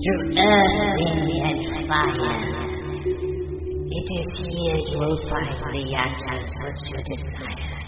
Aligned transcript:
through 0.00 0.32
earth, 0.32 0.76
wind, 0.96 1.28
and 1.44 1.88
fire. 1.88 2.70
It 3.92 4.06
is 4.16 4.28
here 4.48 4.80
you 4.88 4.96
will 4.98 5.18
find 5.28 5.52
the 5.60 5.84
answers 5.92 6.50
which 6.64 6.82
you 6.88 7.00
desire. 7.04 7.80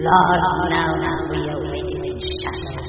Lord, 0.00 0.40
now 0.72 0.90
we 1.30 1.40
are 1.50 1.62
waiting 1.70 2.04
in 2.08 2.16
shadow. 2.40 2.80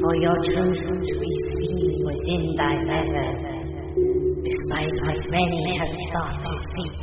For 0.00 0.14
your 0.20 0.38
truth 0.44 0.84
we 1.20 1.30
see 1.56 1.78
within 2.04 2.42
thy 2.60 2.74
letter, 2.84 3.28
despite 4.44 4.96
what 5.06 5.20
many 5.30 5.62
have 5.80 5.94
thought 6.12 6.36
to 6.44 6.54
seek. 6.74 7.00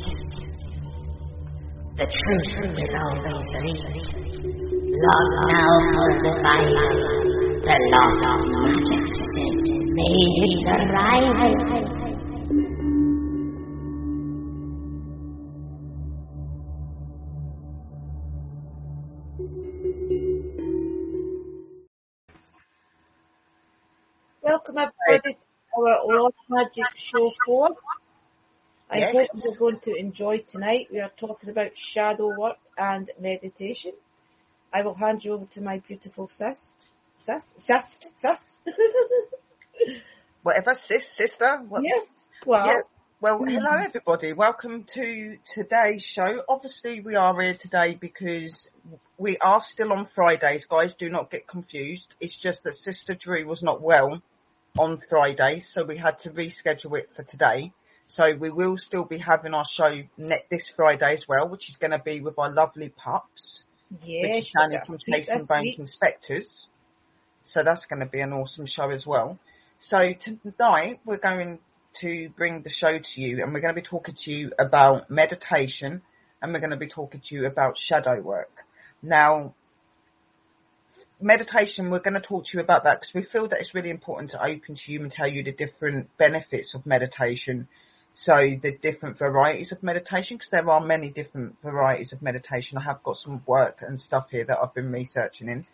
The 1.96 2.06
truth 2.06 2.50
will 2.54 2.94
always 3.02 3.46
lead. 3.62 4.22
Lord, 5.04 5.30
now 5.50 5.72
for 5.92 6.10
the 6.22 6.34
Bible, 6.42 7.21
the 7.64 7.76
lost 7.94 8.50
majesty 8.62 9.46
made 9.94 10.34
its 10.42 10.64
arrival. 10.66 11.82
Welcome 24.42 24.76
everybody 24.78 25.34
to 25.34 25.80
our 25.80 26.06
Lost 26.06 26.34
Magic 26.48 26.84
Show 26.96 27.30
4. 27.46 27.68
I 28.90 28.98
Yes. 28.98 29.12
hope 29.14 29.28
you're 29.44 29.56
going 29.56 29.80
to 29.80 29.94
enjoy 29.94 30.38
tonight. 30.40 30.88
We 30.90 31.00
are 31.00 31.10
talking 31.16 31.50
about 31.50 31.70
shadow 31.76 32.28
work 32.38 32.58
and 32.76 33.10
meditation. 33.18 33.92
I 34.72 34.82
will 34.82 34.94
hand 34.94 35.24
you 35.24 35.34
over 35.34 35.46
to 35.46 35.60
my 35.60 35.78
beautiful 35.78 36.28
sis. 36.28 36.58
Sis? 37.24 37.42
Sis? 37.66 38.10
Sis? 38.20 38.74
Whatever, 40.42 40.74
sis, 40.88 41.04
sister. 41.16 41.60
What? 41.68 41.82
yes. 41.84 42.06
Well, 42.44 42.66
Yeah. 42.66 42.80
Well, 43.20 43.38
mm. 43.38 43.52
hello 43.52 43.70
everybody. 43.80 44.32
Welcome 44.32 44.84
to 44.94 45.36
today's 45.54 46.02
show. 46.02 46.42
Obviously, 46.48 47.00
we 47.00 47.14
are 47.14 47.40
here 47.40 47.56
today 47.56 47.96
because 48.00 48.68
we 49.18 49.38
are 49.38 49.60
still 49.64 49.92
on 49.92 50.08
Fridays, 50.16 50.66
guys. 50.66 50.94
Do 50.98 51.08
not 51.08 51.30
get 51.30 51.46
confused. 51.46 52.12
It's 52.18 52.36
just 52.40 52.64
that 52.64 52.74
Sister 52.74 53.14
Drew 53.14 53.46
was 53.46 53.62
not 53.62 53.80
well 53.80 54.20
on 54.76 55.00
Friday, 55.08 55.62
so 55.64 55.84
we 55.84 55.98
had 55.98 56.18
to 56.20 56.30
reschedule 56.30 56.98
it 56.98 57.10
for 57.14 57.22
today. 57.22 57.72
So 58.08 58.34
we 58.34 58.50
will 58.50 58.76
still 58.76 59.04
be 59.04 59.18
having 59.18 59.54
our 59.54 59.66
show 59.70 60.02
net 60.16 60.46
this 60.50 60.72
Friday 60.74 61.12
as 61.12 61.24
well, 61.28 61.48
which 61.48 61.70
is 61.70 61.76
going 61.76 61.92
to 61.92 62.00
be 62.00 62.20
with 62.20 62.36
our 62.36 62.50
lovely 62.50 62.88
pups. 62.88 63.62
which 64.22 64.42
is 64.42 64.48
Shannon 64.48 64.80
from 64.84 64.98
Keep 64.98 65.14
Chase 65.14 65.28
and 65.28 65.42
this 65.42 65.48
Bank. 65.48 65.78
Inspectors. 65.78 66.66
So 67.44 67.62
that's 67.64 67.86
going 67.86 68.00
to 68.00 68.06
be 68.06 68.20
an 68.20 68.32
awesome 68.32 68.66
show 68.66 68.90
as 68.90 69.06
well. 69.06 69.38
So 69.78 70.12
tonight 70.44 71.00
we're 71.04 71.16
going 71.16 71.58
to 72.00 72.30
bring 72.36 72.62
the 72.62 72.70
show 72.70 72.98
to 72.98 73.20
you 73.20 73.42
and 73.42 73.52
we're 73.52 73.60
going 73.60 73.74
to 73.74 73.80
be 73.80 73.86
talking 73.86 74.14
to 74.24 74.30
you 74.30 74.52
about 74.58 75.10
meditation 75.10 76.02
and 76.40 76.52
we're 76.52 76.60
going 76.60 76.70
to 76.70 76.76
be 76.76 76.88
talking 76.88 77.20
to 77.28 77.34
you 77.34 77.46
about 77.46 77.76
shadow 77.76 78.20
work. 78.20 78.50
Now, 79.02 79.54
meditation, 81.20 81.90
we're 81.90 82.00
going 82.00 82.14
to 82.14 82.20
talk 82.20 82.44
to 82.46 82.50
you 82.58 82.60
about 82.62 82.84
that 82.84 83.00
because 83.00 83.14
we 83.14 83.24
feel 83.24 83.48
that 83.48 83.60
it's 83.60 83.74
really 83.74 83.90
important 83.90 84.30
to 84.30 84.42
open 84.42 84.76
to 84.76 84.92
you 84.92 85.02
and 85.02 85.10
tell 85.10 85.28
you 85.28 85.42
the 85.42 85.52
different 85.52 86.08
benefits 86.18 86.74
of 86.74 86.86
meditation. 86.86 87.68
So 88.14 88.34
the 88.62 88.76
different 88.82 89.18
varieties 89.18 89.72
of 89.72 89.82
meditation, 89.82 90.36
because 90.36 90.50
there 90.50 90.68
are 90.68 90.80
many 90.80 91.10
different 91.10 91.56
varieties 91.62 92.12
of 92.12 92.22
meditation. 92.22 92.78
I 92.78 92.84
have 92.84 93.02
got 93.02 93.16
some 93.16 93.42
work 93.46 93.78
and 93.80 93.98
stuff 93.98 94.26
here 94.30 94.44
that 94.44 94.58
I've 94.62 94.74
been 94.74 94.92
researching 94.92 95.48
in. 95.48 95.66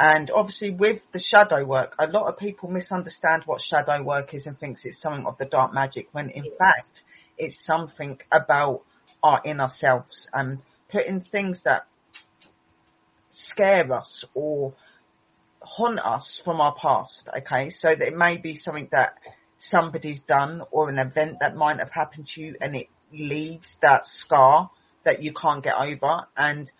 And 0.00 0.30
obviously 0.30 0.70
with 0.70 1.02
the 1.12 1.18
shadow 1.18 1.62
work, 1.66 1.94
a 1.98 2.06
lot 2.06 2.26
of 2.26 2.38
people 2.38 2.70
misunderstand 2.70 3.42
what 3.44 3.60
shadow 3.60 4.02
work 4.02 4.32
is 4.32 4.46
and 4.46 4.58
thinks 4.58 4.86
it's 4.86 5.02
something 5.02 5.26
of 5.26 5.36
the 5.36 5.44
dark 5.44 5.74
magic 5.74 6.08
when 6.12 6.30
in 6.30 6.44
fact 6.58 7.02
it's 7.36 7.62
something 7.66 8.18
about 8.32 8.80
our 9.22 9.42
inner 9.44 9.68
selves 9.68 10.26
and 10.32 10.60
putting 10.90 11.20
things 11.20 11.60
that 11.66 11.86
scare 13.30 13.92
us 13.92 14.24
or 14.32 14.72
haunt 15.60 16.00
us 16.00 16.40
from 16.46 16.62
our 16.62 16.74
past, 16.80 17.28
okay? 17.36 17.68
So 17.68 17.88
that 17.88 18.00
it 18.00 18.16
may 18.16 18.38
be 18.38 18.54
something 18.54 18.88
that 18.92 19.18
somebody's 19.58 20.20
done 20.26 20.62
or 20.70 20.88
an 20.88 20.98
event 20.98 21.36
that 21.40 21.54
might 21.54 21.78
have 21.78 21.90
happened 21.90 22.26
to 22.34 22.40
you 22.40 22.56
and 22.62 22.74
it 22.74 22.86
leaves 23.12 23.68
that 23.82 24.06
scar 24.06 24.70
that 25.04 25.22
you 25.22 25.34
can't 25.34 25.62
get 25.62 25.74
over 25.74 26.22
and 26.38 26.72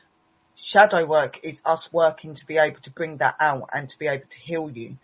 shadow 0.65 1.07
work 1.07 1.39
is 1.43 1.61
us 1.65 1.89
working 1.93 2.35
to 2.35 2.47
be 2.47 2.59
able 2.59 2.81
to 2.83 2.91
bring 2.91 3.19
that 3.19 3.35
out 3.41 3.69
and 3.73 3.89
to 3.89 3.99
be 3.99 4.07
able 4.07 4.27
to 4.31 4.39
heal 4.39 4.71
you. 4.71 4.97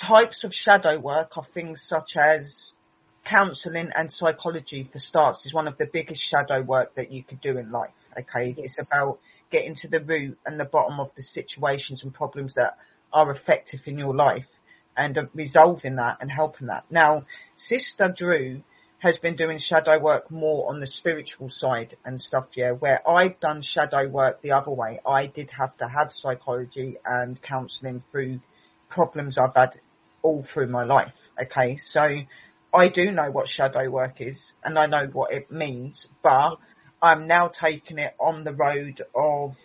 Types 0.00 0.44
of 0.44 0.52
shadow 0.52 0.98
work 0.98 1.36
are 1.36 1.46
things 1.54 1.82
such 1.86 2.16
as 2.16 2.72
counselling 3.24 3.90
and 3.96 4.12
psychology 4.12 4.88
for 4.92 4.98
starts 4.98 5.46
is 5.46 5.54
one 5.54 5.68
of 5.68 5.78
the 5.78 5.86
biggest 5.92 6.20
shadow 6.28 6.60
work 6.62 6.94
that 6.96 7.12
you 7.12 7.22
could 7.22 7.40
do 7.40 7.56
in 7.58 7.70
life. 7.70 7.90
Okay. 8.18 8.54
It's 8.58 8.78
about 8.78 9.18
getting 9.50 9.76
to 9.76 9.88
the 9.88 10.00
root 10.00 10.38
and 10.44 10.58
the 10.58 10.64
bottom 10.64 10.98
of 11.00 11.10
the 11.16 11.22
situations 11.22 12.02
and 12.02 12.12
problems 12.12 12.54
that 12.54 12.76
are 13.12 13.30
effective 13.30 13.80
in 13.86 13.98
your 13.98 14.14
life 14.14 14.46
and 14.96 15.16
uh, 15.16 15.22
resolving 15.34 15.96
that 15.96 16.18
and 16.20 16.30
helping 16.30 16.66
that. 16.66 16.84
Now, 16.90 17.24
Sister 17.56 18.12
Drew 18.14 18.62
has 19.02 19.18
been 19.18 19.34
doing 19.34 19.58
shadow 19.58 19.98
work 19.98 20.30
more 20.30 20.70
on 20.70 20.78
the 20.78 20.86
spiritual 20.86 21.50
side 21.50 21.96
and 22.04 22.20
stuff, 22.20 22.46
yeah, 22.54 22.70
where 22.70 23.06
I've 23.08 23.40
done 23.40 23.60
shadow 23.60 24.08
work 24.08 24.40
the 24.42 24.52
other 24.52 24.70
way. 24.70 25.00
I 25.04 25.26
did 25.26 25.50
have 25.58 25.76
to 25.78 25.88
have 25.88 26.12
psychology 26.12 26.98
and 27.04 27.40
counselling 27.42 28.04
through 28.12 28.38
problems 28.88 29.36
I've 29.38 29.56
had 29.56 29.80
all 30.22 30.46
through 30.54 30.68
my 30.68 30.84
life. 30.84 31.12
Okay, 31.42 31.78
so 31.90 32.00
I 32.72 32.88
do 32.90 33.10
know 33.10 33.28
what 33.32 33.48
shadow 33.48 33.90
work 33.90 34.20
is 34.20 34.38
and 34.62 34.78
I 34.78 34.86
know 34.86 35.08
what 35.12 35.32
it 35.32 35.50
means, 35.50 36.06
but 36.22 36.58
I'm 37.02 37.26
now 37.26 37.48
taking 37.48 37.98
it 37.98 38.14
on 38.20 38.44
the 38.44 38.52
road 38.52 39.02
of 39.16 39.56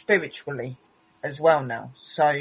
spiritually 0.00 0.78
as 1.22 1.38
well 1.38 1.62
now. 1.62 1.92
So 2.14 2.32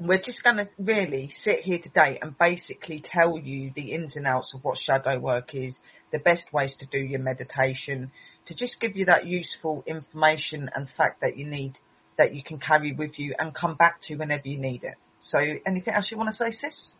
we're 0.00 0.22
just 0.22 0.42
going 0.42 0.56
to 0.56 0.68
really 0.78 1.30
sit 1.42 1.60
here 1.60 1.78
today 1.78 2.18
and 2.22 2.36
basically 2.38 3.04
tell 3.04 3.38
you 3.38 3.70
the 3.76 3.92
ins 3.92 4.16
and 4.16 4.26
outs 4.26 4.52
of 4.54 4.64
what 4.64 4.78
shadow 4.78 5.18
work 5.18 5.54
is, 5.54 5.76
the 6.10 6.18
best 6.18 6.50
ways 6.52 6.74
to 6.80 6.86
do 6.86 6.98
your 6.98 7.20
meditation, 7.20 8.10
to 8.46 8.54
just 8.54 8.80
give 8.80 8.96
you 8.96 9.04
that 9.04 9.26
useful 9.26 9.84
information 9.86 10.70
and 10.74 10.88
fact 10.96 11.20
that 11.20 11.36
you 11.36 11.46
need, 11.46 11.78
that 12.16 12.34
you 12.34 12.42
can 12.42 12.58
carry 12.58 12.94
with 12.94 13.18
you 13.18 13.34
and 13.38 13.54
come 13.54 13.74
back 13.74 14.00
to 14.00 14.16
whenever 14.16 14.48
you 14.48 14.58
need 14.58 14.84
it. 14.84 14.94
So 15.20 15.38
anything 15.38 15.92
else 15.92 16.10
you 16.10 16.16
want 16.16 16.30
to 16.30 16.36
say, 16.36 16.50
sis? 16.50 16.92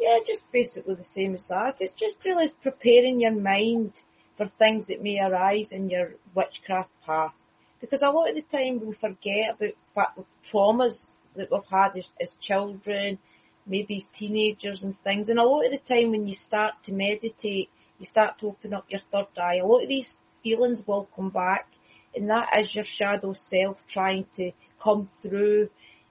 Yeah, 0.00 0.18
just 0.26 0.42
basically 0.52 0.96
the 0.96 1.06
same 1.14 1.36
as 1.36 1.44
that. 1.48 1.76
It's 1.78 1.92
just 1.92 2.16
really 2.24 2.52
preparing 2.62 3.20
your 3.20 3.32
mind 3.32 3.92
for 4.36 4.50
things 4.58 4.88
that 4.88 5.00
may 5.00 5.20
arise 5.20 5.68
in 5.70 5.90
your 5.90 6.10
witchcraft 6.34 6.90
path. 7.06 7.32
Because 7.80 8.02
a 8.02 8.10
lot 8.10 8.30
of 8.30 8.34
the 8.34 8.42
time 8.42 8.84
we 8.84 8.94
forget 8.94 9.56
about 9.92 10.26
traumas 10.52 11.10
that 11.38 11.50
we've 11.50 11.62
had 11.70 11.96
as, 11.96 12.08
as 12.20 12.30
children, 12.40 13.18
maybe 13.66 13.96
as 13.96 14.18
teenagers 14.18 14.82
and 14.82 14.96
things. 15.02 15.28
And 15.28 15.38
a 15.38 15.44
lot 15.44 15.64
of 15.64 15.72
the 15.72 15.78
time 15.78 16.10
when 16.10 16.26
you 16.26 16.36
start 16.46 16.74
to 16.84 16.92
meditate, 16.92 17.70
you 17.98 18.06
start 18.06 18.38
to 18.40 18.48
open 18.48 18.74
up 18.74 18.86
your 18.88 19.00
third 19.12 19.26
eye. 19.40 19.56
A 19.56 19.66
lot 19.66 19.82
of 19.82 19.88
these 19.88 20.14
feelings 20.42 20.82
will 20.86 21.08
come 21.16 21.30
back, 21.30 21.66
and 22.14 22.28
that 22.30 22.48
is 22.58 22.74
your 22.74 22.84
shadow 22.86 23.34
self 23.48 23.76
trying 23.88 24.26
to 24.36 24.52
come 24.82 25.08
through 25.22 25.68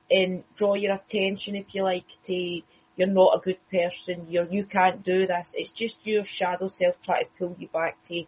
and 0.09 0.43
draw 0.57 0.73
your 0.73 0.93
attention, 0.93 1.55
if 1.55 1.73
you 1.73 1.83
like, 1.83 2.05
to 2.25 2.61
you're 2.97 3.07
not 3.07 3.38
a 3.38 3.39
good 3.39 3.59
person, 3.69 4.25
you're 4.27 4.49
you 4.49 4.65
can't 4.65 5.03
do 5.03 5.27
this. 5.27 5.49
It's 5.53 5.71
just 5.75 5.97
your 6.03 6.23
shadow 6.25 6.67
self 6.67 6.95
trying 7.05 7.25
to 7.25 7.29
pull 7.38 7.55
you 7.59 7.67
back 7.67 7.95
to 8.07 8.23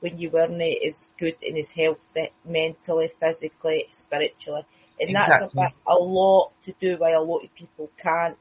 when 0.00 0.18
you 0.18 0.30
weren't 0.30 0.60
as 0.60 0.94
good 1.18 1.36
and 1.42 1.56
as 1.56 1.70
healthy 1.74 2.32
mentally, 2.44 3.10
physically, 3.18 3.86
spiritually. 3.90 4.66
And 5.00 5.14
that's 5.14 5.40
a, 5.40 5.48
Exactly. 5.48 5.58
bit, 5.58 5.70
a 5.86 5.94
lot 5.94 6.52
to 6.64 6.74
do 6.80 6.96
why 6.98 7.12
a 7.12 7.20
lot 7.20 7.44
of 7.44 7.54
people 7.54 7.90
can't 8.02 8.36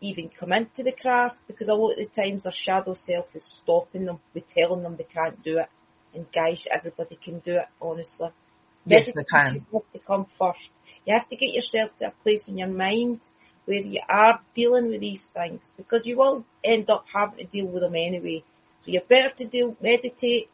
even 0.00 0.30
come 0.38 0.52
into 0.52 0.82
the 0.82 0.92
craft 0.92 1.36
because 1.46 1.68
a 1.68 1.74
lot 1.74 1.92
of 1.92 1.98
the 1.98 2.06
times 2.22 2.42
their 2.42 2.52
shadow 2.54 2.94
self 2.94 3.26
is 3.34 3.60
stopping 3.62 4.04
them 4.06 4.20
with 4.34 4.44
telling 4.48 4.82
them 4.82 4.96
they 4.96 5.04
can't 5.04 5.42
do 5.42 5.58
it. 5.58 5.68
And 6.14 6.26
guys, 6.32 6.66
everybody 6.70 7.18
can 7.22 7.40
do 7.40 7.56
it, 7.56 7.66
honestly. 7.80 8.28
Yes, 8.88 9.06
they 9.14 9.22
Meditation 9.24 9.66
You 9.72 9.80
have 9.80 9.92
to 9.92 9.98
come 10.06 10.26
first. 10.38 10.70
You 11.04 11.14
have 11.14 11.28
to 11.28 11.36
get 11.36 11.52
yourself 11.52 11.90
to 11.98 12.06
a 12.08 12.12
place 12.22 12.46
in 12.48 12.58
your 12.58 12.68
mind 12.68 13.20
where 13.64 13.78
you 13.80 14.00
are 14.08 14.40
dealing 14.54 14.88
with 14.88 15.00
these 15.00 15.28
things 15.34 15.60
because 15.76 16.06
you 16.06 16.16
will 16.16 16.44
end 16.64 16.88
up 16.88 17.04
having 17.12 17.38
to 17.38 17.44
deal 17.44 17.66
with 17.66 17.82
them 17.82 17.94
anyway. 17.96 18.44
So 18.82 18.92
you're 18.92 19.02
better 19.02 19.30
to 19.38 19.46
deal, 19.46 19.76
meditate, 19.82 20.48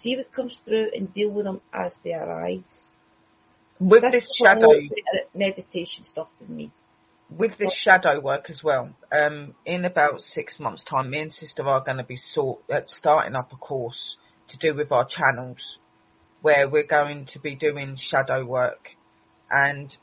see 0.00 0.16
what 0.16 0.32
comes 0.32 0.58
through 0.64 0.90
and 0.94 1.12
deal 1.12 1.30
with 1.30 1.44
them 1.44 1.60
as 1.72 1.94
they 2.04 2.12
arise. 2.12 2.62
With 3.82 4.02
That's 4.02 4.14
this 4.14 4.36
shadow, 4.38 4.68
meditation 5.34 6.04
stuff 6.04 6.28
than 6.38 6.56
me. 6.56 6.70
with 7.36 7.58
this 7.58 7.74
shadow 7.74 8.20
work 8.20 8.48
as 8.48 8.62
well, 8.62 8.90
um, 9.10 9.54
in 9.66 9.84
about 9.84 10.20
six 10.20 10.60
months' 10.60 10.84
time, 10.84 11.10
me 11.10 11.20
and 11.20 11.32
sister 11.32 11.66
are 11.68 11.80
going 11.82 11.96
to 11.96 12.04
be 12.04 12.14
sort, 12.16 12.60
uh, 12.72 12.80
starting 12.86 13.34
up 13.34 13.52
a 13.52 13.56
course 13.56 14.16
to 14.50 14.56
do 14.58 14.76
with 14.76 14.92
our 14.92 15.04
channels, 15.04 15.78
where 16.42 16.68
we're 16.68 16.86
going 16.86 17.26
to 17.32 17.40
be 17.40 17.56
doing 17.56 17.96
shadow 17.98 18.44
work, 18.44 18.90
and 19.50 19.96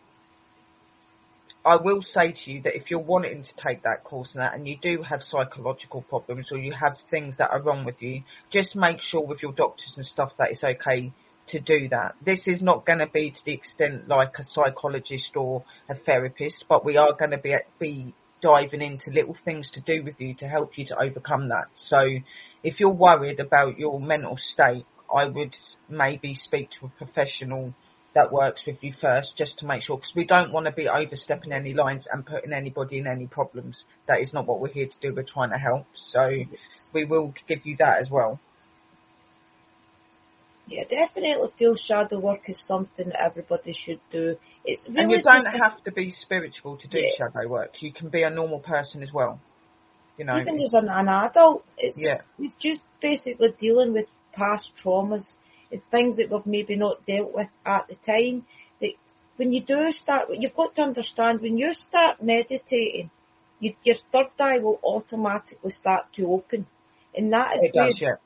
I 1.66 1.78
will 1.78 2.02
say 2.02 2.34
to 2.34 2.52
you 2.52 2.62
that 2.64 2.76
if 2.76 2.90
you're 2.92 3.00
wanting 3.00 3.44
to 3.44 3.50
take 3.56 3.84
that 3.84 4.04
course 4.04 4.32
and 4.34 4.42
that, 4.42 4.56
and 4.56 4.68
you 4.68 4.78
do 4.82 5.04
have 5.04 5.22
psychological 5.22 6.02
problems 6.02 6.48
or 6.52 6.58
you 6.58 6.74
have 6.74 6.98
things 7.10 7.36
that 7.38 7.52
are 7.52 7.62
wrong 7.62 7.86
with 7.86 8.02
you, 8.02 8.24
just 8.52 8.76
make 8.76 9.02
sure 9.02 9.22
with 9.26 9.42
your 9.42 9.52
doctors 9.54 9.94
and 9.96 10.06
stuff 10.06 10.32
that 10.38 10.50
it's 10.52 10.64
okay 10.64 11.14
to 11.50 11.60
do 11.60 11.90
that. 11.90 12.16
This 12.26 12.44
is 12.48 12.62
not 12.62 12.86
going 12.86 13.00
to 13.00 13.08
be 13.08 13.32
to 13.32 13.46
the 13.46 13.54
extent 13.54 14.08
like 14.08 14.34
a 14.40 14.44
psychologist 14.44 15.36
or 15.36 15.64
a 15.88 15.96
therapist, 15.96 16.66
but 16.68 16.86
we 16.86 16.98
are 16.98 17.14
going 17.14 17.32
to 17.32 17.38
be 17.38 17.56
be 17.80 18.14
diving 18.42 18.82
into 18.82 19.12
little 19.12 19.36
things 19.44 19.70
to 19.72 19.82
do 19.82 20.04
with 20.04 20.16
you 20.20 20.34
to 20.36 20.48
help 20.48 20.78
you 20.78 20.86
to 20.86 20.98
overcome 20.98 21.50
that. 21.50 21.68
So, 21.74 22.08
if 22.64 22.80
you're 22.80 22.90
worried 22.90 23.40
about 23.40 23.78
your 23.78 24.00
mental 24.00 24.38
state, 24.38 24.86
I 25.14 25.26
would 25.26 25.56
maybe 25.90 26.36
speak 26.36 26.70
to 26.80 26.86
a 26.86 26.90
professional 26.90 27.74
that 28.16 28.32
works 28.32 28.62
with 28.66 28.78
you 28.82 28.94
first, 29.00 29.34
just 29.38 29.60
to 29.60 29.66
make 29.66 29.84
sure, 29.84 29.98
because 29.98 30.14
we 30.16 30.26
don't 30.26 30.52
want 30.52 30.66
to 30.66 30.72
be 30.72 30.88
overstepping 30.88 31.52
any 31.52 31.74
lines 31.74 32.08
and 32.12 32.26
putting 32.26 32.54
anybody 32.54 32.98
in 32.98 33.08
any 33.08 33.28
problems. 33.28 33.84
That 34.08 34.20
is 34.20 34.34
not 34.34 34.48
what 34.48 34.60
we're 34.60 34.74
here 34.74 34.88
to 34.88 35.00
do. 35.02 35.16
We're 35.16 35.24
trying 35.24 35.52
to 35.52 35.58
help. 35.58 35.86
So 35.96 36.30
we 36.94 37.06
will 37.06 37.34
give 37.48 37.66
you 37.66 37.76
that 37.80 38.00
as 38.00 38.10
well. 38.10 38.40
Yeah, 40.70 40.84
definitely 40.84 41.50
feel 41.58 41.76
shadow 41.76 42.20
work 42.20 42.48
is 42.48 42.62
something 42.68 43.10
that 43.10 43.20
everybody 43.20 43.74
should 43.74 44.00
do. 44.12 44.38
It's 44.64 44.88
really 44.88 45.02
and 45.02 45.12
you 45.12 45.22
don't 45.24 45.44
just 45.44 45.64
have 45.64 45.84
to 45.84 45.92
be 45.92 46.12
spiritual 46.12 46.78
to 46.78 46.88
do 46.88 47.00
Yeah. 47.00 47.10
shadow 47.18 47.48
work. 47.48 47.82
You 47.82 47.92
can 47.92 48.10
be 48.10 48.22
a 48.22 48.30
normal 48.30 48.60
person 48.60 49.02
as 49.02 49.12
well. 49.12 49.40
You 50.18 50.26
know, 50.26 50.38
even 50.38 50.60
as 50.60 50.74
an, 50.74 50.90
an 50.90 51.10
adult, 51.10 51.66
it's 51.78 51.98
Yeah. 51.98 52.22
it's 52.38 52.54
just 52.60 52.84
basically 53.02 53.52
dealing 53.60 53.94
with 53.94 54.08
past 54.34 54.72
traumas 54.84 55.38
and 55.72 55.82
things 55.90 56.18
that 56.18 56.30
we've 56.30 56.46
maybe 56.46 56.76
not 56.76 57.04
dealt 57.08 57.34
with 57.34 57.50
at 57.66 57.88
the 57.88 57.96
time. 57.96 58.46
That 58.80 58.94
when 59.38 59.52
you 59.52 59.62
do 59.64 59.90
start, 59.92 60.30
you've 60.32 60.56
got 60.56 60.76
to 60.76 60.84
understand 60.84 61.42
when 61.42 61.58
you 61.58 61.74
start 61.74 62.22
meditating, 62.22 63.10
you, 63.60 63.74
your 63.84 63.96
third 64.12 64.32
eye 64.40 64.60
will 64.60 64.80
automatically 64.84 65.72
start 65.72 66.14
to 66.14 66.32
open, 66.32 66.68
and 67.16 67.34
that 67.34 67.56
is 67.56 67.64
it 67.64 67.74
does, 67.74 68.00
yeah. 68.00 68.18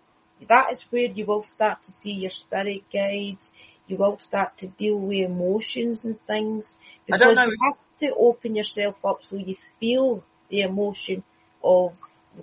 That 0.50 0.72
is 0.72 0.84
where 0.90 1.06
you 1.06 1.26
will 1.26 1.44
start 1.44 1.80
to 1.84 1.92
see 2.02 2.12
your 2.12 2.32
spirit 2.32 2.84
guides. 2.92 3.50
You 3.88 3.98
will 3.98 4.18
start 4.20 4.58
to 4.60 4.68
deal 4.68 4.98
with 4.98 5.26
emotions 5.26 6.06
and 6.06 6.18
things 6.26 6.76
because 7.06 7.38
you 7.38 7.58
have 7.64 7.78
to 8.00 8.16
open 8.16 8.56
yourself 8.56 8.96
up 9.04 9.20
so 9.30 9.36
you 9.36 9.56
feel 9.80 10.24
the 10.50 10.62
emotion 10.62 11.24
of 11.64 11.94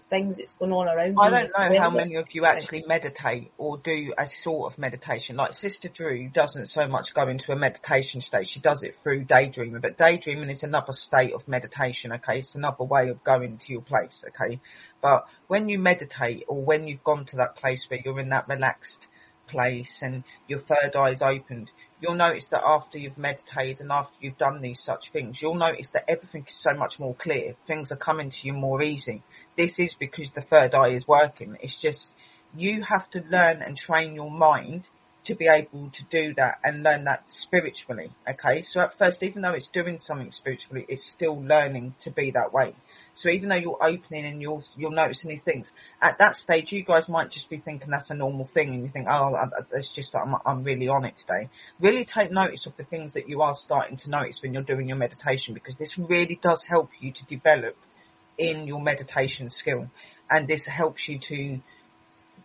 things 0.09 0.37
that's 0.37 0.53
going 0.59 0.73
on 0.73 0.89
around 0.89 1.17
I 1.21 1.31
don't 1.31 1.51
know 1.51 1.81
how 1.81 1.91
many 1.91 2.17
of 2.17 2.27
you 2.33 2.45
actually 2.45 2.85
meditate 2.87 3.51
or 3.59 3.79
do 3.79 4.13
a 4.17 4.27
sort 4.43 4.73
of 4.73 4.79
meditation. 4.79 5.37
Like 5.37 5.53
Sister 5.53 5.89
Drew 5.89 6.29
doesn't 6.29 6.69
so 6.69 6.87
much 6.87 7.15
go 7.15 7.29
into 7.29 7.53
a 7.53 7.57
meditation 7.57 8.21
state. 8.21 8.49
She 8.49 8.61
does 8.61 8.83
it 8.83 8.95
through 9.03 9.25
daydreaming, 9.25 9.81
but 9.81 9.99
daydreaming 9.99 10.51
is 10.51 10.63
another 10.63 10.93
state 10.93 11.33
of 11.33 11.47
meditation, 11.49 12.13
okay? 12.13 12.39
It's 12.39 12.55
another 12.55 12.85
way 12.85 13.09
of 13.09 13.23
going 13.25 13.59
to 13.59 13.73
your 13.73 13.83
place, 13.83 14.25
okay? 14.29 14.61
But 15.03 15.25
when 15.49 15.69
you 15.69 15.79
meditate 15.79 16.45
or 16.49 16.63
when 16.63 16.87
you've 16.87 17.05
gone 17.05 17.27
to 17.27 17.37
that 17.37 17.57
place 17.57 17.85
where 17.89 18.01
you're 18.05 18.21
in 18.21 18.29
that 18.31 18.49
relaxed 18.49 19.07
place 19.49 19.99
and 20.03 20.23
your 20.47 20.61
third 20.61 20.95
eye 20.95 21.11
is 21.11 21.23
opened, 21.23 21.71
you'll 22.01 22.15
notice 22.15 22.45
that 22.51 22.63
after 22.65 22.99
you've 22.99 23.19
meditated 23.19 23.81
and 23.81 23.93
after 23.93 24.15
you've 24.21 24.39
done 24.39 24.63
these 24.63 24.81
such 24.83 25.11
things, 25.13 25.39
you'll 25.41 25.55
notice 25.55 25.89
that 25.93 26.05
everything 26.09 26.45
is 26.49 26.63
so 26.63 26.73
much 26.75 26.99
more 26.99 27.15
clear. 27.15 27.55
Things 27.67 27.91
are 27.91 27.97
coming 27.97 28.31
to 28.31 28.37
you 28.43 28.53
more 28.53 28.83
easy. 28.83 29.23
This 29.57 29.79
is 29.79 29.95
because 29.99 30.31
the 30.35 30.43
third 30.43 30.75
eye 30.75 30.95
is 30.95 31.07
working. 31.07 31.57
It's 31.61 31.77
just 31.81 32.07
you 32.55 32.83
have 32.89 33.11
to 33.11 33.21
learn 33.31 33.63
and 33.63 33.77
train 33.77 34.15
your 34.15 34.31
mind 34.31 34.89
to 35.27 35.35
be 35.35 35.47
able 35.47 35.91
to 35.91 36.03
do 36.11 36.35
that 36.35 36.59
and 36.65 36.83
learn 36.83 37.05
that 37.05 37.23
spiritually. 37.31 38.11
Okay, 38.29 38.63
so 38.63 38.81
at 38.81 38.97
first, 38.99 39.23
even 39.23 39.43
though 39.43 39.53
it's 39.53 39.69
doing 39.73 39.99
something 40.01 40.31
spiritually, 40.33 40.87
it's 40.89 41.13
still 41.15 41.41
learning 41.43 41.95
to 42.03 42.11
be 42.11 42.31
that 42.31 42.53
way. 42.53 42.75
So 43.15 43.29
even 43.29 43.51
though 43.51 43.57
you're 43.57 43.83
opening 43.83 44.25
and 44.25 44.41
you're 44.41 44.63
you're 44.77 44.93
noticing 44.93 45.31
these 45.31 45.43
things, 45.43 45.67
at 46.01 46.17
that 46.19 46.37
stage, 46.37 46.73
you 46.73 46.85
guys 46.85 47.09
might 47.09 47.31
just 47.31 47.51
be 47.51 47.59
thinking 47.59 47.91
that's 47.91 48.09
a 48.09 48.15
normal 48.15 48.49
thing, 48.55 48.71
and 48.71 48.83
you 48.83 48.89
think, 48.91 49.09
oh, 49.11 49.37
it's 49.73 49.93
just 49.95 50.15
I'm 50.15 50.37
I'm 50.47 50.65
really 50.65 50.89
on 50.89 51.05
it 51.05 51.15
today. 51.19 51.51
Really 51.81 52.07
take 52.07 52.31
notice 52.31 52.67
of 52.67 52.77
the 52.79 52.85
things 52.85 53.13
that 53.13 53.29
you 53.29 53.43
are 53.43 53.55
starting 53.55 53.99
to 53.99 54.11
notice 54.11 54.39
when 54.43 54.55
you're 54.55 54.63
doing 54.63 54.89
your 54.89 54.97
meditation, 54.97 55.53
because 55.53 55.75
this 55.79 55.99
really 55.99 56.41
does 56.43 56.63
help 56.67 56.89
you 57.01 57.13
to 57.13 57.25
develop 57.29 57.77
in 58.41 58.67
your 58.67 58.81
meditation 58.81 59.51
skill, 59.51 59.87
and 60.31 60.49
this 60.49 60.67
helps 60.67 61.07
you 61.07 61.21
to 61.29 61.59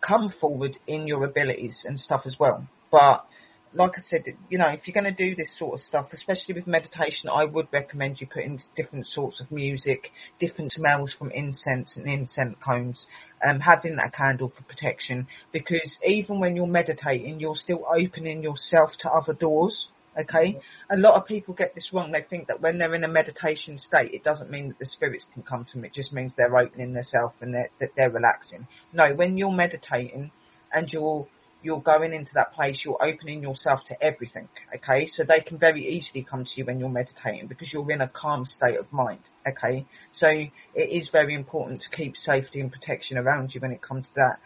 come 0.06 0.32
forward 0.40 0.76
in 0.86 1.06
your 1.06 1.24
abilities 1.24 1.84
and 1.86 1.98
stuff 1.98 2.22
as 2.26 2.36
well. 2.38 2.68
But 2.92 3.26
like 3.72 3.92
I 3.96 4.02
said, 4.08 4.24
you 4.48 4.58
know, 4.58 4.68
if 4.68 4.86
you're 4.86 4.94
going 5.00 5.14
to 5.14 5.24
do 5.24 5.34
this 5.34 5.58
sort 5.58 5.74
of 5.74 5.80
stuff, 5.80 6.08
especially 6.12 6.54
with 6.54 6.66
meditation, 6.66 7.30
I 7.32 7.44
would 7.44 7.66
recommend 7.72 8.20
you 8.20 8.26
put 8.26 8.44
in 8.44 8.58
different 8.76 9.06
sorts 9.06 9.40
of 9.40 9.50
music, 9.50 10.10
different 10.38 10.72
smells 10.72 11.14
from 11.18 11.30
incense 11.30 11.96
and 11.96 12.06
incense 12.06 12.56
cones, 12.64 13.06
um, 13.46 13.60
having 13.60 13.98
a 13.98 14.10
candle 14.10 14.52
for 14.56 14.62
protection, 14.64 15.26
because 15.52 15.98
even 16.06 16.40
when 16.40 16.56
you're 16.56 16.66
meditating, 16.66 17.40
you're 17.40 17.56
still 17.56 17.84
opening 17.90 18.42
yourself 18.42 18.90
to 19.00 19.10
other 19.10 19.32
doors. 19.32 19.88
Okay, 20.18 20.58
a 20.90 20.96
lot 20.96 21.20
of 21.20 21.26
people 21.26 21.52
get 21.52 21.74
this 21.74 21.90
wrong. 21.92 22.10
They 22.10 22.22
think 22.22 22.48
that 22.48 22.62
when 22.62 22.78
they're 22.78 22.94
in 22.94 23.04
a 23.04 23.08
meditation 23.08 23.76
state, 23.76 24.14
it 24.14 24.24
doesn't 24.24 24.50
mean 24.50 24.68
that 24.68 24.78
the 24.78 24.86
spirits 24.86 25.26
can 25.34 25.42
come 25.42 25.66
to 25.66 25.72
them. 25.74 25.84
It 25.84 25.92
just 25.92 26.10
means 26.10 26.32
they're 26.36 26.56
opening 26.56 26.94
themselves 26.94 27.34
and 27.42 27.52
they're, 27.52 27.68
that 27.80 27.90
they're 27.96 28.10
relaxing. 28.10 28.66
No, 28.94 29.14
when 29.14 29.36
you're 29.36 29.52
meditating 29.52 30.30
and 30.72 30.90
you're 30.90 31.26
you're 31.62 31.80
going 31.80 32.12
into 32.12 32.30
that 32.34 32.52
place, 32.54 32.82
you're 32.84 33.02
opening 33.02 33.42
yourself 33.42 33.80
to 33.86 34.02
everything, 34.02 34.48
okay? 34.74 35.06
So 35.06 35.24
they 35.24 35.40
can 35.40 35.58
very 35.58 35.84
easily 35.84 36.22
come 36.22 36.44
to 36.44 36.50
you 36.54 36.64
when 36.64 36.78
you're 36.78 36.88
meditating 36.88 37.48
because 37.48 37.72
you're 37.72 37.90
in 37.90 38.02
a 38.02 38.08
calm 38.08 38.44
state 38.44 38.78
of 38.78 38.92
mind, 38.92 39.20
okay? 39.48 39.84
So 40.12 40.28
it 40.28 40.50
is 40.74 41.08
very 41.10 41.34
important 41.34 41.80
to 41.80 41.96
keep 41.96 42.16
safety 42.16 42.60
and 42.60 42.70
protection 42.70 43.18
around 43.18 43.52
you 43.54 43.60
when 43.60 43.72
it 43.72 43.82
comes 43.82 44.06
to 44.06 44.12
that. 44.16 44.38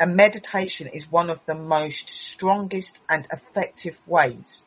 And 0.00 0.16
meditation 0.16 0.88
is 0.88 1.04
one 1.08 1.30
of 1.30 1.38
the 1.46 1.54
most 1.54 2.10
strongest 2.34 2.98
and 3.08 3.28
effective 3.30 3.94
ways 4.06 4.62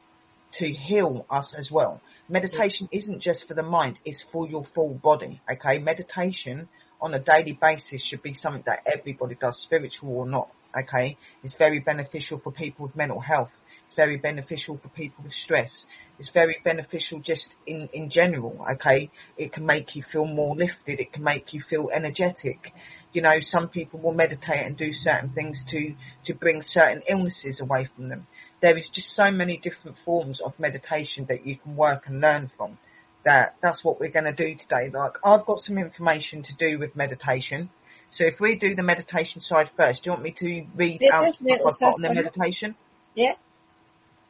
to 0.57 0.71
heal 0.71 1.25
us 1.29 1.53
as 1.57 1.69
well. 1.71 2.01
Meditation 2.27 2.87
mm. 2.87 2.97
isn't 2.97 3.21
just 3.21 3.47
for 3.47 3.53
the 3.53 3.63
mind, 3.63 3.99
it's 4.05 4.23
for 4.31 4.47
your 4.47 4.65
full 4.75 4.93
body, 4.93 5.41
okay? 5.51 5.79
Meditation 5.79 6.67
on 7.01 7.13
a 7.13 7.19
daily 7.19 7.57
basis 7.59 8.03
should 8.05 8.21
be 8.21 8.33
something 8.33 8.63
that 8.65 8.83
everybody 8.85 9.35
does, 9.35 9.61
spiritual 9.63 10.09
or 10.11 10.27
not, 10.27 10.49
okay? 10.77 11.17
It's 11.43 11.55
very 11.57 11.79
beneficial 11.79 12.39
for 12.39 12.51
people 12.51 12.85
with 12.85 12.95
mental 12.95 13.19
health. 13.19 13.49
It's 13.87 13.95
very 13.95 14.17
beneficial 14.17 14.77
for 14.77 14.89
people 14.89 15.23
with 15.23 15.33
stress. 15.33 15.85
It's 16.19 16.29
very 16.29 16.57
beneficial 16.63 17.21
just 17.21 17.47
in, 17.65 17.89
in 17.91 18.11
general, 18.11 18.63
okay? 18.73 19.09
It 19.35 19.51
can 19.51 19.65
make 19.65 19.95
you 19.95 20.03
feel 20.11 20.25
more 20.25 20.55
lifted. 20.55 20.99
It 20.99 21.11
can 21.11 21.23
make 21.23 21.53
you 21.53 21.63
feel 21.67 21.89
energetic. 21.91 22.71
You 23.13 23.23
know, 23.23 23.37
some 23.41 23.67
people 23.67 23.99
will 23.99 24.13
meditate 24.13 24.63
and 24.63 24.77
do 24.77 24.93
certain 24.93 25.29
things 25.29 25.63
to, 25.71 25.95
to 26.25 26.35
bring 26.35 26.61
certain 26.61 27.01
illnesses 27.09 27.59
away 27.59 27.89
from 27.95 28.09
them. 28.09 28.27
There 28.61 28.77
is 28.77 28.89
just 28.93 29.15
so 29.15 29.31
many 29.31 29.57
different 29.57 29.97
forms 30.03 30.41
of 30.41 30.53
meditation 30.59 31.25
that 31.29 31.45
you 31.45 31.57
can 31.57 31.75
work 31.75 32.03
and 32.07 32.19
learn 32.19 32.51
from 32.57 32.77
that 33.25 33.55
that's 33.61 33.83
what 33.83 33.99
we're 33.99 34.11
going 34.11 34.25
to 34.25 34.33
do 34.33 34.55
today. 34.55 34.89
Like 34.93 35.13
I've 35.23 35.45
got 35.45 35.59
some 35.59 35.77
information 35.77 36.43
to 36.43 36.53
do 36.57 36.79
with 36.79 36.95
meditation. 36.95 37.69
So 38.11 38.25
if 38.25 38.39
we 38.39 38.57
do 38.57 38.75
the 38.75 38.83
meditation 38.83 39.41
side 39.41 39.69
first, 39.77 40.03
do 40.03 40.09
you 40.09 40.11
want 40.13 40.23
me 40.23 40.35
to 40.39 40.65
read 40.75 40.99
Yeah, 41.01 41.13
out 41.13 41.35
what 41.39 41.73
I've 41.73 41.79
got 41.79 41.93
on 41.93 42.01
the 42.01 42.13
meditation? 42.13 42.75
Yeah. 43.15 43.33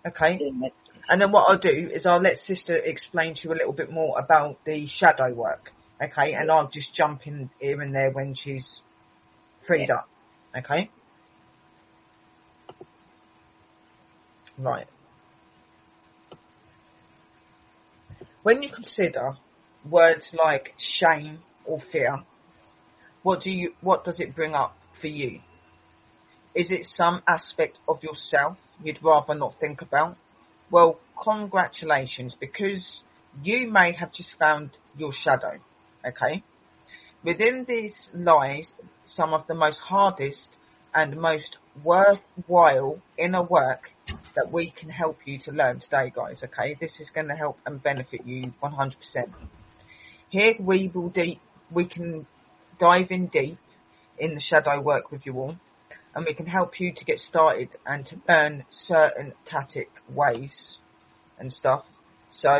Okay. 0.06 0.40
And 1.10 1.22
then 1.22 1.32
what 1.32 1.46
I'll 1.50 1.60
do 1.60 1.90
is 1.92 2.06
I'll 2.06 2.22
let 2.22 2.38
Sister 2.38 2.76
explain 2.76 3.36
to 3.36 3.42
you 3.46 3.54
a 3.54 3.56
little 3.56 3.74
bit 3.74 3.92
more 3.92 4.20
about 4.20 4.58
the 4.66 4.88
shadow 4.88 5.34
work. 5.34 5.72
Okay. 6.02 6.34
And 6.34 6.52
I'll 6.52 6.70
just 6.70 6.94
jump 6.94 7.26
in 7.26 7.50
here 7.60 7.82
and 7.82 7.96
there 7.96 8.12
when 8.12 8.36
she's 8.36 8.82
freed 9.66 9.90
up. 9.90 10.10
Okay. 10.58 10.90
Right. 14.60 14.88
When 18.44 18.62
you 18.62 18.70
consider 18.70 19.38
words 19.90 20.32
like 20.34 20.74
shame 20.78 21.40
or 21.66 21.82
fear, 21.92 22.24
what 23.24 23.42
do 23.42 23.50
you 23.50 23.74
what 23.82 24.04
does 24.04 24.20
it 24.20 24.36
bring 24.36 24.56
up 24.56 24.76
for 25.00 25.08
you? 25.08 25.40
Is 26.54 26.72
it 26.72 26.86
some 26.86 27.22
aspect 27.28 27.78
of 27.88 28.04
yourself 28.04 28.58
you'd 28.84 29.02
rather 29.02 29.34
not 29.34 29.56
think 29.60 29.82
about? 29.82 30.18
Well, 30.72 31.00
congratulations 31.22 32.36
because 32.40 33.02
you 33.42 33.72
may 33.72 33.94
have 33.94 34.12
just 34.12 34.32
found 34.38 34.72
your 34.98 35.14
shadow, 35.14 35.60
okay? 36.06 36.44
Within 37.24 37.66
these 37.68 38.10
lies 38.14 38.74
some 39.06 39.34
of 39.34 39.48
the 39.48 39.54
most 39.54 39.80
hardest 39.80 40.50
and 40.94 41.18
most 41.18 41.58
worthwhile 41.84 43.00
inner 43.18 43.44
work 43.44 43.92
that 44.36 44.52
we 44.52 44.72
can 44.72 44.90
help 44.90 45.20
you 45.26 45.40
to 45.46 45.52
learn 45.52 45.80
today, 45.80 46.12
guys, 46.16 46.42
okay? 46.44 46.76
This 46.80 47.00
is 47.00 47.10
going 47.14 47.28
to 47.28 47.36
help 47.36 47.58
and 47.66 47.82
benefit 47.82 48.26
you 48.26 48.54
100%. 48.64 48.94
Here 50.30 50.56
we 50.60 50.92
will 50.94 51.10
deep, 51.10 51.40
we 51.72 51.86
can 51.86 52.26
dive 52.80 53.08
in 53.12 53.28
deep 53.28 53.58
in 54.18 54.36
the 54.36 54.42
shadow 54.42 54.80
work 54.82 55.12
with 55.12 55.26
you 55.26 55.34
all 55.38 55.56
and 56.16 56.26
we 56.26 56.34
can 56.34 56.46
help 56.46 56.80
you 56.80 56.92
to 56.94 57.06
get 57.06 57.20
started 57.20 57.76
and 57.86 58.06
to 58.06 58.18
learn 58.28 58.66
certain 58.72 59.34
tactic 59.46 59.90
ways 60.10 60.78
and 61.38 61.54
stuff. 61.54 61.86
So 62.32 62.60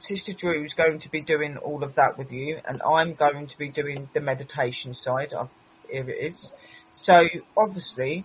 Sister 0.00 0.32
Drew 0.38 0.64
is 0.64 0.74
going 0.74 1.00
to 1.00 1.10
be 1.10 1.20
doing 1.20 1.56
all 1.56 1.82
of 1.82 1.94
that 1.96 2.18
with 2.18 2.30
you, 2.30 2.58
and 2.66 2.82
I'm 2.82 3.14
going 3.14 3.48
to 3.48 3.58
be 3.58 3.70
doing 3.70 4.08
the 4.14 4.20
meditation 4.20 4.94
side. 4.94 5.32
Of, 5.32 5.48
here 5.88 6.08
it 6.08 6.32
is. 6.32 6.52
So 6.92 7.24
obviously, 7.56 8.24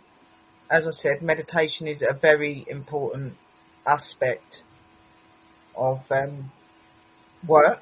as 0.71 0.87
I 0.87 0.91
said, 0.91 1.21
meditation 1.21 1.87
is 1.87 2.01
a 2.01 2.13
very 2.13 2.65
important 2.67 3.33
aspect 3.85 4.63
of 5.75 5.99
um, 6.09 6.51
work 7.47 7.81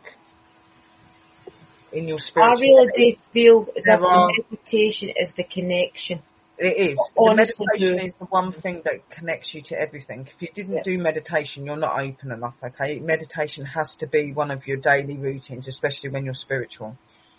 in 1.94 2.08
your 2.08 2.18
spiritual. 2.18 2.58
I 2.58 2.62
really 2.62 2.88
do 3.14 3.20
feel 3.32 3.66
that 3.86 4.02
are- 4.02 4.32
meditation 4.50 5.10
is 5.16 5.32
the 5.38 5.44
connection. 5.44 6.22
It 6.58 6.92
is. 6.92 7.00
The 7.16 7.36
meditation 7.36 8.00
is 8.00 8.14
the 8.20 8.26
one 8.26 8.52
thing 8.52 8.82
that 8.84 9.10
connects 9.12 9.54
you 9.54 9.62
to 9.70 9.80
everything. 9.80 10.28
If 10.28 10.42
you 10.42 10.50
didn't 10.54 10.76
Yeah. 10.78 10.84
do 10.84 10.98
meditation, 10.98 11.66
you're 11.66 11.78
not 11.78 11.98
open 11.98 12.34
enough, 12.34 12.56
okay? 12.62 13.00
Meditation 13.00 13.64
has 13.64 13.96
to 14.00 14.08
be 14.08 14.34
one 14.34 14.52
of 14.52 14.68
your 14.68 14.76
daily 14.76 15.16
routines, 15.16 15.70
especially 15.70 16.10
when 16.10 16.26
you're 16.26 16.34
spiritual. 16.34 16.98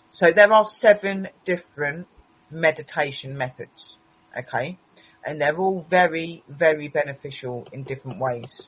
So 0.09 0.31
there 0.31 0.51
are 0.51 0.65
seven 0.65 1.29
different 1.45 2.07
meditation 2.49 3.37
methods, 3.37 3.97
okay? 4.35 4.77
And 5.25 5.39
they're 5.39 5.57
all 5.57 5.85
very, 5.89 6.43
very 6.49 6.87
beneficial 6.87 7.67
in 7.71 7.83
different 7.83 8.19
ways. 8.19 8.67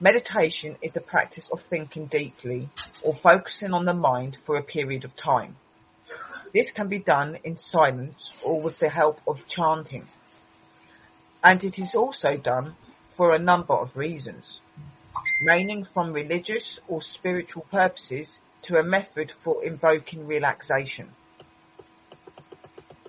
Meditation 0.00 0.76
is 0.82 0.92
the 0.92 1.00
practice 1.00 1.46
of 1.52 1.60
thinking 1.68 2.06
deeply 2.06 2.68
or 3.04 3.14
focusing 3.22 3.72
on 3.72 3.84
the 3.84 3.92
mind 3.92 4.38
for 4.46 4.56
a 4.56 4.62
period 4.62 5.04
of 5.04 5.14
time. 5.16 5.56
This 6.52 6.72
can 6.74 6.88
be 6.88 6.98
done 6.98 7.38
in 7.44 7.56
silence 7.56 8.32
or 8.44 8.62
with 8.62 8.78
the 8.80 8.88
help 8.88 9.18
of 9.26 9.36
chanting. 9.48 10.06
And 11.44 11.62
it 11.62 11.78
is 11.78 11.94
also 11.94 12.36
done 12.36 12.76
for 13.16 13.34
a 13.34 13.38
number 13.38 13.74
of 13.74 13.96
reasons, 13.96 14.60
ranging 15.46 15.86
from 15.92 16.12
religious 16.12 16.80
or 16.88 17.02
spiritual 17.02 17.66
purposes 17.70 18.38
to 18.62 18.76
a 18.76 18.82
method 18.82 19.32
for 19.44 19.62
invoking 19.64 20.26
relaxation. 20.26 21.10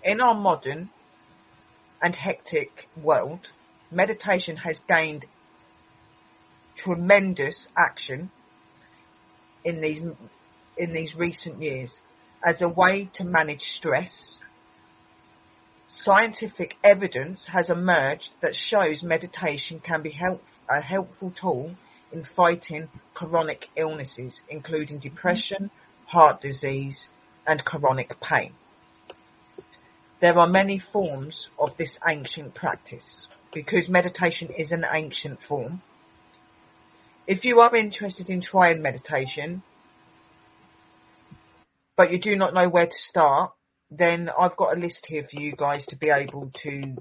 In 0.03 0.21
our 0.21 0.35
modern 0.35 0.89
and 2.01 2.15
hectic 2.15 2.87
world, 3.01 3.47
meditation 3.91 4.57
has 4.57 4.77
gained 4.87 5.25
tremendous 6.75 7.67
action 7.77 8.31
in 9.63 9.81
these 9.81 10.01
in 10.77 10.93
these 10.93 11.13
recent 11.15 11.61
years 11.61 11.91
as 12.47 12.61
a 12.61 12.67
way 12.69 13.09
to 13.13 13.23
manage 13.23 13.61
stress. 13.61 14.37
Scientific 15.87 16.75
evidence 16.83 17.47
has 17.51 17.69
emerged 17.69 18.29
that 18.41 18.55
shows 18.55 19.03
meditation 19.03 19.79
can 19.79 20.01
be 20.01 20.11
help, 20.11 20.41
a 20.69 20.81
helpful 20.81 21.31
tool 21.39 21.75
in 22.11 22.25
fighting 22.35 22.89
chronic 23.13 23.67
illnesses, 23.75 24.41
including 24.49 24.97
depression, 24.97 25.69
heart 26.07 26.41
disease, 26.41 27.07
and 27.45 27.63
chronic 27.63 28.19
pain. 28.21 28.53
There 30.21 30.37
are 30.37 30.47
many 30.47 30.77
forms 30.77 31.47
of 31.57 31.75
this 31.77 31.97
ancient 32.07 32.53
practice 32.53 33.25
because 33.51 33.89
meditation 33.89 34.49
is 34.55 34.71
an 34.71 34.85
ancient 34.93 35.39
form. 35.47 35.81
If 37.25 37.43
you 37.43 37.59
are 37.59 37.75
interested 37.75 38.29
in 38.29 38.41
trying 38.41 38.83
meditation, 38.83 39.63
but 41.97 42.11
you 42.11 42.19
do 42.19 42.35
not 42.35 42.53
know 42.53 42.69
where 42.69 42.85
to 42.85 42.99
start, 43.09 43.53
then 43.89 44.29
I've 44.39 44.55
got 44.55 44.77
a 44.77 44.79
list 44.79 45.07
here 45.07 45.27
for 45.29 45.41
you 45.41 45.55
guys 45.57 45.87
to 45.87 45.95
be 45.95 46.11
able 46.11 46.51
to 46.63 46.95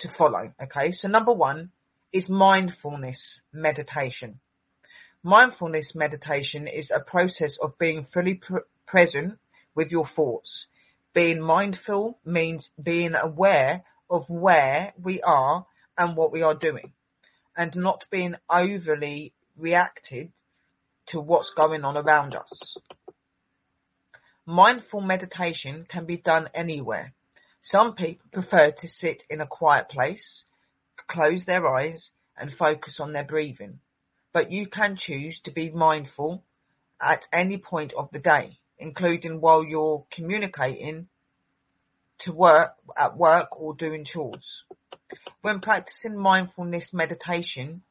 to 0.00 0.08
follow. 0.16 0.52
Okay, 0.62 0.92
so 0.92 1.08
number 1.08 1.32
one 1.32 1.70
is 2.12 2.28
mindfulness 2.28 3.40
meditation. 3.52 4.40
Mindfulness 5.22 5.92
meditation 5.94 6.68
is 6.68 6.90
a 6.90 7.00
process 7.00 7.56
of 7.62 7.78
being 7.78 8.06
fully 8.12 8.34
pr- 8.34 8.68
present 8.86 9.38
with 9.74 9.90
your 9.90 10.06
thoughts. 10.06 10.66
Being 11.12 11.40
mindful 11.40 12.18
means 12.24 12.70
being 12.80 13.14
aware 13.14 13.84
of 14.08 14.28
where 14.28 14.92
we 15.02 15.20
are 15.22 15.66
and 15.98 16.16
what 16.16 16.32
we 16.32 16.42
are 16.42 16.54
doing, 16.54 16.92
and 17.56 17.74
not 17.74 18.04
being 18.10 18.36
overly 18.48 19.32
reacted 19.56 20.32
to 21.06 21.20
what's 21.20 21.52
going 21.56 21.84
on 21.84 21.96
around 21.96 22.34
us. 22.34 22.76
Mindful 24.46 25.00
meditation 25.00 25.86
can 25.88 26.06
be 26.06 26.16
done 26.16 26.48
anywhere. 26.54 27.12
Some 27.60 27.94
people 27.94 28.26
prefer 28.32 28.70
to 28.70 28.88
sit 28.88 29.24
in 29.28 29.40
a 29.40 29.46
quiet 29.46 29.88
place, 29.88 30.44
close 31.08 31.44
their 31.44 31.66
eyes, 31.66 32.10
and 32.36 32.54
focus 32.54 32.98
on 33.00 33.12
their 33.12 33.24
breathing. 33.24 33.80
But 34.32 34.50
you 34.50 34.66
can 34.66 34.96
choose 34.96 35.40
to 35.44 35.50
be 35.50 35.70
mindful 35.70 36.44
at 37.00 37.26
any 37.32 37.58
point 37.58 37.92
of 37.96 38.10
the 38.12 38.18
day, 38.18 38.59
including 38.80 39.40
while 39.40 39.62
you're 39.62 40.04
communicating 40.10 41.08
to 42.20 42.32
work, 42.32 42.74
at 42.98 43.16
work 43.16 43.60
or 43.60 43.74
doing 43.74 44.04
chores. 44.04 44.64
When 45.42 45.60
practicing 45.60 46.16
mindfulness 46.16 46.90
meditation, 46.92 47.82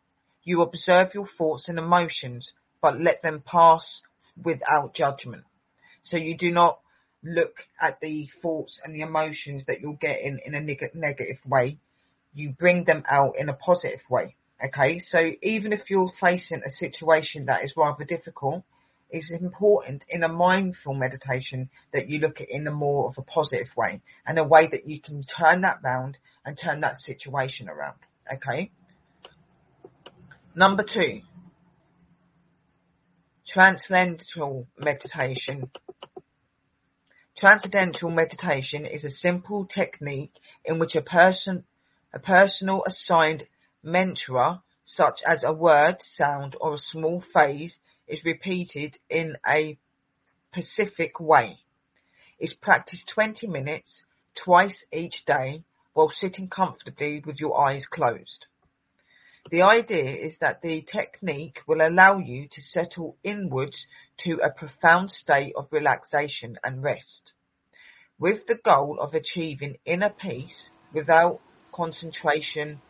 you 0.43 0.61
observe 0.61 1.13
your 1.13 1.27
thoughts 1.37 1.67
and 1.69 1.77
emotions, 1.77 2.51
but 2.81 2.99
let 2.99 3.21
them 3.21 3.43
pass 3.45 4.01
without 4.41 4.93
judgment. 4.93 5.43
So 6.03 6.17
you 6.17 6.37
do 6.37 6.51
not 6.51 6.79
look 7.23 7.55
at 7.81 7.99
the 7.99 8.29
thoughts 8.41 8.79
and 8.83 8.95
the 8.95 9.01
emotions 9.01 9.63
that 9.67 9.81
you're 9.81 9.93
getting 9.93 10.39
in 10.45 10.55
a 10.55 10.61
neg- 10.61 10.91
negative 10.93 11.37
way. 11.45 11.77
You 12.33 12.51
bring 12.51 12.85
them 12.85 13.03
out 13.09 13.33
in 13.37 13.49
a 13.49 13.53
positive 13.53 14.01
way. 14.09 14.35
Okay, 14.63 14.99
so 14.99 15.31
even 15.41 15.71
if 15.71 15.89
you're 15.89 16.11
facing 16.19 16.61
a 16.65 16.69
situation 16.69 17.45
that 17.45 17.63
is 17.63 17.73
rather 17.77 18.03
difficult, 18.03 18.63
it's 19.09 19.31
important 19.31 20.03
in 20.07 20.23
a 20.23 20.27
mindful 20.27 20.93
meditation 20.93 21.69
that 21.93 22.09
you 22.09 22.19
look 22.19 22.41
at 22.41 22.49
in 22.49 22.67
a 22.67 22.71
more 22.71 23.09
of 23.09 23.15
a 23.17 23.23
positive 23.23 23.67
way 23.75 24.01
and 24.25 24.37
a 24.37 24.43
way 24.43 24.67
that 24.71 24.87
you 24.87 25.01
can 25.01 25.23
turn 25.23 25.61
that 25.61 25.79
round 25.83 26.17
and 26.45 26.57
turn 26.57 26.81
that 26.81 26.97
situation 26.97 27.69
around. 27.69 27.97
Okay. 28.33 28.71
Number 30.55 30.83
two, 30.83 31.21
transcendental 33.47 34.67
meditation. 34.77 35.71
Transcendental 37.37 38.11
meditation 38.11 38.85
is 38.85 39.03
a 39.03 39.09
simple 39.09 39.65
technique 39.65 40.33
in 40.65 40.77
which 40.77 40.95
a 40.95 41.01
person, 41.01 41.63
a 42.13 42.19
personal 42.19 42.83
assigned 42.85 43.47
mantra, 43.81 44.61
such 44.85 45.19
as 45.25 45.43
a 45.43 45.53
word, 45.53 45.97
sound, 46.01 46.55
or 46.59 46.73
a 46.73 46.77
small 46.77 47.23
phrase, 47.31 47.79
is 48.09 48.25
repeated 48.25 48.97
in 49.09 49.37
a 49.47 49.77
specific 50.51 51.19
way. 51.19 51.59
It's 52.39 52.53
practiced 52.53 53.11
20 53.13 53.47
minutes, 53.47 54.03
twice 54.35 54.83
each 54.91 55.25
day, 55.25 55.63
while 55.93 56.09
sitting 56.09 56.49
comfortably 56.49 57.21
with 57.25 57.39
your 57.39 57.59
eyes 57.59 57.85
closed. 57.85 58.45
The 59.51 59.61
idea 59.63 60.15
is 60.15 60.37
that 60.39 60.61
the 60.61 60.81
technique 60.81 61.59
will 61.67 61.81
allow 61.81 62.19
you 62.19 62.47
to 62.51 62.61
settle 62.61 63.17
inwards 63.23 63.87
to 64.19 64.39
a 64.43 64.51
profound 64.51 65.11
state 65.11 65.53
of 65.55 65.67
relaxation 65.71 66.57
and 66.63 66.83
rest, 66.83 67.33
with 68.19 68.45
the 68.47 68.55
goal 68.55 68.99
of 68.99 69.13
achieving 69.13 69.77
inner 69.85 70.09
peace 70.09 70.69
without 70.93 71.39
concentration 71.73 72.81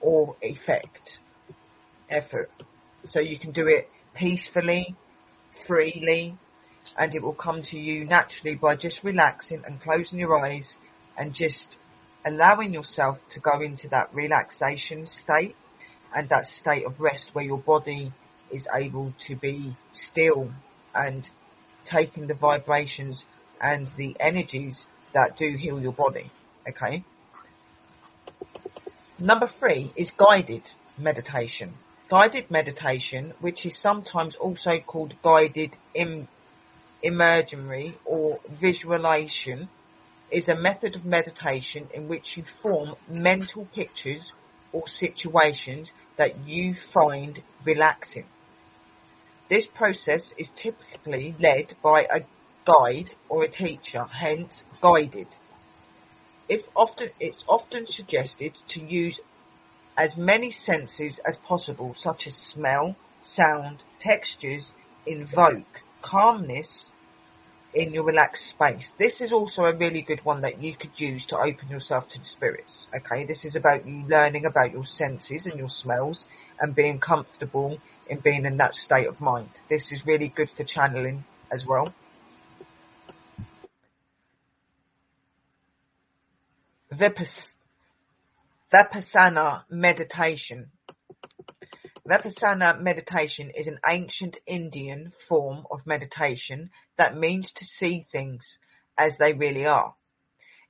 or 0.00 0.36
effect, 0.42 1.18
effort. 2.10 2.50
So 3.06 3.20
you 3.20 3.38
can 3.38 3.52
do 3.52 3.66
it 3.66 3.88
peacefully, 4.14 4.96
freely, 5.66 6.36
and 6.98 7.14
it 7.14 7.22
will 7.22 7.34
come 7.34 7.62
to 7.70 7.76
you 7.76 8.04
naturally 8.04 8.56
by 8.56 8.76
just 8.76 9.00
relaxing 9.02 9.62
and 9.66 9.80
closing 9.80 10.18
your 10.18 10.44
eyes 10.44 10.74
and 11.16 11.34
just 11.34 11.76
allowing 12.26 12.72
yourself 12.72 13.18
to 13.32 13.40
go 13.40 13.60
into 13.60 13.88
that 13.88 14.12
relaxation 14.12 15.06
state 15.06 15.54
and 16.14 16.28
that 16.28 16.46
state 16.60 16.84
of 16.84 16.98
rest 17.00 17.30
where 17.32 17.44
your 17.44 17.58
body 17.58 18.12
is 18.50 18.64
able 18.74 19.12
to 19.26 19.36
be 19.36 19.76
still 19.92 20.50
and 20.94 21.28
taking 21.90 22.26
the 22.26 22.34
vibrations 22.34 23.24
and 23.60 23.88
the 23.96 24.16
energies 24.20 24.84
that 25.14 25.36
do 25.38 25.56
heal 25.58 25.80
your 25.80 25.92
body. 25.92 26.30
Okay. 26.68 27.04
Number 29.18 29.50
three 29.58 29.92
is 29.96 30.10
guided 30.18 30.62
meditation. 30.98 31.74
Guided 32.08 32.52
meditation, 32.52 33.34
which 33.40 33.66
is 33.66 33.76
sometimes 33.76 34.36
also 34.36 34.78
called 34.78 35.14
guided 35.24 35.76
Im- 35.92 36.28
imagery 37.02 37.98
or 38.04 38.38
visualization, 38.60 39.68
is 40.30 40.48
a 40.48 40.54
method 40.54 40.94
of 40.94 41.04
meditation 41.04 41.88
in 41.92 42.06
which 42.06 42.36
you 42.36 42.44
form 42.62 42.94
mental 43.08 43.66
pictures 43.74 44.32
or 44.72 44.86
situations 44.86 45.90
that 46.16 46.46
you 46.46 46.76
find 46.94 47.42
relaxing. 47.64 48.26
This 49.50 49.66
process 49.66 50.32
is 50.38 50.48
typically 50.56 51.34
led 51.40 51.76
by 51.82 52.02
a 52.02 52.20
guide 52.64 53.16
or 53.28 53.42
a 53.42 53.50
teacher, 53.50 54.04
hence 54.04 54.62
guided. 54.80 55.26
Often, 56.76 57.10
it's 57.18 57.42
often 57.48 57.86
suggested 57.88 58.56
to 58.68 58.80
use 58.80 59.18
as 59.96 60.16
many 60.16 60.50
senses 60.50 61.18
as 61.26 61.36
possible, 61.36 61.94
such 61.98 62.26
as 62.26 62.34
smell, 62.34 62.96
sound, 63.24 63.82
textures, 64.00 64.72
invoke 65.06 65.64
calmness 66.02 66.86
in 67.74 67.92
your 67.92 68.04
relaxed 68.04 68.48
space. 68.50 68.90
This 68.98 69.20
is 69.20 69.32
also 69.32 69.62
a 69.62 69.76
really 69.76 70.02
good 70.02 70.24
one 70.24 70.40
that 70.42 70.62
you 70.62 70.74
could 70.76 70.92
use 70.96 71.26
to 71.28 71.36
open 71.36 71.68
yourself 71.68 72.08
to 72.10 72.18
the 72.18 72.24
spirits. 72.24 72.84
Okay, 72.96 73.24
this 73.26 73.44
is 73.44 73.54
about 73.56 73.86
you 73.86 74.04
learning 74.08 74.46
about 74.46 74.72
your 74.72 74.84
senses 74.84 75.46
and 75.46 75.58
your 75.58 75.68
smells 75.68 76.24
and 76.60 76.74
being 76.74 76.98
comfortable 76.98 77.78
in 78.08 78.20
being 78.20 78.46
in 78.46 78.56
that 78.56 78.72
state 78.74 79.06
of 79.06 79.20
mind. 79.20 79.50
This 79.68 79.92
is 79.92 80.00
really 80.06 80.32
good 80.34 80.48
for 80.56 80.64
channeling 80.64 81.24
as 81.52 81.64
well. 81.66 81.92
Vipass- 86.92 87.55
Vipassana 88.74 89.62
meditation. 89.70 90.72
Vipassana 92.04 92.80
meditation 92.80 93.52
is 93.54 93.68
an 93.68 93.78
ancient 93.88 94.36
Indian 94.44 95.12
form 95.28 95.64
of 95.70 95.86
meditation 95.86 96.70
that 96.98 97.16
means 97.16 97.52
to 97.52 97.64
see 97.64 98.04
things 98.10 98.58
as 98.98 99.12
they 99.18 99.32
really 99.32 99.66
are. 99.66 99.94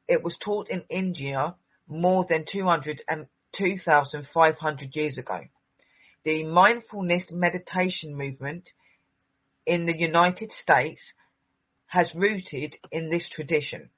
It 0.07 0.23
was 0.23 0.37
taught 0.37 0.69
in 0.69 0.85
India 0.91 1.55
more 1.89 2.27
than 2.29 2.45
200 2.45 3.03
and 3.09 3.29
2,500 3.57 4.95
years 4.95 5.17
ago. 5.17 5.41
The 6.23 6.45
mindfulness 6.45 7.31
meditation 7.31 8.15
movement 8.15 8.69
in 9.65 9.87
the 9.87 9.97
United 9.97 10.53
States 10.53 11.01
has 11.87 12.15
rooted 12.15 12.77
in 12.93 13.09
this 13.09 13.27
tradition. 13.31 13.89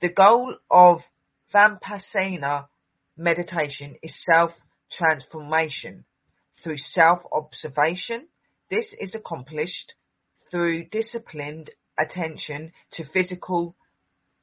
The 0.00 0.08
goal 0.08 0.56
of 0.70 1.02
Vipassana 1.52 2.66
meditation 3.16 3.96
is 4.02 4.14
self-transformation 4.24 6.04
through 6.62 6.78
self-observation. 6.78 8.28
This 8.70 8.94
is 8.98 9.14
accomplished 9.14 9.94
through 10.50 10.84
disciplined 10.90 11.70
attention 11.98 12.72
to 12.92 13.04
physical 13.04 13.74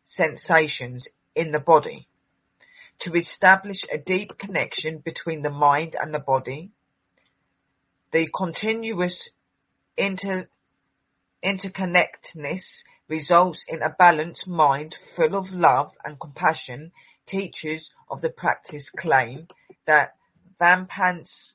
sensations 0.03 1.07
in 1.35 1.51
the 1.51 1.59
body 1.59 2.07
to 2.99 3.13
establish 3.13 3.83
a 3.91 3.97
deep 3.97 4.37
connection 4.37 4.99
between 4.99 5.41
the 5.41 5.49
mind 5.49 5.95
and 5.99 6.13
the 6.13 6.19
body. 6.19 6.71
The 8.11 8.27
continuous 8.35 9.29
inter, 9.97 10.47
interconnectedness 11.45 12.63
results 13.07 13.63
in 13.67 13.83
a 13.83 13.95
balanced 13.97 14.47
mind 14.47 14.95
full 15.15 15.35
of 15.35 15.51
love 15.51 15.91
and 16.03 16.19
compassion. 16.19 16.91
Teachers 17.27 17.89
of 18.09 18.21
the 18.21 18.29
practice 18.29 18.89
claim 18.97 19.47
that 19.87 20.15
Vampas, 20.59 21.53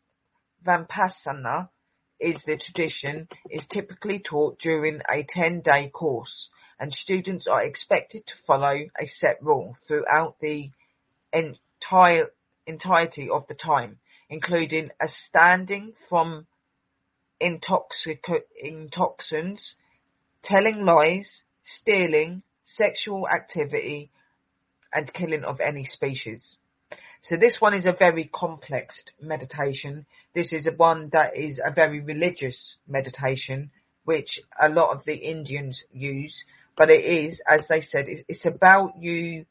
Vipassana 0.64 1.68
is 2.20 2.42
the 2.44 2.56
tradition 2.56 3.28
is 3.50 3.66
typically 3.66 4.18
taught 4.18 4.59
during 4.59 5.00
a 5.11 5.25
10 5.28 5.62
day 5.62 5.88
course 5.88 6.50
and 6.78 6.92
students 6.92 7.47
are 7.47 7.62
expected 7.62 8.26
to 8.26 8.35
follow 8.47 8.75
a 9.00 9.06
set 9.06 9.42
rule 9.42 9.76
throughout 9.87 10.37
the 10.40 10.70
entire 11.32 12.26
entirety 12.66 13.28
of 13.30 13.47
the 13.49 13.54
time, 13.54 13.99
including 14.28 14.90
a 15.00 15.09
standing 15.09 15.92
from 16.09 16.47
intoxic- 17.40 18.44
intoxicants, 18.61 19.75
telling 20.42 20.85
lies, 20.85 21.42
stealing, 21.64 22.42
sexual 22.64 23.28
activity, 23.28 24.11
and 24.92 25.12
killing 25.12 25.44
of 25.44 25.61
any 25.61 25.85
species. 25.85 26.56
So 27.23 27.37
this 27.37 27.61
one 27.61 27.75
is 27.75 27.87
a 27.87 27.92
very 27.92 28.30
complex 28.32 29.02
meditation. 29.20 30.06
This 30.35 30.52
is 30.52 30.66
a 30.66 30.73
one 30.73 31.11
that 31.12 31.37
is 31.37 31.61
a 31.64 31.70
very 31.70 32.00
religious 32.00 32.78
meditation, 32.88 33.70
which 34.05 34.40
a 34.61 34.68
lot 34.68 34.96
of 34.96 35.05
the 35.05 35.14
Indians 35.14 35.83
use. 35.92 36.44
But 36.76 36.90
it 36.90 37.05
is, 37.05 37.40
as 37.46 37.64
they 37.68 37.83
said, 37.83 38.07
it's 38.09 38.46
about 38.46 38.96
you 38.98 39.44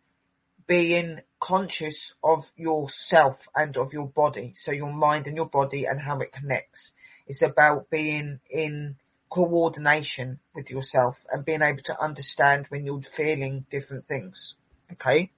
being 0.68 1.20
conscious 1.40 2.14
of 2.24 2.44
yourself 2.56 3.38
and 3.56 3.78
of 3.78 3.94
your 3.94 4.08
body. 4.08 4.54
So 4.56 4.72
your 4.72 4.92
mind 4.92 5.28
and 5.28 5.36
your 5.36 5.48
body 5.48 5.86
and 5.86 6.00
how 6.02 6.20
it 6.20 6.34
connects. 6.34 6.92
It's 7.30 7.44
about 7.44 7.92
being 7.92 8.40
in 8.50 8.96
coordination 9.30 10.40
with 10.56 10.72
yourself 10.72 11.16
and 11.32 11.46
being 11.46 11.62
able 11.62 11.84
to 11.86 12.02
understand 12.02 12.66
when 12.70 12.86
you're 12.86 13.04
feeling 13.16 13.68
different 13.70 14.08
things. 14.08 14.56
Okay? 14.92 15.32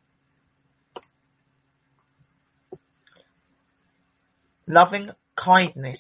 Loving 4.66 5.10
kindness 5.36 6.00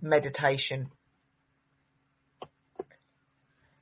meditation. 0.00 0.88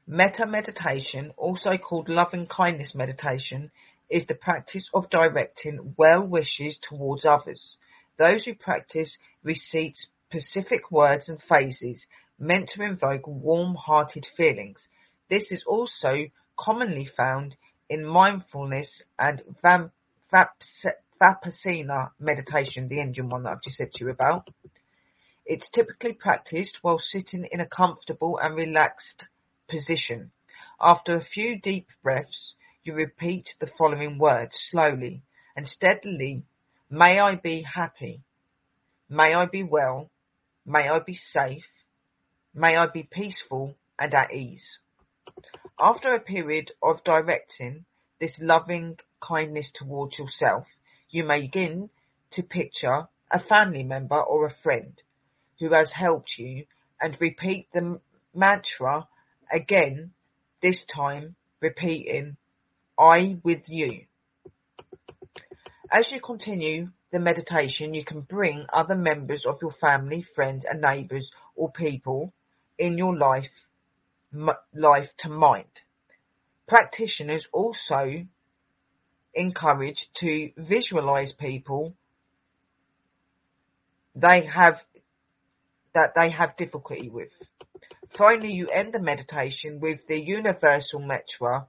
Metta 0.05 0.47
meditation, 0.47 1.33
also 1.37 1.77
called 1.77 2.09
loving 2.09 2.49
kindness 2.49 2.93
meditation, 2.93 3.71
is 4.11 4.27
the 4.27 4.35
practice 4.35 4.91
of 4.93 5.09
directing 5.11 5.95
well 5.97 6.23
wishes 6.23 6.77
towards 6.83 7.25
others. 7.25 7.77
Those 8.19 8.45
who 8.45 8.55
practice 8.55 9.17
recite 9.45 9.97
specific 10.40 10.90
words 10.90 11.29
and 11.29 11.40
phrases 11.42 12.05
meant 12.38 12.70
to 12.75 12.83
invoke 12.83 13.27
warm-hearted 13.27 14.27
feelings. 14.37 14.88
This 15.31 15.51
is 15.51 15.64
also 15.66 16.27
commonly 16.59 17.09
found 17.16 17.57
in 17.88 18.05
mindfulness 18.05 19.03
and 19.18 19.42
Vipassana 20.33 22.11
meditation, 22.20 22.88
the 22.88 23.01
Indian 23.01 23.31
one 23.31 23.44
that 23.44 23.53
I've 23.53 23.62
just 23.62 23.77
said 23.77 23.92
to 23.92 24.05
you 24.05 24.11
about. 24.11 24.49
It's 25.46 25.70
typically 25.70 26.12
practiced 26.12 26.79
while 26.83 26.99
sitting 26.99 27.46
in 27.51 27.61
a 27.61 27.66
comfortable 27.66 28.38
and 28.42 28.55
relaxed 28.55 29.25
position. 29.70 30.33
After 30.81 31.16
a 31.16 31.25
few 31.25 31.59
deep 31.59 31.88
breaths, 32.03 32.55
you 32.83 32.92
repeat 32.92 33.55
the 33.61 33.70
following 33.79 34.18
words 34.18 34.55
slowly 34.70 35.22
and 35.57 35.66
steadily. 35.66 36.42
May 36.90 37.18
I 37.18 37.37
be 37.37 37.62
happy. 37.75 38.20
May 39.09 39.33
I 39.35 39.46
be 39.46 39.62
well. 39.62 40.11
May 40.66 40.88
I 40.88 40.98
be 40.98 41.14
safe. 41.14 41.64
May 42.52 42.76
I 42.76 42.87
be 42.87 43.05
peaceful 43.05 43.76
and 43.98 44.12
at 44.12 44.35
ease. 44.35 44.79
After 45.79 46.12
a 46.12 46.20
period 46.20 46.72
of 46.83 47.05
directing 47.05 47.85
this 48.18 48.37
loving 48.40 48.98
kindness 49.20 49.70
towards 49.72 50.18
yourself, 50.18 50.66
you 51.09 51.22
may 51.22 51.42
begin 51.42 51.90
to 52.33 52.42
picture 52.42 53.07
a 53.31 53.40
family 53.48 53.85
member 53.85 54.20
or 54.20 54.46
a 54.46 54.55
friend 54.62 55.00
who 55.61 55.72
has 55.72 55.92
helped 55.92 56.37
you 56.37 56.66
and 57.00 57.16
repeat 57.20 57.68
the 57.72 58.00
mantra 58.35 59.07
again, 59.52 60.12
this 60.62 60.85
time 60.92 61.37
repeating 61.61 62.37
I 62.98 63.37
with 63.44 63.68
you. 63.68 64.07
As 65.92 66.11
you 66.11 66.20
continue 66.20 66.88
the 67.16 67.22
meditation, 67.22 67.94
you 67.94 68.05
can 68.05 68.20
bring 68.20 68.66
other 68.70 68.94
members 68.94 69.46
of 69.46 69.57
your 69.62 69.72
family, 69.81 70.26
friends 70.35 70.66
and 70.68 70.83
neighbours 70.83 71.31
or 71.55 71.72
people 71.72 72.35
in 72.79 72.98
your 72.98 73.16
life, 73.16 73.48
life 74.74 75.09
to 75.16 75.31
mind. 75.31 75.81
Practitioners 76.68 77.48
also 77.55 78.26
encourage 79.35 80.11
to 80.16 80.50
visualize 80.59 81.33
people 81.33 81.94
they 84.14 84.46
have 84.46 84.76
that 85.94 86.12
they 86.14 86.31
have 86.31 86.57
difficulty 86.59 87.09
with. 87.09 87.31
Finally, 88.18 88.52
you 88.52 88.68
end 88.68 88.92
the 88.92 88.98
meditation 88.98 89.81
with 89.81 90.00
the 90.07 90.18
universal 90.20 91.00
mantra 91.00 91.66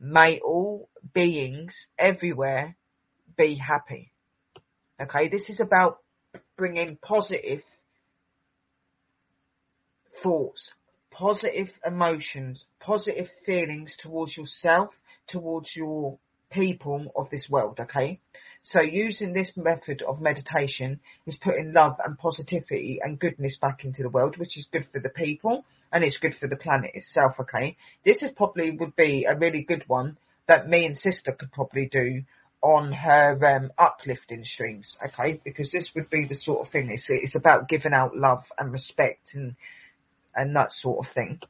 May 0.00 0.40
all 0.40 0.88
beings 1.14 1.74
everywhere 1.96 2.76
be 3.36 3.54
happy. 3.54 4.11
Okay, 5.00 5.28
this 5.28 5.48
is 5.48 5.60
about 5.60 5.98
bringing 6.56 6.96
positive 7.02 7.62
thoughts, 10.22 10.72
positive 11.10 11.68
emotions, 11.84 12.64
positive 12.80 13.28
feelings 13.44 13.92
towards 13.98 14.36
yourself, 14.36 14.90
towards 15.28 15.74
your 15.74 16.18
people 16.50 17.12
of 17.16 17.30
this 17.30 17.46
world, 17.50 17.78
okay? 17.80 18.20
So 18.62 18.80
using 18.80 19.32
this 19.32 19.52
method 19.56 20.02
of 20.02 20.20
meditation 20.20 21.00
is 21.26 21.36
putting 21.42 21.72
love 21.72 21.96
and 22.04 22.16
positivity 22.16 23.00
and 23.02 23.18
goodness 23.18 23.56
back 23.60 23.84
into 23.84 24.02
the 24.02 24.08
world, 24.08 24.36
which 24.36 24.56
is 24.56 24.68
good 24.70 24.86
for 24.92 25.00
the 25.00 25.08
people 25.08 25.64
and 25.92 26.04
it's 26.04 26.18
good 26.18 26.34
for 26.38 26.46
the 26.46 26.56
planet 26.56 26.92
itself, 26.94 27.32
okay? 27.40 27.76
This 28.04 28.22
is 28.22 28.30
probably 28.36 28.70
would 28.70 28.94
be 28.94 29.24
a 29.24 29.36
really 29.36 29.62
good 29.62 29.84
one 29.88 30.16
that 30.46 30.68
me 30.68 30.86
and 30.86 30.96
sister 30.96 31.32
could 31.32 31.50
probably 31.52 31.88
do 31.90 32.22
on 32.62 32.92
her 32.92 33.38
um, 33.44 33.72
uplifting 33.76 34.44
streams, 34.44 34.96
okay? 35.04 35.40
Because 35.44 35.72
this 35.72 35.90
would 35.94 36.08
be 36.10 36.26
the 36.28 36.36
sort 36.36 36.64
of 36.64 36.72
thing. 36.72 36.88
It's, 36.90 37.06
it's 37.08 37.34
about 37.34 37.68
giving 37.68 37.92
out 37.92 38.16
love 38.16 38.44
and 38.58 38.72
respect 38.72 39.30
and 39.34 39.56
and 40.34 40.56
that 40.56 40.72
sort 40.72 41.06
of 41.06 41.12
thing. 41.12 41.40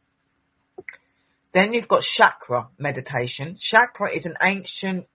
Then 1.55 1.75
you've 1.75 1.89
got 1.89 2.03
chakra 2.03 2.69
meditation. 2.79 3.59
Chakra 3.61 4.15
is 4.15 4.27
an 4.27 4.35
ancient 4.43 5.07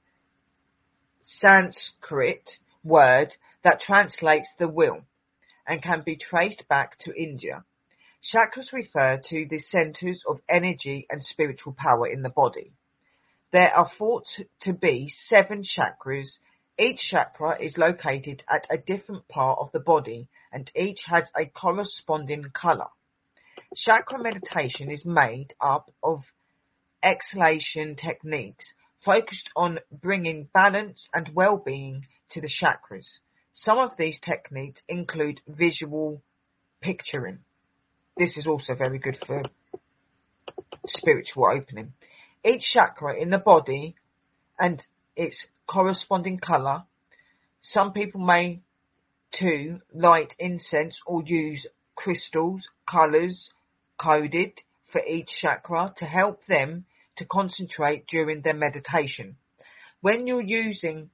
Sanskrit 1.24 2.50
word 2.84 3.34
that 3.64 3.82
translates 3.82 4.48
the 4.58 4.68
will 4.68 5.02
and 5.68 5.82
can 5.82 6.04
be 6.06 6.16
traced 6.16 6.66
back 6.70 6.98
to 7.00 7.14
India. 7.14 7.64
Chakras 8.34 8.72
refer 8.72 9.22
to 9.30 9.46
the 9.50 9.60
centers 9.60 10.24
of 10.28 10.40
energy 10.50 11.06
and 11.10 11.24
spiritual 11.24 11.74
power 11.74 12.08
in 12.08 12.22
the 12.22 12.30
body. 12.30 12.72
There 13.52 13.74
are 13.74 13.90
thought 13.98 14.26
to 14.62 14.74
be 14.74 15.08
seven 15.28 15.64
chakras. 15.64 16.38
Each 16.78 17.00
chakra 17.00 17.58
is 17.62 17.78
located 17.78 18.44
at 18.50 18.68
a 18.70 18.78
different 18.78 19.28
part 19.28 19.60
of 19.60 19.72
the 19.72 19.80
body 19.80 20.28
and 20.52 20.70
each 20.76 21.04
has 21.06 21.30
a 21.36 21.46
corresponding 21.46 22.52
color. 22.54 22.90
Chakra 23.76 24.22
meditation 24.22 24.92
is 24.92 25.06
made 25.06 25.54
up 25.62 25.92
of 26.04 26.24
exhalation 27.02 27.96
techniques 27.96 28.74
focused 29.04 29.50
on 29.56 29.80
bringing 29.92 30.50
balance 30.54 31.08
and 31.14 31.30
well-being 31.34 32.06
to 32.32 32.42
the 32.42 32.50
chakras. 32.50 33.08
Some 33.54 33.78
of 33.78 33.92
these 33.98 34.20
techniques 34.20 34.82
include 34.90 35.40
visual 35.48 36.22
picturing. 36.82 37.40
This 38.18 38.36
is 38.36 38.46
also 38.46 38.76
very 38.76 39.00
good 39.00 39.18
for 39.26 39.44
spiritual 40.86 41.46
opening. 41.46 41.94
Each 42.44 42.64
chakra 42.74 43.16
in 43.20 43.30
the 43.30 43.38
body 43.38 43.96
and 44.60 44.82
its 45.16 45.46
corresponding 45.68 46.40
color. 46.40 46.84
Some 47.62 47.92
people 47.92 48.22
may 48.22 48.62
too 49.38 49.82
light 49.94 50.34
incense 50.40 50.98
or 51.06 51.24
use 51.24 51.66
crystals, 51.96 52.68
colors 52.90 53.50
coded 54.00 54.54
for 54.92 55.02
each 55.04 55.30
chakra 55.42 55.94
to 55.98 56.06
help 56.06 56.46
them 56.48 56.86
to 57.18 57.26
concentrate 57.26 58.08
during 58.08 58.42
their 58.42 58.54
meditation. 58.54 59.36
When 60.02 60.28
you're 60.28 60.42
using 60.42 61.10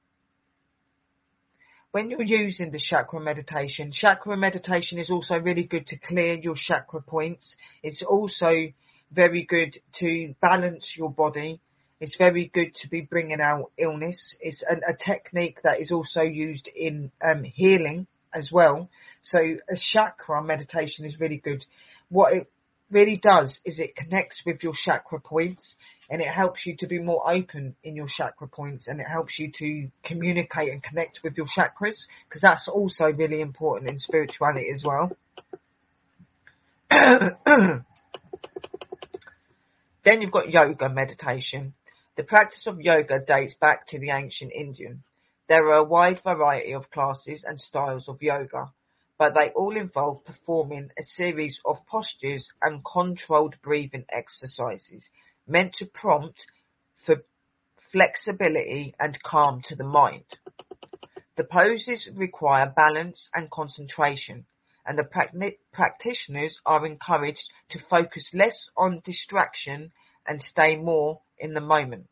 when 1.90 2.10
you're 2.10 2.22
using 2.22 2.72
the 2.72 2.80
chakra 2.80 3.20
meditation, 3.20 3.92
chakra 3.92 4.36
meditation 4.36 4.98
is 4.98 5.10
also 5.10 5.36
really 5.36 5.62
good 5.62 5.86
to 5.86 5.96
clear 5.96 6.34
your 6.34 6.56
chakra 6.56 7.00
points. 7.00 7.54
It's 7.84 8.02
also 8.02 8.50
very 9.12 9.44
good 9.44 9.78
to 10.00 10.34
balance 10.40 10.94
your 10.96 11.10
body. 11.10 11.60
It's 12.00 12.16
very 12.16 12.50
good 12.52 12.74
to 12.82 12.88
be 12.88 13.02
bringing 13.02 13.40
out 13.40 13.70
illness. 13.78 14.34
It's 14.40 14.62
a, 14.62 14.92
a 14.92 14.96
technique 14.96 15.58
that 15.62 15.80
is 15.80 15.90
also 15.90 16.20
used 16.22 16.68
in 16.74 17.10
um, 17.24 17.44
healing 17.44 18.06
as 18.34 18.50
well. 18.52 18.90
So 19.22 19.38
a 19.38 19.76
chakra 19.92 20.42
meditation 20.42 21.04
is 21.04 21.18
really 21.20 21.38
good. 21.38 21.64
What 22.08 22.34
it 22.34 22.50
really 22.90 23.16
does 23.16 23.58
is 23.64 23.78
it 23.78 23.96
connects 23.96 24.42
with 24.44 24.62
your 24.62 24.74
chakra 24.84 25.20
points 25.20 25.76
and 26.10 26.20
it 26.20 26.28
helps 26.28 26.66
you 26.66 26.76
to 26.78 26.86
be 26.86 26.98
more 26.98 27.30
open 27.30 27.74
in 27.82 27.96
your 27.96 28.06
chakra 28.08 28.48
points 28.48 28.86
and 28.88 29.00
it 29.00 29.06
helps 29.10 29.38
you 29.38 29.50
to 29.58 29.88
communicate 30.04 30.70
and 30.70 30.82
connect 30.82 31.20
with 31.24 31.36
your 31.36 31.46
chakras 31.46 31.96
because 32.28 32.42
that's 32.42 32.68
also 32.68 33.04
really 33.06 33.40
important 33.40 33.90
in 33.90 33.98
spirituality 33.98 34.66
as 34.74 34.84
well. 34.84 35.10
then 40.04 40.20
you've 40.20 40.32
got 40.32 40.50
yoga 40.50 40.88
meditation. 40.88 41.74
The 42.16 42.24
practice 42.24 42.66
of 42.66 42.80
yoga 42.80 43.18
dates 43.18 43.54
back 43.60 43.86
to 43.88 43.98
the 43.98 44.10
ancient 44.10 44.52
Indian. 44.52 45.02
There 45.48 45.66
are 45.68 45.78
a 45.78 45.84
wide 45.84 46.20
variety 46.22 46.72
of 46.72 46.90
classes 46.90 47.44
and 47.46 47.60
styles 47.60 48.08
of 48.08 48.22
yoga 48.22 48.72
but 49.18 49.34
they 49.34 49.50
all 49.50 49.76
involve 49.76 50.24
performing 50.24 50.90
a 50.98 51.02
series 51.04 51.58
of 51.64 51.86
postures 51.86 52.48
and 52.62 52.84
controlled 52.84 53.54
breathing 53.62 54.04
exercises 54.10 55.08
meant 55.46 55.72
to 55.74 55.86
prompt 55.86 56.46
for 57.06 57.22
flexibility 57.92 58.94
and 58.98 59.22
calm 59.22 59.62
to 59.68 59.76
the 59.76 59.84
mind. 59.84 60.24
The 61.36 61.44
poses 61.44 62.08
require 62.14 62.72
balance 62.74 63.28
and 63.34 63.50
concentration, 63.50 64.46
and 64.86 64.98
the 64.98 65.54
practitioners 65.72 66.58
are 66.66 66.86
encouraged 66.86 67.48
to 67.70 67.78
focus 67.88 68.30
less 68.34 68.68
on 68.76 69.00
distraction 69.04 69.92
and 70.26 70.42
stay 70.42 70.76
more 70.76 71.20
in 71.38 71.54
the 71.54 71.60
moment. 71.60 72.06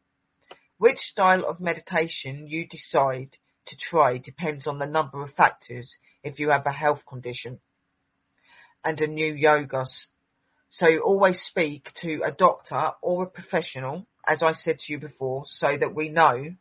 Which 0.79 0.99
style 0.99 1.45
of 1.45 1.61
meditation 1.61 2.49
you 2.49 2.67
decide 2.67 3.37
to 3.67 3.77
try 3.77 4.19
depends 4.19 4.67
on 4.67 4.79
the 4.79 4.87
number 4.87 5.23
of 5.23 5.35
factors 5.35 5.95
if 6.25 6.39
you 6.39 6.51
have 6.51 6.67
a 6.67 6.73
health 6.73 7.01
condition 7.09 7.61
and 8.85 9.01
a 9.01 9.07
new 9.07 9.33
yoga. 9.33 9.85
So 10.71 10.99
always 10.99 11.41
speak 11.41 11.91
to 12.03 12.23
a 12.25 12.33
doctor 12.33 12.93
or 13.01 13.25
a 13.25 13.31
professional, 13.31 14.07
as 14.27 14.43
I 14.43 14.53
said 14.53 14.79
to 14.81 14.93
you 14.93 14.99
before, 14.99 15.45
so 15.47 15.77
that 15.79 15.95
we 15.95 16.09
know 16.09 16.55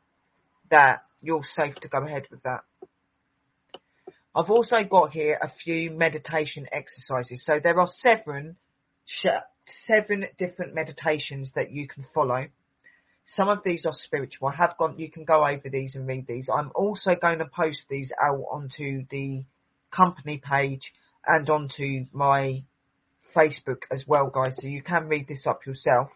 that 0.69 1.04
you're 1.21 1.43
safe 1.56 1.76
to 1.76 1.88
go 1.88 2.04
ahead 2.06 2.28
with 2.30 2.43
that. 2.43 2.63
I've 4.34 4.50
also 4.50 4.78
got 4.89 5.12
here 5.12 5.38
a 5.41 5.52
few 5.63 5.91
meditation 5.91 6.65
exercises. 6.72 7.44
So 7.46 7.60
there 7.62 7.80
are 7.80 7.89
seven, 8.00 8.56
seven 9.86 10.26
different 10.38 10.74
meditations 10.74 11.52
that 11.56 11.72
you 11.72 11.88
can 11.88 12.06
follow. 12.13 12.48
Some 13.26 13.50
of 13.50 13.60
these 13.65 13.86
are 13.86 13.94
spiritual. 13.94 14.48
I 14.48 14.56
have 14.56 14.78
gone, 14.78 14.98
you 14.98 15.12
can 15.12 15.26
go 15.26 15.46
over 15.46 15.70
these 15.70 15.96
and 15.96 16.08
read 16.08 16.28
these. 16.28 16.48
I'm 16.54 16.72
also 16.76 17.15
going 17.15 17.39
to 17.39 17.46
post 17.46 17.86
these 17.89 18.10
out 18.22 18.44
onto 18.50 19.06
the 19.10 19.44
company 19.91 20.41
page 20.44 20.94
and 21.28 21.50
onto 21.50 22.06
my 22.13 22.63
Facebook 23.36 23.84
as 23.91 24.06
well, 24.08 24.30
guys, 24.34 24.56
so 24.60 24.67
you 24.67 24.82
can 24.82 25.08
read 25.08 25.28
this 25.28 25.46
up 25.46 25.65
yourself. 25.65 26.10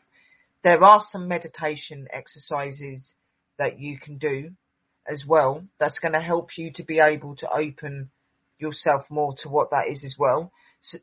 There 0.63 0.83
are 0.83 1.03
some 1.09 1.27
meditation 1.27 2.07
exercises 2.11 3.13
that 3.59 3.79
you 3.79 3.99
can 3.99 4.17
do 4.17 4.51
as 5.09 5.23
well. 5.27 5.63
That's 5.79 5.99
going 5.99 6.13
to 6.13 6.21
help 6.21 6.57
you 6.57 6.71
to 6.73 6.83
be 6.83 6.99
able 6.99 7.35
to 7.37 7.49
open 7.49 8.09
yourself 8.59 9.03
more 9.09 9.35
to 9.43 9.49
what 9.49 9.71
that 9.71 9.87
is 9.89 10.03
as 10.03 10.15
well. 10.17 10.51
So, 10.81 10.97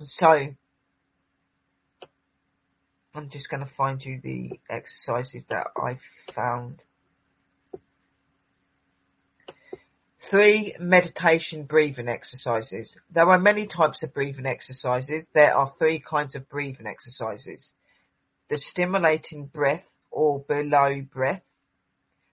so 0.00 0.54
I'm 3.14 3.28
just 3.30 3.50
going 3.50 3.64
to 3.64 3.70
find 3.76 4.02
you 4.02 4.20
the 4.22 4.58
exercises 4.70 5.42
that 5.50 5.66
I 5.76 5.98
found. 6.34 6.82
Three 10.30 10.74
meditation 10.80 11.64
breathing 11.64 12.08
exercises. 12.08 12.96
There 13.12 13.28
are 13.28 13.38
many 13.38 13.66
types 13.66 14.02
of 14.02 14.14
breathing 14.14 14.46
exercises. 14.46 15.24
There 15.34 15.54
are 15.54 15.74
three 15.78 16.00
kinds 16.00 16.34
of 16.34 16.48
breathing 16.48 16.86
exercises. 16.86 17.68
The 18.48 18.56
stimulating 18.56 19.46
breath 19.46 19.84
or 20.10 20.40
below 20.40 21.02
breath, 21.02 21.42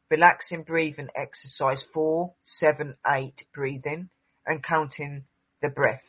relaxing 0.10 0.64
breathing 0.64 1.10
exercise 1.16 1.84
four, 1.94 2.34
seven, 2.44 2.96
eight 3.08 3.46
breathing 3.54 4.10
and 4.46 4.64
counting 4.64 5.24
the 5.62 5.70
breath. 5.70 6.02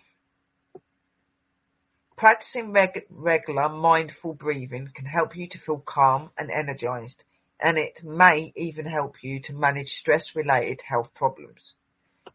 Practicing 2.16 2.72
reg- 2.72 3.06
regular 3.08 3.68
mindful 3.68 4.34
breathing 4.34 4.90
can 4.94 5.06
help 5.06 5.36
you 5.36 5.48
to 5.48 5.58
feel 5.58 5.82
calm 5.86 6.30
and 6.36 6.50
energized, 6.50 7.24
and 7.60 7.78
it 7.78 8.02
may 8.04 8.52
even 8.56 8.86
help 8.86 9.14
you 9.22 9.40
to 9.44 9.52
manage 9.52 9.88
stress 9.88 10.32
related 10.34 10.80
health 10.86 11.08
problems. 11.14 11.74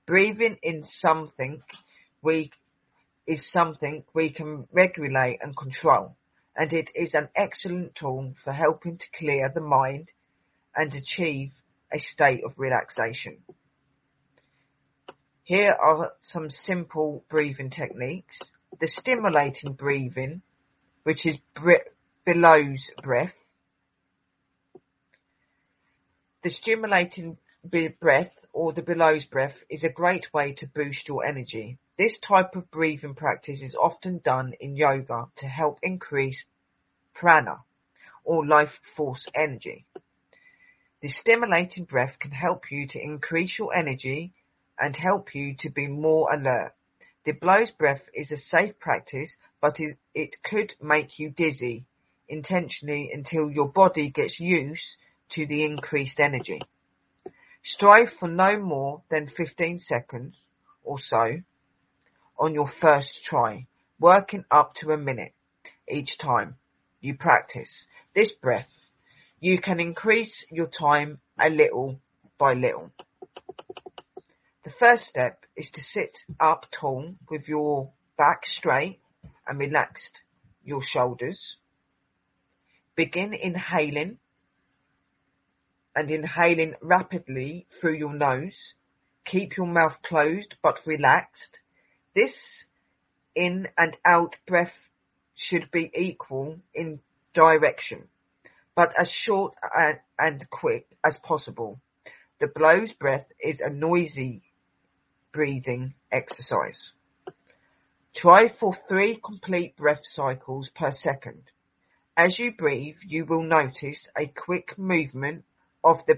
Breathing 0.08 0.58
in 0.64 0.84
something 0.84 1.62
we 2.22 2.52
is 3.28 3.52
something 3.52 4.04
we 4.14 4.32
can 4.32 4.68
regulate 4.72 5.40
and 5.42 5.56
control, 5.58 6.16
and 6.56 6.72
it 6.74 6.90
is 6.94 7.14
an 7.14 7.30
excellent 7.36 7.96
tool 7.96 8.34
for 8.44 8.54
helping 8.54 8.98
to 8.98 9.06
clear 9.18 9.52
the 9.54 9.62
mind 9.62 10.12
and 10.76 10.94
achieve 10.94 11.52
a 11.94 12.00
state 12.00 12.44
of 12.44 12.54
relaxation. 12.58 13.38
Here 15.44 15.72
are 15.72 16.14
some 16.22 16.50
simple 16.50 17.24
breathing 17.30 17.70
techniques 17.70 18.40
the 18.80 18.88
stimulating 18.88 19.74
breathing, 19.74 20.42
which 21.04 21.26
is 21.26 21.36
bellows 22.26 22.92
breath. 23.02 23.34
The 26.44 26.50
stimulating 26.50 27.38
breath 27.64 28.32
or 28.54 28.74
the 28.74 28.82
bellows 28.82 29.24
breath 29.26 29.56
is 29.70 29.84
a 29.84 29.90
great 29.90 30.28
way 30.34 30.54
to 30.54 30.68
boost 30.68 31.08
your 31.08 31.26
energy. 31.26 31.78
This 31.98 32.18
type 32.20 32.56
of 32.56 32.70
breathing 32.70 33.16
practice 33.16 33.62
is 33.62 33.76
often 33.76 34.20
done 34.24 34.54
in 34.60 34.76
yoga 34.76 35.26
to 35.38 35.48
help 35.48 35.80
increase 35.82 36.44
prana 37.14 37.58
or 38.24 38.46
life 38.46 38.80
force 38.96 39.26
energy. 39.34 39.86
The 41.06 41.14
stimulating 41.22 41.86
breath 41.86 42.18
can 42.20 42.32
help 42.32 42.72
you 42.72 42.88
to 42.88 43.00
increase 43.00 43.60
your 43.60 43.78
energy 43.78 44.34
and 44.80 44.96
help 44.96 45.36
you 45.36 45.56
to 45.60 45.70
be 45.70 45.86
more 45.86 46.34
alert. 46.34 46.74
The 47.26 47.34
bellows 47.34 47.70
breath 47.70 48.02
is 48.16 48.32
a 48.32 48.38
safe 48.38 48.80
practice, 48.80 49.36
but 49.62 49.78
it 50.16 50.42
could 50.42 50.74
make 50.82 51.20
you 51.20 51.30
dizzy 51.30 51.86
intentionally 52.28 53.12
until 53.14 53.52
your 53.52 53.68
body 53.68 54.10
gets 54.10 54.40
used 54.40 54.98
to 55.34 55.46
the 55.46 55.64
increased 55.64 56.20
energy. 56.20 56.60
Strive 57.64 58.12
for 58.20 58.28
no 58.28 58.58
more 58.58 59.04
than 59.12 59.28
15 59.28 59.82
seconds 59.82 60.36
or 60.84 60.98
so 61.00 61.38
on 62.40 62.56
your 62.56 62.72
first 62.82 63.24
try, 63.26 63.68
working 64.00 64.44
up 64.50 64.74
to 64.78 64.90
a 64.90 64.98
minute 64.98 65.36
each 65.88 66.18
time 66.18 66.56
you 67.00 67.16
practice 67.16 67.86
this 68.16 68.32
breath. 68.32 68.66
You 69.40 69.60
can 69.62 69.80
increase 69.80 70.46
your 70.50 70.68
time 70.68 71.20
a 71.40 71.50
little 71.50 72.00
by 72.38 72.54
little. 72.54 72.92
The 74.64 74.72
first 74.80 75.06
step 75.06 75.46
is 75.56 75.70
to 75.74 75.82
sit 75.82 76.18
up 76.40 76.66
tall 76.72 77.16
with 77.30 77.48
your 77.48 77.92
back 78.18 78.42
straight 78.46 79.00
and 79.48 79.60
relaxed 79.60 80.22
your 80.64 80.82
shoulders. 80.82 81.58
Begin 82.96 83.34
inhaling 83.34 84.18
and 85.96 86.10
inhaling 86.10 86.76
rapidly 86.82 87.68
through 87.80 87.98
your 87.98 88.14
nose. 88.14 88.74
Keep 89.26 89.58
your 89.58 89.68
mouth 89.68 89.98
closed 90.04 90.56
but 90.64 90.80
relaxed. 90.86 91.60
This 92.16 92.34
in 93.36 93.68
and 93.78 93.98
out 94.06 94.36
breath 94.48 94.74
should 95.36 95.70
be 95.72 95.92
equal 95.94 96.60
in 96.74 97.02
direction, 97.34 98.08
but 98.76 98.90
as 99.00 99.10
short 99.10 99.56
and 100.20 100.50
quick 100.50 100.88
as 101.04 101.16
possible. 101.24 101.80
The 102.40 102.48
bellows 102.48 102.92
breath 103.00 103.28
is 103.40 103.62
a 103.62 103.70
noisy 103.70 104.44
breathing 105.32 105.94
exercise. 106.12 106.92
Try 108.16 108.50
for 108.60 108.76
three 108.88 109.20
complete 109.24 109.76
breath 109.78 110.02
cycles 110.04 110.70
per 110.76 110.92
second. 110.92 111.44
As 112.18 112.40
you 112.40 112.54
breathe, 112.58 112.96
you 113.06 113.26
will 113.26 113.44
notice 113.44 114.08
a 114.18 114.28
quick 114.28 114.78
movement 114.78 115.44
of 115.84 115.98
the 116.08 116.16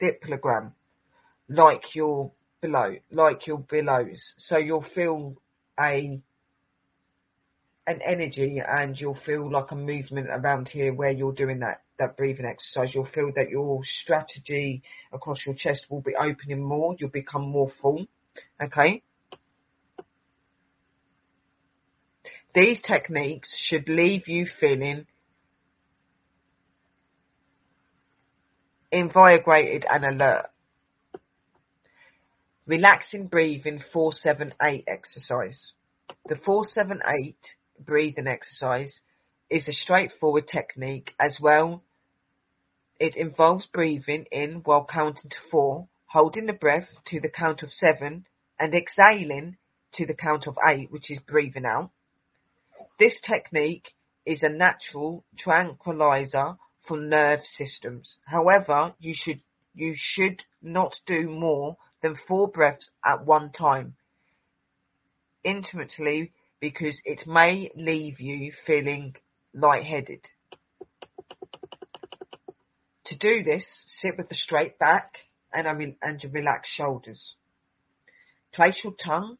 diaphragm, 0.00 0.74
like 1.48 1.94
your 1.94 2.32
below, 2.60 2.94
like 3.10 3.46
your 3.46 3.58
bellows. 3.58 4.34
So 4.38 4.56
you'll 4.56 4.86
feel 4.94 5.36
a 5.78 6.20
an 7.90 8.00
energy 8.02 8.60
and 8.66 8.98
you'll 8.98 9.18
feel 9.26 9.50
like 9.50 9.72
a 9.72 9.74
movement 9.74 10.28
around 10.30 10.68
here 10.68 10.94
where 10.94 11.10
you're 11.10 11.32
doing 11.32 11.58
that 11.60 11.82
that 11.98 12.16
breathing 12.16 12.46
exercise. 12.46 12.94
You'll 12.94 13.04
feel 13.04 13.30
that 13.36 13.50
your 13.50 13.80
strategy 13.84 14.82
across 15.12 15.44
your 15.44 15.54
chest 15.54 15.86
will 15.90 16.00
be 16.00 16.14
opening 16.14 16.62
more. 16.62 16.96
You'll 16.98 17.10
become 17.10 17.42
more 17.42 17.70
full. 17.82 18.06
Okay. 18.62 19.02
These 22.54 22.80
techniques 22.80 23.54
should 23.56 23.88
leave 23.88 24.28
you 24.28 24.46
feeling 24.58 25.06
invigorated 28.90 29.84
and 29.88 30.04
alert. 30.04 30.46
Relaxing 32.66 33.26
breathing 33.26 33.82
478 33.92 34.84
exercise. 34.88 35.72
The 36.26 36.36
478 36.36 37.36
breathing 37.84 38.26
exercise 38.26 39.00
is 39.48 39.66
a 39.68 39.72
straightforward 39.72 40.46
technique 40.46 41.14
as 41.18 41.38
well. 41.40 41.82
It 42.98 43.16
involves 43.16 43.66
breathing 43.66 44.26
in 44.30 44.62
while 44.64 44.84
counting 44.84 45.30
to 45.30 45.36
four, 45.50 45.88
holding 46.06 46.46
the 46.46 46.52
breath 46.52 46.88
to 47.06 47.20
the 47.20 47.30
count 47.30 47.62
of 47.62 47.72
seven, 47.72 48.26
and 48.58 48.74
exhaling 48.74 49.56
to 49.94 50.06
the 50.06 50.14
count 50.14 50.46
of 50.46 50.56
eight, 50.68 50.90
which 50.90 51.10
is 51.10 51.18
breathing 51.20 51.64
out. 51.64 51.90
This 52.98 53.18
technique 53.20 53.94
is 54.26 54.42
a 54.42 54.48
natural 54.48 55.24
tranquilizer 55.38 56.56
for 56.86 56.98
nerve 56.98 57.44
systems. 57.44 58.18
However, 58.26 58.94
you 58.98 59.14
should 59.14 59.40
you 59.74 59.94
should 59.96 60.42
not 60.60 61.00
do 61.06 61.28
more 61.28 61.76
than 62.02 62.18
four 62.28 62.48
breaths 62.48 62.90
at 63.04 63.24
one 63.24 63.50
time 63.52 63.94
intimately 65.44 66.32
because 66.60 67.00
it 67.04 67.26
may 67.26 67.70
leave 67.74 68.20
you 68.20 68.52
feeling 68.66 69.14
lightheaded. 69.54 70.20
To 73.06 73.16
do 73.16 73.42
this, 73.42 73.64
sit 74.00 74.16
with 74.16 74.30
a 74.30 74.34
straight 74.34 74.78
back 74.78 75.14
and, 75.52 75.96
and 76.00 76.24
relaxed 76.32 76.72
shoulders. 76.74 77.34
Place 78.52 78.80
your 78.84 78.92
tongue 78.92 79.36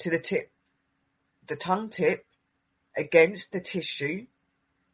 to 0.00 0.10
the 0.10 0.18
tip, 0.18 0.50
the 1.48 1.56
tongue 1.56 1.90
tip 1.90 2.24
against 2.96 3.52
the 3.52 3.60
tissue 3.60 4.26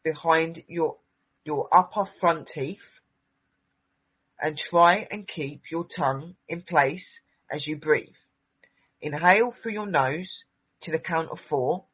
behind 0.02 0.62
your 0.66 0.96
your 1.44 1.68
upper 1.74 2.04
front 2.20 2.48
teeth 2.52 2.78
and 4.40 4.58
try 4.58 5.06
and 5.10 5.26
keep 5.26 5.62
your 5.70 5.86
tongue 5.96 6.34
in 6.48 6.62
place 6.62 7.06
as 7.50 7.66
you 7.66 7.76
breathe. 7.76 8.14
Inhale 9.00 9.54
through 9.62 9.72
your 9.72 9.86
nose 9.86 10.44
to 10.82 10.92
the 10.92 10.98
count 10.98 11.28
of 11.30 11.38
four. 11.48 11.84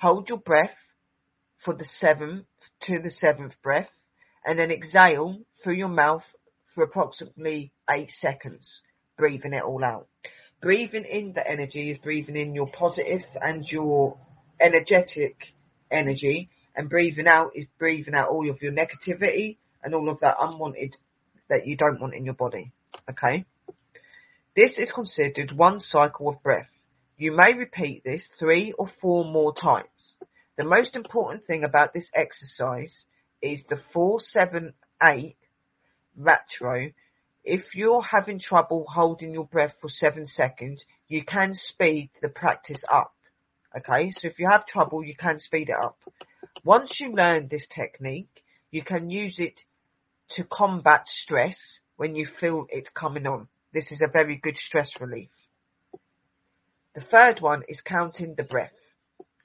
Hold 0.00 0.28
your 0.28 0.38
breath 0.38 0.76
for 1.64 1.74
the 1.74 1.84
seventh 1.84 2.46
to 2.82 3.00
the 3.00 3.10
seventh 3.10 3.54
breath 3.62 3.88
and 4.44 4.58
then 4.58 4.70
exhale 4.70 5.38
through 5.62 5.74
your 5.74 5.88
mouth 5.88 6.24
for 6.74 6.84
approximately 6.84 7.72
eight 7.90 8.10
seconds, 8.20 8.80
breathing 9.16 9.54
it 9.54 9.62
all 9.62 9.82
out. 9.84 10.08
Breathing 10.60 11.04
in 11.04 11.32
the 11.34 11.48
energy 11.48 11.90
is 11.90 11.98
breathing 11.98 12.36
in 12.36 12.54
your 12.54 12.66
positive 12.66 13.22
and 13.40 13.64
your 13.70 14.18
energetic 14.60 15.36
energy 15.90 16.48
and 16.74 16.88
breathing 16.88 17.26
out 17.26 17.52
is 17.54 17.66
breathing 17.78 18.14
out 18.14 18.28
all 18.28 18.48
of 18.50 18.60
your 18.60 18.72
negativity 18.72 19.58
and 19.82 19.94
all 19.94 20.08
of 20.08 20.20
that 20.20 20.36
unwanted 20.40 20.96
that 21.48 21.66
you 21.66 21.76
don't 21.76 22.00
want 22.00 22.14
in 22.14 22.24
your 22.24 22.34
body. 22.34 22.72
Okay? 23.08 23.44
This 24.56 24.78
is 24.78 24.90
considered 24.92 25.52
one 25.56 25.80
cycle 25.80 26.28
of 26.28 26.42
breath. 26.42 26.68
You 27.16 27.30
may 27.30 27.54
repeat 27.54 28.02
this 28.02 28.26
three 28.38 28.72
or 28.72 28.88
four 29.00 29.24
more 29.24 29.54
times. 29.54 30.16
The 30.56 30.64
most 30.64 30.96
important 30.96 31.44
thing 31.46 31.62
about 31.62 31.92
this 31.92 32.10
exercise 32.12 33.04
is 33.40 33.62
the 33.68 33.80
478 33.92 35.36
retro. 36.16 36.90
If 37.44 37.74
you're 37.74 38.02
having 38.02 38.40
trouble 38.40 38.86
holding 38.92 39.32
your 39.32 39.46
breath 39.46 39.74
for 39.80 39.88
seven 39.88 40.26
seconds, 40.26 40.84
you 41.06 41.24
can 41.24 41.54
speed 41.54 42.10
the 42.20 42.28
practice 42.28 42.82
up. 42.92 43.14
Okay, 43.76 44.10
so 44.10 44.26
if 44.26 44.38
you 44.38 44.48
have 44.50 44.66
trouble, 44.66 45.04
you 45.04 45.14
can 45.14 45.38
speed 45.38 45.68
it 45.68 45.76
up. 45.80 45.98
Once 46.64 46.98
you 47.00 47.12
learn 47.12 47.48
this 47.48 47.66
technique, 47.68 48.42
you 48.70 48.82
can 48.82 49.10
use 49.10 49.38
it 49.38 49.60
to 50.30 50.44
combat 50.44 51.06
stress 51.06 51.78
when 51.96 52.16
you 52.16 52.26
feel 52.40 52.66
it 52.70 52.94
coming 52.94 53.26
on. 53.26 53.46
This 53.72 53.92
is 53.92 54.00
a 54.00 54.10
very 54.10 54.36
good 54.36 54.56
stress 54.56 54.90
relief. 55.00 55.30
The 56.94 57.00
third 57.00 57.40
one 57.40 57.64
is 57.68 57.80
counting 57.80 58.36
the 58.36 58.44
breath. 58.44 58.72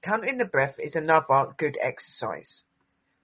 Counting 0.03 0.37
the 0.37 0.45
breath 0.45 0.75
is 0.77 0.95
another 0.95 1.53
good 1.57 1.77
exercise. 1.81 2.61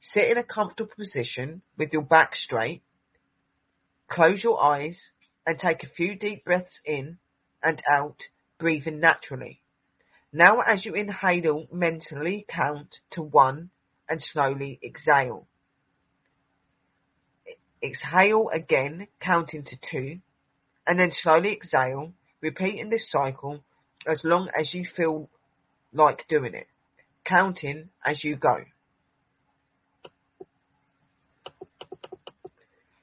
Sit 0.02 0.32
in 0.32 0.38
a 0.38 0.44
comfortable 0.44 0.92
position 0.96 1.62
with 1.78 1.94
your 1.94 2.02
back 2.02 2.34
straight. 2.34 2.82
Close 4.10 4.44
your 4.44 4.62
eyes 4.64 5.12
and 5.46 5.60
take 5.60 5.84
a 5.84 5.90
few 5.90 6.16
deep 6.16 6.44
breaths 6.44 6.80
in 6.84 7.20
and 7.62 7.84
out, 7.88 8.18
breathing 8.58 9.00
naturally. 9.00 9.62
Now 10.34 10.62
as 10.62 10.86
you 10.86 10.96
inhale, 10.96 11.68
mentally 11.72 12.46
count 12.50 12.98
to 13.12 13.22
one 13.22 13.70
and 14.10 14.22
slowly 14.22 14.80
exhale. 14.84 15.48
Exhale 17.84 18.50
again, 18.52 19.08
counting 19.20 19.64
to 19.66 19.76
two, 19.92 20.20
and 20.88 21.00
then 21.00 21.12
slowly 21.12 21.54
exhale, 21.54 22.14
repeating 22.42 22.90
this 22.90 23.10
cycle 23.10 23.64
as 24.08 24.22
long 24.24 24.50
as 24.58 24.74
you 24.74 24.86
feel 24.96 25.30
like 25.94 26.28
doing 26.28 26.54
it, 26.54 26.68
counting 27.26 27.89
as 28.06 28.24
you 28.24 28.36
go. 28.36 28.63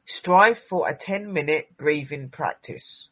Strive 0.07 0.59
for 0.69 0.89
a 0.89 0.97
10 0.97 1.33
minute 1.33 1.77
breathing 1.77 2.29
practice. 2.29 3.09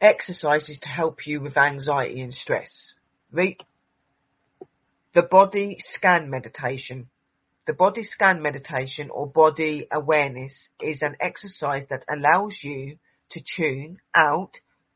Exercises 0.00 0.78
to 0.82 0.88
help 0.88 1.26
you 1.26 1.40
with 1.40 1.56
anxiety 1.56 2.20
and 2.20 2.34
stress. 2.34 2.94
The 3.32 5.22
body 5.22 5.78
scan 5.94 6.30
meditation. 6.30 7.08
The 7.66 7.72
body 7.72 8.04
scan 8.04 8.40
meditation 8.42 9.10
or 9.10 9.26
body 9.26 9.88
awareness 9.90 10.68
is 10.80 11.02
an 11.02 11.16
exercise 11.18 11.84
that 11.90 12.04
allows 12.08 12.62
you 12.62 12.98
to 13.30 13.40
tune 13.56 13.98
out 14.14 14.52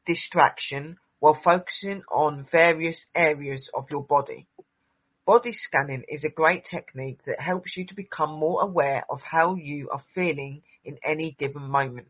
distraction 0.07 0.99
while 1.19 1.35
focusing 1.35 2.05
on 2.13 2.47
various 2.53 3.07
areas 3.13 3.69
of 3.75 3.91
your 3.91 4.05
body. 4.05 4.47
Body 5.27 5.53
scanning 5.53 6.05
is 6.09 6.23
a 6.23 6.29
great 6.29 6.65
technique 6.65 7.19
that 7.27 7.41
helps 7.41 7.77
you 7.77 7.85
to 7.87 7.95
become 7.95 8.31
more 8.31 8.63
aware 8.63 9.05
of 9.11 9.21
how 9.21 9.57
you 9.57 9.91
are 9.91 10.05
feeling 10.15 10.63
in 10.85 10.97
any 11.05 11.33
given 11.33 11.63
moment. 11.63 12.07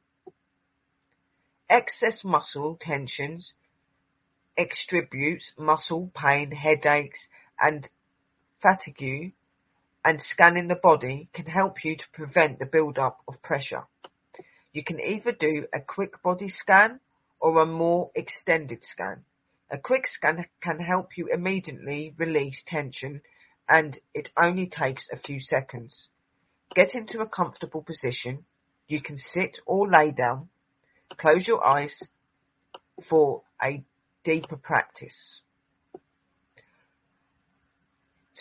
Excess 1.70 2.23
muscle 2.23 2.77
tensions, 2.79 3.55
extributes, 4.59 5.53
muscle 5.59 6.11
pain, 6.14 6.51
headaches, 6.51 7.20
and 7.59 7.88
fatigue 8.61 9.33
and 10.05 10.21
scanning 10.23 10.69
the 10.69 10.75
body 10.75 11.29
can 11.33 11.47
help 11.47 11.85
you 11.85 11.97
to 11.97 12.05
prevent 12.13 12.59
the 12.59 12.67
build-up 12.67 13.21
of 13.29 13.43
pressure. 13.43 13.85
You 14.73 14.85
can 14.85 15.01
either 15.01 15.33
do 15.33 15.67
a 15.75 15.81
quick 15.81 16.23
body 16.23 16.49
scan 16.49 17.01
or 17.41 17.61
a 17.61 17.67
more 17.67 18.11
extended 18.15 18.83
scan. 18.83 19.25
A 19.71 19.79
quick 19.79 20.07
scan 20.07 20.47
can 20.63 20.79
help 20.81 21.17
you 21.17 21.29
immediately 21.33 22.15
release 22.17 22.63
tension 22.67 23.23
and 23.69 23.99
it 24.15 24.29
only 24.41 24.67
takes 24.67 25.09
a 25.13 25.19
few 25.19 25.41
seconds. 25.41 26.09
Get 26.75 26.95
into 26.95 27.21
a 27.21 27.29
comfortable 27.29 27.83
position. 27.83 28.45
You 28.89 29.01
can 29.01 29.19
sit 29.19 29.59
or 29.67 29.89
lay 29.89 30.11
down. 30.11 30.49
Close 31.17 31.47
your 31.47 31.65
eyes 31.65 31.95
for 33.09 33.43
a 33.63 33.85
deeper 34.25 34.57
practice. 34.57 35.41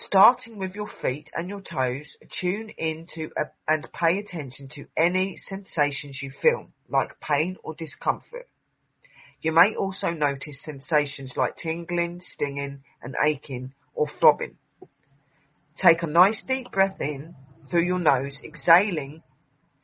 Starting 0.05 0.57
with 0.57 0.75
your 0.75 0.87
feet 1.01 1.29
and 1.35 1.49
your 1.49 1.59
toes, 1.59 2.15
tune 2.39 2.69
into 2.77 3.29
a, 3.37 3.43
and 3.67 3.85
pay 3.91 4.17
attention 4.19 4.69
to 4.69 4.85
any 4.95 5.35
sensations 5.35 6.21
you 6.21 6.31
feel, 6.41 6.69
like 6.87 7.19
pain 7.19 7.57
or 7.63 7.75
discomfort. 7.75 8.47
You 9.41 9.51
may 9.51 9.75
also 9.75 10.11
notice 10.11 10.61
sensations 10.63 11.33
like 11.35 11.57
tingling, 11.57 12.21
stinging, 12.21 12.83
and 13.01 13.15
aching 13.21 13.73
or 13.93 14.07
throbbing. 14.19 14.57
Take 15.77 16.01
a 16.01 16.07
nice 16.07 16.43
deep 16.47 16.71
breath 16.71 17.01
in 17.01 17.35
through 17.69 17.83
your 17.83 17.99
nose, 17.99 18.37
exhaling 18.43 19.21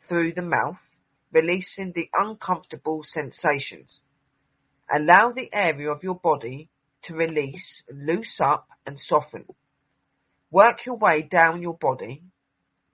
through 0.07 0.33
the 0.33 0.41
mouth, 0.41 0.77
releasing 1.33 1.91
the 1.93 2.09
uncomfortable 2.13 3.03
sensations. 3.03 4.01
Allow 4.89 5.33
the 5.33 5.49
area 5.53 5.89
of 5.89 6.03
your 6.03 6.15
body 6.15 6.69
to 7.03 7.13
release, 7.13 7.83
loose 7.91 8.39
up, 8.39 8.67
and 8.85 8.97
soften. 8.99 9.45
Work 10.51 10.85
your 10.85 10.95
way 10.95 11.21
down 11.21 11.61
your 11.61 11.77
body, 11.77 12.23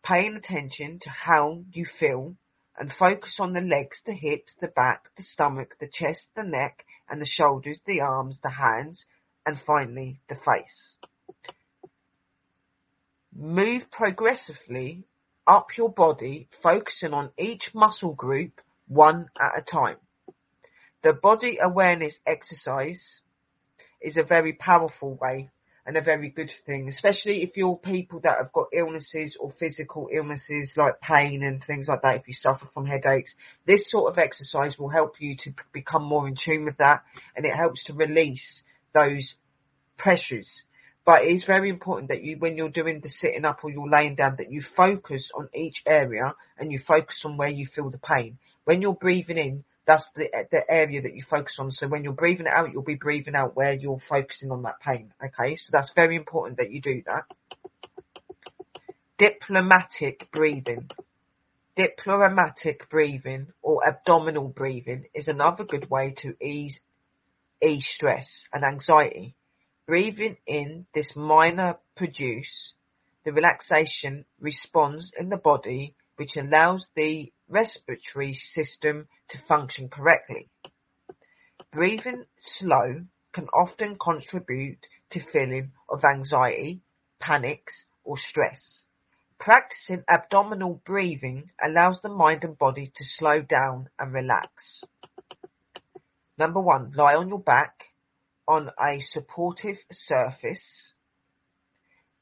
paying 0.04 0.36
attention 0.36 1.00
to 1.02 1.10
how 1.10 1.64
you 1.72 1.86
feel 2.00 2.36
and 2.78 2.92
focus 2.98 3.38
on 3.40 3.54
the 3.54 3.62
legs, 3.62 4.00
the 4.06 4.14
hips, 4.14 4.54
the 4.60 4.68
back, 4.68 5.06
the 5.18 5.24
stomach, 5.24 5.76
the 5.80 5.90
chest, 5.92 6.28
the 6.36 6.44
neck, 6.44 6.86
and 7.10 7.22
the 7.22 7.30
shoulders, 7.30 7.80
the 7.86 8.02
arms, 8.02 8.38
the 8.42 8.50
hands, 8.50 9.06
and 9.46 9.60
finally 9.66 10.20
the 10.30 10.36
face. 10.36 10.96
Move 13.36 13.84
progressively 13.92 15.06
up 15.46 15.68
your 15.78 15.90
body, 15.90 16.48
focusing 16.64 17.14
on 17.14 17.32
each 17.38 17.72
muscle 17.74 18.14
group 18.14 18.62
one 18.88 19.30
at 19.40 19.60
a 19.60 19.62
time. 19.62 19.98
The 21.04 21.14
body 21.14 21.58
awareness 21.62 22.20
exercise 22.26 23.22
is 24.02 24.18
a 24.18 24.24
very 24.24 24.54
powerful 24.54 25.16
way 25.16 25.50
and 25.86 25.98
a 25.98 26.02
very 26.02 26.30
good 26.30 26.52
thing, 26.66 26.88
especially 26.88 27.44
if 27.44 27.58
you're 27.58 27.78
people 27.78 28.20
that 28.22 28.38
have 28.38 28.54
got 28.54 28.68
illnesses 28.74 29.36
or 29.40 29.54
physical 29.60 30.10
illnesses 30.14 30.74
like 30.78 31.00
pain 31.02 31.44
and 31.44 31.64
things 31.64 31.88
like 31.88 32.02
that. 32.04 32.16
If 32.18 32.28
you 32.28 32.34
suffer 32.34 32.68
from 32.74 32.86
headaches, 32.86 33.34
this 33.66 33.90
sort 33.90 34.12
of 34.12 34.18
exercise 34.18 34.78
will 34.78 34.90
help 34.90 35.16
you 35.20 35.36
to 35.44 35.54
become 35.74 36.04
more 36.04 36.28
in 36.28 36.36
tune 36.36 36.66
with 36.66 36.78
that 36.78 37.04
and 37.36 37.46
it 37.46 37.56
helps 37.56 37.84
to 37.86 37.94
release 37.94 38.64
those 38.94 39.36
pressures 39.98 40.64
but 41.06 41.24
it 41.24 41.32
is 41.32 41.44
very 41.46 41.70
important 41.70 42.10
that 42.10 42.24
you, 42.24 42.38
when 42.38 42.56
you're 42.56 42.70
doing 42.70 43.00
the 43.02 43.10
sitting 43.10 43.44
up 43.44 43.64
or 43.64 43.72
you're 43.72 43.90
laying 43.90 44.16
down, 44.16 44.36
that 44.38 44.52
you 44.52 44.64
focus 44.76 45.32
on 45.36 45.50
each 45.54 45.82
area 45.88 46.34
and 46.60 46.72
you 46.72 46.80
focus 46.88 47.22
on 47.26 47.38
where 47.38 47.50
you 47.50 47.68
feel 47.74 47.90
the 47.90 47.98
pain. 47.98 48.38
When 48.66 48.82
you're 48.82 48.94
breathing 48.94 49.38
in, 49.38 49.64
that's 49.88 50.06
the, 50.16 50.26
the 50.52 50.62
area 50.70 51.02
that 51.02 51.16
you 51.16 51.24
focus 51.30 51.56
on. 51.60 51.72
So 51.72 51.88
when 51.88 52.04
you're 52.04 52.14
breathing 52.14 52.46
it 52.46 52.54
out, 52.54 52.72
you'll 52.72 52.84
be 52.84 52.96
breathing 52.96 53.36
out 53.36 53.56
where 53.56 53.74
you're 53.74 54.02
focusing 54.08 54.52
on 54.52 54.64
that 54.64 54.80
pain. 54.80 55.14
Okay, 55.24 55.56
so 55.56 55.70
that's 55.72 55.92
very 55.96 56.16
important 56.16 56.58
that 56.58 56.72
you 56.72 56.82
do 56.82 57.02
that. 57.06 57.24
Diaphragmatic 59.18 60.30
breathing. 60.32 60.90
Diaphragmatic 61.78 62.90
breathing 62.90 63.48
or 63.62 63.88
abdominal 63.88 64.48
breathing 64.48 65.06
is 65.14 65.28
another 65.28 65.64
good 65.64 65.90
way 65.90 66.16
to 66.22 66.36
ease 66.44 66.80
ease 67.64 67.88
stress 67.96 68.28
and 68.52 68.64
anxiety. 68.64 69.36
Breathing 69.88 70.38
in 70.48 70.86
this 70.94 71.12
minor 71.16 71.78
produce 71.96 72.74
the 73.24 73.32
relaxation 73.32 74.26
response 74.40 75.12
in 75.18 75.30
the 75.30 75.38
body 75.38 75.96
which 76.16 76.36
allows 76.38 76.88
the 76.96 77.32
respiratory 77.52 78.34
system 78.34 79.08
to 79.30 79.38
function 79.48 79.90
correctly. 79.90 80.50
Breathing 81.72 82.26
slow 82.40 83.06
can 83.34 83.48
often 83.50 83.98
contribute 83.98 84.80
to 85.12 85.24
feeling 85.32 85.72
of 85.90 86.04
anxiety, 86.04 86.82
panics, 87.20 87.86
or 88.04 88.18
stress. 88.18 88.84
Practicing 89.40 90.04
abdominal 90.08 90.82
breathing 90.86 91.50
allows 91.64 92.00
the 92.02 92.10
mind 92.10 92.44
and 92.44 92.58
body 92.58 92.92
to 92.96 93.04
slow 93.04 93.42
down 93.42 93.90
and 94.00 94.14
relax. 94.14 94.84
Number 96.38 96.60
one, 96.60 96.92
lie 96.96 97.16
on 97.16 97.30
your 97.30 97.40
back 97.40 97.86
on 98.48 98.70
a 98.80 99.02
supportive 99.14 99.78
surface. 99.92 100.94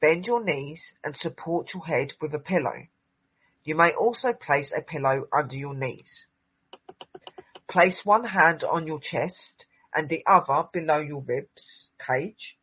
Bend 0.00 0.26
your 0.26 0.44
knees 0.44 0.82
and 1.04 1.16
support 1.16 1.74
your 1.74 1.84
head 1.84 2.12
with 2.20 2.34
a 2.34 2.38
pillow. 2.38 2.86
You 3.62 3.74
may 3.74 3.92
also 3.92 4.32
place 4.32 4.72
a 4.74 4.80
pillow 4.80 5.26
under 5.32 5.56
your 5.56 5.74
knees. 5.74 6.24
Place 7.68 8.00
one 8.04 8.24
hand 8.24 8.64
on 8.64 8.86
your 8.86 9.00
chest 9.00 9.66
and 9.94 10.08
the 10.08 10.24
other 10.26 10.68
below 10.72 10.98
your 10.98 11.20
ribs 11.20 11.90
cage. 12.04 12.56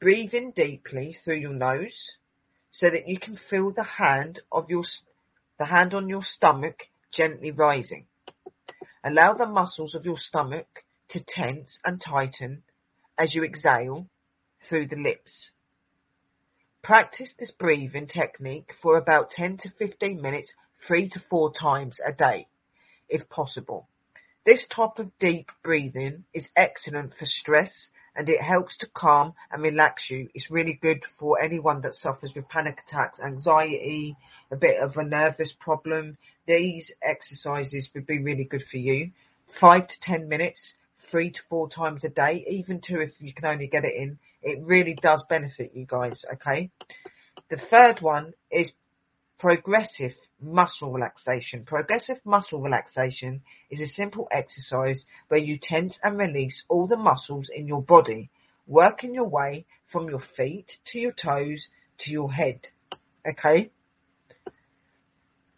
Breathe 0.00 0.34
in 0.34 0.50
deeply 0.52 1.16
through 1.24 1.36
your 1.36 1.52
nose 1.52 2.12
so 2.70 2.90
that 2.90 3.06
you 3.06 3.20
can 3.20 3.36
feel 3.36 3.70
the 3.70 3.84
hand 3.84 4.40
of 4.50 4.68
your 4.68 4.84
the 5.58 5.66
hand 5.66 5.94
on 5.94 6.08
your 6.08 6.22
stomach 6.22 6.88
gently 7.12 7.50
rising. 7.50 8.06
Allow 9.04 9.34
the 9.34 9.46
muscles 9.46 9.94
of 9.94 10.04
your 10.04 10.18
stomach 10.18 10.82
to 11.10 11.20
tense 11.20 11.78
and 11.84 12.00
tighten 12.00 12.64
as 13.18 13.34
you 13.34 13.44
exhale 13.44 14.08
through 14.68 14.88
the 14.88 14.96
lips. 14.96 15.51
Practice 16.82 17.32
this 17.38 17.52
breathing 17.52 18.08
technique 18.08 18.72
for 18.82 18.96
about 18.96 19.30
10 19.30 19.58
to 19.58 19.70
15 19.78 20.20
minutes, 20.20 20.52
three 20.84 21.08
to 21.10 21.22
four 21.30 21.52
times 21.52 22.00
a 22.04 22.12
day, 22.12 22.48
if 23.08 23.28
possible. 23.28 23.86
This 24.44 24.66
type 24.66 24.98
of 24.98 25.16
deep 25.20 25.48
breathing 25.62 26.24
is 26.34 26.48
excellent 26.56 27.14
for 27.16 27.24
stress 27.24 27.90
and 28.16 28.28
it 28.28 28.42
helps 28.42 28.76
to 28.78 28.88
calm 28.88 29.34
and 29.52 29.62
relax 29.62 30.10
you. 30.10 30.28
It's 30.34 30.50
really 30.50 30.72
good 30.82 31.04
for 31.20 31.40
anyone 31.40 31.82
that 31.82 31.94
suffers 31.94 32.32
with 32.34 32.48
panic 32.48 32.82
attacks, 32.88 33.20
anxiety, 33.20 34.16
a 34.50 34.56
bit 34.56 34.80
of 34.82 34.96
a 34.96 35.04
nervous 35.04 35.52
problem. 35.60 36.18
These 36.48 36.90
exercises 37.00 37.90
would 37.94 38.06
be 38.06 38.18
really 38.18 38.44
good 38.44 38.64
for 38.68 38.78
you. 38.78 39.12
Five 39.60 39.86
to 39.86 40.00
ten 40.00 40.28
minutes 40.28 40.74
three 41.12 41.30
to 41.30 41.40
four 41.48 41.68
times 41.68 42.02
a 42.02 42.08
day, 42.08 42.44
even 42.48 42.80
two 42.80 43.00
if 43.00 43.12
you 43.20 43.32
can 43.32 43.44
only 43.44 43.68
get 43.68 43.84
it 43.84 43.94
in. 43.94 44.18
It 44.42 44.58
really 44.62 44.96
does 45.00 45.24
benefit 45.28 45.72
you 45.74 45.86
guys, 45.86 46.24
okay? 46.34 46.70
The 47.50 47.60
third 47.70 48.00
one 48.00 48.32
is 48.50 48.70
progressive 49.38 50.12
muscle 50.40 50.92
relaxation. 50.92 51.64
Progressive 51.64 52.16
muscle 52.24 52.60
relaxation 52.60 53.42
is 53.70 53.80
a 53.80 53.92
simple 53.92 54.28
exercise 54.30 55.04
where 55.28 55.40
you 55.40 55.58
tense 55.60 55.98
and 56.02 56.18
release 56.18 56.64
all 56.68 56.86
the 56.86 56.96
muscles 56.96 57.48
in 57.54 57.66
your 57.66 57.82
body, 57.82 58.30
working 58.66 59.14
your 59.14 59.28
way 59.28 59.64
from 59.90 60.08
your 60.08 60.22
feet 60.36 60.78
to 60.86 60.98
your 60.98 61.12
toes 61.12 61.68
to 61.98 62.10
your 62.10 62.32
head. 62.32 62.60
Okay? 63.28 63.70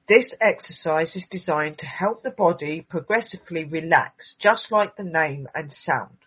This 0.07 0.35
exercise 0.41 1.17
is 1.17 1.27
designed 1.31 1.79
to 1.79 1.87
help 1.87 2.23
the 2.23 2.31
body 2.31 2.83
progressively 2.83 3.65
relax, 3.65 4.35
just 4.39 4.71
like 4.71 4.97
the 4.97 5.03
name 5.03 5.49
and 5.55 5.73
sound. 5.73 6.19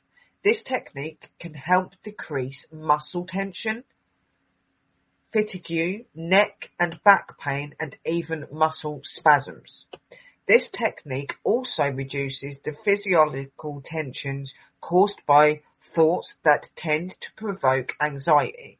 This 0.47 0.63
technique 0.63 1.29
can 1.41 1.55
help 1.55 1.91
decrease 2.05 2.65
muscle 2.71 3.27
tension, 3.27 3.83
fatigue, 5.33 6.05
neck 6.15 6.69
and 6.79 7.03
back 7.03 7.37
pain, 7.37 7.75
and 7.81 7.97
even 8.05 8.47
muscle 8.49 9.01
spasms. 9.03 9.87
This 10.47 10.69
technique 10.69 11.33
also 11.43 11.89
reduces 11.89 12.59
the 12.63 12.77
physiological 12.85 13.83
tensions 13.83 14.53
caused 14.79 15.19
by 15.27 15.63
thoughts 15.93 16.35
that 16.45 16.67
tend 16.77 17.15
to 17.19 17.27
provoke 17.35 17.91
anxiety. 18.01 18.79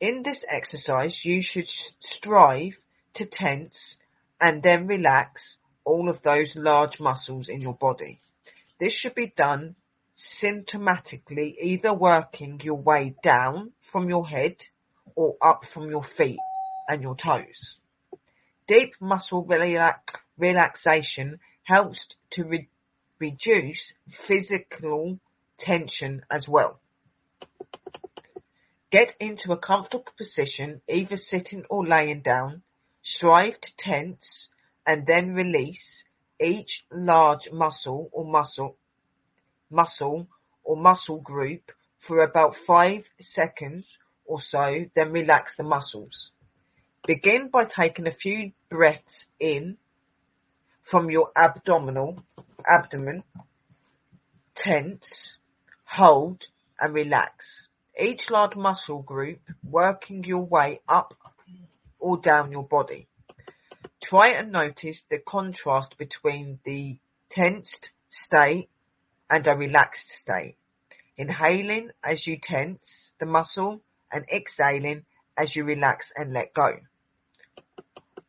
In 0.00 0.22
this 0.22 0.42
exercise, 0.48 1.26
you 1.26 1.42
should 1.42 1.68
strive 2.00 2.72
to 3.16 3.26
tense 3.26 3.98
and 4.40 4.62
then 4.62 4.86
relax 4.86 5.58
all 5.84 6.08
of 6.08 6.22
those 6.22 6.56
large 6.56 7.00
muscles 7.00 7.50
in 7.50 7.60
your 7.60 7.74
body. 7.74 8.22
This 8.80 8.94
should 8.94 9.14
be 9.14 9.34
done 9.36 9.76
symptomatically, 10.42 11.54
either 11.60 11.92
working 11.92 12.60
your 12.62 12.76
way 12.76 13.14
down 13.22 13.72
from 13.92 14.08
your 14.08 14.26
head 14.26 14.56
or 15.14 15.36
up 15.42 15.62
from 15.72 15.90
your 15.90 16.04
feet 16.16 16.38
and 16.88 17.02
your 17.02 17.16
toes. 17.16 17.76
Deep 18.68 18.92
muscle 19.00 19.44
relax- 19.44 20.14
relaxation 20.38 21.38
helps 21.64 22.06
to 22.30 22.44
re- 22.44 22.68
reduce 23.18 23.92
physical 24.26 25.18
tension 25.58 26.22
as 26.30 26.46
well. 26.48 26.80
Get 28.90 29.14
into 29.20 29.52
a 29.52 29.58
comfortable 29.58 30.04
position, 30.16 30.80
either 30.88 31.16
sitting 31.16 31.64
or 31.68 31.86
laying 31.86 32.22
down, 32.22 32.62
Strive 33.08 33.60
to 33.60 33.68
tense 33.78 34.48
and 34.84 35.06
then 35.06 35.32
release 35.32 36.02
each 36.40 36.84
large 36.90 37.48
muscle 37.52 38.10
or 38.12 38.24
muscle 38.24 38.78
muscle 39.70 40.28
or 40.64 40.76
muscle 40.76 41.20
group 41.20 41.70
for 42.06 42.20
about 42.20 42.56
five 42.66 43.02
seconds 43.20 43.84
or 44.24 44.40
so, 44.40 44.84
then 44.94 45.12
relax 45.12 45.52
the 45.56 45.62
muscles. 45.62 46.30
Begin 47.06 47.48
by 47.52 47.64
taking 47.64 48.06
a 48.06 48.14
few 48.14 48.52
breaths 48.68 49.26
in 49.38 49.76
from 50.90 51.10
your 51.10 51.30
abdominal 51.36 52.22
abdomen, 52.68 53.22
tense, 54.56 55.36
hold 55.84 56.42
and 56.80 56.94
relax. 56.94 57.68
Each 58.00 58.28
large 58.30 58.56
muscle 58.56 59.02
group 59.02 59.40
working 59.64 60.24
your 60.24 60.42
way 60.42 60.80
up 60.88 61.14
or 61.98 62.18
down 62.18 62.52
your 62.52 62.64
body. 62.64 63.08
Try 64.02 64.30
and 64.30 64.52
notice 64.52 65.02
the 65.10 65.18
contrast 65.18 65.96
between 65.98 66.58
the 66.64 66.98
tensed 67.30 67.90
state 68.10 68.68
and 69.30 69.46
a 69.46 69.54
relaxed 69.54 70.06
state. 70.22 70.56
Inhaling 71.16 71.90
as 72.04 72.26
you 72.26 72.38
tense 72.42 73.12
the 73.18 73.26
muscle 73.26 73.80
and 74.12 74.24
exhaling 74.32 75.04
as 75.36 75.56
you 75.56 75.64
relax 75.64 76.10
and 76.16 76.32
let 76.32 76.54
go. 76.54 76.76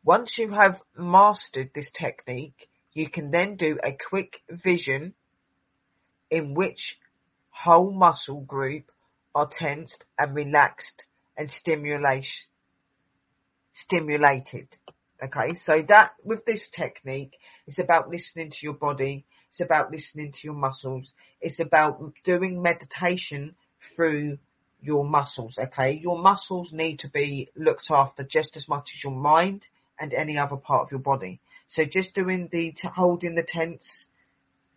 Once 0.04 0.38
you 0.38 0.50
have 0.50 0.80
mastered 0.96 1.70
this 1.74 1.90
technique, 1.98 2.68
you 2.92 3.08
can 3.10 3.30
then 3.30 3.56
do 3.56 3.78
a 3.84 3.96
quick 4.08 4.40
vision 4.50 5.14
in 6.30 6.54
which 6.54 6.96
whole 7.50 7.90
muscle 7.92 8.40
group 8.40 8.90
are 9.34 9.48
tensed 9.50 10.04
and 10.18 10.34
relaxed 10.34 11.02
and 11.36 11.50
stimulated. 11.50 12.28
Okay, 15.22 15.54
so 15.64 15.82
that 15.88 16.12
with 16.24 16.44
this 16.44 16.68
technique, 16.74 17.36
it's 17.66 17.78
about 17.78 18.08
listening 18.08 18.50
to 18.50 18.56
your 18.62 18.74
body, 18.74 19.26
it's 19.58 19.66
about 19.66 19.90
listening 19.90 20.30
to 20.30 20.38
your 20.44 20.54
muscles, 20.54 21.12
it's 21.40 21.58
about 21.58 22.12
doing 22.24 22.62
meditation 22.62 23.56
through 23.94 24.38
your 24.80 25.04
muscles. 25.04 25.58
Okay, 25.58 25.98
your 26.00 26.16
muscles 26.16 26.70
need 26.72 27.00
to 27.00 27.08
be 27.08 27.48
looked 27.56 27.88
after 27.90 28.22
just 28.22 28.56
as 28.56 28.68
much 28.68 28.90
as 28.94 29.02
your 29.02 29.12
mind 29.12 29.66
and 29.98 30.14
any 30.14 30.38
other 30.38 30.56
part 30.56 30.82
of 30.82 30.92
your 30.92 31.00
body. 31.00 31.40
So 31.66 31.82
just 31.84 32.14
doing 32.14 32.48
the 32.52 32.72
holding 32.94 33.34
the 33.34 33.42
tense 33.46 33.84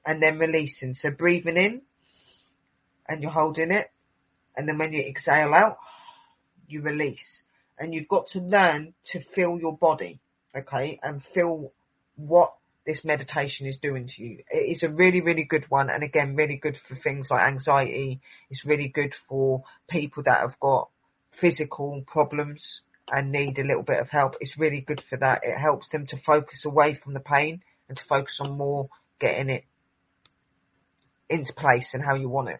and 0.03 0.21
then 0.21 0.39
releasing. 0.39 0.95
So 0.95 1.11
breathing 1.11 1.57
in 1.57 1.82
and 3.07 3.21
you're 3.21 3.32
holding 3.32 3.71
it, 3.71 3.91
and 4.57 4.67
then 4.67 4.79
when 4.79 4.93
you 4.93 5.03
exhale 5.03 5.53
out, 5.53 5.77
you 6.67 6.82
release. 6.82 7.43
And 7.77 7.93
you've 7.93 8.07
got 8.07 8.27
to 8.29 8.39
learn 8.39 8.93
to 9.11 9.23
feel 9.36 9.59
your 9.59 9.77
body, 9.77 10.19
okay, 10.55 10.99
and 11.03 11.21
feel 11.36 11.71
what 12.15 12.53
this 12.86 13.03
meditation 13.03 13.67
is 13.67 13.77
doing 13.82 14.07
to 14.07 14.23
you. 14.23 14.39
It 14.49 14.77
is 14.77 14.84
a 14.84 14.89
really, 14.89 15.21
really 15.21 15.43
good 15.43 15.65
one, 15.69 15.89
and 15.89 16.03
again, 16.03 16.36
really 16.36 16.57
good 16.57 16.77
for 16.88 16.95
things 16.95 17.27
like 17.29 17.47
anxiety. 17.47 18.21
It's 18.49 18.65
really 18.65 18.88
good 18.88 19.13
for 19.29 19.63
people 19.89 20.23
that 20.23 20.41
have 20.41 20.59
got 20.59 20.89
physical 21.39 22.03
problems 22.07 22.82
and 23.11 23.32
need 23.32 23.57
a 23.59 23.63
little 23.63 23.84
bit 23.84 23.99
of 23.99 24.09
help. 24.09 24.36
It's 24.39 24.57
really 24.57 24.82
good 24.82 25.01
for 25.09 25.17
that. 25.17 25.41
It 25.43 25.57
helps 25.59 25.89
them 25.89 26.07
to 26.07 26.17
focus 26.25 26.63
away 26.65 26.99
from 27.03 27.13
the 27.13 27.19
pain 27.19 27.61
and 27.88 27.97
to 27.97 28.03
focus 28.07 28.38
on 28.39 28.57
more 28.57 28.89
getting 29.19 29.49
it 29.49 29.65
into 31.29 31.53
place 31.53 31.89
and 31.93 32.03
how 32.03 32.15
you 32.15 32.29
want 32.29 32.49
it. 32.49 32.59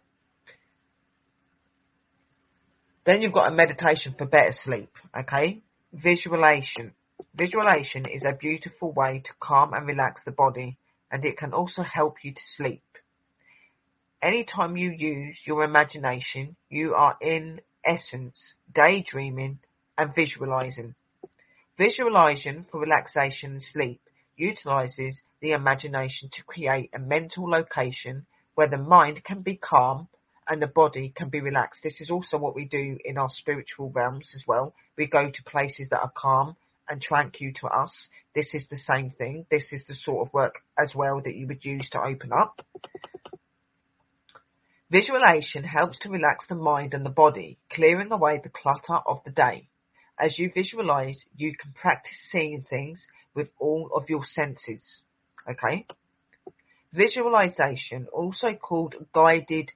Then 3.05 3.22
you've 3.22 3.34
got 3.34 3.47
a 3.47 3.55
meditation 3.55 4.13
for 4.17 4.26
better 4.26 4.53
sleep, 4.53 4.91
okay? 5.17 5.63
Visualization. 5.93 6.93
Visualization 7.34 8.05
is 8.05 8.24
a 8.24 8.32
beautiful 8.34 8.91
way 8.91 9.22
to 9.24 9.32
calm 9.39 9.74
and 9.74 9.88
relax 9.88 10.24
the 10.24 10.32
body 10.32 10.78
and 11.11 11.26
it 11.26 11.38
can 11.38 11.53
also 11.53 11.84
help 11.84 12.24
you 12.24 12.34
to 12.34 12.41
sleep. 12.55 12.84
Anytime 14.22 14.78
you 14.78 14.91
use 14.91 15.38
your 15.45 15.63
imagination, 15.63 16.55
you 16.69 16.93
are 16.93 17.17
in 17.22 17.61
essence 17.84 18.55
daydreaming 18.74 19.59
and 19.97 20.13
visualizing. 20.13 20.95
Visualization 21.78 22.65
for 22.72 22.80
relaxation 22.80 23.53
and 23.53 23.61
sleep 23.61 24.01
utilizes 24.36 25.22
the 25.41 25.51
imagination 25.51 26.30
to 26.34 26.43
create 26.43 26.89
a 26.93 26.99
mental 26.99 27.49
location 27.49 28.26
where 28.55 28.67
the 28.67 28.78
mind 28.78 29.24
can 29.24 29.41
be 29.41 29.55
calm 29.55 30.07
and 30.47 30.61
the 30.61 30.67
body 30.67 31.13
can 31.15 31.30
be 31.30 31.41
relaxed. 31.41 31.82
This 31.84 32.01
is 32.01 32.09
also 32.09 32.38
what 32.38 32.55
we 32.55 32.65
do 32.65 32.97
in 33.03 33.17
our 33.17 33.30
spiritual 33.30 33.89
realms 33.89 34.32
as 34.36 34.43
well. 34.47 34.74
We 34.97 35.07
go 35.07 35.32
to 35.32 35.43
places 35.43 35.89
that 35.89 36.01
are 36.01 36.11
calm 36.15 36.55
and 36.92 37.02
tranquil 37.02 37.52
to 37.62 37.68
us. 37.68 38.10
This 38.36 38.54
is 38.54 38.68
the 38.70 38.78
same 38.78 39.12
thing. 39.12 39.46
This 39.50 39.72
is 39.72 39.84
the 39.88 39.96
sort 39.96 40.28
of 40.28 40.34
work 40.34 40.56
as 40.78 40.94
well 40.94 41.22
that 41.24 41.36
you 41.36 41.48
would 41.48 41.64
use 41.64 41.89
to 41.92 42.02
open 42.02 42.32
up. 42.34 42.62
Visualization 44.92 45.64
helps 45.64 45.98
to 46.00 46.10
relax 46.10 46.46
the 46.48 46.56
mind 46.56 46.94
and 46.94 47.06
the 47.06 47.10
body, 47.10 47.58
clearing 47.72 48.12
away 48.12 48.42
the 48.44 48.50
clutter 48.50 49.00
of 49.08 49.22
the 49.24 49.32
day. 49.32 49.70
As 50.20 50.38
you 50.38 50.52
visualize, 50.54 51.24
you 51.36 51.56
can 51.56 51.72
practice 51.72 52.18
seeing 52.30 52.66
things 52.70 53.08
with 53.34 53.48
all 53.58 53.89
of 53.96 54.10
your 54.10 54.26
senses. 54.26 55.00
Okay? 55.50 55.88
Visualization, 56.94 58.08
also 58.12 58.54
called 58.54 58.96
guided 59.14 59.72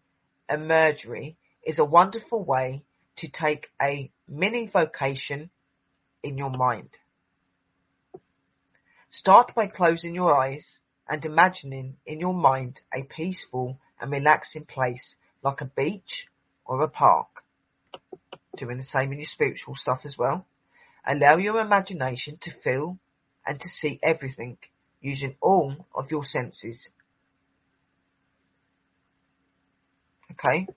imagery 0.54 1.38
is 1.64 1.80
a 1.80 1.86
wonderful 1.86 2.44
way 2.44 2.84
to 3.18 3.30
take 3.30 3.68
a 3.82 4.12
mini 4.28 4.70
vocation 4.72 5.50
in 6.24 6.38
your 6.38 6.50
mind. 6.50 6.90
Start 9.18 9.56
by 9.56 9.68
closing 9.68 10.14
your 10.14 10.36
eyes 10.36 10.80
and 11.08 11.24
imagining 11.24 11.98
in 12.06 12.20
your 12.20 12.34
mind 12.34 12.82
a 12.94 13.04
peaceful 13.04 13.80
and 14.00 14.12
relaxing 14.12 14.66
place 14.66 15.16
like 15.44 15.62
a 15.62 15.66
beach 15.66 16.28
or 16.66 16.82
a 16.82 16.88
park. 16.88 17.44
Doing 18.58 18.78
the 18.78 18.84
same 18.84 19.12
in 19.12 19.20
your 19.20 19.28
spiritual 19.28 19.76
stuff 19.76 20.02
as 20.04 20.18
well. 20.18 20.46
Allow 21.08 21.38
your 21.38 21.60
imagination 21.60 22.38
to 22.42 22.52
feel 22.64 22.98
and 23.46 23.60
to 23.60 23.70
see 23.70 24.00
everything 24.04 24.58
using 25.02 25.36
all 25.42 25.88
of 25.94 26.10
your 26.12 26.24
senses 26.24 26.90
Okay. 30.38 30.68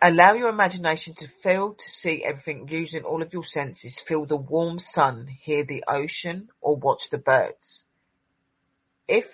Allow 0.00 0.34
your 0.34 0.50
imagination 0.50 1.14
to 1.18 1.28
feel, 1.42 1.72
to 1.72 1.90
see 1.90 2.22
everything 2.22 2.68
using 2.68 3.02
all 3.02 3.22
of 3.22 3.32
your 3.32 3.44
senses. 3.44 3.98
Feel 4.06 4.26
the 4.26 4.36
warm 4.36 4.78
sun, 4.78 5.26
hear 5.26 5.64
the 5.64 5.84
ocean, 5.88 6.48
or 6.60 6.76
watch 6.76 7.08
the 7.10 7.18
birds. 7.18 7.82
If 9.08 9.24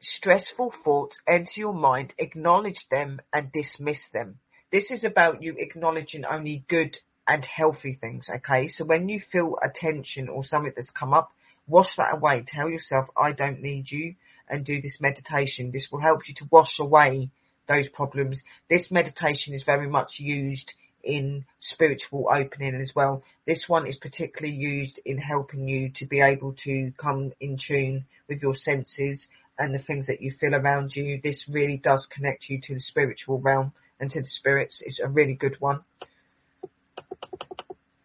stressful 0.00 0.72
thoughts 0.82 1.20
enter 1.28 1.50
your 1.56 1.74
mind, 1.74 2.14
acknowledge 2.18 2.86
them 2.90 3.20
and 3.32 3.52
dismiss 3.52 4.00
them. 4.12 4.38
This 4.72 4.90
is 4.90 5.04
about 5.04 5.42
you 5.42 5.54
acknowledging 5.58 6.24
only 6.24 6.64
good 6.68 6.96
and 7.26 7.44
healthy 7.44 7.98
things, 8.00 8.28
okay? 8.34 8.68
So 8.68 8.86
when 8.86 9.10
you 9.10 9.20
feel 9.30 9.58
a 9.62 9.68
tension 9.68 10.30
or 10.30 10.44
something 10.44 10.72
that's 10.74 10.90
come 10.90 11.12
up, 11.12 11.32
wash 11.66 11.96
that 11.98 12.14
away. 12.14 12.44
Tell 12.46 12.70
yourself, 12.70 13.08
I 13.14 13.32
don't 13.32 13.60
need 13.60 13.90
you 13.90 14.14
and 14.48 14.64
do 14.64 14.80
this 14.80 14.98
meditation. 15.00 15.70
This 15.70 15.88
will 15.92 16.00
help 16.00 16.26
you 16.26 16.34
to 16.36 16.48
wash 16.50 16.78
away 16.78 17.28
those 17.68 17.88
problems. 17.88 18.40
This 18.68 18.90
meditation 18.90 19.54
is 19.54 19.62
very 19.64 19.88
much 19.88 20.18
used 20.18 20.72
in 21.04 21.44
spiritual 21.60 22.28
opening 22.32 22.74
as 22.80 22.92
well. 22.94 23.22
This 23.46 23.64
one 23.68 23.86
is 23.86 23.96
particularly 23.96 24.54
used 24.54 25.00
in 25.04 25.18
helping 25.18 25.68
you 25.68 25.90
to 25.96 26.06
be 26.06 26.20
able 26.20 26.54
to 26.64 26.92
come 26.98 27.32
in 27.40 27.56
tune 27.56 28.06
with 28.28 28.42
your 28.42 28.54
senses 28.54 29.26
and 29.58 29.74
the 29.74 29.82
things 29.82 30.06
that 30.06 30.20
you 30.20 30.32
feel 30.40 30.54
around 30.54 30.92
you. 30.94 31.20
This 31.22 31.44
really 31.48 31.80
does 31.82 32.06
connect 32.14 32.48
you 32.48 32.60
to 32.64 32.74
the 32.74 32.80
spiritual 32.80 33.40
realm 33.40 33.72
and 34.00 34.10
to 34.10 34.20
the 34.20 34.28
spirits. 34.28 34.82
It's 34.84 35.00
a 35.02 35.08
really 35.08 35.34
good 35.34 35.56
one. 35.60 35.80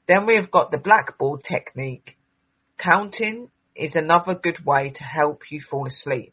Then 0.08 0.26
we 0.26 0.36
have 0.36 0.52
got 0.52 0.72
the 0.72 0.78
blackboard 0.78 1.44
technique. 1.44 2.18
Counting 2.78 3.50
is 3.76 3.96
another 3.96 4.36
good 4.36 4.66
way 4.66 4.92
to 4.96 5.04
help 5.04 5.42
you 5.50 5.62
fall 5.62 5.88
asleep. 5.88 6.33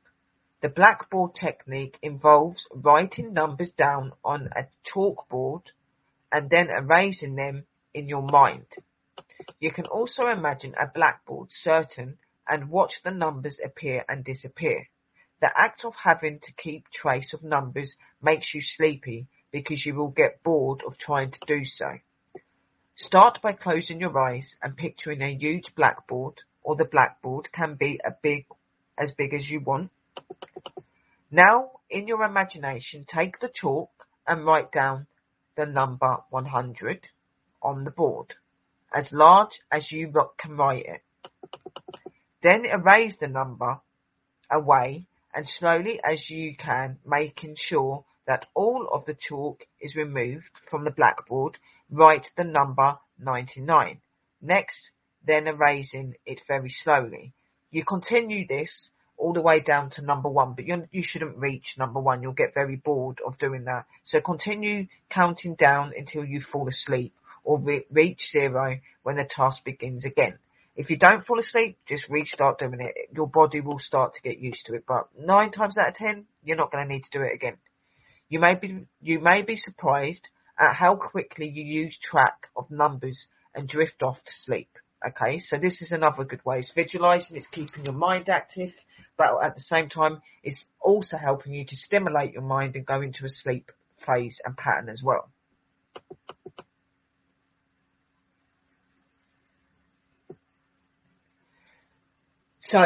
The 0.62 0.68
blackboard 0.68 1.34
technique 1.34 1.98
involves 2.02 2.66
writing 2.70 3.32
numbers 3.32 3.72
down 3.72 4.12
on 4.22 4.50
a 4.54 4.66
chalkboard 4.84 5.62
and 6.30 6.50
then 6.50 6.68
erasing 6.68 7.34
them 7.34 7.64
in 7.94 8.08
your 8.08 8.22
mind. 8.22 8.66
You 9.58 9.72
can 9.72 9.86
also 9.86 10.26
imagine 10.26 10.74
a 10.74 10.86
blackboard 10.86 11.48
certain 11.50 12.18
and 12.46 12.68
watch 12.68 13.02
the 13.02 13.10
numbers 13.10 13.58
appear 13.64 14.04
and 14.06 14.22
disappear. 14.22 14.88
The 15.40 15.50
act 15.56 15.82
of 15.84 15.94
having 15.94 16.40
to 16.40 16.52
keep 16.52 16.90
trace 16.90 17.32
of 17.32 17.42
numbers 17.42 17.96
makes 18.20 18.52
you 18.52 18.60
sleepy 18.60 19.28
because 19.50 19.86
you 19.86 19.94
will 19.94 20.10
get 20.10 20.42
bored 20.42 20.82
of 20.86 20.98
trying 20.98 21.30
to 21.30 21.38
do 21.46 21.64
so. 21.64 22.00
Start 22.96 23.40
by 23.40 23.54
closing 23.54 23.98
your 23.98 24.18
eyes 24.18 24.54
and 24.62 24.76
picturing 24.76 25.22
a 25.22 25.34
huge 25.34 25.74
blackboard, 25.74 26.42
or 26.62 26.76
the 26.76 26.84
blackboard 26.84 27.50
can 27.50 27.76
be 27.76 27.98
a 28.04 28.10
big, 28.22 28.44
as 28.98 29.10
big 29.12 29.32
as 29.32 29.48
you 29.48 29.60
want. 29.60 29.90
Now, 31.30 31.80
in 31.88 32.08
your 32.08 32.24
imagination, 32.24 33.04
take 33.04 33.38
the 33.40 33.50
chalk 33.52 33.90
and 34.26 34.44
write 34.44 34.72
down 34.72 35.06
the 35.56 35.66
number 35.66 36.18
100 36.30 37.08
on 37.62 37.84
the 37.84 37.90
board, 37.90 38.34
as 38.92 39.12
large 39.12 39.60
as 39.70 39.92
you 39.92 40.12
can 40.38 40.56
write 40.56 40.86
it. 40.86 41.02
Then 42.42 42.64
erase 42.64 43.16
the 43.20 43.28
number 43.28 43.80
away 44.50 45.06
and 45.34 45.46
slowly 45.48 46.00
as 46.02 46.30
you 46.30 46.56
can, 46.56 46.98
making 47.04 47.56
sure 47.56 48.04
that 48.26 48.46
all 48.54 48.88
of 48.92 49.04
the 49.04 49.14
chalk 49.28 49.66
is 49.80 49.94
removed 49.94 50.50
from 50.68 50.84
the 50.84 50.90
blackboard, 50.90 51.58
write 51.90 52.26
the 52.36 52.44
number 52.44 52.96
99. 53.18 54.00
Next, 54.40 54.90
then 55.24 55.46
erasing 55.46 56.14
it 56.24 56.40
very 56.48 56.70
slowly. 56.70 57.34
You 57.70 57.84
continue 57.84 58.46
this 58.46 58.90
all 59.20 59.32
the 59.32 59.42
way 59.42 59.60
down 59.60 59.90
to 59.90 60.02
number 60.02 60.28
one, 60.28 60.54
but 60.54 60.64
you, 60.64 60.88
you 60.90 61.02
shouldn't 61.04 61.36
reach 61.36 61.74
number 61.78 62.00
one. 62.00 62.22
You'll 62.22 62.32
get 62.32 62.54
very 62.54 62.76
bored 62.76 63.18
of 63.24 63.38
doing 63.38 63.64
that. 63.64 63.84
So 64.04 64.20
continue 64.20 64.86
counting 65.10 65.54
down 65.54 65.92
until 65.96 66.24
you 66.24 66.40
fall 66.40 66.68
asleep 66.68 67.14
or 67.44 67.58
re- 67.58 67.86
reach 67.90 68.20
zero 68.32 68.78
when 69.02 69.16
the 69.16 69.24
task 69.24 69.64
begins 69.64 70.04
again. 70.04 70.38
If 70.74 70.88
you 70.88 70.96
don't 70.96 71.26
fall 71.26 71.38
asleep, 71.38 71.78
just 71.86 72.08
restart 72.08 72.58
doing 72.58 72.80
it. 72.80 72.94
Your 73.14 73.26
body 73.26 73.60
will 73.60 73.78
start 73.78 74.14
to 74.14 74.22
get 74.22 74.38
used 74.38 74.64
to 74.66 74.74
it, 74.74 74.84
but 74.88 75.08
nine 75.18 75.50
times 75.50 75.76
out 75.76 75.88
of 75.88 75.94
ten, 75.94 76.24
you're 76.42 76.56
not 76.56 76.72
going 76.72 76.86
to 76.86 76.92
need 76.92 77.04
to 77.04 77.18
do 77.18 77.24
it 77.24 77.34
again. 77.34 77.58
You 78.28 78.38
may 78.38 78.54
be, 78.54 78.86
you 79.02 79.18
may 79.18 79.42
be 79.42 79.56
surprised 79.56 80.28
at 80.58 80.74
how 80.74 80.96
quickly 80.96 81.48
you 81.48 81.84
lose 81.84 81.98
track 82.02 82.48
of 82.56 82.70
numbers 82.70 83.26
and 83.54 83.68
drift 83.68 84.02
off 84.02 84.16
to 84.24 84.32
sleep. 84.44 84.70
Okay, 85.06 85.38
so 85.38 85.56
this 85.56 85.80
is 85.80 85.92
another 85.92 86.24
good 86.24 86.44
way. 86.44 86.58
It's 86.58 86.72
visualizing, 86.74 87.36
it's 87.36 87.46
keeping 87.46 87.86
your 87.86 87.94
mind 87.94 88.28
active, 88.28 88.70
but 89.16 89.28
at 89.42 89.54
the 89.54 89.62
same 89.62 89.88
time, 89.88 90.20
it's 90.42 90.58
also 90.80 91.16
helping 91.16 91.54
you 91.54 91.64
to 91.64 91.76
stimulate 91.76 92.32
your 92.34 92.42
mind 92.42 92.76
and 92.76 92.84
go 92.84 93.00
into 93.00 93.24
a 93.24 93.28
sleep 93.28 93.70
phase 94.06 94.38
and 94.44 94.56
pattern 94.56 94.90
as 94.90 95.02
well. 95.02 95.30
So 102.60 102.84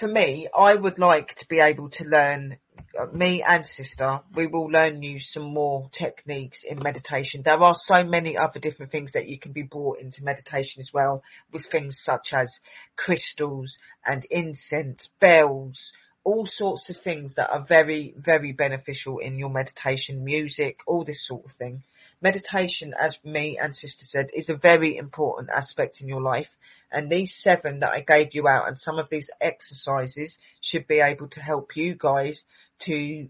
for 0.00 0.08
me, 0.08 0.48
I 0.58 0.74
would 0.74 0.98
like 0.98 1.36
to 1.36 1.46
be 1.48 1.60
able 1.60 1.90
to 1.90 2.04
learn, 2.04 2.56
uh, 2.98 3.06
me 3.12 3.44
and 3.46 3.64
sister, 3.64 4.20
we 4.34 4.46
will 4.46 4.66
learn 4.66 5.02
you 5.02 5.20
some 5.20 5.52
more 5.52 5.90
techniques 5.92 6.64
in 6.66 6.82
meditation. 6.82 7.42
There 7.44 7.62
are 7.62 7.76
so 7.76 8.02
many 8.02 8.36
other 8.36 8.58
different 8.58 8.90
things 8.90 9.12
that 9.12 9.28
you 9.28 9.38
can 9.38 9.52
be 9.52 9.62
brought 9.62 10.00
into 10.00 10.24
meditation 10.24 10.80
as 10.80 10.90
well, 10.92 11.22
with 11.52 11.66
things 11.70 12.00
such 12.02 12.30
as 12.32 12.48
crystals 12.96 13.78
and 14.06 14.24
incense, 14.30 15.10
bells, 15.20 15.92
all 16.24 16.46
sorts 16.46 16.88
of 16.88 16.96
things 17.04 17.32
that 17.36 17.50
are 17.50 17.66
very, 17.68 18.14
very 18.16 18.52
beneficial 18.52 19.18
in 19.18 19.38
your 19.38 19.50
meditation, 19.50 20.24
music, 20.24 20.78
all 20.86 21.04
this 21.04 21.26
sort 21.26 21.44
of 21.44 21.52
thing. 21.58 21.82
Meditation, 22.22 22.94
as 22.98 23.18
me 23.22 23.58
and 23.62 23.74
sister 23.74 24.04
said, 24.04 24.28
is 24.34 24.48
a 24.48 24.54
very 24.54 24.96
important 24.96 25.50
aspect 25.54 26.00
in 26.00 26.08
your 26.08 26.22
life 26.22 26.48
and 26.92 27.10
these 27.10 27.32
seven 27.36 27.80
that 27.80 27.90
I 27.90 28.00
gave 28.00 28.34
you 28.34 28.48
out 28.48 28.68
and 28.68 28.78
some 28.78 28.98
of 28.98 29.08
these 29.10 29.30
exercises 29.40 30.36
should 30.60 30.86
be 30.86 31.00
able 31.00 31.28
to 31.28 31.40
help 31.40 31.76
you 31.76 31.94
guys 31.94 32.42
to 32.86 33.28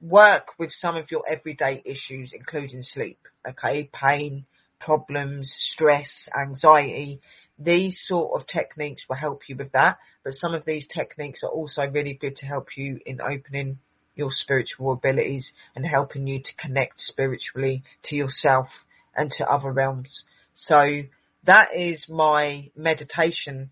work 0.00 0.48
with 0.58 0.70
some 0.72 0.96
of 0.96 1.10
your 1.10 1.22
everyday 1.30 1.82
issues, 1.84 2.32
including 2.34 2.82
sleep, 2.82 3.18
okay, 3.48 3.90
pain, 3.92 4.44
problems, 4.80 5.52
stress, 5.72 6.28
anxiety. 6.38 7.20
These 7.58 8.02
sort 8.06 8.40
of 8.40 8.46
techniques 8.46 9.04
will 9.08 9.16
help 9.16 9.42
you 9.48 9.56
with 9.56 9.72
that, 9.72 9.98
but 10.22 10.34
some 10.34 10.54
of 10.54 10.64
these 10.64 10.86
techniques 10.88 11.40
are 11.42 11.50
also 11.50 11.82
really 11.82 12.14
good 12.14 12.36
to 12.36 12.46
help 12.46 12.68
you 12.76 13.00
in 13.06 13.20
opening 13.20 13.78
your 14.14 14.30
spiritual 14.30 14.92
abilities 14.92 15.50
and 15.74 15.86
helping 15.86 16.26
you 16.26 16.40
to 16.40 16.54
connect 16.56 17.00
spiritually 17.00 17.82
to 18.04 18.16
yourself 18.16 18.68
and 19.16 19.30
to 19.30 19.44
other 19.44 19.70
realms. 19.70 20.24
So 20.52 21.02
that 21.46 21.68
is 21.76 22.06
my 22.08 22.70
meditation 22.76 23.70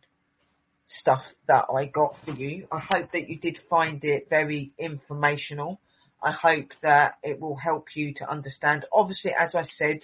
stuff 0.87 1.23
that 1.49 1.65
I 1.75 1.87
got 1.87 2.17
for 2.25 2.33
you. 2.33 2.67
I 2.71 2.81
hope 2.81 3.13
that 3.13 3.29
you 3.29 3.39
did 3.39 3.59
find 3.71 4.05
it 4.05 4.29
very 4.29 4.73
informational. 4.79 5.81
I 6.23 6.33
hope 6.33 6.69
that 6.83 7.15
it 7.23 7.41
will 7.41 7.57
help 7.57 7.87
you 7.95 8.15
to 8.15 8.31
understand. 8.31 8.85
Obviously, 8.93 9.33
as 9.39 9.55
I 9.55 9.63
said, 9.63 10.01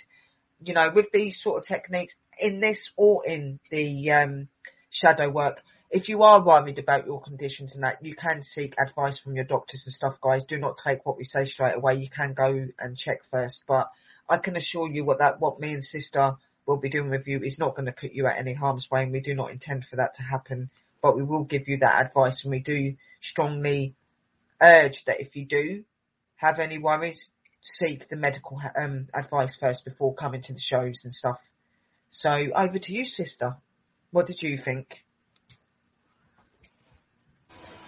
you 0.61 0.75
know, 0.75 0.91
with 0.95 1.07
these 1.13 1.41
sort 1.43 1.59
of 1.59 1.67
techniques 1.67 2.15
in 2.41 2.61
this 2.61 2.91
or 2.97 3.27
in 3.27 3.61
the 3.71 4.11
um, 4.11 4.49
shadow 4.91 5.29
work, 5.29 5.61
if 5.91 6.09
you 6.09 6.23
are 6.23 6.45
worried 6.45 6.79
about 6.79 7.07
your 7.07 7.23
conditions 7.23 7.75
and 7.75 7.83
that, 7.83 8.05
you 8.05 8.15
can 8.15 8.43
seek 8.43 8.75
advice 8.79 9.19
from 9.21 9.35
your 9.35 9.45
doctors 9.45 9.83
and 9.87 9.95
stuff, 9.95 10.15
guys. 10.23 10.43
Do 10.49 10.59
not 10.59 10.77
take 10.85 11.05
what 11.07 11.17
we 11.17 11.25
say 11.25 11.45
straight 11.47 11.77
away. 11.77 11.95
You 11.97 12.11
can 12.11 12.35
go 12.35 12.67
and 12.79 12.97
check 12.97 13.21
first, 13.31 13.63
but 13.67 13.89
I 14.29 14.39
can 14.39 14.57
assure 14.57 14.91
you 14.91 15.05
what 15.05 15.19
that, 15.19 15.41
what 15.41 15.61
me 15.61 15.73
and 15.73 15.85
sister 15.85 16.35
will 16.69 16.77
be 16.77 16.91
doing 16.91 17.09
with 17.11 17.27
you 17.27 17.41
is 17.43 17.59
not 17.59 17.75
going 17.75 17.87
to 17.87 17.93
put 17.93 18.13
you 18.13 18.27
at 18.27 18.39
any 18.39 18.53
harm's 18.53 18.89
way 18.91 19.03
and 19.03 19.11
we 19.11 19.21
do 19.21 19.35
not 19.35 19.51
intend 19.51 19.87
for 19.89 19.97
that 19.97 20.15
to 20.15 20.23
happen. 20.23 20.71
But 21.03 21.17
we 21.17 21.23
will 21.23 21.45
give 21.45 21.67
you 21.67 21.79
that 21.79 22.07
advice 22.07 22.43
and 22.45 22.51
we 22.51 22.61
do 22.61 22.95
strongly 23.23 23.95
urge 24.63 25.03
that 25.07 25.21
if 25.21 25.35
you 25.35 25.47
do 25.47 25.85
have 26.37 26.59
any 26.59 26.79
worries, 26.79 27.31
seek 27.63 28.09
the 28.09 28.17
medical 28.17 28.61
um, 28.79 29.09
advice 29.15 29.57
first 29.59 29.85
before 29.85 30.15
coming 30.15 30.43
to 30.43 30.53
the 30.53 30.61
shows 30.61 31.01
and 31.05 31.13
stuff. 31.13 31.39
So 32.11 32.31
over 32.31 32.79
to 32.79 32.93
you, 32.93 33.07
sister. 33.07 33.57
What 34.11 34.27
did 34.27 34.43
you 34.43 34.59
think? 34.63 34.89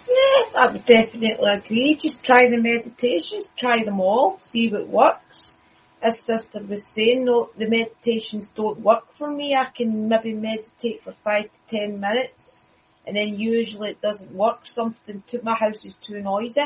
Yeah, 0.07 0.59
I 0.59 0.71
would 0.71 0.85
definitely 0.85 1.31
agree. 1.31 1.97
Just 2.01 2.23
try 2.23 2.49
the 2.49 2.57
meditations, 2.57 3.47
try 3.57 3.83
them 3.83 3.99
all, 3.99 4.39
see 4.43 4.69
what 4.69 4.87
works 4.87 5.53
as 6.01 6.17
sister 6.25 6.61
was 6.67 6.81
saying, 6.95 7.25
no, 7.25 7.49
the 7.57 7.67
meditations 7.67 8.49
don't 8.55 8.79
work 8.79 9.03
for 9.17 9.29
me. 9.29 9.55
I 9.55 9.69
can 9.75 10.09
maybe 10.09 10.33
meditate 10.33 11.03
for 11.03 11.15
five 11.23 11.45
to 11.45 11.77
ten 11.77 11.99
minutes 11.99 12.51
and 13.05 13.15
then 13.15 13.35
usually 13.35 13.91
it 13.91 14.01
doesn't 14.01 14.33
work. 14.33 14.59
Something 14.63 15.23
to 15.29 15.41
my 15.43 15.55
house 15.55 15.85
is 15.85 15.95
too 16.05 16.21
noisy. 16.21 16.65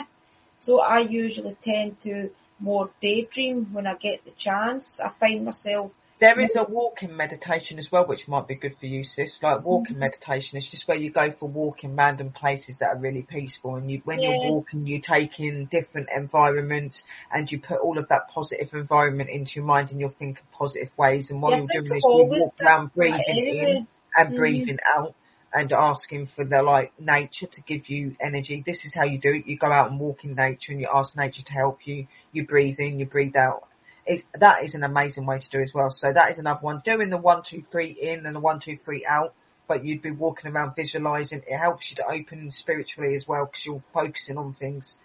So 0.60 0.80
I 0.80 1.00
usually 1.00 1.58
tend 1.64 2.02
to 2.04 2.30
more 2.60 2.90
daydream 3.02 3.74
when 3.74 3.88
I 3.88 3.96
get 3.96 4.24
the 4.24 4.32
chance. 4.38 4.86
I 5.04 5.12
find 5.20 5.46
myself 5.46 5.92
there 6.22 6.40
is 6.40 6.52
a 6.56 6.64
walking 6.64 7.16
meditation 7.16 7.78
as 7.78 7.90
well, 7.92 8.08
which 8.08 8.28
might 8.28 8.48
be 8.48 8.56
good 8.56 8.76
for 8.80 8.86
you, 8.86 9.04
sis. 9.04 9.38
Like 9.42 9.66
walking 9.66 9.96
mm-hmm. 9.96 10.02
meditation, 10.02 10.58
it's 10.58 10.72
just 10.72 10.88
where 10.88 10.98
you 10.98 11.12
go 11.12 11.34
for 11.38 11.50
walking 11.50 11.92
in 11.92 11.96
random 11.96 12.32
places 12.32 12.78
that 12.80 12.88
are 12.88 12.98
really 12.98 13.24
peaceful, 13.24 13.76
and 13.76 13.92
you, 13.92 14.02
when 14.06 14.22
yeah. 14.22 14.30
you're 14.30 14.52
walking, 14.54 14.86
you 14.88 15.02
take 15.02 15.40
in 15.40 15.68
different 15.70 16.08
environments, 16.16 17.02
and 17.32 17.52
you 17.52 17.60
put 17.60 17.80
all 17.80 17.98
of 17.98 18.08
that 18.08 18.30
positive 18.34 18.70
environment 18.74 19.30
into 19.30 19.52
your 19.56 19.66
mind, 19.66 19.92
and 19.92 20.00
you'll 20.00 20.16
think 20.18 20.40
of 20.40 20.52
positive 20.52 20.90
ways. 20.98 21.30
And 21.30 21.42
while 21.42 21.52
yeah, 21.52 21.66
you're 21.74 21.84
doing 21.84 21.94
this, 21.94 22.04
you 22.04 22.26
walk 22.30 22.56
around 22.62 22.94
breathing 22.94 23.22
in 23.28 23.88
and 24.16 24.28
mm-hmm. 24.28 24.38
breathing 24.38 24.78
out, 24.98 25.16
and 25.54 25.74
asking 25.74 26.30
for 26.34 26.46
the 26.46 26.62
like 26.62 26.94
nature 26.98 27.48
to 27.52 27.62
give 27.62 27.90
you 27.90 28.16
energy. 28.22 28.64
This 28.66 28.86
is 28.86 28.94
how 28.96 29.04
you 29.04 29.20
do 29.20 29.34
it. 29.34 29.48
You 29.48 29.58
go 29.58 29.72
out 29.72 29.92
and 29.92 30.00
walk 30.00 30.24
in 30.24 30.36
nature, 30.36 30.72
and 30.72 30.80
you 30.80 30.88
ask 30.94 31.18
nature 31.18 31.44
to 31.46 31.54
help 31.54 31.80
you. 31.86 32.08
You 32.32 32.48
breathe 32.48 32.80
in, 32.80 33.00
you 33.00 33.06
breathe 33.06 33.36
out 33.36 33.65
it, 34.06 34.24
that 34.40 34.64
is 34.64 34.76
an 34.76 34.84
amazing 34.84 35.26
way 35.26 35.40
to 35.40 35.50
do 35.50 35.62
as 35.62 35.72
well. 35.74 35.90
So 35.90 36.12
that 36.14 36.32
is 36.32 36.38
another 36.38 36.60
one. 36.62 36.82
Doing 36.86 37.10
the 37.10 37.18
one, 37.18 37.42
two, 37.50 37.64
three 37.72 37.98
in 38.00 38.26
and 38.26 38.36
the 38.36 38.40
one, 38.40 38.60
two, 38.64 38.78
three 38.86 39.06
out, 39.10 39.34
but 39.68 39.84
you'd 39.84 40.02
be 40.02 40.12
walking 40.12 40.52
around 40.52 40.76
visualizing. 40.76 41.42
It 41.48 41.58
helps 41.58 41.90
you 41.90 41.96
to 41.98 42.06
open 42.06 42.52
spiritually 42.52 43.16
as 43.16 43.26
well 43.28 43.46
because 43.46 43.66
you're 43.66 43.84
focusing 43.94 44.38
on 44.38 44.56
things. 44.60 44.96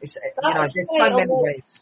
It's, 0.00 0.16
you 0.42 0.54
know, 0.54 0.60
there's 0.60 0.86
so 0.90 1.16
many 1.16 1.30
lot, 1.30 1.42
ways. 1.42 1.78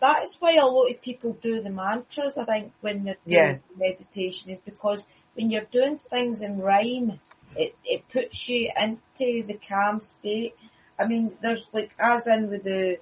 That 0.00 0.22
is 0.24 0.36
why 0.38 0.56
a 0.56 0.66
lot 0.66 0.90
of 0.90 1.00
people 1.00 1.36
do 1.42 1.62
the 1.62 1.70
mantras, 1.70 2.36
I 2.38 2.44
think, 2.44 2.72
when 2.82 3.04
they're 3.04 3.16
doing 3.26 3.60
yeah. 3.76 3.76
meditation 3.76 4.50
is 4.50 4.58
because 4.64 5.02
when 5.34 5.50
you're 5.50 5.66
doing 5.72 5.98
things 6.10 6.40
in 6.42 6.58
rhyme, 6.58 7.18
it, 7.56 7.74
it 7.84 8.04
puts 8.12 8.44
you 8.46 8.70
into 8.78 9.46
the 9.46 9.58
calm 9.68 10.00
state. 10.18 10.54
I 11.00 11.06
mean, 11.06 11.32
there's 11.42 11.66
like, 11.72 11.90
as 11.98 12.26
in 12.26 12.50
with 12.50 12.64
the, 12.64 12.96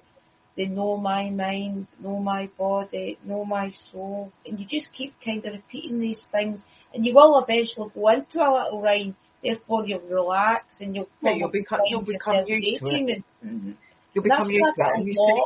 they 0.57 0.65
know 0.65 0.97
my 0.97 1.29
mind, 1.29 1.87
know 1.99 2.17
my 2.19 2.49
body, 2.57 3.19
know 3.23 3.45
my 3.45 3.71
soul. 3.91 4.31
And 4.45 4.59
you 4.59 4.65
just 4.65 4.91
keep 4.91 5.13
kind 5.23 5.45
of 5.45 5.53
repeating 5.53 5.99
these 5.99 6.25
things 6.31 6.59
and 6.93 7.05
you 7.05 7.13
will 7.13 7.37
eventually 7.41 7.89
go 7.93 8.09
into 8.09 8.39
a 8.39 8.49
little 8.51 8.81
rhyme. 8.81 9.15
Therefore 9.43 9.85
you'll 9.85 10.01
relax 10.01 10.65
and 10.81 10.95
you'll, 10.95 11.09
yeah, 11.21 11.33
you'll 11.33 11.51
become, 11.51 11.81
you'll 11.87 12.01
become 12.01 12.43
used 12.47 12.81
to 12.81 12.87
it. 12.87 13.23
mm-hmm. 13.45 13.71
You'll 14.13 14.23
become 14.23 14.49
used 14.49 14.75
to 14.75 14.83
it. 14.83 14.91
And 14.95 15.07
you 15.07 15.13
see, 15.13 15.43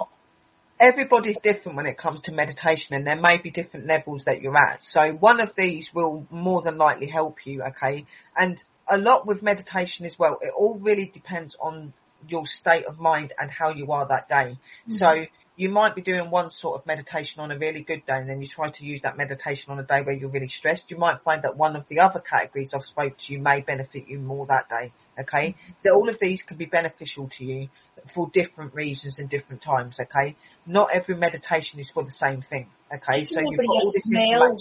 everybody's 0.80 1.38
different 1.44 1.76
when 1.76 1.86
it 1.86 1.98
comes 1.98 2.22
to 2.22 2.32
meditation 2.32 2.96
and 2.96 3.06
there 3.06 3.20
may 3.20 3.38
be 3.38 3.52
different 3.52 3.88
levels 3.88 4.24
that 4.26 4.42
you're 4.42 4.58
at. 4.58 4.80
So 4.82 5.12
one 5.12 5.42
of 5.42 5.50
these 5.58 5.88
will 5.94 6.26
more 6.32 6.62
than 6.62 6.78
likely 6.78 7.08
help 7.08 7.46
you, 7.46 7.64
okay? 7.64 8.06
And 8.38 8.58
a 8.90 8.98
lot 8.98 9.28
with 9.28 9.44
meditation 9.44 10.06
as 10.06 10.16
well, 10.18 10.40
it 10.42 10.54
all 10.58 10.80
really 10.80 11.12
depends 11.14 11.56
on 11.60 11.94
your 12.28 12.44
state 12.46 12.86
of 12.86 13.00
mind 13.00 13.34
and 13.40 13.50
how 13.50 13.70
you 13.70 13.92
are 13.92 14.08
that 14.08 14.28
day. 14.28 14.58
Mm-hmm. 14.88 14.96
So 14.96 15.26
you 15.56 15.70
might 15.70 15.96
be 15.96 16.02
doing 16.02 16.32
one 16.32 16.50
sort 16.50 16.80
of 16.80 16.88
meditation 16.88 17.40
on 17.40 17.52
a 17.52 17.58
really 17.58 17.82
good 17.82 18.06
day 18.06 18.18
and 18.18 18.30
then 18.30 18.42
you 18.42 18.48
try 18.48 18.72
to 18.72 18.86
use 18.86 19.02
that 19.04 19.18
meditation 19.18 19.72
on 19.72 19.80
a 19.80 19.84
day 19.84 20.02
where 20.02 20.16
you're 20.16 20.30
really 20.30 20.48
stressed. 20.48 20.84
You 20.88 20.98
might 20.98 21.22
find 21.24 21.44
that 21.44 21.58
one 21.58 21.76
of 21.76 21.84
the 21.90 22.00
other 22.00 22.20
categories 22.20 22.72
I've 22.74 22.84
spoke 22.84 23.14
to 23.18 23.34
you 23.34 23.40
may 23.40 23.62
benefit 23.62 24.08
you 24.08 24.20
more 24.20 24.46
that 24.48 24.70
day. 24.70 24.92
Okay. 25.20 25.50
Mm-hmm. 25.50 25.72
That 25.84 25.94
all 25.94 26.10
of 26.10 26.18
these 26.20 26.42
can 26.48 26.58
be 26.58 26.66
beneficial 26.66 27.30
to 27.38 27.46
you 27.46 27.68
for 28.16 28.30
different 28.34 28.74
reasons 28.74 29.20
and 29.20 29.30
different 29.30 29.62
times. 29.62 30.00
Okay. 30.00 30.36
Not 30.66 30.90
every 30.94 31.16
meditation 31.16 31.80
is 31.80 31.92
for 31.94 32.04
the 32.04 32.12
same 32.12 32.44
thing. 32.50 32.68
Okay. 32.94 33.26
So 33.26 33.40
you've 33.42 33.58
got 33.58 33.68
all 33.68 33.92
this 33.94 34.06
information. 34.06 34.58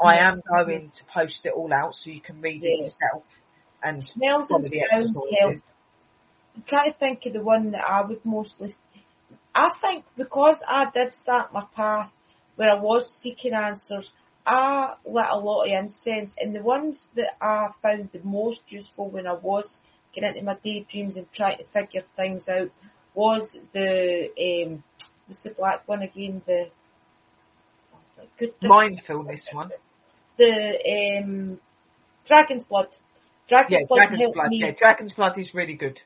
I 0.00 0.18
am 0.18 0.40
going 0.50 0.90
to 0.90 1.04
post 1.12 1.46
it 1.46 1.52
all 1.54 1.72
out 1.72 1.94
so 1.94 2.10
you 2.10 2.20
can 2.20 2.40
read 2.40 2.64
it 2.64 2.78
yourself 2.78 3.22
and 3.84 4.02
smells 4.02 4.46
and 4.50 4.64
sounds 4.90 5.12
help 5.40 5.54
I'm 6.54 6.64
trying 6.68 6.92
to 6.92 6.98
think 6.98 7.26
of 7.26 7.32
the 7.32 7.42
one 7.42 7.72
that 7.72 7.84
I 7.84 8.02
would 8.02 8.24
mostly. 8.24 8.74
I 9.54 9.70
think 9.80 10.04
because 10.16 10.62
I 10.66 10.86
did 10.92 11.12
start 11.22 11.52
my 11.52 11.64
path 11.74 12.10
where 12.56 12.70
I 12.70 12.80
was 12.80 13.10
seeking 13.20 13.52
answers, 13.52 14.10
I 14.46 14.94
lit 15.04 15.24
a 15.30 15.38
lot 15.38 15.64
of 15.64 15.72
incense, 15.72 16.30
and 16.38 16.54
the 16.54 16.62
ones 16.62 17.06
that 17.16 17.36
I 17.40 17.68
found 17.82 18.10
the 18.12 18.20
most 18.22 18.60
useful 18.68 19.10
when 19.10 19.26
I 19.26 19.32
was 19.32 19.76
getting 20.14 20.30
into 20.30 20.42
my 20.42 20.56
daydreams 20.62 21.16
and 21.16 21.26
trying 21.32 21.58
to 21.58 21.64
figure 21.72 22.02
things 22.16 22.48
out 22.48 22.70
was 23.14 23.56
the 23.72 24.28
um, 24.38 24.84
what's 25.26 25.42
the 25.42 25.50
black 25.50 25.86
one 25.88 26.02
again? 26.02 26.42
The 26.46 26.66
oh, 27.94 28.24
good 28.38 28.54
mindfulness 28.62 29.48
one. 29.52 29.70
The 30.36 31.20
um, 31.22 31.60
dragon's 32.26 32.64
blood. 32.64 32.88
Dragon's 33.48 33.80
yeah, 33.80 33.86
blood 33.88 33.96
dragon's 33.96 34.20
helped 34.20 34.34
blood. 34.34 34.48
me. 34.48 34.60
Yeah, 34.60 34.72
dragon's 34.78 35.12
blood 35.12 35.38
is 35.38 35.54
really 35.54 35.74
good. 35.74 36.00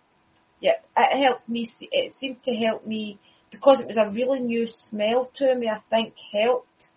Yeah, 0.61 0.75
it 0.97 1.23
helped 1.25 1.49
me. 1.49 1.71
It 1.81 2.13
seemed 2.15 2.43
to 2.45 2.55
help 2.55 2.87
me 2.87 3.19
because 3.51 3.81
it 3.81 3.87
was 3.87 3.97
a 3.97 4.13
really 4.13 4.41
new 4.41 4.67
smell 4.67 5.31
to 5.37 5.55
me. 5.55 5.69
I 5.69 5.81
think 5.91 6.15
helped 6.33 6.89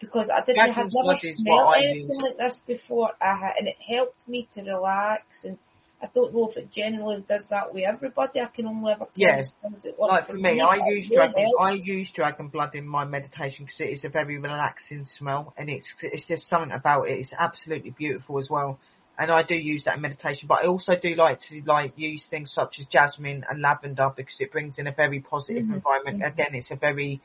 because 0.00 0.30
I 0.30 0.44
didn't 0.44 0.72
have 0.72 0.88
never 0.92 1.18
smelled 1.18 1.74
anything 1.76 2.20
like 2.20 2.36
this 2.36 2.60
before, 2.66 3.10
had, 3.20 3.54
and 3.58 3.68
it 3.68 3.76
helped 3.88 4.28
me 4.28 4.48
to 4.54 4.62
relax. 4.62 5.22
And 5.44 5.58
I 6.00 6.08
don't 6.14 6.32
know 6.32 6.48
if 6.48 6.56
it 6.56 6.70
generally 6.70 7.24
does 7.28 7.44
that 7.50 7.74
with 7.74 7.84
everybody. 7.84 8.40
I 8.40 8.46
can 8.46 8.66
only 8.66 8.92
ever 8.92 9.06
yes, 9.16 9.52
Yeah. 9.62 9.68
you 9.68 9.70
things 9.70 9.82
that 9.82 9.98
work 9.98 10.10
Like 10.10 10.26
for 10.28 10.34
me, 10.34 10.60
but 10.60 10.66
I 10.66 10.88
use 10.88 11.08
dragon. 11.12 11.44
helps. 11.44 11.60
I 11.60 11.72
use 11.72 12.10
dragon 12.14 12.48
blood 12.48 12.74
in 12.74 12.86
my 12.86 13.04
meditation 13.04 13.64
because 13.64 13.80
it 13.80 13.90
is 13.90 14.04
a 14.04 14.08
very 14.08 14.38
relaxing 14.38 15.04
smell, 15.04 15.52
and 15.56 15.68
it's 15.68 15.92
it's 16.02 16.24
just 16.24 16.48
something 16.48 16.70
about 16.70 17.08
it. 17.08 17.18
It's 17.18 17.32
absolutely 17.36 17.90
beautiful 17.90 18.38
as 18.38 18.48
well, 18.48 18.78
and 19.18 19.30
I 19.30 19.42
do 19.42 19.54
use 19.54 19.84
that 19.84 19.96
in 19.96 20.02
meditation. 20.02 20.46
But 20.48 20.64
I 20.64 20.66
also 20.68 20.94
do 21.00 21.14
like 21.16 21.40
to 21.48 21.62
like 21.66 21.92
use 21.96 22.24
things 22.30 22.52
such 22.52 22.76
as 22.80 22.86
jasmine 22.86 23.44
and 23.50 23.60
lavender 23.60 24.10
because 24.16 24.36
it 24.40 24.52
brings 24.52 24.78
in 24.78 24.86
a 24.86 24.92
very 24.92 25.20
positive 25.20 25.64
Mhm, 25.64 25.74
environment. 25.74 26.18
mhm. 26.18 26.32
Again, 26.32 26.54
it's 26.54 26.70
a 26.70 26.76
very 26.76 27.20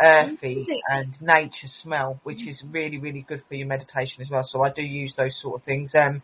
earthy 0.00 0.66
and 0.88 1.14
nature 1.20 1.68
smell, 1.82 2.20
which 2.24 2.46
is 2.48 2.62
really 2.70 2.98
really 2.98 3.22
good 3.28 3.42
for 3.48 3.54
your 3.54 3.66
meditation 3.68 4.22
as 4.22 4.30
well. 4.30 4.42
So 4.44 4.62
I 4.62 4.70
do 4.70 4.82
use 4.82 5.14
those 5.16 5.38
sort 5.40 5.60
of 5.60 5.64
things. 5.64 5.94
Um, 5.94 6.22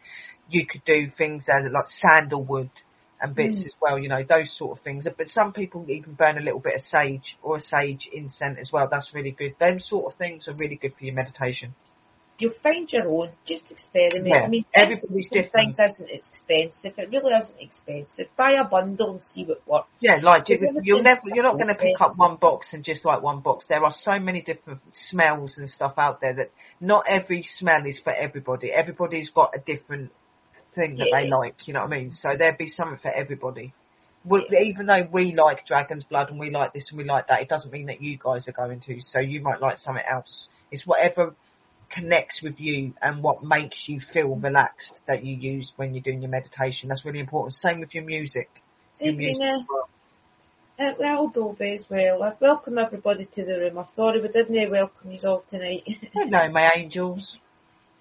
you 0.48 0.66
could 0.66 0.84
do 0.84 1.10
things 1.16 1.48
uh, 1.48 1.60
like 1.72 1.86
sandalwood 2.00 2.70
and 3.20 3.34
bits 3.34 3.58
Mm. 3.58 3.66
as 3.66 3.74
well, 3.80 3.98
you 3.98 4.08
know, 4.08 4.24
those 4.28 4.56
sort 4.56 4.78
of 4.78 4.84
things. 4.84 5.04
But 5.16 5.28
some 5.28 5.52
people 5.52 5.86
even 5.88 6.14
burn 6.14 6.38
a 6.38 6.40
little 6.42 6.60
bit 6.60 6.74
of 6.76 6.82
sage 6.82 7.36
or 7.42 7.58
a 7.58 7.60
sage 7.60 8.08
incense 8.12 8.58
as 8.60 8.70
well. 8.72 8.88
That's 8.90 9.12
really 9.14 9.32
good. 9.32 9.54
Them 9.60 9.80
sort 9.80 10.12
of 10.12 10.18
things 10.18 10.48
are 10.48 10.54
really 10.54 10.76
good 10.76 10.94
for 10.98 11.04
your 11.04 11.14
meditation. 11.14 11.74
You'll 12.40 12.54
find 12.62 12.90
your 12.90 13.06
own. 13.08 13.30
Just 13.46 13.70
experiment. 13.70 14.26
Yeah, 14.26 14.42
I 14.44 14.48
mean, 14.48 14.64
everybody's 14.74 15.28
different. 15.30 15.76
Things 15.76 15.92
isn't 15.92 16.10
expensive. 16.10 16.98
It 16.98 17.10
really 17.10 17.32
isn't 17.34 17.60
expensive. 17.60 18.26
Buy 18.36 18.52
a 18.52 18.64
bundle 18.64 19.12
and 19.12 19.22
see 19.22 19.44
what 19.44 19.60
works. 19.68 19.88
Yeah, 20.00 20.16
like 20.22 20.46
just, 20.46 20.64
you'll 20.82 21.02
never, 21.02 21.20
you're 21.26 21.44
not 21.44 21.56
going 21.56 21.68
to 21.68 21.74
pick 21.74 22.00
up 22.00 22.12
one 22.16 22.36
box 22.36 22.68
and 22.72 22.82
just 22.82 23.04
like 23.04 23.22
one 23.22 23.40
box. 23.40 23.66
There 23.68 23.84
are 23.84 23.92
so 24.02 24.18
many 24.18 24.40
different 24.40 24.80
smells 25.10 25.58
and 25.58 25.68
stuff 25.68 25.94
out 25.98 26.20
there 26.20 26.34
that 26.34 26.50
not 26.80 27.04
every 27.06 27.46
smell 27.58 27.84
is 27.84 28.00
for 28.02 28.12
everybody. 28.12 28.72
Everybody's 28.72 29.30
got 29.30 29.52
a 29.54 29.60
different 29.60 30.10
thing 30.74 30.96
that 30.96 31.08
they 31.12 31.28
like. 31.28 31.66
You 31.66 31.74
know 31.74 31.80
what 31.80 31.92
I 31.92 31.98
mean? 31.98 32.12
So 32.12 32.30
there'd 32.38 32.58
be 32.58 32.68
something 32.68 32.98
for 33.02 33.10
everybody. 33.10 33.74
We, 34.24 34.46
even 34.66 34.86
though 34.86 35.08
we 35.10 35.34
like 35.34 35.66
dragon's 35.66 36.04
blood 36.04 36.30
and 36.30 36.38
we 36.38 36.50
like 36.50 36.72
this 36.72 36.86
and 36.90 36.98
we 36.98 37.04
like 37.04 37.28
that, 37.28 37.40
it 37.40 37.48
doesn't 37.48 37.72
mean 37.72 37.86
that 37.86 38.02
you 38.02 38.18
guys 38.18 38.48
are 38.48 38.52
going 38.52 38.80
to. 38.80 39.00
So 39.00 39.18
you 39.18 39.40
might 39.40 39.60
like 39.60 39.78
something 39.78 40.04
else. 40.10 40.48
It's 40.70 40.86
whatever 40.86 41.34
connects 41.90 42.40
with 42.42 42.54
you 42.58 42.94
and 43.02 43.22
what 43.22 43.42
makes 43.42 43.84
you 43.86 44.00
feel 44.12 44.36
relaxed 44.36 45.00
that 45.06 45.24
you 45.24 45.36
use 45.36 45.72
when 45.76 45.94
you're 45.94 46.02
doing 46.02 46.22
your 46.22 46.30
meditation. 46.30 46.88
That's 46.88 47.04
really 47.04 47.20
important. 47.20 47.54
Same 47.54 47.80
with 47.80 47.94
your 47.94 48.04
music. 48.04 48.48
Your 49.00 49.14
music 49.14 49.38
well. 49.40 49.88
Uh, 50.78 50.94
well, 50.98 51.28
Dolby 51.28 51.74
as 51.74 51.84
well. 51.90 52.22
I 52.22 52.32
welcome 52.40 52.78
everybody 52.78 53.28
to 53.34 53.44
the 53.44 53.52
room. 53.52 53.78
I 53.78 53.84
thought 53.94 54.14
we 54.14 54.28
didn't 54.28 54.70
welcome 54.70 55.12
you 55.12 55.18
all 55.28 55.44
tonight. 55.50 55.82
Hello, 56.14 56.50
my 56.50 56.70
angels. 56.74 57.36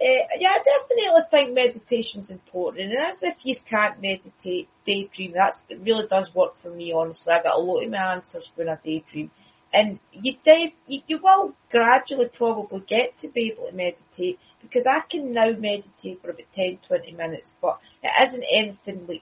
Uh, 0.01 0.23
yeah, 0.37 0.51
I 0.51 0.63
definitely 0.63 1.21
think 1.29 1.53
meditation's 1.53 2.29
important, 2.29 2.93
and 2.93 3.05
as 3.05 3.17
if 3.21 3.35
you 3.43 3.53
can't 3.69 4.01
meditate, 4.01 4.69
daydream. 4.85 5.33
That's 5.33 5.57
it 5.67 5.81
really 5.81 6.07
does 6.07 6.31
work 6.33 6.53
for 6.61 6.69
me. 6.69 6.93
Honestly, 6.93 7.33
I 7.33 7.43
get 7.43 7.51
a 7.51 7.57
lot 7.59 7.83
of 7.83 7.91
my 7.91 8.13
answers 8.13 8.49
when 8.55 8.69
I 8.69 8.77
daydream, 8.81 9.29
and 9.73 9.99
you 10.11 10.33
dive, 10.45 10.71
you, 10.87 11.01
you 11.07 11.19
will 11.21 11.53
gradually 11.69 12.29
probably 12.35 12.81
get 12.87 13.17
to 13.21 13.27
be 13.27 13.51
able 13.51 13.69
to 13.69 13.75
meditate 13.75 14.39
because 14.61 14.85
I 14.87 15.01
can 15.09 15.33
now 15.33 15.51
meditate 15.51 16.21
for 16.21 16.31
about 16.31 16.47
10, 16.55 16.79
20 16.87 17.11
minutes, 17.13 17.49
but 17.61 17.79
it 18.03 18.11
isn't 18.27 18.43
anything 18.51 19.07
like 19.07 19.21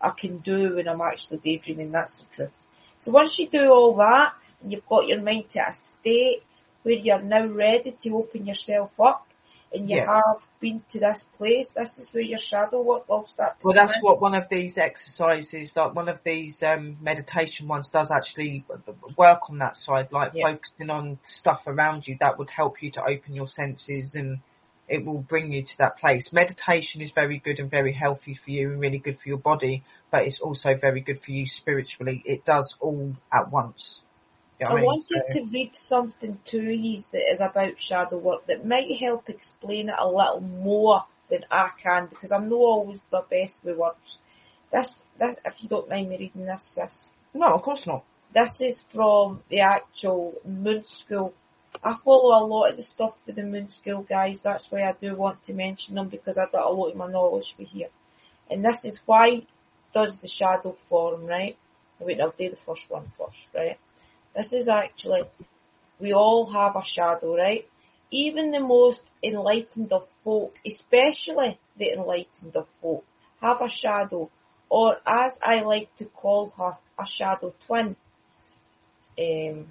I 0.00 0.10
can 0.10 0.38
do 0.38 0.76
when 0.76 0.88
I'm 0.88 1.00
actually 1.00 1.38
daydreaming. 1.38 1.92
That's 1.92 2.18
the 2.18 2.36
truth. 2.36 2.50
So 3.00 3.10
once 3.10 3.36
you 3.38 3.48
do 3.48 3.70
all 3.70 3.96
that, 3.96 4.32
and 4.62 4.72
you've 4.72 4.86
got 4.86 5.06
your 5.06 5.22
mind 5.22 5.44
to 5.52 5.60
a 5.60 5.72
state 6.00 6.42
where 6.82 6.94
you're 6.94 7.22
now 7.22 7.46
ready 7.46 7.96
to 8.02 8.10
open 8.16 8.46
yourself 8.46 8.90
up 8.98 9.26
and 9.74 9.90
you 9.90 9.96
Yeah. 9.96 10.06
have 10.06 10.40
been 10.60 10.82
to 10.92 11.00
this 11.00 11.24
place, 11.36 11.68
this 11.76 11.98
is 11.98 12.08
where 12.12 12.22
your 12.22 12.38
shadow 12.38 12.80
work 12.82 13.08
will 13.08 13.26
start 13.26 13.58
to 13.60 13.66
Well, 13.66 13.74
that's 13.74 13.96
in. 13.96 14.02
what 14.02 14.20
one 14.20 14.34
of 14.34 14.48
these 14.48 14.78
exercises, 14.78 15.72
like 15.76 15.94
one 15.94 16.08
of 16.08 16.22
these 16.24 16.62
um, 16.62 16.96
meditation 17.02 17.66
ones, 17.68 17.90
does 17.90 18.10
actually 18.10 18.64
work 19.18 19.50
on 19.50 19.58
that 19.58 19.76
side, 19.76 20.10
like 20.12 20.32
Yeah. 20.34 20.52
focusing 20.52 20.90
on 20.90 21.18
stuff 21.24 21.66
around 21.66 22.06
you 22.06 22.16
that 22.20 22.38
would 22.38 22.50
help 22.50 22.82
you 22.82 22.90
to 22.92 23.02
open 23.04 23.34
your 23.34 23.48
senses 23.48 24.14
and 24.14 24.38
it 24.88 25.04
will 25.04 25.22
bring 25.22 25.52
you 25.52 25.62
to 25.62 25.78
that 25.78 25.96
place. 25.98 26.32
Meditation 26.32 27.00
is 27.00 27.10
very 27.14 27.38
good 27.38 27.58
and 27.58 27.70
very 27.70 27.92
healthy 27.92 28.34
for 28.44 28.50
you 28.50 28.70
and 28.72 28.80
really 28.80 28.98
good 28.98 29.18
for 29.18 29.28
your 29.28 29.38
body, 29.38 29.82
but 30.10 30.22
it's 30.22 30.40
also 30.40 30.74
very 30.76 31.00
good 31.00 31.20
for 31.22 31.30
you 31.30 31.46
spiritually. 31.46 32.22
It 32.24 32.44
does 32.44 32.74
all 32.80 33.14
at 33.32 33.50
once. 33.50 34.00
You 34.60 34.66
know 34.66 34.72
I 34.72 34.74
mean? 34.76 34.84
wanted 34.84 35.22
So- 35.28 35.34
to 35.34 35.44
read 35.52 35.72
something 35.76 36.38
to 36.46 36.58
you 36.58 37.02
that 37.12 37.32
is 37.32 37.40
about 37.40 37.72
shadow 37.78 38.18
work 38.18 38.46
that 38.46 38.64
might 38.66 38.96
help 38.98 39.28
explain 39.28 39.88
it 39.88 39.94
a 39.98 40.06
little 40.08 40.40
more 40.40 41.04
than 41.28 41.44
I 41.50 41.70
can 41.82 42.06
because 42.06 42.30
I'm 42.32 42.48
not 42.48 42.56
always 42.56 43.00
the 43.10 43.22
best 43.28 43.54
with 43.64 43.76
words. 43.76 44.18
This, 44.72 45.02
this 45.18 45.36
if 45.44 45.62
you 45.62 45.68
don't 45.68 45.88
mind 45.88 46.08
me 46.08 46.18
reading 46.18 46.46
this, 46.46 46.72
this 46.76 47.08
No, 47.32 47.54
of 47.54 47.62
course 47.62 47.84
not. 47.86 48.04
This 48.32 48.50
is 48.60 48.84
from 48.92 49.42
the 49.48 49.60
actual 49.60 50.34
Moon 50.44 50.82
School. 50.84 51.32
I 51.82 51.96
follow 52.04 52.38
a 52.38 52.42
lot 52.46 52.70
of 52.70 52.76
the 52.76 52.82
stuff 52.82 53.14
for 53.24 53.32
the 53.32 53.42
Moon 53.42 53.68
School 53.68 54.02
guys. 54.02 54.40
That's 54.42 54.66
why 54.70 54.82
I 54.88 54.92
do 54.92 55.16
want 55.16 55.44
to 55.44 55.52
mention 55.52 55.96
them 55.96 56.08
because 56.08 56.38
I've 56.38 56.52
got 56.52 56.66
a 56.66 56.70
lot 56.70 56.90
of 56.90 56.96
my 56.96 57.10
knowledge 57.10 57.54
for 57.56 57.62
here. 57.64 57.88
And 58.50 58.64
this 58.64 58.84
is 58.84 58.98
why 59.06 59.46
does 59.92 60.18
the 60.20 60.28
shadow 60.28 60.76
form, 60.88 61.26
right? 61.26 61.56
Wait, 62.00 62.20
I'll 62.20 62.34
do 62.36 62.50
the 62.50 62.56
first 62.66 62.82
one 62.88 63.12
first, 63.18 63.36
right? 63.54 63.78
This 64.34 64.52
is 64.52 64.68
actually, 64.68 65.22
we 66.00 66.12
all 66.12 66.50
have 66.52 66.76
a 66.76 66.82
shadow, 66.84 67.36
right? 67.36 67.66
Even 68.10 68.50
the 68.50 68.60
most 68.60 69.02
enlightened 69.22 69.92
of 69.92 70.06
folk, 70.22 70.54
especially 70.66 71.58
the 71.78 71.92
enlightened 71.92 72.54
of 72.56 72.66
folk, 72.80 73.04
have 73.40 73.60
a 73.60 73.70
shadow, 73.70 74.30
or 74.68 74.96
as 75.06 75.34
I 75.42 75.60
like 75.62 75.94
to 75.96 76.06
call 76.06 76.52
her, 76.58 76.76
a 76.98 77.06
shadow 77.06 77.54
twin. 77.66 77.96
Um, 79.18 79.68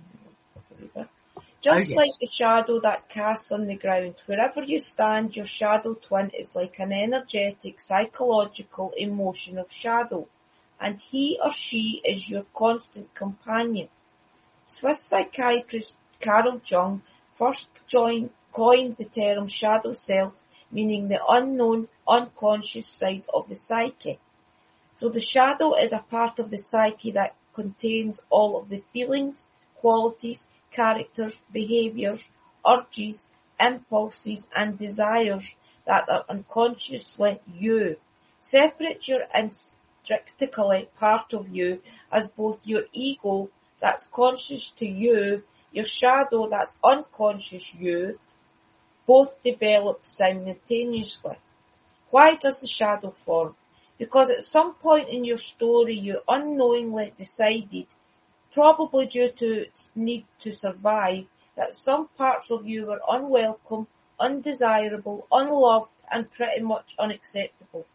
just 1.61 1.91
like 1.95 2.11
the 2.19 2.27
shadow 2.31 2.79
that 2.81 3.09
casts 3.09 3.51
on 3.51 3.67
the 3.67 3.75
ground, 3.75 4.15
wherever 4.25 4.61
you 4.63 4.79
stand, 4.79 5.35
your 5.35 5.45
shadow 5.47 5.93
twin 5.95 6.29
is 6.33 6.49
like 6.53 6.75
an 6.79 6.91
energetic, 6.91 7.79
psychological, 7.79 8.91
emotional 8.97 9.65
shadow, 9.69 10.27
and 10.79 10.99
he 10.99 11.39
or 11.41 11.51
she 11.53 12.01
is 12.03 12.29
your 12.29 12.45
constant 12.53 13.13
companion. 13.15 13.87
Swiss 14.79 15.05
psychiatrist 15.07 15.93
Carl 16.19 16.59
Jung 16.65 17.03
first 17.37 17.67
joined, 17.87 18.31
coined 18.51 18.97
the 18.97 19.05
term 19.05 19.47
shadow 19.47 19.93
self, 19.93 20.33
meaning 20.71 21.07
the 21.07 21.19
unknown, 21.29 21.87
unconscious 22.07 22.87
side 22.87 23.23
of 23.31 23.47
the 23.49 23.55
psyche. 23.55 24.19
So 24.95 25.09
the 25.09 25.21
shadow 25.21 25.75
is 25.75 25.93
a 25.93 26.05
part 26.09 26.39
of 26.39 26.49
the 26.49 26.57
psyche 26.57 27.11
that 27.11 27.35
contains 27.53 28.19
all 28.31 28.59
of 28.59 28.69
the 28.69 28.81
feelings, 28.91 29.45
qualities, 29.75 30.43
characters, 30.71 31.39
behaviours, 31.51 32.23
urges, 32.65 33.25
impulses 33.59 34.47
and 34.55 34.79
desires 34.79 35.53
that 35.85 36.09
are 36.09 36.25
unconsciously 36.29 37.39
you. 37.47 37.97
Separate 38.41 39.07
your 39.07 39.25
instinctively 39.35 40.89
part 40.97 41.33
of 41.33 41.47
you 41.49 41.81
as 42.11 42.27
both 42.27 42.65
your 42.65 42.85
ego 42.91 43.49
that's 43.83 44.07
conscious 44.13 44.71
to 44.79 44.85
you, 44.85 45.43
your 45.73 45.85
shadow 45.85 46.47
that's 46.49 46.71
unconscious 46.83 47.69
you, 47.77 48.17
both 49.05 49.31
develop 49.43 49.99
simultaneously. 50.05 51.37
Why 52.09 52.35
does 52.41 52.61
the 52.61 52.67
shadow 52.67 53.13
form? 53.25 53.55
Because 53.99 54.29
at 54.29 54.45
some 54.45 54.75
point 54.75 55.09
in 55.09 55.25
your 55.25 55.37
story 55.37 55.95
you 55.95 56.21
unknowingly 56.29 57.13
decided, 57.17 57.87
probably 58.53 59.05
due 59.07 59.29
to 59.39 59.65
need 59.95 60.25
to 60.43 60.53
survive, 60.53 61.25
that 61.57 61.73
some 61.73 62.07
parts 62.17 62.51
of 62.51 62.65
you 62.65 62.85
were 62.85 63.01
unwelcome, 63.09 63.87
undesirable, 64.17 65.27
unloved 65.29 65.91
and 66.09 66.31
pretty 66.31 66.61
much 66.61 66.95
unacceptable. 66.97 67.85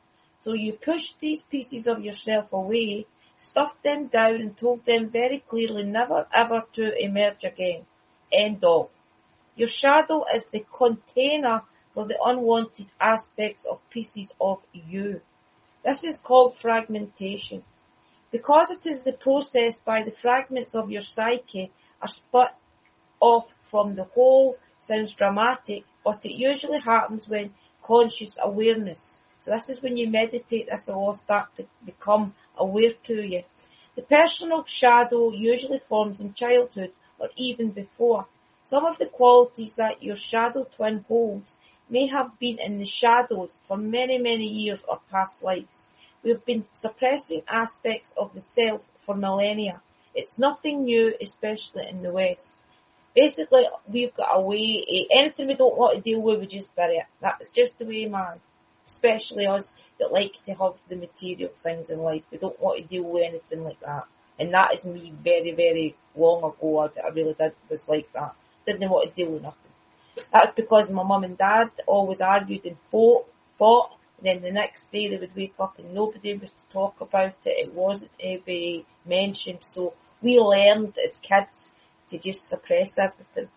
So 0.45 0.53
you 0.53 0.75
pushed 0.75 1.15
these 1.19 1.43
pieces 1.51 1.87
of 1.87 2.05
yourself 2.05 2.53
away 2.53 3.07
stuffed 3.39 3.83
them 3.83 4.09
down 4.09 4.35
and 4.35 4.57
told 4.57 4.85
them 4.85 5.11
very 5.11 5.43
clearly 5.49 5.85
never 5.85 6.27
ever 6.35 6.65
to 6.75 6.93
emerge 7.03 7.45
again. 7.45 7.87
End 8.33 8.63
of. 8.65 8.91
Your 9.57 9.69
shadow 9.71 10.25
is 10.35 10.45
the 10.53 10.65
container 10.77 11.63
for 11.95 12.07
the 12.07 12.19
unwanted 12.23 12.87
aspects 13.01 13.65
of 13.65 13.81
pieces 13.91 14.33
of 14.41 14.59
you. 14.73 15.21
This 15.85 16.05
is 16.05 16.19
called 16.23 16.55
fragmentation. 16.61 17.65
Because 18.31 18.71
it 18.71 18.87
is 18.89 19.03
the 19.03 19.15
process 19.15 19.75
by 19.85 20.03
the 20.03 20.13
fragments 20.23 20.75
of 20.75 20.91
your 20.91 21.03
psyche 21.03 21.73
are 22.03 22.09
split 22.09 22.51
off 23.21 23.47
from 23.71 23.97
the 23.97 24.05
whole 24.05 24.59
sounds 24.79 25.15
dramatic, 25.17 25.85
but 26.05 26.25
it 26.25 26.35
usually 26.35 26.81
happens 26.81 27.27
when 27.29 27.53
conscious 27.83 28.39
awareness. 28.43 29.19
So 29.41 29.51
this 29.53 29.69
is 29.69 29.83
when 29.83 29.97
you 29.97 30.09
meditate, 30.09 30.69
this 30.71 30.85
will 30.89 30.97
all 30.97 31.17
start 31.17 31.49
to 31.57 31.67
become 31.85 32.35
aware 32.59 32.93
to 33.07 33.15
you. 33.15 33.43
The 33.97 34.03
personal 34.03 34.65
shadow 34.67 35.31
usually 35.33 35.81
forms 35.89 36.21
in 36.21 36.35
childhood 36.35 36.93
or 37.19 37.29
even 37.37 37.71
before. 37.71 38.27
Some 38.63 38.85
of 38.85 38.99
the 38.99 39.07
qualities 39.07 39.75
that 39.77 40.03
your 40.03 40.17
shadow 40.17 40.67
twin 40.77 41.05
holds 41.09 41.57
may 41.89 42.07
have 42.07 42.39
been 42.39 42.59
in 42.59 42.79
the 42.79 42.87
shadows 42.87 43.57
for 43.67 43.77
many, 43.77 44.19
many 44.19 44.45
years 44.47 44.81
or 44.87 45.01
past 45.11 45.43
lives. 45.43 45.87
We've 46.23 46.45
been 46.45 46.67
suppressing 46.73 47.43
aspects 47.49 48.13
of 48.17 48.35
the 48.35 48.43
self 48.55 48.83
for 49.07 49.15
millennia. 49.15 49.83
It's 50.15 50.33
nothing 50.37 50.85
new, 50.85 51.15
especially 51.21 51.89
in 51.89 52.03
the 52.03 52.13
West. 52.13 52.53
Basically, 53.15 53.65
we've 53.93 54.15
got 54.15 54.37
a 54.37 54.41
way, 54.41 54.85
eh, 54.89 55.05
anything 55.19 55.47
we 55.49 55.55
don't 55.55 55.77
want 55.77 55.97
to 55.97 56.03
deal 56.03 56.21
with, 56.21 56.41
we 56.41 56.47
just 56.47 56.75
bury 56.77 56.97
it. 56.97 57.07
That's 57.21 57.51
just 57.51 57.79
the 57.79 57.85
way, 57.85 58.07
man. 58.07 58.41
Especially 58.89 59.47
us 59.47 59.71
that 60.01 60.13
like 60.13 60.33
to 60.47 60.53
have 60.53 60.75
the 60.89 60.97
material 60.97 61.51
things 61.63 61.91
in 61.91 61.99
life. 62.01 62.23
We 62.33 62.39
don't 62.39 62.61
want 62.61 62.83
to 62.83 62.89
deal 62.89 63.05
with 63.05 63.23
anything 63.23 63.65
like 63.65 63.81
that. 63.81 64.05
And 64.39 64.53
that 64.55 64.75
is 64.75 64.85
me 64.85 65.13
very, 65.23 65.53
very 65.55 65.97
long 66.17 66.39
ago. 66.39 66.79
I, 66.79 67.07
I 67.07 67.09
really 67.11 67.35
did 67.35 67.53
was 67.71 67.85
like 67.89 68.09
that. 68.15 68.35
Didn't 68.67 68.91
want 68.91 69.09
to 69.09 69.15
deal 69.15 69.33
with 69.33 69.43
nothing. 69.43 69.59
That's 70.33 70.55
because 70.57 70.91
my 70.91 71.03
mum 71.03 71.25
and 71.25 71.39
dad 71.39 71.71
always 71.87 72.21
argued 72.21 72.65
and 72.65 72.77
fought, 72.91 73.27
fought, 73.59 73.91
and 74.19 74.27
then 74.27 74.43
the 74.43 74.53
next 74.53 74.91
day 74.91 75.09
they 75.09 75.17
would 75.17 75.35
wake 75.37 75.55
up 75.61 75.79
and 75.79 75.95
nobody 75.95 76.37
was 76.37 76.51
to 76.51 76.73
talk 76.73 77.01
about 77.01 77.35
it. 77.45 77.69
It 77.69 77.75
wasn't 77.75 78.11
to 78.19 78.39
be 78.45 78.85
mentioned. 79.07 79.61
So 79.75 79.95
we 80.23 80.39
learned 80.39 80.99
as 80.99 81.17
kids 81.23 81.71
to 82.11 82.19
just 82.19 82.49
suppress 82.49 82.99
everything. 82.99 83.49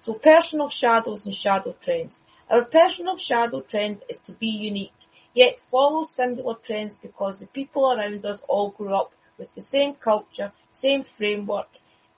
So 0.00 0.14
personal 0.14 0.68
shadows 0.68 1.24
and 1.26 1.34
shadow 1.34 1.74
trends. 1.82 2.16
Our 2.50 2.64
personal 2.64 3.16
shadow 3.16 3.60
trend 3.62 4.02
is 4.08 4.18
to 4.26 4.32
be 4.32 4.48
unique, 4.48 4.92
yet 5.34 5.58
follow 5.70 6.04
similar 6.04 6.56
trends 6.64 6.96
because 7.00 7.38
the 7.40 7.46
people 7.46 7.90
around 7.90 8.24
us 8.24 8.40
all 8.48 8.70
grew 8.70 8.94
up 8.94 9.12
with 9.38 9.48
the 9.54 9.62
same 9.62 9.94
culture, 9.94 10.52
same 10.72 11.04
framework. 11.16 11.68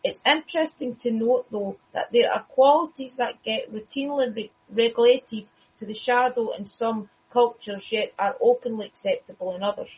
It's 0.03 0.21
interesting 0.27 0.97
to 0.97 1.11
note 1.11 1.47
though 1.51 1.77
that 1.93 2.11
there 2.13 2.33
are 2.33 2.43
qualities 2.43 3.15
that 3.17 3.43
get 3.43 3.73
routinely 3.73 4.35
re- 4.35 4.51
regulated 4.71 5.47
to 5.79 5.87
the 5.87 5.95
shadow 5.95 6.53
in 6.53 6.65
some 6.65 7.09
cultures 7.33 7.87
yet 7.91 8.13
are 8.19 8.37
openly 8.41 8.87
acceptable 8.87 9.55
in 9.55 9.63
others. 9.63 9.91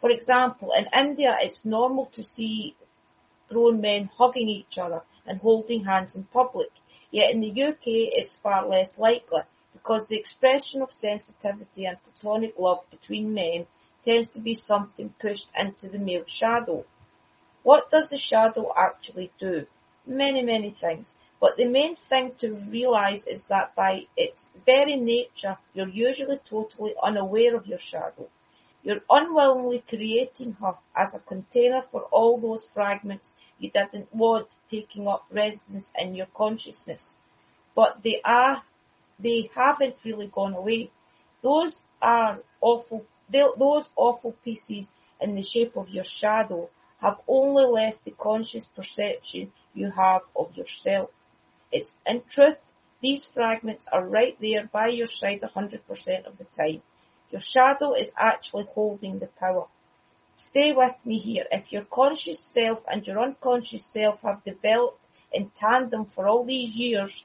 For 0.00 0.10
example, 0.10 0.72
in 0.76 0.86
India 0.98 1.36
it's 1.40 1.60
normal 1.64 2.06
to 2.14 2.22
see 2.22 2.76
grown 3.48 3.80
men 3.80 4.10
hugging 4.18 4.48
each 4.48 4.78
other 4.78 5.02
and 5.26 5.40
holding 5.40 5.84
hands 5.84 6.16
in 6.16 6.24
public. 6.24 6.70
Yet 7.12 7.30
in 7.30 7.40
the 7.42 7.62
UK 7.62 7.82
it's 7.84 8.34
far 8.42 8.66
less 8.66 8.98
likely 8.98 9.42
because 9.74 10.08
the 10.08 10.18
expression 10.18 10.82
of 10.82 10.90
sensitivity 10.90 11.84
and 11.84 11.98
platonic 12.02 12.58
love 12.58 12.80
between 12.90 13.34
men 13.34 13.66
tends 14.04 14.30
to 14.30 14.40
be 14.40 14.54
something 14.54 15.14
pushed 15.20 15.48
into 15.56 15.88
the 15.88 15.98
male 15.98 16.24
shadow. 16.26 16.84
What 17.62 17.90
does 17.90 18.08
the 18.08 18.18
shadow 18.18 18.72
actually 18.76 19.30
do? 19.38 19.66
Many, 20.06 20.42
many 20.42 20.70
things. 20.80 21.14
But 21.38 21.56
the 21.56 21.66
main 21.66 21.96
thing 22.08 22.32
to 22.40 22.54
realise 22.70 23.24
is 23.26 23.42
that 23.48 23.74
by 23.74 24.06
its 24.16 24.40
very 24.64 24.96
nature, 24.96 25.58
you're 25.74 25.88
usually 25.88 26.40
totally 26.48 26.94
unaware 27.02 27.54
of 27.56 27.66
your 27.66 27.78
shadow. 27.78 28.28
You're 28.82 29.02
unwillingly 29.08 29.84
creating 29.88 30.54
her 30.54 30.74
as 30.96 31.14
a 31.14 31.20
container 31.20 31.82
for 31.92 32.02
all 32.10 32.40
those 32.40 32.66
fragments 32.74 33.32
you 33.58 33.70
didn't 33.70 34.12
want 34.12 34.48
taking 34.68 35.06
up 35.06 35.24
residence 35.30 35.88
in 35.96 36.16
your 36.16 36.26
consciousness. 36.34 37.14
But 37.76 38.02
they 38.02 38.20
are, 38.24 38.62
they 39.20 39.50
haven't 39.54 39.96
really 40.04 40.26
gone 40.26 40.54
away. 40.54 40.90
Those 41.42 41.80
are 42.00 42.40
awful, 42.60 43.06
those 43.30 43.88
awful 43.96 44.32
pieces 44.44 44.88
in 45.20 45.36
the 45.36 45.42
shape 45.42 45.76
of 45.76 45.88
your 45.88 46.04
shadow 46.04 46.68
have 47.00 47.18
only 47.28 47.64
left 47.64 48.04
the 48.04 48.12
conscious 48.12 48.64
perception 48.74 49.52
you 49.74 49.90
have 49.90 50.22
of 50.34 50.54
yourself. 50.56 51.10
It's 51.70 51.92
in 52.04 52.22
truth, 52.30 52.58
these 53.00 53.26
fragments 53.32 53.86
are 53.92 54.06
right 54.06 54.36
there 54.40 54.68
by 54.72 54.88
your 54.88 55.08
side 55.08 55.40
100% 55.40 56.26
of 56.26 56.38
the 56.38 56.46
time. 56.56 56.82
Your 57.32 57.40
shadow 57.40 57.94
is 57.94 58.10
actually 58.16 58.66
holding 58.74 59.18
the 59.18 59.26
power. 59.26 59.66
Stay 60.50 60.72
with 60.72 60.94
me 61.04 61.18
here. 61.18 61.46
If 61.50 61.72
your 61.72 61.84
conscious 61.84 62.38
self 62.52 62.80
and 62.86 63.06
your 63.06 63.18
unconscious 63.18 63.82
self 63.90 64.20
have 64.20 64.44
developed 64.44 65.06
in 65.32 65.50
tandem 65.58 66.10
for 66.14 66.28
all 66.28 66.44
these 66.44 66.74
years 66.74 67.24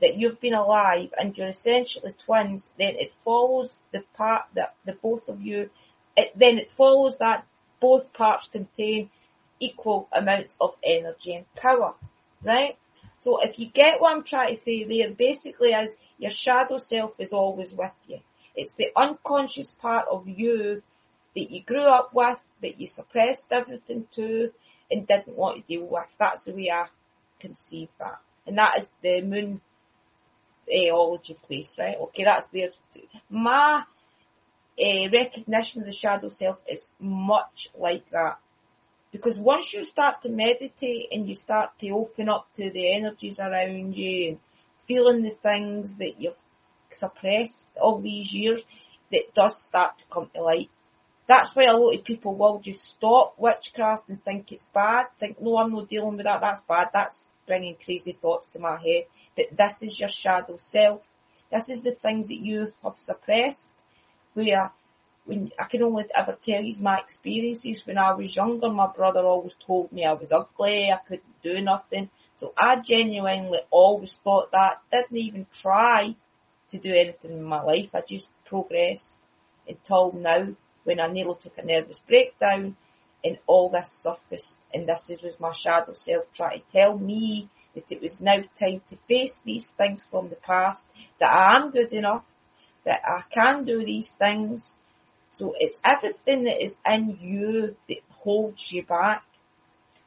that 0.00 0.16
you've 0.16 0.40
been 0.40 0.54
alive 0.54 1.10
and 1.16 1.36
you're 1.36 1.48
essentially 1.48 2.14
twins, 2.26 2.68
then 2.78 2.94
it 2.96 3.12
follows 3.24 3.70
the 3.92 4.02
part 4.14 4.46
that 4.56 4.74
the 4.84 4.92
both 4.92 5.28
of 5.28 5.40
you, 5.40 5.70
it, 6.16 6.32
then 6.36 6.58
it 6.58 6.68
follows 6.76 7.14
that 7.20 7.46
both 7.80 8.12
parts 8.12 8.48
contain 8.50 9.08
equal 9.60 10.08
amounts 10.12 10.56
of 10.60 10.70
energy 10.84 11.34
and 11.34 11.46
power, 11.54 11.94
right? 12.44 12.76
So 13.20 13.38
if 13.40 13.58
you 13.58 13.70
get 13.70 14.00
what 14.00 14.14
I'm 14.14 14.24
trying 14.24 14.56
to 14.56 14.62
say 14.62 14.84
there, 14.84 15.10
basically 15.14 15.72
as 15.72 15.94
your 16.18 16.32
shadow 16.32 16.78
self 16.78 17.12
is 17.20 17.32
always 17.32 17.72
with 17.72 17.92
you. 18.06 18.18
It's 18.56 18.72
the 18.78 18.88
unconscious 18.96 19.72
part 19.80 20.06
of 20.10 20.26
you 20.26 20.82
that 21.34 21.50
you 21.50 21.62
grew 21.62 21.84
up 21.84 22.10
with, 22.14 22.38
that 22.62 22.80
you 22.80 22.86
suppressed 22.86 23.44
everything 23.50 24.06
to, 24.16 24.50
and 24.90 25.06
didn't 25.06 25.36
want 25.36 25.58
to 25.58 25.62
deal 25.66 25.86
with. 25.86 26.06
That's 26.18 26.44
the 26.44 26.52
way 26.52 26.70
I 26.72 26.86
conceive 27.38 27.88
that. 27.98 28.18
And 28.46 28.56
that 28.58 28.80
is 28.80 28.86
the 29.02 29.20
moon 29.22 29.60
aeology 30.72 31.36
place, 31.46 31.74
right? 31.78 31.96
Okay, 32.00 32.24
that's 32.24 32.46
there. 32.52 32.70
My 33.28 33.84
uh, 34.78 35.10
recognition 35.12 35.82
of 35.82 35.86
the 35.86 35.94
shadow 35.94 36.30
self 36.30 36.58
is 36.68 36.84
much 36.98 37.68
like 37.78 38.04
that. 38.10 38.38
Because 39.12 39.38
once 39.38 39.72
you 39.72 39.84
start 39.84 40.22
to 40.22 40.28
meditate 40.28 41.08
and 41.12 41.28
you 41.28 41.34
start 41.34 41.70
to 41.80 41.90
open 41.90 42.28
up 42.28 42.48
to 42.56 42.70
the 42.70 42.94
energies 42.94 43.38
around 43.38 43.94
you 43.94 44.30
and 44.30 44.38
feeling 44.86 45.22
the 45.22 45.36
things 45.42 45.96
that 45.98 46.20
you've 46.20 46.34
suppressed 46.92 47.70
all 47.80 48.00
these 48.00 48.32
years, 48.32 48.62
that 49.12 49.34
does 49.34 49.56
start 49.68 49.98
to 49.98 50.04
come 50.12 50.30
to 50.34 50.42
light. 50.42 50.70
That's 51.28 51.54
why 51.54 51.64
a 51.64 51.76
lot 51.76 51.94
of 51.94 52.04
people 52.04 52.36
will 52.36 52.60
just 52.60 52.80
stop 52.96 53.34
witchcraft 53.38 54.08
and 54.08 54.22
think 54.24 54.52
it's 54.52 54.66
bad, 54.72 55.06
think, 55.18 55.40
no, 55.40 55.58
I'm 55.58 55.72
not 55.72 55.88
dealing 55.88 56.16
with 56.16 56.26
that, 56.26 56.40
that's 56.40 56.60
bad, 56.68 56.88
that's 56.92 57.18
bringing 57.46 57.76
crazy 57.84 58.16
thoughts 58.20 58.46
to 58.52 58.58
my 58.58 58.78
head. 58.78 59.04
But 59.36 59.56
this 59.56 59.74
is 59.82 59.98
your 59.98 60.08
shadow 60.10 60.56
self. 60.58 61.02
This 61.50 61.68
is 61.68 61.82
the 61.82 61.94
things 61.94 62.28
that 62.28 62.38
you 62.38 62.68
have 62.82 62.94
suppressed, 62.96 63.72
where 64.34 64.72
when 65.26 65.50
I 65.58 65.64
can 65.68 65.82
only 65.82 66.04
ever 66.16 66.38
tell 66.42 66.62
you 66.62 66.80
my 66.80 66.98
experiences. 67.00 67.82
When 67.84 67.98
I 67.98 68.14
was 68.14 68.34
younger, 68.36 68.68
my 68.68 68.86
brother 68.86 69.20
always 69.20 69.54
told 69.66 69.92
me 69.92 70.04
I 70.04 70.12
was 70.12 70.30
ugly, 70.32 70.90
I 70.92 70.98
couldn't 71.06 71.42
do 71.42 71.60
nothing. 71.60 72.10
So 72.38 72.52
I 72.56 72.76
genuinely 72.84 73.58
always 73.70 74.16
thought 74.22 74.52
that, 74.52 74.82
didn't 74.92 75.16
even 75.16 75.46
try 75.62 76.14
to 76.70 76.78
do 76.78 76.90
anything 76.90 77.32
in 77.32 77.42
my 77.42 77.62
life. 77.62 77.90
I 77.94 78.02
just 78.08 78.28
progressed 78.46 79.18
until 79.68 80.12
now 80.12 80.48
when 80.84 81.00
I 81.00 81.08
nearly 81.08 81.34
took 81.42 81.58
a 81.58 81.64
nervous 81.64 82.00
breakdown 82.06 82.76
and 83.24 83.38
all 83.46 83.70
this 83.70 83.88
surfaced 84.00 84.54
and 84.72 84.88
this 84.88 85.10
was 85.22 85.40
my 85.40 85.52
shadow 85.54 85.94
self 85.94 86.24
trying 86.34 86.60
to 86.60 86.78
tell 86.78 86.98
me 86.98 87.48
that 87.74 87.90
it 87.90 88.00
was 88.02 88.14
now 88.20 88.38
time 88.58 88.80
to 88.88 88.96
face 89.08 89.38
these 89.44 89.68
things 89.76 90.04
from 90.10 90.28
the 90.30 90.36
past, 90.36 90.82
that 91.20 91.26
I 91.26 91.56
am 91.56 91.70
good 91.70 91.92
enough, 91.92 92.24
that 92.84 93.00
I 93.04 93.22
can 93.32 93.64
do 93.64 93.84
these 93.84 94.10
things. 94.18 94.66
So 95.30 95.54
it's 95.58 95.74
everything 95.84 96.44
that 96.44 96.64
is 96.64 96.74
in 96.86 97.18
you 97.20 97.76
that 97.88 97.98
holds 98.10 98.68
you 98.70 98.84
back. 98.84 99.22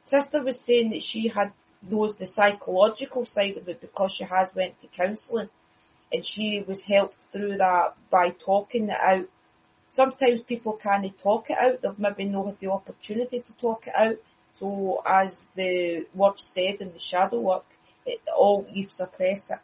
Sister 0.08 0.42
was 0.42 0.58
saying 0.66 0.90
that 0.90 1.02
she 1.02 1.28
had 1.28 1.52
knows 1.82 2.16
the 2.16 2.26
psychological 2.26 3.24
side 3.24 3.56
of 3.56 3.68
it 3.68 3.80
because 3.80 4.14
she 4.16 4.24
has 4.24 4.50
went 4.54 4.78
to 4.80 4.88
counselling 4.88 5.48
and 6.12 6.24
she 6.26 6.64
was 6.66 6.82
helped 6.82 7.16
through 7.32 7.56
that 7.58 7.94
by 8.10 8.30
talking 8.44 8.88
it 8.88 9.00
out. 9.00 9.26
Sometimes 9.90 10.40
people 10.42 10.78
can't 10.80 11.06
talk 11.22 11.50
it 11.50 11.58
out, 11.58 11.82
they've 11.82 11.98
maybe 11.98 12.24
not 12.24 12.46
had 12.46 12.60
the 12.60 12.70
opportunity 12.70 13.40
to 13.40 13.52
talk 13.60 13.86
it 13.86 13.94
out. 13.96 14.16
So 14.58 15.02
as 15.06 15.40
the 15.56 16.06
word 16.14 16.34
said 16.38 16.80
in 16.80 16.92
the 16.92 16.98
shadow 16.98 17.40
work, 17.40 17.64
it 18.06 18.20
all 18.36 18.66
you 18.70 18.86
suppress 18.90 19.50
it. 19.50 19.58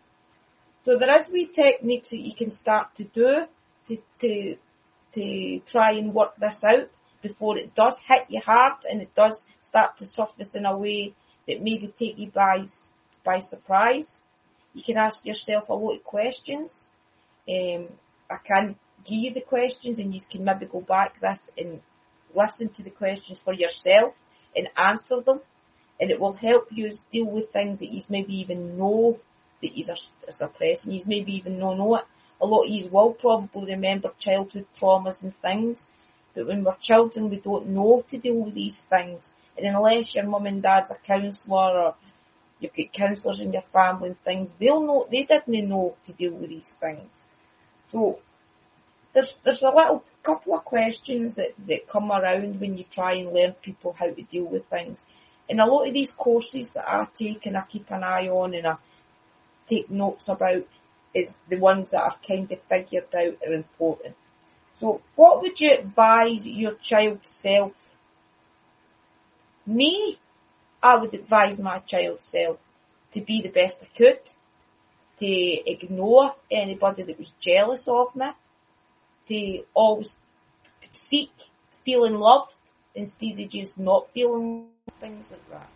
So 0.85 0.99
there 0.99 1.21
is 1.21 1.31
wee 1.31 1.51
techniques 1.53 2.11
that 2.11 2.21
you 2.21 2.35
can 2.37 2.51
start 2.51 2.89
to 2.97 3.05
do 3.05 3.47
to 3.89 3.97
to 4.21 4.57
to 5.15 5.61
try 5.71 5.93
and 5.93 6.15
work 6.15 6.37
this 6.39 6.63
out. 6.65 6.89
before 7.23 7.59
it 7.59 7.75
does 7.75 7.97
hit 8.07 8.27
you 8.29 8.41
hard 8.41 8.85
and 8.89 9.03
it 9.03 9.15
does 9.15 9.45
start 9.61 9.99
to 9.99 10.07
surface 10.07 10.55
in 10.55 10.65
a 10.65 10.77
way 10.77 11.13
that 11.47 11.63
maybe 11.63 11.93
take 11.99 12.19
you 12.19 12.31
by 12.31 12.65
by 13.25 13.39
surprise. 13.41 14.09
You 14.77 14.83
can 14.85 14.99
ask 14.99 15.25
yourself 15.25 15.71
a 15.71 15.75
lot 15.75 15.97
of 15.97 16.05
questions. 16.05 16.85
Um, 17.49 17.89
I 18.31 18.37
can 18.47 18.77
give 19.07 19.19
you 19.19 19.33
the 19.33 19.41
questions 19.41 19.99
and 19.99 20.15
you 20.15 20.21
can 20.31 20.45
maybe 20.45 20.67
go 20.67 20.83
back 20.83 21.19
this 21.19 21.49
and 21.57 21.81
listen 22.35 22.69
to 22.77 22.83
the 22.83 22.91
questions 22.91 23.41
for 23.43 23.55
yourself 23.55 24.13
and 24.55 24.69
answer 24.77 25.23
them. 25.25 25.41
And 25.99 26.11
it 26.11 26.21
will 26.21 26.35
help 26.35 26.67
you 26.71 26.93
deal 27.11 27.25
with 27.25 27.51
things 27.55 27.79
that 27.79 27.91
you 27.91 28.03
maybe 28.11 28.35
even 28.35 28.77
know 28.77 29.19
that 29.63 29.75
you 29.75 29.87
are 29.89 29.97
suppressing. 30.31 30.93
You 30.93 31.01
maybe 31.07 31.33
even 31.33 31.59
don't 31.59 31.79
know 31.79 31.97
it. 31.97 32.05
A 32.43 32.47
lot 32.47 32.65
of 32.65 32.71
you 32.71 32.91
will 32.91 33.15
probably 33.15 33.73
remember 33.73 34.13
childhood 34.21 34.67
traumas 34.79 35.23
and 35.23 35.33
things. 35.41 35.87
But 36.35 36.49
when 36.49 36.65
we're 36.65 36.77
children, 36.83 37.31
we 37.31 37.41
don't 37.41 37.69
know 37.69 38.05
to 38.11 38.19
deal 38.19 38.45
with 38.45 38.55
these 38.55 38.83
things. 38.91 39.33
And 39.57 39.75
unless 39.75 40.15
your 40.15 40.27
mum 40.27 40.45
and 40.45 40.63
dad's 40.63 40.91
a 40.91 40.99
counsellor 41.07 41.81
or 41.81 41.95
you've 42.61 42.75
got 42.75 42.93
counsellors 42.93 43.41
in 43.41 43.53
your 43.53 43.65
family 43.73 44.09
and 44.09 44.25
things, 44.25 44.51
they'll 44.59 44.83
know, 44.83 45.07
they 45.11 45.25
didn't 45.25 45.69
know 45.69 45.97
to 46.07 46.13
deal 46.13 46.35
with 46.35 46.51
these 46.51 46.73
things. 46.81 47.11
So 47.93 48.19
there's 49.15 49.35
there's 49.45 49.63
a 49.63 49.75
little 49.75 50.05
couple 50.23 50.55
of 50.55 50.65
questions 50.65 51.37
that, 51.37 51.51
that 51.69 51.89
come 51.91 52.11
around 52.11 52.61
when 52.61 52.77
you 52.77 52.85
try 52.93 53.15
and 53.15 53.33
learn 53.33 53.55
people 53.63 53.95
how 53.99 54.07
to 54.07 54.23
deal 54.25 54.47
with 54.47 54.69
things. 54.69 54.99
And 55.49 55.61
a 55.61 55.67
lot 55.67 55.87
of 55.87 55.95
these 55.95 56.13
courses 56.19 56.69
that 56.75 56.89
I 56.89 57.07
take 57.17 57.47
and 57.47 57.57
I 57.57 57.63
keep 57.69 57.91
an 57.91 58.03
eye 58.03 58.29
on 58.29 58.55
and 58.55 58.67
I 58.67 58.77
take 59.69 59.91
notes 59.91 60.29
about 60.29 60.65
is 61.15 61.29
the 61.49 61.59
ones 61.59 61.91
that 61.93 62.03
I've 62.03 62.27
kind 62.27 62.51
of 62.51 62.59
figured 62.69 63.15
out 63.15 63.39
are 63.47 63.55
important. 63.55 64.17
So 64.79 65.01
what 65.15 65.41
would 65.41 65.59
you 65.59 65.73
advise 65.73 66.45
your 66.45 66.73
child 66.83 67.21
self? 67.23 67.73
Me, 69.65 70.19
I 70.87 70.95
would 71.01 71.15
advise 71.15 71.59
my 71.59 71.81
child 71.81 72.19
self 72.21 72.59
to 73.13 73.21
be 73.21 73.43
the 73.43 73.49
best 73.49 73.79
I 73.83 73.89
could, 73.99 74.21
to 75.19 75.27
ignore 75.27 76.35
anybody 76.49 77.03
that 77.03 77.19
was 77.19 77.33
jealous 77.41 77.85
of 77.89 78.15
me, 78.15 78.27
to 79.29 79.65
always 79.75 80.15
seek 81.09 81.33
feeling 81.85 82.15
loved 82.15 82.53
instead 82.95 83.41
of 83.41 83.51
just 83.51 83.77
not 83.77 84.07
feeling 84.15 84.69
things 85.01 85.27
like 85.33 85.49
that. 85.51 85.69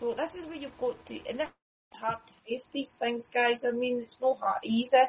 So 0.00 0.14
this 0.14 0.34
is 0.34 0.46
where 0.46 0.56
you've 0.56 0.80
got 0.80 0.96
to, 1.06 1.14
and 1.28 1.40
it's 1.42 1.52
hard 1.92 2.18
to 2.28 2.32
face 2.48 2.66
these 2.72 2.92
things, 2.98 3.28
guys. 3.32 3.62
I 3.66 3.72
mean, 3.72 4.00
it's 4.00 4.16
not 4.22 4.38
hard, 4.38 4.60
easy, 4.64 5.04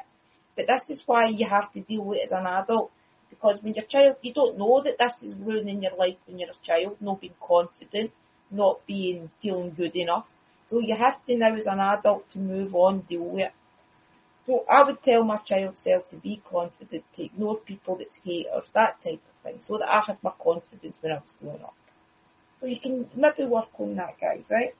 but 0.56 0.66
this 0.66 0.90
is 0.90 1.02
why 1.06 1.28
you 1.28 1.46
have 1.48 1.72
to 1.72 1.80
deal 1.80 2.04
with 2.04 2.18
it 2.18 2.26
as 2.26 2.32
an 2.32 2.46
adult. 2.46 2.90
Because 3.30 3.62
when 3.62 3.72
you're 3.74 3.84
a 3.84 3.88
child, 3.88 4.16
you 4.20 4.34
don't 4.34 4.58
know 4.58 4.82
that 4.84 4.98
this 4.98 5.22
is 5.22 5.34
ruining 5.36 5.82
your 5.82 5.96
life 5.96 6.16
when 6.26 6.38
you're 6.38 6.50
a 6.50 6.66
child, 6.66 6.96
not 7.00 7.20
being 7.20 7.34
confident, 7.40 8.10
not 8.50 8.86
being 8.86 9.30
feeling 9.42 9.74
good 9.76 9.96
enough. 9.96 10.26
So 10.68 10.80
you 10.80 10.94
have 10.94 11.24
to 11.26 11.36
now 11.36 11.54
as 11.54 11.66
an 11.66 11.80
adult 11.80 12.30
to 12.32 12.38
move 12.38 12.74
on, 12.74 13.00
deal 13.00 13.24
with 13.24 13.46
it. 13.46 13.52
So 14.46 14.64
I 14.70 14.82
would 14.82 15.02
tell 15.02 15.24
my 15.24 15.38
child 15.38 15.76
self 15.76 16.08
to 16.10 16.16
be 16.16 16.42
confident, 16.48 17.04
to 17.16 17.24
ignore 17.24 17.56
people 17.56 17.96
that's 17.96 18.18
haters, 18.24 18.70
that 18.74 19.02
type 19.02 19.20
of 19.20 19.42
thing, 19.42 19.60
so 19.60 19.78
that 19.78 19.88
I 19.90 20.02
had 20.06 20.18
my 20.22 20.32
confidence 20.42 20.96
when 21.00 21.12
I 21.12 21.16
was 21.16 21.34
growing 21.40 21.62
up. 21.62 21.74
So 22.60 22.66
you 22.66 22.80
can 22.80 23.08
maybe 23.14 23.44
work 23.44 23.68
on 23.78 23.94
that, 23.96 24.18
guys, 24.20 24.42
right? 24.50 24.74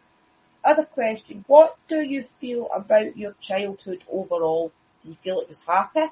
Other 0.64 0.84
question, 0.84 1.44
what 1.46 1.76
do 1.88 2.00
you 2.00 2.24
feel 2.40 2.68
about 2.74 3.16
your 3.16 3.34
childhood 3.40 4.04
overall? 4.10 4.72
Do 5.02 5.10
you 5.10 5.16
feel 5.22 5.40
it 5.40 5.48
was 5.48 5.60
happy? 5.66 6.06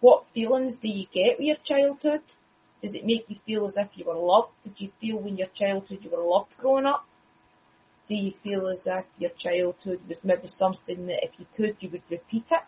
What 0.00 0.26
feelings 0.34 0.76
do 0.76 0.88
you 0.88 1.06
get 1.12 1.38
with 1.38 1.46
your 1.46 1.56
childhood? 1.64 2.22
Does 2.84 2.94
it 2.94 3.06
make 3.06 3.24
you 3.28 3.36
feel 3.46 3.66
as 3.66 3.78
if 3.78 3.88
you 3.94 4.04
were 4.04 4.14
loved? 4.14 4.52
Did 4.62 4.74
you 4.76 4.90
feel 5.00 5.16
when 5.16 5.38
your 5.38 5.48
childhood 5.54 6.00
you 6.02 6.10
were 6.10 6.22
loved 6.22 6.54
growing 6.58 6.84
up? 6.84 7.06
Do 8.10 8.14
you 8.14 8.34
feel 8.42 8.68
as 8.68 8.82
if 8.84 9.06
your 9.16 9.30
childhood 9.38 10.00
was 10.06 10.18
maybe 10.22 10.48
something 10.48 11.06
that 11.06 11.24
if 11.24 11.30
you 11.38 11.46
could 11.56 11.78
you 11.80 11.88
would 11.88 12.02
repeat 12.10 12.44
it? 12.50 12.60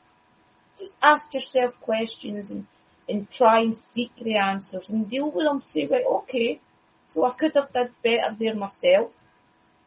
Just 0.79 0.93
ask 1.03 1.35
yourself 1.35 1.75
questions 1.83 2.51
and, 2.51 2.67
and 3.07 3.31
try 3.31 3.61
and 3.61 3.77
seek 3.93 4.11
the 4.17 4.39
answers 4.39 4.87
and 4.89 5.11
deal 5.11 5.31
with 5.31 5.45
them. 5.45 5.63
Say, 5.67 5.87
right, 5.87 6.07
okay, 6.23 6.63
so 7.09 7.27
I 7.27 7.35
could 7.39 7.53
have 7.55 7.75
done 7.75 7.91
better 8.03 8.35
there 8.41 8.55
myself. 8.55 9.11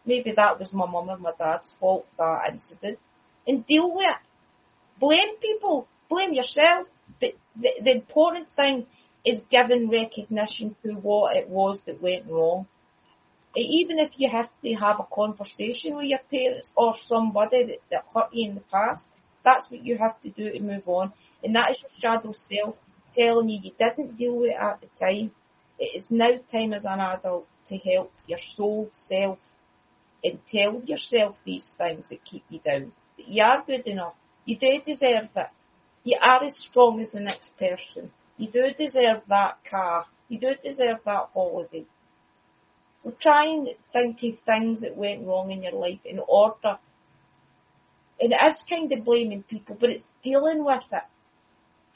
Maybe 0.06 0.32
that 0.36 0.60
was 0.60 0.72
my 0.72 0.86
mum 0.86 1.10
or 1.10 1.18
my 1.18 1.32
dad's 1.40 1.74
fault, 1.80 2.06
that 2.20 2.52
incident. 2.52 3.00
And 3.48 3.66
deal 3.66 3.96
with 3.96 4.06
it. 4.06 4.18
Blame 5.00 5.38
people. 5.42 5.88
Blame 6.08 6.34
yourself. 6.34 6.86
But 7.20 7.34
the, 7.60 7.70
the 7.84 7.92
important 7.94 8.48
thing 8.56 8.86
is 9.26 9.42
giving 9.50 9.90
recognition 9.90 10.76
to 10.84 10.94
what 10.94 11.36
it 11.36 11.50
was 11.50 11.82
that 11.86 12.02
went 12.02 12.26
wrong 12.28 12.66
even 13.56 13.98
if 14.00 14.12
you 14.18 14.30
have 14.30 14.50
to 14.64 14.74
have 14.74 15.00
a 15.00 15.16
conversation 15.16 15.96
with 15.96 16.06
your 16.06 16.20
parents 16.32 16.70
or 16.76 16.94
somebody 17.06 17.66
that, 17.66 17.78
that 17.92 18.06
hurt 18.14 18.34
you 18.34 18.50
in 18.50 18.56
the 18.56 18.62
past, 18.72 19.06
that's 19.44 19.70
what 19.72 19.84
you 19.84 19.98
have 19.98 20.20
to 20.22 20.30
do 20.30 20.52
to 20.52 20.60
move 20.60 20.88
on. 20.88 21.14
And 21.44 21.56
that 21.56 21.72
is 21.72 21.82
your 21.82 21.92
shadow 22.00 22.34
self 22.48 22.76
telling 23.16 23.50
you 23.50 23.60
you 23.64 23.72
didn't 23.80 24.18
deal 24.18 24.36
with 24.38 24.52
it 24.52 24.58
at 24.60 24.82
the 24.82 24.88
time. 25.00 25.32
It 25.80 25.98
is 25.98 26.06
now 26.10 26.32
time 26.52 26.74
as 26.74 26.86
an 26.86 27.00
adult 27.00 27.48
to 27.70 27.78
help 27.78 28.12
your 28.28 28.40
soul 28.56 28.90
self 29.08 29.40
and 30.24 30.40
tell 30.52 30.82
yourself 30.86 31.36
these 31.46 31.72
things 31.78 32.06
that 32.10 32.24
keep 32.26 32.44
you 32.50 32.60
down. 32.60 32.92
That 33.18 33.28
you 33.28 33.42
are 33.42 33.64
good 33.66 33.88
enough. 33.88 34.14
You 34.46 34.58
do 34.58 34.80
deserve 34.86 35.30
it. 35.36 35.48
You 36.04 36.18
are 36.22 36.44
as 36.44 36.58
strong 36.70 37.00
as 37.02 37.12
the 37.12 37.20
next 37.20 37.52
person. 37.58 38.12
You 38.40 38.50
do 38.50 38.72
deserve 38.76 39.22
that 39.28 39.58
car. 39.70 40.06
You 40.30 40.40
do 40.40 40.56
deserve 40.64 41.00
that 41.06 41.30
holiday. 41.34 41.86
So 43.04 43.14
try 43.22 43.46
and 43.46 43.68
think 43.92 44.18
of 44.24 44.40
things 44.46 44.82
that 44.82 44.96
went 44.96 45.28
wrong 45.28 45.52
in 45.52 45.62
your 45.62 45.74
life 45.74 46.00
in 46.06 46.20
order. 46.26 46.80
And 48.20 48.32
it 48.32 48.40
is 48.48 48.64
kind 48.70 48.92
of 48.92 49.04
blaming 49.04 49.44
people, 49.44 49.78
but 49.80 49.90
it's 49.90 50.06
dealing 50.24 50.64
with 50.64 50.84
it. 50.92 51.04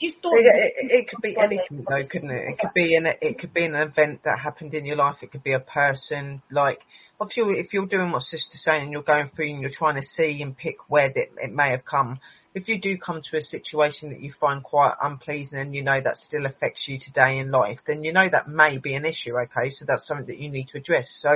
Just 0.02 0.22
don't. 0.22 0.34
It, 0.38 0.74
it, 0.76 0.92
it 0.92 1.08
could 1.08 1.22
be 1.22 1.36
anything 1.38 1.86
though, 1.88 2.08
couldn't 2.10 2.32
it? 2.32 2.44
It 2.50 2.60
could 2.60 2.74
be 2.74 2.96
an 2.96 3.08
it 3.22 3.40
could 3.40 3.54
be 3.54 3.66
an 3.66 3.76
event 3.76 4.22
that 4.26 4.40
happened 4.40 4.74
in 4.74 4.86
your 4.86 4.98
life. 4.98 5.18
It 5.22 5.32
could 5.32 5.44
be 5.44 5.54
a 5.54 5.60
person. 5.60 6.42
Like 6.52 6.80
if 7.22 7.38
you 7.38 7.52
if 7.52 7.74
you're 7.74 7.86
doing 7.86 8.12
what 8.12 8.24
Sister's 8.24 8.64
saying, 8.66 8.84
and 8.84 8.92
you're 8.92 9.04
going 9.04 9.30
through 9.36 9.52
and 9.52 9.62
you're 9.62 9.72
trying 9.72 10.02
to 10.02 10.08
see 10.08 10.42
and 10.42 10.58
pick 10.58 10.78
where 10.90 11.08
it, 11.08 11.32
it 11.38 11.54
may 11.54 11.70
have 11.70 11.86
come 11.86 12.20
if 12.56 12.68
you 12.68 12.80
do 12.80 12.98
come 12.98 13.22
to 13.22 13.38
a 13.38 13.42
situation 13.42 14.10
that 14.10 14.22
you 14.22 14.32
find 14.40 14.64
quite 14.64 14.94
unpleasing 15.02 15.60
and 15.60 15.74
you 15.74 15.84
know 15.84 16.00
that 16.02 16.18
still 16.18 16.46
affects 16.46 16.88
you 16.88 17.00
today 17.00 17.40
in 17.40 17.50
life, 17.50 17.80
then 17.88 18.04
you 18.04 18.14
know 18.14 18.28
that 18.32 18.48
may 18.48 18.78
be 18.78 18.94
an 18.94 19.06
issue, 19.06 19.36
okay? 19.38 19.72
So 19.72 19.86
that's 19.88 20.08
something 20.08 20.28
that 20.28 20.38
you 20.38 20.50
need 20.50 20.68
to 20.68 20.78
address. 20.78 21.08
So 21.20 21.36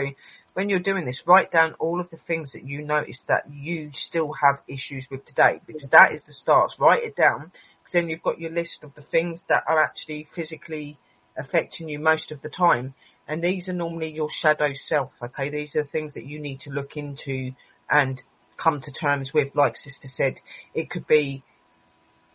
when 0.54 0.70
you're 0.70 0.80
doing 0.80 1.06
this, 1.06 1.22
write 1.26 1.52
down 1.52 1.74
all 1.80 2.00
of 2.00 2.10
the 2.12 2.20
things 2.28 2.54
that 2.54 2.64
you 2.64 2.84
notice 2.84 3.20
that 3.28 3.52
you 3.52 3.90
still 3.94 4.32
have 4.42 4.60
issues 4.68 5.06
with 5.10 5.26
today, 5.26 5.60
because 5.66 5.90
that 5.92 6.12
is 6.14 6.24
the 6.28 6.34
start. 6.34 6.74
Write 6.80 7.04
it 7.04 7.16
down, 7.16 7.52
because 7.80 7.94
then 7.94 8.10
you've 8.10 8.24
got 8.24 8.40
your 8.40 8.52
list 8.52 8.84
of 8.84 8.94
the 8.94 9.02
things 9.02 9.42
that 9.50 9.64
are 9.68 9.82
actually 9.82 10.28
physically 10.36 11.00
affecting 11.36 11.90
you 11.90 11.98
most 11.98 12.32
of 12.32 12.42
the 12.44 12.50
time. 12.50 12.94
And 13.28 13.44
these 13.44 13.68
are 13.68 13.74
normally 13.74 14.10
your 14.10 14.30
shadow 14.32 14.70
self, 14.74 15.12
okay? 15.24 15.50
These 15.50 15.76
are 15.76 15.84
things 15.84 16.14
that 16.14 16.26
you 16.26 16.40
need 16.40 16.60
to 16.62 16.70
look 16.70 16.96
into 16.96 17.52
and 17.90 18.22
come 18.58 18.82
to 18.82 18.92
terms 18.92 19.32
with, 19.34 19.56
like 19.56 19.76
Sister 19.78 20.08
said, 20.08 20.36
it 20.74 20.90
could 20.90 21.08
be 21.08 21.44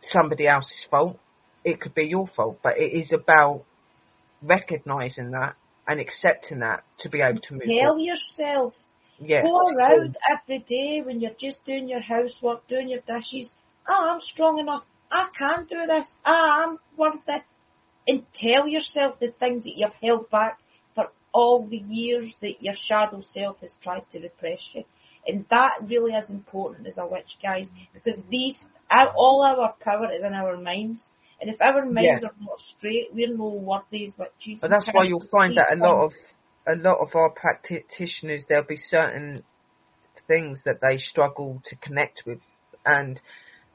somebody 0.00 0.46
else's 0.46 0.86
fault, 0.90 1.18
it 1.64 1.80
could 1.80 1.94
be 1.94 2.04
your 2.04 2.28
fault, 2.28 2.58
but 2.62 2.78
it 2.78 2.92
is 2.92 3.12
about 3.12 3.64
recognizing 4.42 5.30
that 5.32 5.54
and 5.86 6.00
accepting 6.00 6.60
that 6.60 6.84
to 7.00 7.08
be 7.08 7.20
able 7.20 7.40
to 7.40 7.54
move. 7.54 7.62
Tell 7.80 7.92
on. 7.92 8.00
yourself. 8.00 8.74
Yeah. 9.18 9.42
Go 9.42 9.68
around 9.68 10.16
every 10.30 10.60
day 10.60 11.02
when 11.04 11.20
you're 11.20 11.36
just 11.38 11.64
doing 11.64 11.88
your 11.88 12.00
housework, 12.00 12.66
doing 12.66 12.88
your 12.88 13.00
dishes. 13.00 13.52
Oh, 13.88 14.10
I'm 14.14 14.20
strong 14.20 14.58
enough. 14.58 14.84
I 15.10 15.26
can 15.36 15.66
do 15.68 15.86
this. 15.86 16.12
Ah, 16.24 16.64
I'm 16.64 16.78
worth 16.96 17.20
it. 17.28 17.42
And 18.06 18.24
tell 18.34 18.66
yourself 18.66 19.20
the 19.20 19.32
things 19.38 19.64
that 19.64 19.76
you've 19.76 19.92
held 20.02 20.28
back 20.30 20.58
for 20.94 21.06
all 21.32 21.66
the 21.68 21.76
years 21.76 22.34
that 22.40 22.62
your 22.62 22.74
shadow 22.74 23.22
self 23.22 23.60
has 23.60 23.74
tried 23.82 24.04
to 24.12 24.20
repress 24.20 24.60
you. 24.72 24.84
And 25.26 25.44
that 25.50 25.78
really 25.82 26.12
is 26.12 26.30
important 26.30 26.86
as 26.86 26.98
a 26.98 27.06
witch, 27.06 27.38
guys, 27.42 27.68
because 27.94 28.20
these, 28.28 28.64
all 28.90 29.44
our 29.46 29.74
power 29.80 30.12
is 30.12 30.24
in 30.24 30.32
our 30.32 30.56
minds. 30.56 31.08
And 31.40 31.50
if 31.50 31.60
our 31.60 31.84
minds 31.84 32.22
yeah. 32.22 32.28
are 32.28 32.34
not 32.40 32.58
straight, 32.76 33.08
we're 33.12 33.36
no 33.36 33.48
worthy 33.48 34.06
as 34.06 34.14
witches. 34.18 34.60
But 34.60 34.70
that's 34.70 34.88
why 34.92 35.04
you'll 35.04 35.26
find 35.30 35.56
that 35.56 35.72
a 35.72 35.76
lot 35.76 36.04
of 36.04 36.12
a 36.64 36.76
lot 36.76 36.98
of 36.98 37.08
our 37.16 37.30
practitioners 37.30 38.44
there'll 38.48 38.64
be 38.64 38.76
certain 38.76 39.42
things 40.28 40.60
that 40.64 40.80
they 40.80 40.98
struggle 40.98 41.60
to 41.66 41.76
connect 41.76 42.22
with, 42.24 42.38
and 42.86 43.20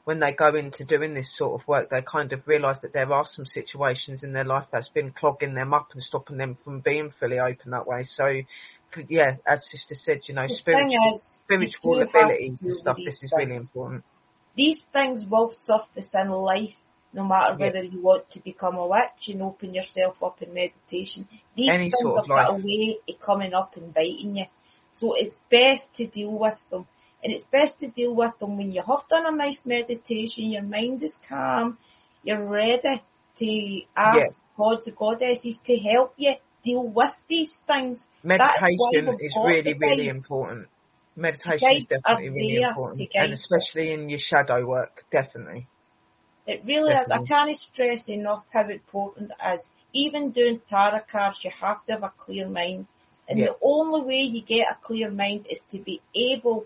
when 0.08 0.20
they 0.20 0.32
go 0.32 0.54
into 0.54 0.86
doing 0.86 1.12
this 1.12 1.36
sort 1.36 1.60
of 1.60 1.68
work, 1.68 1.90
they 1.90 2.00
kind 2.00 2.32
of 2.32 2.40
realise 2.48 2.78
that 2.80 2.94
there 2.94 3.12
are 3.12 3.26
some 3.26 3.44
situations 3.44 4.24
in 4.24 4.32
their 4.32 4.42
life 4.42 4.64
that's 4.72 4.88
been 4.88 5.10
clogging 5.10 5.52
them 5.52 5.74
up 5.74 5.88
and 5.92 6.02
stopping 6.02 6.38
them 6.38 6.56
from 6.64 6.80
being 6.80 7.12
fully 7.20 7.38
open 7.38 7.72
that 7.72 7.86
way. 7.86 8.04
So 8.04 8.24
yeah, 9.08 9.36
as 9.46 9.60
Sister 9.70 9.94
said, 9.98 10.20
you 10.26 10.34
know, 10.34 10.46
the 10.48 10.54
spiritual, 10.54 11.14
is, 11.16 11.22
spiritual 11.44 12.02
abilities 12.02 12.58
and 12.62 12.74
stuff, 12.74 12.96
this 13.04 13.22
is 13.22 13.32
really 13.36 13.56
important. 13.56 14.04
These 14.56 14.82
things 14.92 15.24
will 15.30 15.50
surface 15.52 16.12
in 16.14 16.30
life 16.30 16.74
no 17.12 17.24
matter 17.24 17.56
Yeah. 17.58 17.66
whether 17.66 17.82
you 17.82 18.02
want 18.02 18.30
to 18.30 18.40
become 18.40 18.76
a 18.76 18.86
witch 18.86 19.28
and 19.28 19.42
open 19.42 19.74
yourself 19.74 20.22
up 20.22 20.42
in 20.42 20.52
meditation. 20.52 21.28
These 21.56 21.70
Any 21.72 21.90
things 21.90 22.00
sort 22.12 22.18
of 22.18 22.28
have 22.28 22.34
got 22.34 22.50
a 22.50 22.54
way 22.54 22.98
of 23.08 23.20
coming 23.20 23.54
up 23.54 23.76
and 23.76 23.94
biting 23.94 24.36
you. 24.36 24.44
So 24.94 25.14
it's 25.14 25.34
best 25.50 25.84
to 25.96 26.06
deal 26.06 26.32
with 26.32 26.58
them. 26.70 26.86
And 27.22 27.32
it's 27.32 27.44
best 27.50 27.78
to 27.80 27.88
deal 27.88 28.14
with 28.14 28.38
them 28.38 28.56
when 28.58 28.72
you 28.72 28.82
have 28.86 29.08
done 29.08 29.26
a 29.26 29.36
nice 29.36 29.60
meditation, 29.64 30.50
your 30.50 30.62
mind 30.62 31.02
is 31.02 31.16
calm, 31.28 31.78
you're 32.22 32.44
ready 32.44 33.02
to 33.38 33.80
ask 33.96 34.18
Yeah. 34.18 34.28
gods 34.56 34.86
and 34.86 34.96
goddesses 34.96 35.56
to 35.66 35.76
help 35.76 36.14
you 36.16 36.34
deal 36.64 36.86
with 36.86 37.12
these 37.28 37.52
things. 37.66 38.06
Meditation 38.22 39.18
is 39.20 39.36
really, 39.44 39.74
really 39.74 40.08
important. 40.08 40.68
Meditation 41.16 41.76
is 41.76 41.86
definitely 41.86 42.30
really 42.30 42.62
important, 42.62 43.10
and 43.14 43.32
especially 43.32 43.92
in 43.92 44.08
your 44.08 44.20
shadow 44.20 44.64
work, 44.64 45.04
definitely. 45.10 45.66
It 46.46 46.62
really 46.64 46.94
is. 46.94 47.10
I 47.10 47.18
can't 47.26 47.54
stress 47.56 48.08
enough 48.08 48.44
how 48.52 48.68
important 48.68 49.32
it 49.32 49.54
is. 49.54 49.66
Even 49.92 50.30
doing 50.30 50.60
tarot 50.68 51.00
cards, 51.10 51.40
you 51.44 51.50
have 51.60 51.84
to 51.86 51.92
have 51.92 52.02
a 52.02 52.12
clear 52.16 52.48
mind. 52.48 52.86
And 53.28 53.38
Yeah. 53.38 53.46
the 53.46 53.56
only 53.60 54.02
way 54.02 54.20
you 54.22 54.42
get 54.42 54.70
a 54.70 54.74
clear 54.80 55.10
mind 55.10 55.46
is 55.50 55.60
to 55.70 55.78
be 55.78 56.00
able 56.14 56.64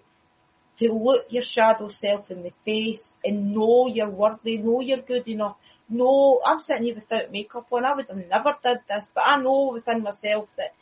to 0.79 0.93
look 0.93 1.27
your 1.29 1.45
shadow 1.45 1.89
self 1.89 2.31
in 2.31 2.43
the 2.43 2.53
face 2.65 3.15
and 3.25 3.55
know 3.55 3.87
you're 3.93 4.11
worthy, 4.11 4.59
know 4.59 4.81
you're 4.81 5.03
good 5.03 5.29
enough. 5.29 5.57
No, 5.89 6.41
I'm 6.45 6.61
sitting 6.61 6.85
here 6.85 6.95
without 6.95 7.31
makeup 7.31 7.67
on. 7.71 7.85
I 7.85 7.95
would 7.95 8.07
have 8.09 8.17
never 8.17 8.55
did 8.63 8.79
this, 8.89 9.09
but 9.15 9.23
I 9.27 9.41
know 9.41 9.73
within 9.75 10.03
myself 10.03 10.49
that 10.57 10.75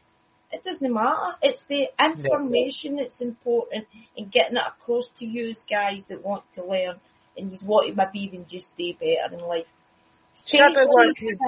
it 0.53 0.65
doesn't 0.65 0.93
matter. 0.93 1.37
It's 1.43 1.63
the 1.69 1.89
information 2.03 2.97
that's 2.97 3.21
important 3.21 3.87
and 4.17 4.31
getting 4.31 4.57
it 4.57 4.63
across 4.67 5.09
to 5.19 5.27
you 5.27 5.55
guys 5.69 6.05
that 6.09 6.25
want 6.25 6.45
to 6.55 6.65
learn 6.65 7.01
and 7.37 7.53
you 7.53 7.59
want 7.67 7.89
to 7.89 7.95
maybe 7.95 8.25
even 8.25 8.47
just 8.49 8.69
do 8.77 8.93
better 8.95 9.35
in 9.35 9.41
life. 9.41 9.67
Shadow 10.47 10.87
work 10.89 11.15
is 11.21 11.41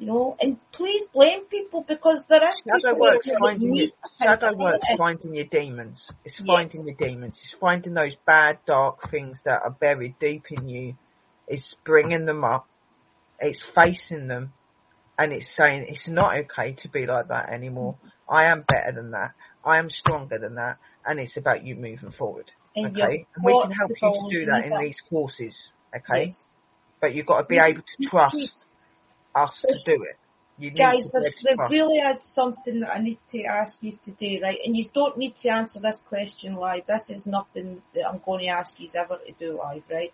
you 0.00 0.06
know, 0.06 0.34
and 0.40 0.56
please 0.72 1.02
blame 1.12 1.44
people 1.50 1.84
because 1.86 2.24
there 2.28 2.42
is 2.42 2.54
shadow 2.64 2.94
people 2.94 3.00
work's 3.00 3.26
that 3.26 3.36
finding 3.38 3.76
your 3.76 3.88
shadow 4.18 4.54
work's 4.56 4.86
finding 4.96 5.34
your 5.34 5.44
demons. 5.44 6.10
It's 6.24 6.38
Yes. 6.42 6.46
finding 6.46 6.86
your 6.86 6.96
demons. 6.96 7.38
It's 7.42 7.54
finding 7.60 7.92
those 7.92 8.16
bad, 8.26 8.60
dark 8.66 9.10
things 9.10 9.38
that 9.44 9.60
are 9.62 9.76
buried 9.78 10.14
deep 10.18 10.44
in 10.50 10.68
you. 10.70 10.94
It's 11.46 11.76
bringing 11.84 12.24
them 12.24 12.44
up. 12.44 12.66
It's 13.40 13.62
facing 13.74 14.26
them, 14.28 14.54
and 15.18 15.32
it's 15.32 15.54
saying 15.54 15.84
it's 15.88 16.08
not 16.08 16.34
okay 16.44 16.74
to 16.82 16.88
be 16.88 17.04
like 17.04 17.28
that 17.28 17.50
anymore. 17.50 17.96
I 18.28 18.46
am 18.46 18.64
better 18.66 18.92
than 18.94 19.10
that. 19.10 19.32
I 19.64 19.78
am 19.78 19.90
stronger 19.90 20.38
than 20.38 20.54
that, 20.54 20.78
and 21.04 21.20
it's 21.20 21.36
about 21.36 21.64
you 21.64 21.74
moving 21.74 22.12
forward. 22.16 22.50
And 22.74 22.96
Okay, 22.96 23.26
and 23.36 23.44
we 23.44 23.52
can 23.60 23.70
help 23.72 23.92
you 24.00 24.12
to 24.12 24.38
do 24.40 24.46
that 24.46 24.64
in 24.64 24.72
it. 24.72 24.80
these 24.80 25.00
courses. 25.10 25.54
Okay, 25.94 26.26
Yes. 26.28 26.44
but 27.02 27.14
you've 27.14 27.26
got 27.26 27.40
to 27.40 27.46
be 27.46 27.58
able 27.58 27.82
to 27.82 27.96
need 27.98 28.10
us 29.34 29.64
to 29.68 29.96
do 29.96 30.02
it. 30.02 30.16
You 30.58 30.70
Guys, 30.70 31.04
to 31.04 31.08
be 31.08 31.10
there's, 31.22 31.34
there 31.42 31.68
really 31.70 31.98
is 31.98 32.18
something 32.34 32.80
that 32.80 32.90
I 32.90 33.00
need 33.00 33.18
to 33.32 33.44
ask 33.44 33.78
you 33.80 33.92
today, 34.04 34.40
right? 34.42 34.58
And 34.62 34.76
you 34.76 34.86
don't 34.92 35.16
need 35.16 35.34
to 35.42 35.48
answer 35.48 35.80
this 35.80 36.02
question 36.06 36.54
live. 36.54 36.82
This 36.86 37.08
is 37.08 37.24
nothing 37.24 37.80
that 37.94 38.06
I'm 38.06 38.20
going 38.24 38.40
to 38.40 38.48
ask 38.48 38.74
you 38.76 38.88
ever 38.94 39.18
to 39.26 39.32
do 39.38 39.56
live, 39.56 39.84
right? 39.90 40.12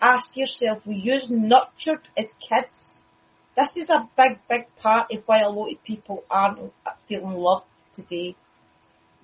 Ask 0.00 0.36
yourself, 0.36 0.84
were 0.84 0.94
you 0.94 1.20
nurtured 1.30 2.08
as 2.16 2.26
kids? 2.40 2.98
This 3.56 3.70
is 3.76 3.88
a 3.88 4.08
big, 4.16 4.38
big 4.48 4.66
part 4.80 5.12
of 5.12 5.22
why 5.26 5.42
a 5.42 5.48
lot 5.48 5.70
of 5.70 5.84
people 5.84 6.24
aren't 6.28 6.72
feeling 7.08 7.36
loved 7.36 7.66
today. 7.94 8.34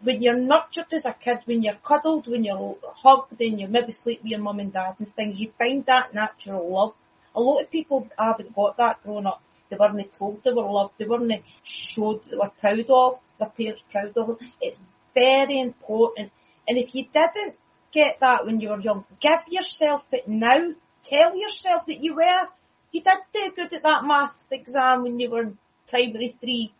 When 0.02 0.22
you're 0.22 0.38
nurtured 0.38 0.92
as 0.92 1.04
a 1.04 1.14
kid, 1.14 1.38
when 1.46 1.62
you're 1.62 1.78
cuddled, 1.84 2.28
when 2.28 2.44
you're 2.44 2.76
hugged, 2.82 3.40
and 3.40 3.60
you 3.60 3.66
maybe 3.66 3.92
sleep 3.92 4.22
with 4.22 4.30
your 4.30 4.40
mum 4.40 4.60
and 4.60 4.72
dad 4.72 4.96
and 5.00 5.12
things, 5.16 5.38
you 5.38 5.50
find 5.58 5.84
that 5.86 6.14
natural 6.14 6.72
love. 6.72 6.94
A 7.34 7.40
lot 7.40 7.62
of 7.62 7.70
people 7.70 8.08
haven't 8.18 8.54
got 8.54 8.76
that 8.76 9.02
growing 9.02 9.26
up. 9.26 9.42
They 9.70 9.76
weren't 9.76 10.12
told 10.16 10.42
they 10.44 10.52
were 10.52 10.70
loved. 10.70 10.94
They 10.98 11.06
weren't 11.06 11.42
showed 11.62 12.20
they 12.30 12.36
were 12.36 12.52
proud 12.60 12.90
of, 12.90 13.18
their 13.38 13.48
parents 13.48 13.82
proud 13.90 14.16
of 14.16 14.26
them. 14.26 14.38
It's 14.60 14.78
very 15.14 15.60
important. 15.60 16.30
And 16.68 16.78
if 16.78 16.94
you 16.94 17.06
didn't 17.12 17.56
get 17.92 18.18
that 18.20 18.44
when 18.46 18.60
you 18.60 18.68
were 18.68 18.80
young, 18.80 19.04
give 19.20 19.40
yourself 19.48 20.02
it 20.12 20.28
now. 20.28 20.74
Tell 21.08 21.36
yourself 21.36 21.82
that 21.86 22.02
you 22.02 22.14
were. 22.14 22.48
You 22.92 23.02
did 23.02 23.18
do 23.32 23.52
good 23.56 23.72
at 23.72 23.82
that 23.82 24.04
maths 24.04 24.40
exam 24.50 25.02
when 25.02 25.18
you 25.18 25.30
were 25.30 25.42
in 25.42 25.58
primary 25.88 26.36
three. 26.40 26.72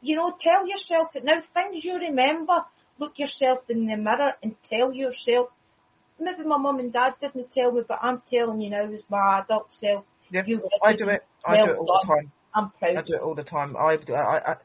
You 0.00 0.16
know, 0.16 0.34
tell 0.38 0.66
yourself 0.66 1.08
it 1.14 1.24
now. 1.24 1.42
Things 1.52 1.84
you 1.84 1.98
remember. 1.98 2.64
Look 2.98 3.18
yourself 3.18 3.60
in 3.68 3.86
the 3.86 3.96
mirror 3.96 4.32
and 4.42 4.54
tell 4.68 4.92
yourself. 4.92 5.48
Maybe 6.18 6.44
my 6.44 6.56
mum 6.56 6.78
and 6.78 6.92
dad 6.92 7.14
didn't 7.20 7.52
tell 7.52 7.72
me, 7.72 7.82
but 7.86 7.98
I'm 8.02 8.22
telling 8.30 8.60
you 8.60 8.70
now 8.70 8.90
as 8.92 9.04
my 9.08 9.40
adult 9.40 9.72
self. 9.72 10.04
Yeah, 10.30 10.42
You 10.46 10.62
I 10.82 10.94
do 10.94 11.08
it. 11.08 11.22
I 11.44 11.56
well 11.56 11.66
do 11.66 11.72
it 11.72 11.78
all 11.78 11.86
done. 11.86 11.96
the 12.00 12.06
time. 12.06 12.32
I'm 12.54 12.70
proud. 12.70 12.96
I 12.96 13.02
do 13.02 13.14
it 13.14 13.20
all 13.20 13.34
the 13.34 13.44
time. 13.44 13.76
I, 13.76 13.98
I, 14.12 14.52
I, 14.52 14.56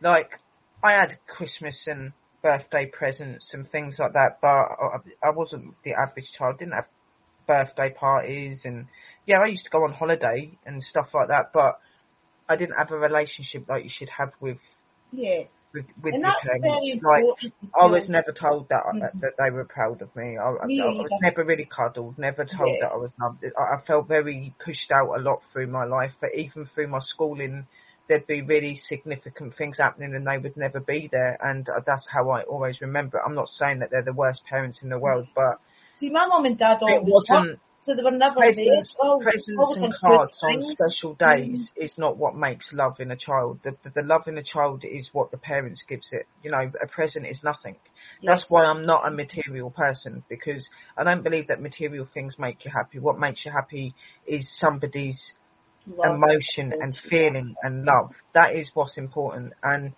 like, 0.00 0.40
I 0.82 0.92
had 0.92 1.18
Christmas 1.26 1.84
and 1.86 2.12
birthday 2.42 2.86
presents 2.86 3.52
and 3.52 3.70
things 3.70 3.96
like 3.98 4.14
that, 4.14 4.38
but 4.40 4.48
I, 4.48 4.98
I 5.22 5.30
wasn't 5.30 5.74
the 5.84 5.92
average 5.92 6.30
child. 6.36 6.58
Didn't 6.58 6.74
have 6.74 6.86
birthday 7.46 7.92
parties 7.92 8.62
and 8.64 8.86
yeah, 9.26 9.38
I 9.38 9.46
used 9.46 9.64
to 9.64 9.70
go 9.70 9.84
on 9.84 9.92
holiday 9.92 10.58
and 10.64 10.82
stuff 10.82 11.08
like 11.14 11.28
that, 11.28 11.52
but 11.52 11.78
I 12.48 12.56
didn't 12.56 12.76
have 12.76 12.90
a 12.90 12.98
relationship 12.98 13.66
like 13.68 13.84
you 13.84 13.90
should 13.90 14.10
have 14.10 14.32
with 14.40 14.58
Yeah. 15.12 15.44
With, 15.74 15.86
with 16.02 16.14
and 16.14 16.22
very. 16.22 17.00
Like, 17.02 17.24
I 17.78 17.86
was 17.86 18.08
never 18.08 18.32
told 18.32 18.68
that 18.68 18.84
Mhm. 18.86 19.20
that 19.20 19.34
they 19.36 19.50
were 19.50 19.64
proud 19.64 20.00
of 20.00 20.14
me. 20.14 20.38
I, 20.38 20.48
I, 20.48 20.66
Me 20.66 20.80
I 20.80 20.86
was 21.02 21.12
never 21.20 21.44
really 21.44 21.66
cuddled. 21.66 22.16
Never 22.18 22.44
told 22.44 22.76
Yeah. 22.80 22.86
that 22.88 22.92
I 22.92 22.96
was 22.96 23.10
loved. 23.20 23.44
I, 23.44 23.74
I 23.76 23.80
felt 23.84 24.06
very 24.08 24.54
pushed 24.64 24.90
out 24.92 25.12
a 25.14 25.20
lot 25.20 25.42
through 25.52 25.66
my 25.66 25.84
life. 25.84 26.12
But 26.20 26.34
even 26.34 26.66
through 26.66 26.88
my 26.88 27.00
schooling, 27.00 27.66
there'd 28.08 28.26
be 28.26 28.42
really 28.42 28.76
significant 28.76 29.56
things 29.56 29.78
happening, 29.78 30.14
and 30.14 30.26
they 30.26 30.38
would 30.38 30.56
never 30.56 30.80
be 30.80 31.08
there. 31.10 31.36
And 31.42 31.68
uh, 31.68 31.80
that's 31.86 32.06
how 32.08 32.30
I 32.30 32.42
always 32.42 32.80
remember. 32.80 33.18
it. 33.18 33.22
I'm 33.26 33.34
not 33.34 33.48
saying 33.48 33.80
that 33.80 33.90
they're 33.90 34.02
the 34.02 34.12
worst 34.12 34.42
parents 34.48 34.82
in 34.82 34.88
the 34.88 34.98
world, 34.98 35.26
but 35.34 35.58
See, 35.96 36.10
my 36.10 36.26
mum 36.26 36.44
and 36.44 36.58
dad 36.58 36.78
it 36.82 37.02
wasn't 37.04 37.60
so 37.84 37.94
were 38.02 38.10
never 38.10 38.36
presents. 38.36 38.96
Oh, 39.00 39.20
presents 39.22 39.58
always 39.58 39.82
oh, 39.82 39.84
and 39.84 39.94
cards 40.00 40.38
on 40.42 40.62
special 40.74 41.14
days 41.14 41.68
mm-hmm. 41.70 41.82
is 41.84 41.92
not 41.98 42.16
what 42.16 42.34
makes 42.34 42.72
love 42.72 42.98
in 42.98 43.10
a 43.10 43.16
child. 43.16 43.60
The, 43.62 43.76
the, 43.82 43.90
the 43.90 44.02
love 44.02 44.22
in 44.26 44.38
a 44.38 44.42
child 44.42 44.84
is 44.84 45.10
what 45.12 45.30
the 45.30 45.36
parents 45.36 45.84
gives 45.86 46.08
it. 46.12 46.26
You 46.42 46.50
know, 46.50 46.70
a 46.82 46.86
present 46.86 47.26
is 47.26 47.40
nothing. 47.44 47.76
That's 48.22 48.46
why 48.48 48.64
I'm 48.64 48.86
not 48.86 49.06
a 49.06 49.10
material 49.10 49.70
person 49.70 50.24
because 50.30 50.68
I 50.96 51.04
don't 51.04 51.22
believe 51.22 51.48
that 51.48 51.60
material 51.60 52.08
things 52.14 52.36
make 52.38 52.64
you 52.64 52.70
happy. 52.74 52.98
What 52.98 53.18
makes 53.18 53.44
you 53.44 53.52
happy 53.52 53.94
is 54.26 54.50
somebody's 54.58 55.32
Love. 55.86 56.16
emotion 56.16 56.72
and 56.80 56.96
feeling 57.10 57.54
and 57.62 57.84
love. 57.84 58.12
That 58.32 58.56
is 58.56 58.70
what's 58.72 58.96
important. 58.96 59.52
And 59.62 59.92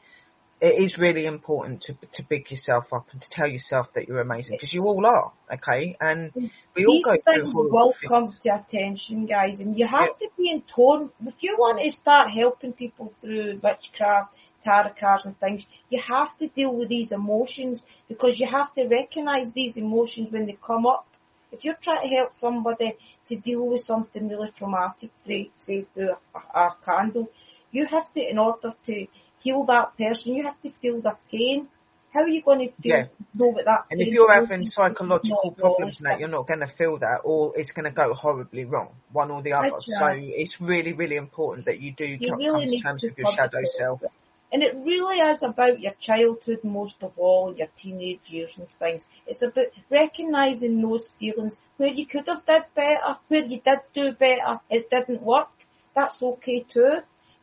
it 0.60 0.82
is 0.82 0.96
really 0.96 1.26
important 1.26 1.82
to 1.82 1.92
to 2.14 2.22
big 2.28 2.50
yourself 2.50 2.84
up 2.92 3.06
and 3.12 3.20
to 3.20 3.28
tell 3.30 3.46
yourself 3.46 3.88
that 3.94 4.08
you're 4.08 4.20
amazing 4.20 4.56
because 4.56 4.72
you 4.72 4.82
all 4.82 5.04
are, 5.04 5.32
okay? 5.52 5.96
And 6.00 6.32
mm. 6.32 6.50
we 6.74 6.86
all 6.86 6.94
These 6.94 7.04
go 7.04 7.10
through 7.10 7.42
things 7.42 7.52
horrible 7.52 7.70
will 7.70 7.94
things. 8.00 8.10
come 8.10 8.34
to 8.42 8.54
attention, 8.54 9.26
guys, 9.26 9.60
and 9.60 9.78
you 9.78 9.86
have 9.86 10.18
to 10.18 10.28
be 10.38 10.50
in 10.50 10.62
tone. 10.62 11.10
If 11.26 11.34
you 11.40 11.56
want 11.58 11.82
to 11.82 11.90
start 11.92 12.30
helping 12.30 12.72
people 12.72 13.12
through 13.20 13.60
witchcraft, 13.62 14.34
tarot 14.64 14.94
cards 14.98 15.26
and 15.26 15.38
things, 15.38 15.64
you 15.90 16.00
have 16.00 16.36
to 16.38 16.48
deal 16.48 16.74
with 16.74 16.88
these 16.88 17.12
emotions 17.12 17.82
because 18.08 18.40
you 18.40 18.48
have 18.50 18.74
to 18.74 18.86
recognise 18.88 19.48
these 19.54 19.76
emotions 19.76 20.32
when 20.32 20.46
they 20.46 20.56
come 20.66 20.86
up. 20.86 21.06
If 21.52 21.64
you're 21.64 21.78
trying 21.82 22.08
to 22.08 22.16
help 22.16 22.32
somebody 22.34 22.96
to 23.28 23.36
deal 23.36 23.66
with 23.66 23.82
something 23.82 24.28
really 24.28 24.52
traumatic, 24.58 25.10
say 25.58 25.86
through 25.94 26.14
a, 26.34 26.58
a 26.58 26.76
candle, 26.84 27.28
you 27.70 27.86
have 27.86 28.12
to, 28.14 28.20
in 28.20 28.38
order 28.38 28.72
to 28.86 29.06
heal 29.46 29.64
that 29.66 29.96
person, 29.96 30.34
you 30.34 30.44
have 30.44 30.60
to 30.62 30.70
feel 30.82 31.00
their 31.00 31.18
pain. 31.30 31.68
How 32.12 32.22
are 32.22 32.28
you 32.28 32.42
going 32.42 32.62
to 32.66 32.82
feel, 32.82 32.96
Yeah. 32.96 33.06
know 33.34 33.48
what 33.48 33.64
that 33.66 33.84
And 33.90 34.00
if 34.00 34.08
you're 34.08 34.32
having 34.32 34.64
psychological 34.76 35.50
problems 35.62 35.98
and 35.98 36.06
that, 36.06 36.18
you're 36.20 36.34
not 36.38 36.46
going 36.48 36.60
to 36.60 36.72
feel 36.78 36.98
that, 36.98 37.18
or 37.24 37.52
it's 37.58 37.72
going 37.72 37.84
to 37.84 37.96
go 38.02 38.14
horribly 38.14 38.64
wrong, 38.64 38.90
one 39.12 39.30
or 39.30 39.42
the 39.42 39.52
other. 39.52 39.70
Gotcha. 39.70 40.00
So 40.00 40.06
it's 40.42 40.56
really, 40.60 40.92
really 40.94 41.16
important 41.16 41.66
that 41.66 41.78
you 41.80 41.92
do 41.92 42.06
You 42.06 42.30
come, 42.30 42.38
really 42.38 42.54
come 42.54 42.70
to 42.70 42.82
terms 42.82 43.00
to 43.02 43.08
with 43.08 43.18
your 43.18 43.32
shadow 43.36 43.58
it. 43.60 43.68
self. 43.78 44.00
And 44.52 44.62
it 44.62 44.74
really 44.76 45.18
is 45.32 45.42
about 45.42 45.80
your 45.80 45.94
childhood 46.00 46.60
most 46.62 46.96
of 47.02 47.12
all, 47.18 47.54
your 47.60 47.68
teenage 47.82 48.20
years 48.28 48.52
and 48.56 48.68
things. 48.78 49.02
It's 49.26 49.42
about 49.42 49.66
recognising 49.90 50.80
those 50.80 51.08
feelings 51.18 51.58
where 51.76 51.90
you 51.98 52.06
could 52.06 52.26
have 52.28 52.46
did 52.46 52.62
better, 52.74 53.18
where 53.28 53.44
you 53.44 53.60
did 53.68 53.80
do 53.92 54.12
better, 54.12 54.60
it 54.70 54.88
didn't 54.88 55.20
work. 55.22 55.48
That's 55.94 56.22
okay 56.22 56.64
too. 56.72 56.92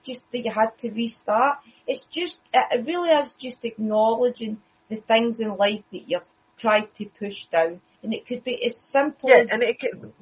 Just 0.05 0.21
that 0.31 0.39
you 0.39 0.51
had 0.51 0.77
to 0.79 0.89
restart. 0.91 1.59
It's 1.87 2.05
just, 2.11 2.37
it 2.53 2.85
really 2.85 3.09
is 3.09 3.33
just 3.39 3.63
acknowledging 3.63 4.57
the 4.89 4.97
things 5.07 5.39
in 5.39 5.55
life 5.55 5.83
that 5.91 6.07
you've 6.07 6.23
tried 6.59 6.87
to 6.97 7.05
push 7.17 7.45
down. 7.51 7.81
And 8.03 8.13
it 8.13 8.27
could 8.27 8.43
be 8.43 8.63
as 8.65 8.73
simple 8.89 9.29
Yeah, 9.29 9.41
as 9.43 9.49
and 9.51 9.63
it, 9.63 9.79
could. 9.79 10.13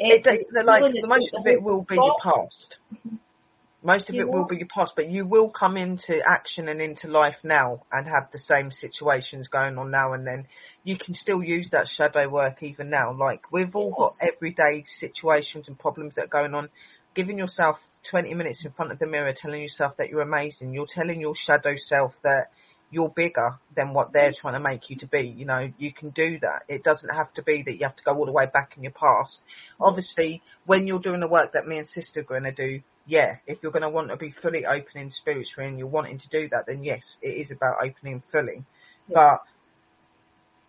eh, 0.00 0.16
it, 0.16 0.26
it, 0.26 0.64
like 0.64 0.82
the 0.92 1.06
most 1.06 1.34
of 1.34 1.46
it 1.46 1.62
will 1.62 1.84
be 1.88 1.96
your 1.96 2.16
past. 2.22 2.76
Most 3.82 4.10
of 4.10 4.14
You 4.14 4.22
it 4.22 4.30
will 4.30 4.44
be 4.46 4.56
your 4.56 4.68
past, 4.68 4.92
but 4.94 5.08
you 5.08 5.26
will 5.26 5.48
come 5.48 5.78
into 5.78 6.20
action 6.28 6.68
and 6.68 6.82
into 6.82 7.08
life 7.08 7.36
now 7.42 7.82
and 7.90 8.06
have 8.06 8.30
the 8.30 8.38
same 8.38 8.70
situations 8.70 9.48
going 9.48 9.78
on 9.78 9.90
now 9.90 10.12
and 10.12 10.26
then. 10.26 10.46
You 10.84 10.98
can 10.98 11.14
still 11.14 11.42
use 11.42 11.70
that 11.72 11.88
shadow 11.88 12.28
work 12.28 12.62
even 12.62 12.90
now. 12.90 13.14
Like 13.14 13.50
we've 13.50 13.74
all 13.74 13.94
got 13.96 14.12
everyday 14.20 14.84
situations 14.98 15.66
and 15.66 15.78
problems 15.78 16.16
that 16.16 16.26
are 16.26 16.28
going 16.28 16.54
on. 16.54 16.68
Giving 17.14 17.38
yourself 17.38 17.78
20 18.10 18.34
minutes 18.34 18.64
in 18.64 18.72
front 18.72 18.92
of 18.92 18.98
the 18.98 19.06
mirror, 19.06 19.32
telling 19.36 19.62
yourself 19.62 19.96
that 19.98 20.08
you're 20.08 20.22
amazing. 20.22 20.72
You're 20.72 20.86
telling 20.88 21.20
your 21.20 21.34
shadow 21.34 21.74
self 21.76 22.12
that 22.22 22.50
you're 22.90 23.08
bigger 23.08 23.58
than 23.76 23.94
what 23.94 24.12
they're 24.12 24.32
trying 24.38 24.54
to 24.54 24.60
make 24.60 24.90
you 24.90 24.96
to 24.96 25.06
be. 25.06 25.20
You 25.20 25.44
know, 25.44 25.70
you 25.78 25.92
can 25.92 26.10
do 26.10 26.38
that. 26.40 26.62
It 26.68 26.82
doesn't 26.82 27.14
have 27.14 27.32
to 27.34 27.42
be 27.42 27.62
that 27.62 27.72
you 27.72 27.82
have 27.82 27.96
to 27.96 28.02
go 28.02 28.16
all 28.16 28.26
the 28.26 28.32
way 28.32 28.46
back 28.52 28.72
in 28.76 28.82
your 28.82 28.92
past. 28.92 29.40
Obviously, 29.80 30.42
when 30.66 30.86
you're 30.86 31.00
doing 31.00 31.20
the 31.20 31.28
work 31.28 31.52
that 31.52 31.66
me 31.66 31.78
and 31.78 31.86
sister 31.86 32.20
are 32.20 32.24
going 32.24 32.44
to 32.44 32.52
do, 32.52 32.80
yeah, 33.06 33.36
if 33.46 33.58
you're 33.62 33.72
going 33.72 33.82
to 33.82 33.88
want 33.88 34.08
to 34.08 34.16
be 34.16 34.34
fully 34.42 34.66
opening 34.66 35.10
spiritually 35.10 35.68
and 35.68 35.78
you're 35.78 35.88
wanting 35.88 36.18
to 36.18 36.28
do 36.28 36.48
that, 36.50 36.64
then 36.66 36.82
yes, 36.82 37.18
it 37.22 37.28
is 37.28 37.50
about 37.50 37.76
opening 37.82 38.22
fully. 38.32 38.64
But 39.08 39.38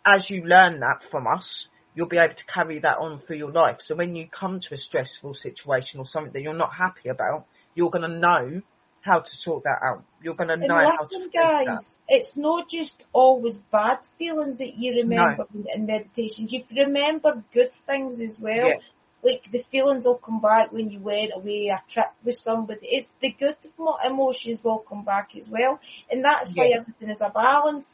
as 0.06 0.30
you 0.30 0.44
learn 0.44 0.80
that 0.80 1.02
from 1.10 1.28
us, 1.28 1.68
you'll 1.94 2.08
be 2.08 2.18
able 2.18 2.36
to 2.36 2.44
carry 2.46 2.80
that 2.80 2.98
on 2.98 3.22
through 3.26 3.38
your 3.38 3.52
life. 3.52 3.78
So 3.80 3.96
when 3.96 4.16
you 4.16 4.28
come 4.28 4.60
to 4.60 4.74
a 4.74 4.78
stressful 4.78 5.36
situation 5.36 6.00
or 6.00 6.06
something 6.06 6.34
that 6.34 6.42
you're 6.42 6.54
not 6.54 6.74
happy 6.74 7.10
about, 7.10 7.46
you're 7.76 7.90
going 7.90 8.10
to 8.10 8.20
know 8.20 8.62
how 9.02 9.20
to 9.20 9.30
sort 9.32 9.64
that 9.64 9.80
out. 9.84 10.04
You're 10.22 10.36
going 10.36 10.50
to 10.50 10.58
know 10.58 10.76
how 10.76 11.06
to 11.06 11.18
listen, 11.18 11.30
guys, 11.34 11.66
that. 11.66 11.84
it's 12.08 12.32
not 12.36 12.70
just 12.70 12.94
always 13.14 13.56
bad 13.72 14.00
feelings 14.18 14.60
that 14.60 14.78
you 14.78 14.94
remember 15.02 15.46
in, 15.54 15.66
in 15.74 15.86
meditations. 15.86 16.52
You 16.52 16.64
remember 16.76 17.44
good 17.54 17.72
things 17.86 18.20
as 18.22 18.38
well. 18.40 18.68
Yes. 18.68 18.82
Like 19.24 19.44
the 19.52 19.64
feelings 19.72 20.06
will 20.06 20.18
come 20.18 20.42
back 20.42 20.72
when 20.72 20.90
you 20.90 21.00
went 21.00 21.32
away 21.36 21.68
a 21.68 21.82
trip 21.92 22.08
with 22.26 22.38
somebody. 22.38 22.80
It's 22.84 23.08
the 23.22 23.36
good 23.40 23.56
emotions 24.04 24.60
will 24.64 24.80
come 24.80 25.06
back 25.06 25.30
as 25.38 25.48
well, 25.48 25.80
and 26.10 26.24
that's 26.24 26.52
why 26.56 26.72
everything 26.76 27.10
is 27.10 27.22
a 27.22 27.30
balance. 27.30 27.86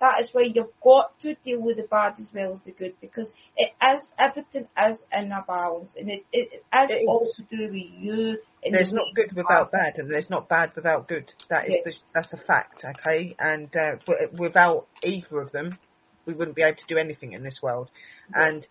That 0.00 0.20
is 0.20 0.28
why 0.32 0.42
you've 0.42 0.66
got 0.84 1.18
to 1.20 1.34
deal 1.44 1.60
with 1.62 1.76
the 1.78 1.84
bad 1.84 2.14
as 2.18 2.28
well 2.34 2.52
as 2.54 2.64
the 2.64 2.72
good 2.72 2.94
because 3.00 3.32
it 3.56 3.72
is 3.94 4.06
everything 4.18 4.66
is 4.88 5.04
in 5.10 5.32
a 5.32 5.42
balance, 5.46 5.94
and 5.98 6.10
it 6.10 6.24
it, 6.32 6.48
it 6.52 6.84
is 6.84 6.90
It 6.90 6.94
is. 6.94 7.06
all 7.08 7.32
to 7.36 7.42
do 7.56 7.62
with 7.64 7.90
you. 7.98 8.38
And 8.62 8.74
There's 8.74 8.90
the 8.90 8.96
not 8.96 9.14
good 9.14 9.34
without 9.34 9.50
are. 9.50 9.70
bad, 9.70 9.98
and 9.98 10.10
there's 10.10 10.28
not 10.28 10.48
bad 10.48 10.72
without 10.76 11.08
good. 11.08 11.32
That 11.48 11.66
is 11.68 11.76
Yes. 11.76 11.84
the, 11.84 11.94
that's 12.14 12.32
a 12.34 12.36
fact, 12.36 12.84
okay? 12.84 13.34
And 13.38 13.74
uh, 13.74 13.96
w- 14.06 14.28
without 14.38 14.86
either 15.02 15.40
of 15.40 15.52
them, 15.52 15.78
we 16.26 16.34
wouldn't 16.34 16.56
be 16.56 16.62
able 16.62 16.76
to 16.76 16.86
do 16.94 16.98
anything 16.98 17.32
in 17.32 17.42
this 17.42 17.60
world. 17.62 17.88
And 18.34 18.66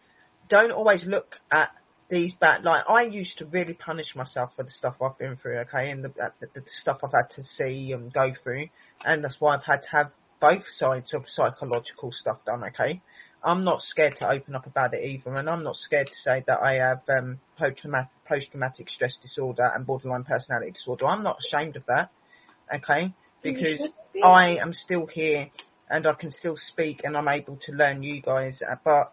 don't 0.50 0.72
always 0.72 1.06
look 1.06 1.36
at 1.52 1.70
these 2.10 2.34
bad. 2.40 2.64
Like 2.64 2.84
I 2.88 3.04
used 3.04 3.38
to 3.40 3.46
really 3.46 3.74
punish 3.74 4.16
myself 4.16 4.52
for 4.56 4.64
the 4.64 4.70
stuff 4.70 4.96
I've 5.02 5.18
been 5.18 5.38
through, 5.38 5.58
okay, 5.62 5.90
and 5.90 6.04
the, 6.04 6.10
uh, 6.10 6.30
the, 6.40 6.48
the 6.54 6.62
stuff 6.68 7.00
I've 7.04 7.12
had 7.14 7.30
to 7.36 7.44
see 7.44 7.94
and 7.94 8.14
go 8.14 8.32
through, 8.44 8.68
and 9.04 9.24
that's 9.24 9.38
why 9.40 9.56
I've 9.56 9.64
had 9.66 9.82
to 9.84 9.88
have 9.92 10.12
both 10.48 10.68
sides 10.68 11.14
of 11.14 11.24
psychological 11.28 12.12
stuff 12.12 12.38
done, 12.46 12.64
okay. 12.64 13.02
I'm 13.44 13.64
not 13.64 13.82
scared 13.82 14.16
to 14.20 14.30
open 14.30 14.56
up 14.56 14.66
about 14.66 14.94
it 14.94 15.04
either, 15.04 15.36
and 15.36 15.50
I'm 15.50 15.64
not 15.64 15.76
scared 15.76 16.08
to 16.08 16.14
say 16.24 16.44
that 16.48 16.60
I 16.62 16.74
have 16.76 17.02
um, 17.10 17.40
post-traumatic, 17.58 18.10
post-traumatic 18.28 18.90
stress 18.90 19.18
disorder 19.22 19.72
and 19.74 19.86
borderline 19.86 20.24
personality 20.24 20.72
disorder. 20.72 21.08
I'm 21.08 21.24
not 21.24 21.38
ashamed 21.46 21.76
of 21.76 21.86
that, 21.88 22.10
okay, 22.74 23.14
because 23.44 23.82
be. 24.14 24.22
I 24.24 24.58
am 24.58 24.74
still 24.74 25.06
here 25.06 25.50
and 25.90 26.08
I 26.08 26.14
can 26.14 26.32
still 26.32 26.58
speak 26.58 27.02
and 27.04 27.16
I'm 27.16 27.28
able 27.28 27.58
to 27.66 27.72
learn 27.72 28.02
you 28.02 28.22
guys. 28.22 28.62
uh, 28.68 28.76
But 28.84 29.12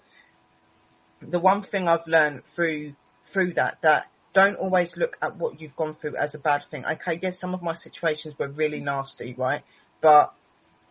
the 1.21 1.39
one 1.39 1.63
thing 1.63 1.89
I've 1.89 2.07
learned 2.07 2.43
through 2.55 2.95
through 3.33 3.55
that 3.55 3.79
that 3.83 4.05
don't 4.35 4.57
always 4.57 4.93
look 4.97 5.17
at 5.21 5.37
what 5.37 5.61
you've 5.61 5.77
gone 5.77 5.97
through 6.01 6.17
as 6.17 6.35
a 6.35 6.39
bad 6.39 6.63
thing. 6.71 6.85
Okay, 6.85 7.19
yes, 7.23 7.39
some 7.39 7.55
of 7.55 7.63
my 7.63 7.75
situations 7.75 8.35
were 8.39 8.49
really 8.49 8.81
nasty, 8.81 9.35
right? 9.37 9.63
But 10.01 10.33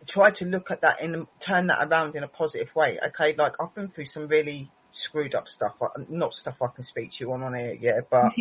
try 0.08 0.30
to 0.30 0.44
look 0.44 0.70
at 0.70 0.80
that 0.82 1.02
and 1.02 1.26
turn 1.46 1.68
that 1.68 1.86
around 1.86 2.16
in 2.16 2.22
a 2.24 2.28
positive 2.28 2.68
way. 2.74 2.98
Okay, 3.08 3.34
like 3.36 3.52
I've 3.60 3.74
been 3.74 3.88
through 3.88 4.06
some 4.06 4.28
really 4.28 4.70
screwed 4.92 5.34
up 5.34 5.48
stuff. 5.48 5.74
Not 6.08 6.32
stuff 6.34 6.56
I 6.62 6.68
can 6.74 6.84
speak 6.84 7.10
to 7.12 7.16
you 7.24 7.32
on 7.32 7.42
on 7.42 7.54
here, 7.54 7.76
yeah, 7.80 8.00
but 8.10 8.32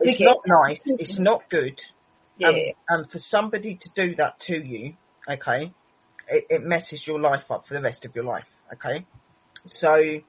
it's 0.00 0.20
Okay. 0.20 0.24
not 0.24 0.38
nice. 0.46 0.80
It's 0.84 1.18
not 1.18 1.48
good. 1.50 1.80
yeah. 2.38 2.48
Um, 2.48 2.54
and 2.88 3.10
for 3.10 3.18
somebody 3.18 3.78
to 3.80 3.90
do 3.96 4.14
that 4.16 4.38
to 4.46 4.54
you, 4.54 4.94
okay, 5.28 5.72
it, 6.28 6.44
it 6.50 6.62
messes 6.62 7.04
your 7.06 7.20
life 7.20 7.50
up 7.50 7.64
for 7.66 7.74
the 7.74 7.82
rest 7.82 8.04
of 8.04 8.14
your 8.14 8.24
life, 8.24 8.44
okay? 8.74 9.06
So 9.66 10.20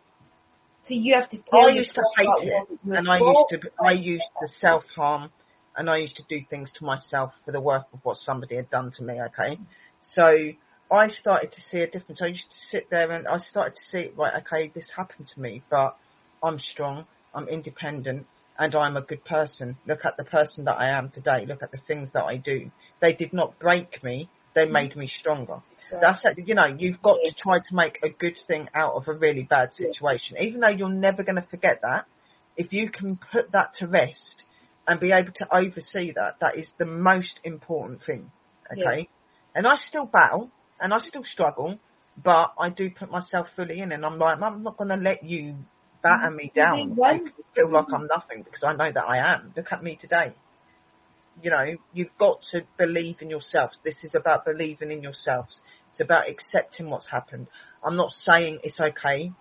So 0.83 0.93
you 0.93 1.15
have 1.15 1.29
to 1.31 1.38
I 1.53 1.69
used 1.69 1.93
to 1.95 2.01
hate 2.17 2.29
it, 2.47 2.67
and 2.85 3.09
I 3.09 3.19
used 3.19 3.49
to 3.49 3.59
I 3.85 3.91
used 3.91 4.23
to 4.41 4.47
self 4.47 4.83
harm, 4.95 5.31
and 5.75 5.89
I 5.89 5.97
used 5.97 6.15
to 6.17 6.23
do 6.29 6.39
things 6.49 6.71
to 6.75 6.85
myself 6.85 7.31
for 7.45 7.51
the 7.51 7.61
worth 7.61 7.85
of 7.93 7.99
what 8.03 8.17
somebody 8.17 8.55
had 8.55 8.69
done 8.69 8.91
to 8.97 9.03
me, 9.03 9.21
okay? 9.21 9.59
So 10.02 10.52
I 10.91 11.08
started 11.10 11.52
to 11.52 11.62
see 11.62 11.80
a 11.80 11.88
difference. 11.89 12.22
I 12.22 12.28
used 12.28 12.50
to 12.50 12.70
sit 12.70 12.89
there 12.89 13.12
and 13.12 13.28
I 13.28 13.38
started 13.38 13.76
to 13.76 13.82
see, 13.82 14.12
right, 14.16 14.41
okay, 14.41 14.72
this 14.74 14.89
happened 14.95 15.30
to 15.34 15.41
me, 15.41 15.64
but 15.70 15.98
I'm 16.41 16.60
strong, 16.60 17.06
I'm 17.34 17.48
independent, 17.48 18.26
and 18.60 18.76
I'm 18.76 18.98
a 18.98 19.02
good 19.02 19.24
person. 19.26 19.78
Look 19.86 20.06
at 20.06 20.18
the 20.18 20.24
person 20.24 20.66
that 20.66 20.78
I 20.78 20.89
am 20.89 21.10
today. 21.10 21.45
Look 21.45 21.62
at 21.62 21.72
the 21.72 21.80
things 21.88 22.10
that 22.14 22.24
I 22.24 22.38
do. 22.38 22.72
They 23.02 23.14
did 23.14 23.34
not 23.34 23.60
break 23.60 24.04
me. 24.04 24.30
They 24.56 24.64
mm-hmm. 24.64 24.74
made 24.74 24.95
me 24.95 25.08
stronger. 25.20 25.62
So, 25.89 26.00
That's. 26.02 26.26
You 26.38 26.56
know, 26.56 26.66
you've 26.66 27.02
got 27.02 27.18
to 27.24 27.34
try 27.38 27.58
to 27.58 27.76
make 27.76 28.00
a 28.04 28.10
good 28.10 28.38
thing 28.48 28.70
out 28.74 28.93
of 28.93 29.08
a 29.08 29.14
really 29.14 29.43
bad 29.43 29.74
situation. 29.74 30.38
Even 30.39 30.62
though 30.62 30.70
you're 30.70 30.89
never 30.89 31.24
going 31.24 31.36
to 31.36 31.48
forget 31.50 31.82
that, 31.84 32.06
if 32.56 32.74
you 32.74 32.89
can 32.89 33.20
put 33.32 33.52
that 33.52 33.76
to 33.76 33.88
rest 33.88 34.43
and 34.88 35.00
be 35.00 35.12
able 35.12 35.34
to 35.34 35.48
oversee 35.56 36.14
that, 36.16 36.38
that 36.41 36.58
is 36.58 36.68
the 36.80 36.86
most 36.86 37.39
important 37.43 38.04
thing. 38.04 38.32
Okay? 38.72 39.10
And 39.58 39.68
I 39.68 39.76
still 39.76 40.05
battle 40.05 40.49
and 40.80 40.93
I 40.93 40.99
still 40.99 41.24
struggle, 41.24 41.80
but 42.24 42.53
I 42.58 42.70
do 42.70 42.89
put 42.89 43.12
myself 43.12 43.47
fully 43.55 43.82
in 43.82 43.91
and 43.91 44.05
I'm 44.05 44.18
like, 44.18 44.39
I'm 44.39 44.64
not 44.64 44.78
going 44.78 44.89
to 44.89 44.95
let 44.95 45.24
you 45.24 45.55
batter 46.01 46.32
me 46.32 46.51
down. 46.55 46.78
did 46.78 46.88
and 46.89 46.97
one. 46.97 47.14
make 47.16 47.26
me 47.26 47.43
feel 47.55 47.72
like 47.72 47.88
I'm 47.91 48.08
nothing 48.08 48.43
because 48.43 48.64
I 48.64 48.74
know 48.74 48.91
that 48.91 49.03
I 49.03 49.34
am. 49.34 49.51
Look 49.55 49.68
at 49.72 49.84
me 49.84 49.97
today 49.99 50.34
you 51.41 51.51
know, 51.51 51.76
you've 51.93 52.18
got 52.20 52.41
to 52.51 52.66
believe 52.78 53.18
in 53.22 53.30
yourselves. 53.30 53.80
This 53.84 53.95
is 54.03 54.16
about 54.16 54.45
believing 54.45 54.91
in 54.91 55.03
yourselves. 55.03 55.62
It's 55.91 55.99
about 55.99 56.30
accepting 56.30 56.89
what's 56.89 57.10
happened. 57.10 57.47
I'm 57.84 57.95
not 57.95 58.12
saying 58.12 58.60
it's 58.64 58.80
okay. 58.80 59.32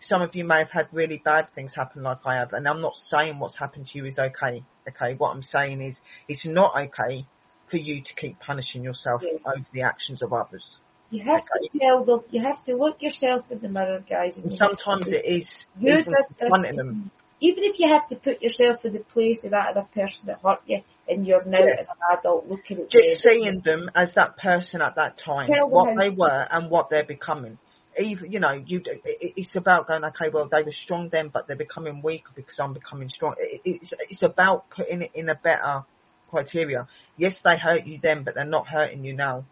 Some 0.00 0.22
of 0.22 0.34
you 0.34 0.44
may 0.44 0.58
have 0.58 0.70
had 0.70 0.88
really 0.92 1.20
bad 1.24 1.48
things 1.54 1.74
happen 1.74 2.02
like 2.02 2.18
I 2.24 2.36
have, 2.36 2.52
and 2.52 2.66
I'm 2.66 2.80
not 2.80 2.96
saying 2.96 3.38
what's 3.38 3.58
happened 3.58 3.86
to 3.88 3.98
you 3.98 4.06
is 4.06 4.18
okay. 4.18 4.64
Okay, 4.88 5.14
what 5.16 5.30
I'm 5.30 5.42
saying 5.42 5.80
is 5.80 5.96
it's 6.28 6.46
not 6.46 6.72
okay 6.76 7.26
for 7.72 7.78
you 7.78 8.02
to 8.02 8.14
keep 8.14 8.38
punishing 8.38 8.84
yourself 8.84 9.22
Yeah. 9.24 9.38
over 9.46 9.66
the 9.72 9.82
actions 9.82 10.22
of 10.22 10.32
others. 10.32 10.76
you 11.10 11.22
have 11.24 11.44
to 11.44 11.78
tell 11.78 12.04
them, 12.04 12.20
you 12.30 12.40
have 12.42 12.64
to 12.64 12.74
look 12.74 13.02
yourself 13.02 13.44
in 13.50 13.58
the 13.60 13.68
mirror, 13.68 14.02
guys. 14.08 14.36
and 14.36 14.46
And 14.46 14.56
sometimes 14.56 15.08
it 15.08 15.24
is 15.26 15.46
You 15.78 15.98
even 15.98 16.14
confronting 16.38 16.76
them. 16.76 17.10
Even 17.40 17.64
if 17.64 17.78
you 17.78 17.88
have 17.88 18.06
to 18.08 18.16
put 18.16 18.40
yourself 18.40 18.84
in 18.84 18.92
the 18.94 19.00
place 19.00 19.44
of 19.44 19.50
that 19.50 19.70
other 19.72 19.86
person 19.94 20.26
that 20.26 20.38
hurt 20.40 20.60
you, 20.66 20.80
and 21.08 21.26
you're 21.26 21.44
now 21.44 21.58
Yeah. 21.58 21.80
as 21.80 21.88
an 21.88 21.96
adult 22.18 22.46
looking 22.48 22.78
at 22.78 22.88
just 22.88 23.24
them. 23.24 23.32
seeing 23.32 23.60
them 23.60 23.90
as 23.94 24.14
that 24.14 24.36
person 24.38 24.80
at 24.80 24.94
that 24.94 25.18
time, 25.18 25.48
what 25.68 25.96
they 26.00 26.08
were 26.10 26.46
and 26.50 26.70
what 26.70 26.88
they're 26.88 27.04
becoming. 27.04 27.58
Even 27.98 28.32
you 28.32 28.40
know, 28.40 28.52
you 28.52 28.78
it- 28.86 29.02
it- 29.04 29.32
it's 29.36 29.54
about 29.56 29.86
going 29.88 30.04
okay. 30.04 30.30
Well, 30.30 30.48
they 30.48 30.62
were 30.62 30.72
strong 30.72 31.10
then, 31.10 31.28
but 31.28 31.46
they're 31.46 31.56
becoming 31.66 32.00
weaker 32.00 32.32
because 32.34 32.58
I'm 32.58 32.72
becoming 32.72 33.10
strong. 33.10 33.34
It's 33.38 33.92
it's 34.08 34.22
about 34.22 34.70
putting 34.70 35.02
it 35.02 35.10
in 35.14 35.28
a 35.28 35.34
better 35.34 35.84
criteria. 36.32 36.88
Yes, 37.16 37.34
they 37.44 37.56
hurt 37.58 37.86
you 37.86 37.98
then, 38.02 38.24
but 38.24 38.34
they're 38.34 38.44
not 38.44 38.66
hurting 38.66 39.04
you 39.04 39.14
now. 39.14 39.44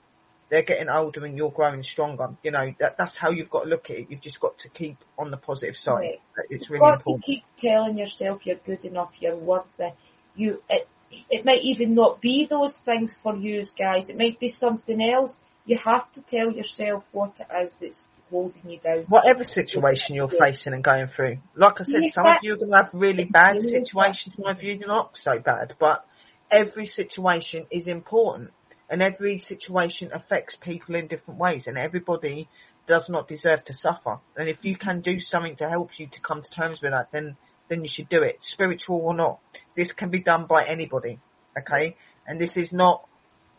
They're 0.50 0.64
getting 0.64 0.88
older 0.88 1.24
and 1.24 1.36
you're 1.36 1.52
growing 1.52 1.84
stronger. 1.84 2.30
You 2.42 2.50
know 2.50 2.74
that 2.80 2.96
that's 2.98 3.16
how 3.16 3.30
you've 3.30 3.50
got 3.50 3.64
to 3.64 3.68
look 3.68 3.84
at 3.90 3.96
it. 3.98 4.06
You've 4.10 4.20
just 4.22 4.40
got 4.40 4.58
to 4.58 4.68
keep 4.68 4.96
on 5.16 5.30
the 5.30 5.36
positive 5.36 5.76
side. 5.76 5.92
Right. 5.94 6.18
It's 6.48 6.64
You've 6.64 6.70
really 6.80 6.90
got 6.90 6.94
important. 6.98 7.24
to 7.24 7.26
keep 7.26 7.44
telling 7.60 7.98
yourself 7.98 8.40
you're 8.44 8.56
good 8.66 8.84
enough, 8.84 9.10
you're 9.20 9.36
worthy. 9.36 9.92
You, 10.34 10.60
it, 10.68 10.88
it 11.28 11.44
might 11.44 11.62
even 11.62 11.94
not 11.94 12.20
be 12.20 12.48
those 12.50 12.74
things 12.84 13.16
for 13.22 13.36
you 13.36 13.62
guys. 13.78 14.08
It 14.08 14.18
might 14.18 14.40
be 14.40 14.50
something 14.50 15.00
else. 15.00 15.36
You 15.66 15.78
have 15.84 16.12
to 16.14 16.20
tell 16.28 16.50
yourself 16.50 17.04
what 17.12 17.34
it 17.38 17.46
is 17.64 17.72
that's 17.80 18.02
holding 18.30 18.70
you 18.70 18.78
down. 18.80 19.04
whatever 19.08 19.44
situation 19.44 20.14
you're 20.14 20.28
facing 20.28 20.72
and 20.72 20.82
going 20.82 21.08
through. 21.14 21.38
Like 21.56 21.74
I 21.80 21.84
said, 21.84 22.00
Yes, 22.02 22.14
some 22.14 22.26
of 22.26 22.36
you 22.42 22.54
are 22.54 22.56
going 22.56 22.70
to 22.70 22.76
have 22.76 22.90
really 22.92 23.24
bad 23.24 23.60
situations, 23.60 24.34
some 24.36 24.46
of 24.46 24.62
you 24.62 24.74
are 24.82 24.86
not 24.86 25.10
so 25.14 25.38
bad. 25.38 25.74
But 25.78 26.04
every 26.50 26.86
situation 26.86 27.66
is 27.70 27.86
important, 27.86 28.50
and 28.88 29.02
every 29.02 29.38
situation 29.38 30.10
affects 30.12 30.56
people 30.60 30.94
in 30.94 31.06
different 31.06 31.38
ways, 31.38 31.66
and 31.66 31.78
everybody 31.78 32.48
does 32.86 33.08
not 33.08 33.28
deserve 33.28 33.64
to 33.64 33.74
suffer. 33.74 34.18
And 34.36 34.48
if 34.48 34.58
you 34.62 34.76
can 34.76 35.00
do 35.00 35.20
something 35.20 35.56
to 35.56 35.68
help 35.68 35.90
you 35.98 36.08
to 36.08 36.20
come 36.20 36.42
to 36.42 36.50
terms 36.50 36.80
with 36.82 36.92
that, 36.92 37.08
then 37.12 37.36
then 37.68 37.84
you 37.84 37.90
should 37.90 38.08
do 38.08 38.20
it, 38.22 38.36
spiritual 38.40 38.96
or 38.96 39.14
not. 39.14 39.38
This 39.76 39.92
can 39.92 40.10
be 40.10 40.20
done 40.20 40.46
by 40.46 40.66
anybody, 40.66 41.20
okay? 41.56 41.96
And 42.26 42.40
this 42.40 42.56
is 42.56 42.72
not. 42.72 43.06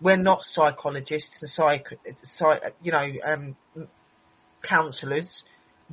We're 0.02 0.18
not 0.18 0.44
psychologists 0.44 1.42
and 1.42 1.50
psych, 1.50 1.86
psych 2.24 2.76
you 2.82 2.92
know, 2.92 3.08
um, 3.24 3.56
counsellors, 4.68 5.44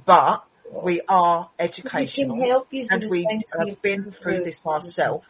but 0.07 0.45
we 0.83 1.03
are 1.09 1.51
educational 1.59 2.37
can 2.37 2.49
help 2.49 2.69
you 2.71 2.87
and 2.91 3.11
we 3.11 3.27
have 3.59 3.83
been 3.83 4.05
through 4.05 4.39
through. 4.39 4.45
this 4.45 4.61
ourselves, 4.67 5.27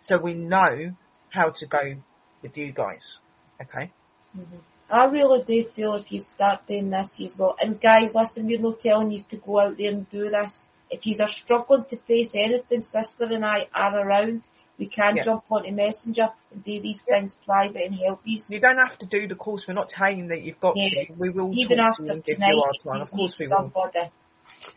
so 0.00 0.18
we 0.18 0.34
know 0.34 0.94
how 1.30 1.50
to 1.50 1.66
go 1.66 1.94
with 2.42 2.56
you 2.56 2.72
guys. 2.72 3.18
Okay. 3.60 3.90
Mhm. 4.36 4.60
I 4.90 5.04
really 5.04 5.42
do 5.44 5.68
feel 5.76 5.94
if 5.94 6.10
you 6.10 6.20
start 6.20 6.66
doing 6.66 6.90
this, 6.90 7.12
you 7.18 7.28
well. 7.38 7.56
And 7.60 7.80
guys, 7.80 8.14
listen, 8.14 8.46
we're 8.46 8.58
not 8.58 8.80
telling 8.80 9.10
you 9.10 9.22
to 9.30 9.36
go 9.36 9.60
out 9.60 9.76
there 9.76 9.90
and 9.92 10.08
do 10.10 10.30
this. 10.30 10.66
If 10.90 11.04
you 11.04 11.16
are 11.20 11.28
struggling 11.28 11.84
to 11.90 11.96
face 11.98 12.30
anything, 12.34 12.80
sister 12.80 13.24
and 13.24 13.44
I 13.44 13.68
are 13.74 13.98
around. 14.00 14.44
We 14.78 14.88
can 14.88 15.16
Yeah. 15.16 15.24
jump 15.24 15.44
onto 15.50 15.72
Messenger 15.72 16.28
and 16.52 16.64
do 16.64 16.80
these 16.80 17.00
things 17.02 17.36
private 17.44 17.84
and 17.84 17.94
help 17.96 18.20
you. 18.24 18.40
You 18.48 18.60
don't 18.60 18.78
have 18.78 18.96
to 18.98 19.06
do 19.06 19.26
the 19.26 19.34
course. 19.34 19.66
We're 19.66 19.74
not 19.74 19.88
telling 19.88 20.28
that 20.28 20.40
you've 20.42 20.60
got 20.60 20.76
Yeah. 20.76 20.88
to. 21.04 21.12
We 21.18 21.30
will 21.30 21.52
Even 21.52 21.78
talk 21.78 21.96
to 21.96 22.04
you 22.04 22.10
after 22.10 22.34
tonight, 22.34 22.54
you 22.54 22.62
our 22.62 22.70
if 22.70 22.84
you 22.84 23.00
Of 23.02 23.10
course 23.10 23.38
we 23.38 23.46
need 23.46 23.50
will. 23.50 23.58
somebody 23.58 24.10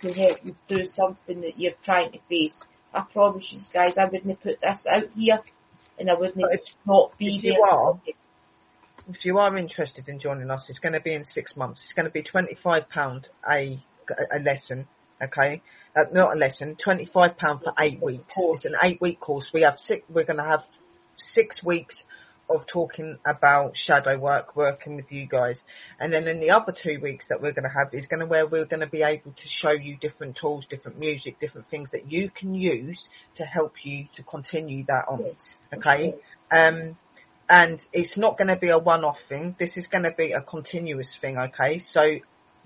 to 0.01 0.13
help 0.13 0.45
you 0.45 0.55
through 0.67 0.85
something 0.85 1.41
that 1.41 1.57
you're 1.59 1.77
trying 1.83 2.11
to 2.11 2.19
face. 2.27 2.59
I 2.93 3.01
promise 3.13 3.51
you 3.53 3.59
guys, 3.71 3.97
I 3.97 4.05
wouldn't 4.05 4.41
put 4.41 4.59
this 4.59 4.85
out 4.87 5.09
here 5.15 5.39
and 5.99 6.09
I 6.09 6.13
wouldn't 6.13 6.43
if- 6.51 6.61
not 6.85 7.17
be 7.17 7.37
if 7.37 7.43
you 7.43 7.63
are, 7.63 7.99
if 9.09 9.25
you 9.25 9.37
are 9.39 9.57
interested 9.57 10.07
in 10.07 10.19
joining 10.19 10.49
us, 10.49 10.67
it's 10.69 10.79
going 10.79 10.93
to 10.93 10.99
be 10.99 11.13
in 11.13 11.23
six 11.23 11.55
months. 11.55 11.81
It's 11.83 11.93
going 11.93 12.05
to 12.05 12.11
be 12.11 12.23
twenty-five 12.23 12.89
pound 12.89 13.27
a 13.49 13.81
a 14.31 14.39
lesson. 14.39 14.87
Okay, 15.21 15.61
uh, 15.95 16.05
not 16.11 16.35
a 16.35 16.39
lesson. 16.39 16.77
Twenty-five 16.83 17.37
pound 17.37 17.61
for 17.63 17.73
eight 17.79 18.01
weeks. 18.01 18.23
It's 18.35 18.65
an 18.65 18.75
eight-week 18.83 19.19
course. 19.19 19.51
We 19.53 19.61
have 19.61 19.77
six. 19.77 20.03
We're 20.09 20.25
going 20.25 20.37
to 20.37 20.43
have 20.43 20.63
six 21.17 21.63
weeks 21.63 22.03
of 22.55 22.67
talking 22.67 23.17
about 23.25 23.73
shadow 23.75 24.17
work, 24.17 24.55
working 24.55 24.95
with 24.95 25.11
you 25.11 25.27
guys, 25.27 25.59
and 25.99 26.13
then 26.13 26.27
in 26.27 26.39
the 26.39 26.51
other 26.51 26.73
two 26.73 26.99
weeks 27.01 27.25
that 27.29 27.41
we're 27.41 27.53
going 27.53 27.63
to 27.63 27.69
have 27.69 27.93
is 27.93 28.05
going 28.05 28.19
to 28.19 28.25
where 28.25 28.47
we're 28.47 28.65
going 28.65 28.79
to 28.81 28.87
be 28.87 29.01
able 29.03 29.31
to 29.31 29.43
show 29.47 29.71
you 29.71 29.97
different 29.97 30.37
tools, 30.39 30.65
different 30.69 30.99
music, 30.99 31.39
different 31.39 31.69
things 31.69 31.89
that 31.91 32.11
you 32.11 32.29
can 32.29 32.53
use 32.53 33.07
to 33.35 33.43
help 33.43 33.73
you 33.83 34.05
to 34.15 34.23
continue 34.23 34.85
that 34.87 35.05
on. 35.09 35.23
Yes, 35.25 35.35
Okay. 35.77 36.15
Um, 36.51 36.97
and 37.49 37.81
it's 37.91 38.17
not 38.17 38.37
going 38.37 38.47
to 38.47 38.55
be 38.55 38.69
a 38.69 38.79
one-off 38.79 39.17
thing. 39.27 39.55
This 39.59 39.75
is 39.75 39.87
going 39.87 40.03
to 40.05 40.13
be 40.17 40.31
a 40.31 40.41
continuous 40.41 41.17
thing. 41.19 41.37
Okay. 41.37 41.79
So 41.79 42.01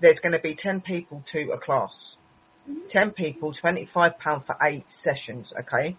there's 0.00 0.20
going 0.20 0.32
to 0.32 0.38
be 0.38 0.54
10 0.54 0.80
people 0.80 1.24
to 1.32 1.50
a 1.50 1.58
class. 1.58 2.16
10 2.90 3.10
people, 3.12 3.52
25 3.52 4.18
pound 4.18 4.44
for 4.46 4.56
eight 4.62 4.86
sessions. 5.02 5.52
Okay. 5.60 5.96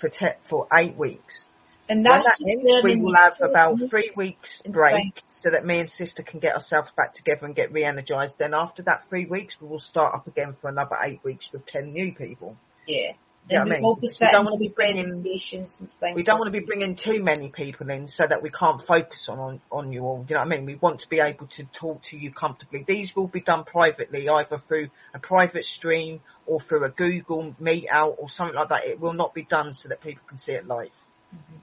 For 0.00 0.10
te- 0.10 0.38
for 0.50 0.68
eight 0.74 0.96
weeks. 0.96 1.40
And 1.88 2.04
When 2.04 2.04
that's 2.04 2.26
that 2.26 2.38
ends, 2.50 2.84
we 2.84 2.96
will 2.96 3.14
have 3.14 3.34
about 3.40 3.78
three 3.90 4.10
weeks 4.16 4.62
break 4.68 5.22
so 5.28 5.50
that 5.50 5.64
me 5.64 5.80
and 5.80 5.90
sister 5.90 6.22
can 6.22 6.40
get 6.40 6.54
ourselves 6.54 6.90
back 6.96 7.14
together 7.14 7.46
and 7.46 7.54
get 7.54 7.72
re-energized. 7.72 8.34
Then 8.38 8.54
after 8.54 8.82
that 8.82 9.04
three 9.08 9.26
weeks, 9.26 9.54
we 9.60 9.68
will 9.68 9.80
start 9.80 10.14
up 10.14 10.26
again 10.26 10.56
for 10.60 10.68
another 10.68 10.96
eight 11.02 11.22
weeks 11.24 11.46
with 11.52 11.64
10 11.66 11.92
new 11.92 12.14
people. 12.14 12.56
Yeah. 12.86 13.12
And 13.48 13.60
I 13.60 13.64
we 13.64 13.70
mean, 13.70 13.96
we 14.02 14.10
don't 14.18 14.44
wanna 14.44 14.56
be 14.56 14.68
bringing- 14.68 15.04
presentations 15.04 15.76
and 15.78 15.88
things. 16.00 16.16
We 16.16 16.24
don't 16.24 16.40
want 16.40 16.52
to 16.52 16.58
be 16.58 16.66
bringing 16.66 16.96
too 16.96 17.22
many 17.22 17.48
people 17.48 17.88
in 17.90 18.08
so 18.08 18.24
that 18.28 18.42
we 18.42 18.50
can't 18.50 18.82
focus 18.84 19.28
on, 19.28 19.38
on, 19.38 19.60
on 19.70 19.92
you 19.92 20.02
all. 20.02 20.24
You 20.28 20.34
know 20.34 20.40
what 20.40 20.46
I 20.52 20.56
mean? 20.56 20.66
We 20.66 20.74
want 20.74 21.00
to 21.00 21.08
be 21.08 21.20
able 21.20 21.46
to 21.56 21.64
talk 21.78 22.02
to 22.10 22.16
you 22.16 22.32
comfortably. 22.32 22.84
These 22.88 23.14
will 23.14 23.28
be 23.28 23.40
done 23.40 23.62
privately, 23.62 24.28
either 24.28 24.60
through 24.66 24.88
a 25.14 25.20
private 25.20 25.64
stream 25.64 26.20
or 26.46 26.60
through 26.60 26.84
a 26.84 26.90
Google 26.90 27.54
Meet 27.60 27.86
out 27.88 28.16
or 28.18 28.28
something 28.28 28.56
like 28.56 28.70
that. 28.70 28.84
It 28.84 28.98
will 28.98 29.12
not 29.12 29.32
be 29.32 29.44
done 29.44 29.74
so 29.74 29.88
that 29.90 30.00
people 30.00 30.22
can 30.28 30.38
see 30.38 30.52
it 30.52 30.66
live. 30.66 30.90
Mm-hmm. 31.32 31.56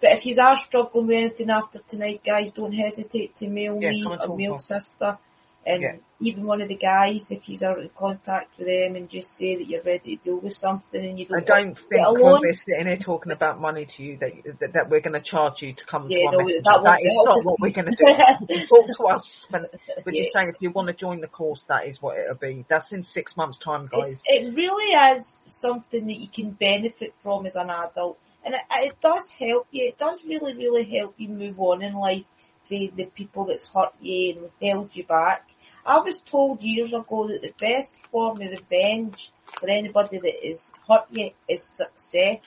But 0.00 0.12
if 0.12 0.26
you 0.26 0.36
are 0.40 0.56
struggling 0.66 1.06
with 1.08 1.16
anything 1.16 1.50
after 1.50 1.80
tonight, 1.90 2.22
guys, 2.24 2.50
don't 2.54 2.72
hesitate 2.72 3.36
to 3.38 3.48
mail 3.48 3.78
Yeah, 3.78 3.90
me 3.90 4.04
or 4.06 4.36
mail 4.36 4.54
us. 4.54 4.62
sister. 4.66 5.18
And 5.66 5.82
Yeah. 5.82 5.96
even 6.20 6.46
one 6.46 6.62
of 6.62 6.68
the 6.68 6.76
guys, 6.76 7.26
if 7.30 7.42
he's 7.42 7.62
out 7.62 7.78
in 7.78 7.90
contact 7.98 8.48
with 8.58 8.66
them 8.66 8.96
and 8.96 9.10
just 9.10 9.28
say 9.36 9.56
that 9.56 9.66
you're 9.66 9.82
ready 9.82 10.16
to 10.16 10.22
deal 10.24 10.40
with 10.40 10.54
something 10.54 11.04
and 11.04 11.18
you 11.18 11.26
don't, 11.26 11.42
I 11.42 11.44
don't 11.44 11.78
think 11.88 12.06
when 12.06 12.40
we're 12.40 12.54
sitting 12.54 12.86
here 12.86 12.96
talking 12.96 13.30
about 13.32 13.60
money 13.60 13.86
to 13.96 14.02
you 14.02 14.16
that 14.18 14.32
that, 14.60 14.72
that 14.72 14.90
we're 14.90 15.02
going 15.02 15.12
to 15.12 15.22
charge 15.22 15.60
you 15.60 15.74
to 15.74 15.84
come 15.84 16.08
Yeah, 16.08 16.22
to 16.22 16.26
our 16.28 16.32
no, 16.32 16.38
messenger. 16.44 16.64
that 16.64 16.82
That 16.84 17.00
is 17.02 17.12
help. 17.14 17.26
not 17.28 17.44
what 17.44 17.60
we're 17.60 17.72
going 17.72 17.86
to 17.86 17.96
do. 17.96 18.04
Talk 18.68 18.86
to 18.96 19.04
us. 19.14 19.30
But 19.50 19.62
we're 20.06 20.12
Yeah. 20.12 20.22
just 20.22 20.32
saying 20.32 20.48
if 20.54 20.62
you 20.62 20.70
want 20.70 20.88
to 20.88 20.94
join 20.94 21.20
the 21.20 21.28
course, 21.28 21.62
that 21.68 21.86
is 21.86 21.98
what 22.00 22.18
it'll 22.18 22.36
be. 22.36 22.64
That's 22.70 22.90
in 22.92 23.02
six 23.02 23.36
months' 23.36 23.58
time, 23.62 23.88
guys. 23.92 24.12
It's, 24.12 24.22
it 24.26 24.54
really 24.56 25.16
is 25.16 25.26
something 25.60 26.06
that 26.06 26.16
you 26.16 26.28
can 26.34 26.52
benefit 26.52 27.12
from 27.22 27.44
as 27.46 27.54
an 27.54 27.68
adult, 27.70 28.18
and 28.44 28.54
it, 28.54 28.60
it 28.70 29.00
does 29.00 29.30
help 29.38 29.66
you. 29.70 29.88
It 29.88 29.98
does 29.98 30.22
really, 30.26 30.56
really 30.56 30.84
help 30.98 31.14
you 31.18 31.28
move 31.28 31.58
on 31.60 31.82
in 31.82 31.94
life. 31.94 32.24
The 32.68 32.92
the 32.96 33.06
people 33.06 33.46
that's 33.46 33.68
hurt 33.74 33.92
you 34.00 34.36
and 34.38 34.50
held 34.62 34.90
you 34.92 35.04
back. 35.04 35.46
I 35.84 35.98
was 35.98 36.20
told 36.30 36.60
years 36.60 36.92
ago 36.92 37.28
that 37.28 37.42
the 37.42 37.52
best 37.58 37.90
form 38.12 38.40
of 38.40 38.50
revenge 38.50 39.32
for 39.58 39.68
anybody 39.68 40.18
that 40.18 40.46
is 40.46 40.60
hurt 40.88 41.06
you 41.10 41.30
is 41.48 41.62
success, 41.76 42.42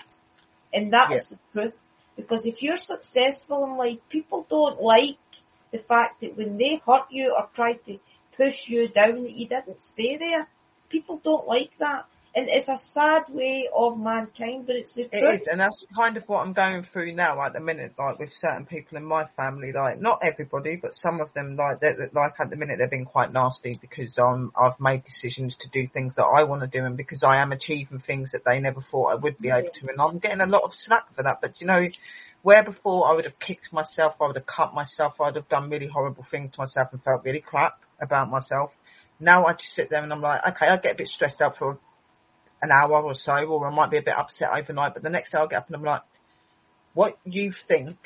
and 0.73 0.93
that 0.93 1.11
is 1.11 1.27
the 1.29 1.39
truth. 1.51 1.73
Because 2.15 2.45
if 2.45 2.61
you're 2.61 2.77
successful 2.77 3.65
in 3.65 3.75
life, 3.75 3.99
people 4.09 4.45
don't 4.49 4.81
like 4.81 5.17
the 5.71 5.79
fact 5.79 6.21
that 6.21 6.37
when 6.37 6.57
they 6.57 6.79
hurt 6.85 7.07
you 7.09 7.35
or 7.37 7.49
try 7.55 7.73
to 7.73 7.97
push 8.37 8.67
you 8.67 8.87
down, 8.87 9.23
that 9.23 9.31
you 9.31 9.47
didn't 9.47 9.81
stay 9.93 10.17
there. 10.17 10.47
People 10.89 11.19
don't 11.23 11.47
like 11.47 11.71
that. 11.79 12.05
And 12.35 12.49
it's 12.49 12.67
a 12.67 12.77
sad 12.93 13.25
way 13.29 13.69
of 13.75 13.99
mankind, 13.99 14.65
but 14.65 14.75
it's 14.75 14.95
the 14.95 15.03
It 15.03 15.11
truth. 15.11 15.41
is, 15.41 15.47
and 15.51 15.59
that's 15.59 15.85
kind 15.95 16.17
of 16.17 16.23
what 16.27 16.39
I'm 16.39 16.53
going 16.53 16.83
through 16.91 17.13
now 17.13 17.39
at 17.45 17.53
the 17.53 17.59
minute, 17.59 17.93
like 17.99 18.17
with 18.17 18.31
certain 18.33 18.65
people 18.65 18.97
in 18.97 19.05
my 19.05 19.25
family, 19.37 19.71
like 19.71 20.01
not 20.01 20.19
everybody, 20.23 20.77
but 20.81 20.93
some 20.93 21.21
of 21.21 21.31
them, 21.35 21.55
like 21.55 21.79
like 22.13 22.33
at 22.39 22.49
the 22.49 22.55
minute 22.55 22.79
they're 22.79 22.89
being 22.89 23.05
quite 23.05 23.31
nasty 23.31 23.77
because 23.79 24.17
um 24.17 24.51
I've 24.59 24.79
made 24.79 25.03
decisions 25.03 25.55
to 25.59 25.69
do 25.69 25.87
things 25.93 26.13
that 26.15 26.23
I 26.23 26.43
want 26.43 26.61
to 26.61 26.67
do, 26.67 26.83
and 26.83 26.97
because 26.97 27.21
I 27.23 27.37
am 27.37 27.51
achieving 27.51 27.99
things 27.99 28.31
that 28.31 28.41
they 28.45 28.59
never 28.59 28.81
thought 28.89 29.11
I 29.11 29.15
would 29.15 29.37
be 29.37 29.49
able 29.49 29.69
to, 29.71 29.87
and 29.89 30.01
I'm 30.01 30.17
getting 30.17 30.41
a 30.41 30.47
lot 30.47 30.63
of 30.63 30.71
slack 30.73 31.15
for 31.15 31.21
that. 31.21 31.37
But 31.39 31.61
you 31.61 31.67
know, 31.67 31.85
where 32.41 32.63
before 32.63 33.11
I 33.11 33.13
would 33.13 33.25
have 33.25 33.37
kicked 33.39 33.71
myself, 33.71 34.15
I 34.19 34.25
would 34.25 34.37
have 34.37 34.47
cut 34.47 34.73
myself, 34.73 35.21
I'd 35.21 35.35
have 35.35 35.49
done 35.49 35.69
really 35.69 35.87
horrible 35.87 36.25
things 36.31 36.53
to 36.55 36.61
myself 36.61 36.89
and 36.93 37.03
felt 37.03 37.23
really 37.23 37.41
crap 37.41 37.79
about 38.01 38.31
myself. 38.31 38.71
Now 39.19 39.45
I 39.45 39.53
just 39.53 39.75
sit 39.75 39.91
there 39.91 40.03
and 40.03 40.11
I'm 40.11 40.21
like, 40.21 40.41
okay, 40.49 40.65
I 40.67 40.77
get 40.77 40.95
a 40.95 40.97
bit 40.97 41.07
stressed 41.07 41.39
out 41.39 41.57
for 41.59 41.77
an 42.63 42.71
hour 42.71 43.01
or 43.03 43.13
so, 43.13 43.33
or 43.33 43.67
I 43.67 43.75
might 43.75 43.91
be 43.91 43.97
a 43.97 44.01
bit 44.01 44.15
upset 44.17 44.49
overnight, 44.57 44.93
but 44.93 45.03
the 45.03 45.09
next 45.09 45.31
day 45.31 45.37
I'll 45.37 45.47
get 45.47 45.57
up 45.59 45.67
and 45.67 45.75
I'm 45.75 45.83
like, 45.83 46.01
what 46.93 47.17
you 47.25 47.53
think 47.67 47.97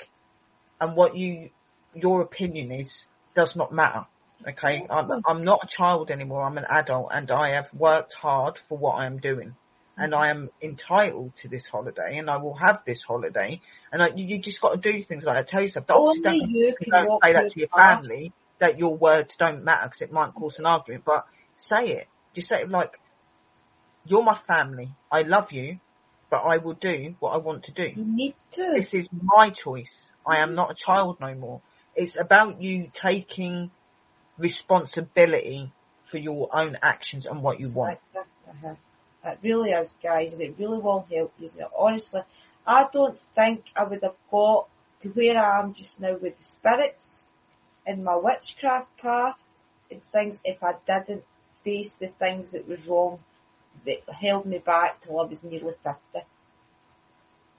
and 0.81 0.95
what 0.95 1.15
you, 1.15 1.51
your 1.93 2.21
opinion 2.21 2.71
is 2.71 3.05
does 3.35 3.55
not 3.55 3.71
matter. 3.71 4.05
Okay, 4.47 4.85
I'm, 4.89 5.09
I'm 5.27 5.43
not 5.43 5.61
a 5.63 5.67
child 5.67 6.11
anymore. 6.11 6.43
I'm 6.43 6.57
an 6.57 6.65
adult, 6.69 7.09
and 7.11 7.29
I 7.31 7.51
have 7.51 7.67
worked 7.73 8.13
hard 8.13 8.59
for 8.67 8.77
what 8.77 8.93
I 8.93 9.05
am 9.05 9.17
doing, 9.17 9.55
and 9.97 10.13
I 10.13 10.29
am 10.29 10.49
entitled 10.61 11.33
to 11.41 11.47
this 11.49 11.65
holiday, 11.71 12.17
and 12.17 12.29
I 12.29 12.37
will 12.37 12.53
have 12.53 12.81
this 12.85 13.03
holiday. 13.07 13.61
And 13.91 14.01
I, 14.01 14.09
you, 14.15 14.25
you 14.25 14.41
just 14.41 14.61
got 14.61 14.79
to 14.79 14.91
do 14.91 15.03
things 15.03 15.23
like 15.23 15.37
that. 15.37 15.47
Tell 15.47 15.61
yourself, 15.61 15.85
obviously 15.89 16.39
don't, 16.39 16.51
you 16.51 16.91
don't 16.91 17.19
say 17.23 17.33
that 17.33 17.51
to 17.51 17.59
your 17.59 17.69
family 17.69 18.31
that 18.59 18.77
your 18.77 18.95
words 18.95 19.33
don't 19.37 19.63
matter 19.63 19.87
because 19.87 20.01
it 20.01 20.11
might 20.11 20.33
cause 20.33 20.57
an 20.59 20.65
argument. 20.65 21.03
But 21.05 21.25
say 21.57 21.89
it. 21.89 22.07
Just 22.35 22.49
say 22.49 22.61
it 22.61 22.69
like, 22.69 22.91
"You're 24.07 24.23
my 24.23 24.39
family. 24.47 24.89
I 25.11 25.21
love 25.21 25.51
you, 25.51 25.79
but 26.29 26.37
I 26.37 26.57
will 26.57 26.73
do 26.73 27.15
what 27.19 27.31
I 27.31 27.37
want 27.37 27.63
to 27.65 27.71
do. 27.71 27.89
You 27.95 28.05
need 28.05 28.35
to. 28.53 28.73
This 28.75 28.93
is 28.93 29.07
my 29.11 29.51
choice. 29.51 30.11
I 30.25 30.41
am 30.41 30.55
not 30.55 30.71
a 30.71 30.75
child 30.75 31.17
no 31.19 31.33
more. 31.35 31.61
It's 31.95 32.15
about 32.19 32.61
you 32.61 32.91
taking 33.01 33.71
responsibility 34.37 35.71
for 36.11 36.17
your 36.17 36.49
own 36.55 36.77
actions 36.81 37.25
and 37.25 37.41
what 37.41 37.59
you 37.59 37.73
want. 37.73 37.99
Uh-huh. 38.15 38.75
It 39.25 39.39
really 39.43 39.71
is, 39.71 39.91
guys, 40.01 40.33
and 40.33 40.41
it 40.41 40.55
really 40.57 40.79
will 40.79 41.05
help 41.11 41.33
you. 41.37 41.49
Honestly, 41.77 42.21
I 42.65 42.85
don't 42.91 43.17
think 43.35 43.63
I 43.75 43.83
would 43.83 44.03
have 44.03 44.15
got 44.31 44.67
to 45.01 45.09
where 45.09 45.37
I 45.37 45.59
am 45.59 45.73
just 45.73 45.99
now 45.99 46.13
with 46.13 46.37
the 46.37 46.45
spirits 46.59 47.23
and 47.85 48.03
my 48.03 48.15
witchcraft 48.15 48.89
path 48.97 49.35
and 49.89 50.01
things 50.11 50.39
if 50.43 50.61
I 50.63 50.73
didn't 50.85 51.23
face 51.63 51.91
the 51.99 52.09
things 52.19 52.51
that 52.51 52.67
was 52.67 52.85
wrong 52.87 53.19
that 53.87 54.13
held 54.13 54.45
me 54.45 54.59
back 54.59 55.01
till 55.01 55.19
I 55.19 55.23
was 55.23 55.39
nearly 55.41 55.73
50 55.83 55.97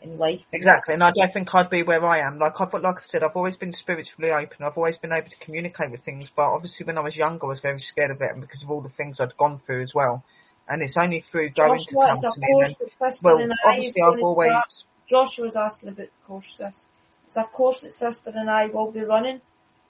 in 0.02 0.18
life. 0.18 0.40
Exactly, 0.52 0.94
and 0.94 1.02
I 1.02 1.10
don't 1.10 1.32
think 1.32 1.48
I'd 1.54 1.70
be 1.70 1.82
where 1.82 2.04
I 2.06 2.20
am. 2.20 2.38
Like 2.38 2.60
I've, 2.60 2.72
like 2.72 2.96
I 2.96 3.06
said, 3.06 3.22
I've 3.22 3.34
always 3.34 3.56
been 3.56 3.72
spiritually 3.72 4.30
open. 4.30 4.64
I've 4.64 4.76
always 4.76 4.96
been 4.98 5.12
able 5.12 5.28
to 5.28 5.44
communicate 5.44 5.90
with 5.90 6.04
things, 6.04 6.28
but 6.36 6.44
obviously 6.44 6.86
when 6.86 6.98
I 6.98 7.00
was 7.00 7.16
younger, 7.16 7.46
I 7.46 7.48
was 7.48 7.60
very 7.60 7.80
scared 7.80 8.10
of 8.10 8.22
it, 8.22 8.30
and 8.30 8.40
because 8.40 8.62
of 8.62 8.70
all 8.70 8.80
the 8.80 8.90
things 8.90 9.18
I'd 9.20 9.36
gone 9.36 9.60
through 9.66 9.82
as 9.82 9.92
well. 9.94 10.22
And 10.68 10.82
it's 10.82 10.96
only 11.00 11.24
through 11.32 11.50
going 11.50 11.70
to 11.70 11.82
it's 11.82 11.90
a 11.90 11.94
counselling 11.94 12.34
course 12.52 12.76
and 12.78 12.88
that 13.00 13.12
Sister 13.12 13.20
well, 13.22 13.38
obviously 13.66 14.02
I've 14.02 14.18
to 14.18 14.22
always 14.22 14.50
start. 14.50 14.70
Joshua 15.08 15.44
was 15.46 15.56
asking 15.56 15.88
about 15.88 16.06
the 16.06 16.26
course, 16.26 16.44
sis. 16.58 16.80
It's 17.26 17.36
a 17.36 17.44
course 17.44 17.80
that 17.82 17.92
Sister 17.92 18.32
and 18.34 18.50
I 18.50 18.66
will 18.66 18.92
be 18.92 19.00
running 19.00 19.40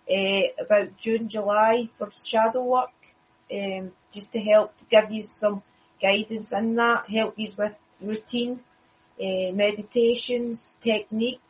uh, 0.09 0.65
about 0.65 0.97
June, 1.03 1.29
July 1.29 1.91
for 1.99 2.11
shadow 2.27 2.65
work, 2.65 2.91
um, 3.53 3.91
just 4.15 4.31
to 4.33 4.39
help 4.39 4.73
give 4.91 5.11
you 5.11 5.25
some 5.41 5.63
guidance 6.01 6.53
in 6.53 6.77
that, 6.77 7.09
help 7.11 7.35
you 7.37 7.51
with 7.57 7.73
routine, 8.01 8.61
uh, 9.21 9.53
meditations, 9.53 10.75
techniques, 10.83 11.41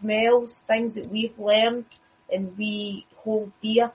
smells, 0.00 0.60
things 0.66 0.94
that 0.94 1.10
we've 1.10 1.38
learned 1.38 1.86
and 2.30 2.56
we 2.56 3.06
hold 3.16 3.52
dear 3.62 3.92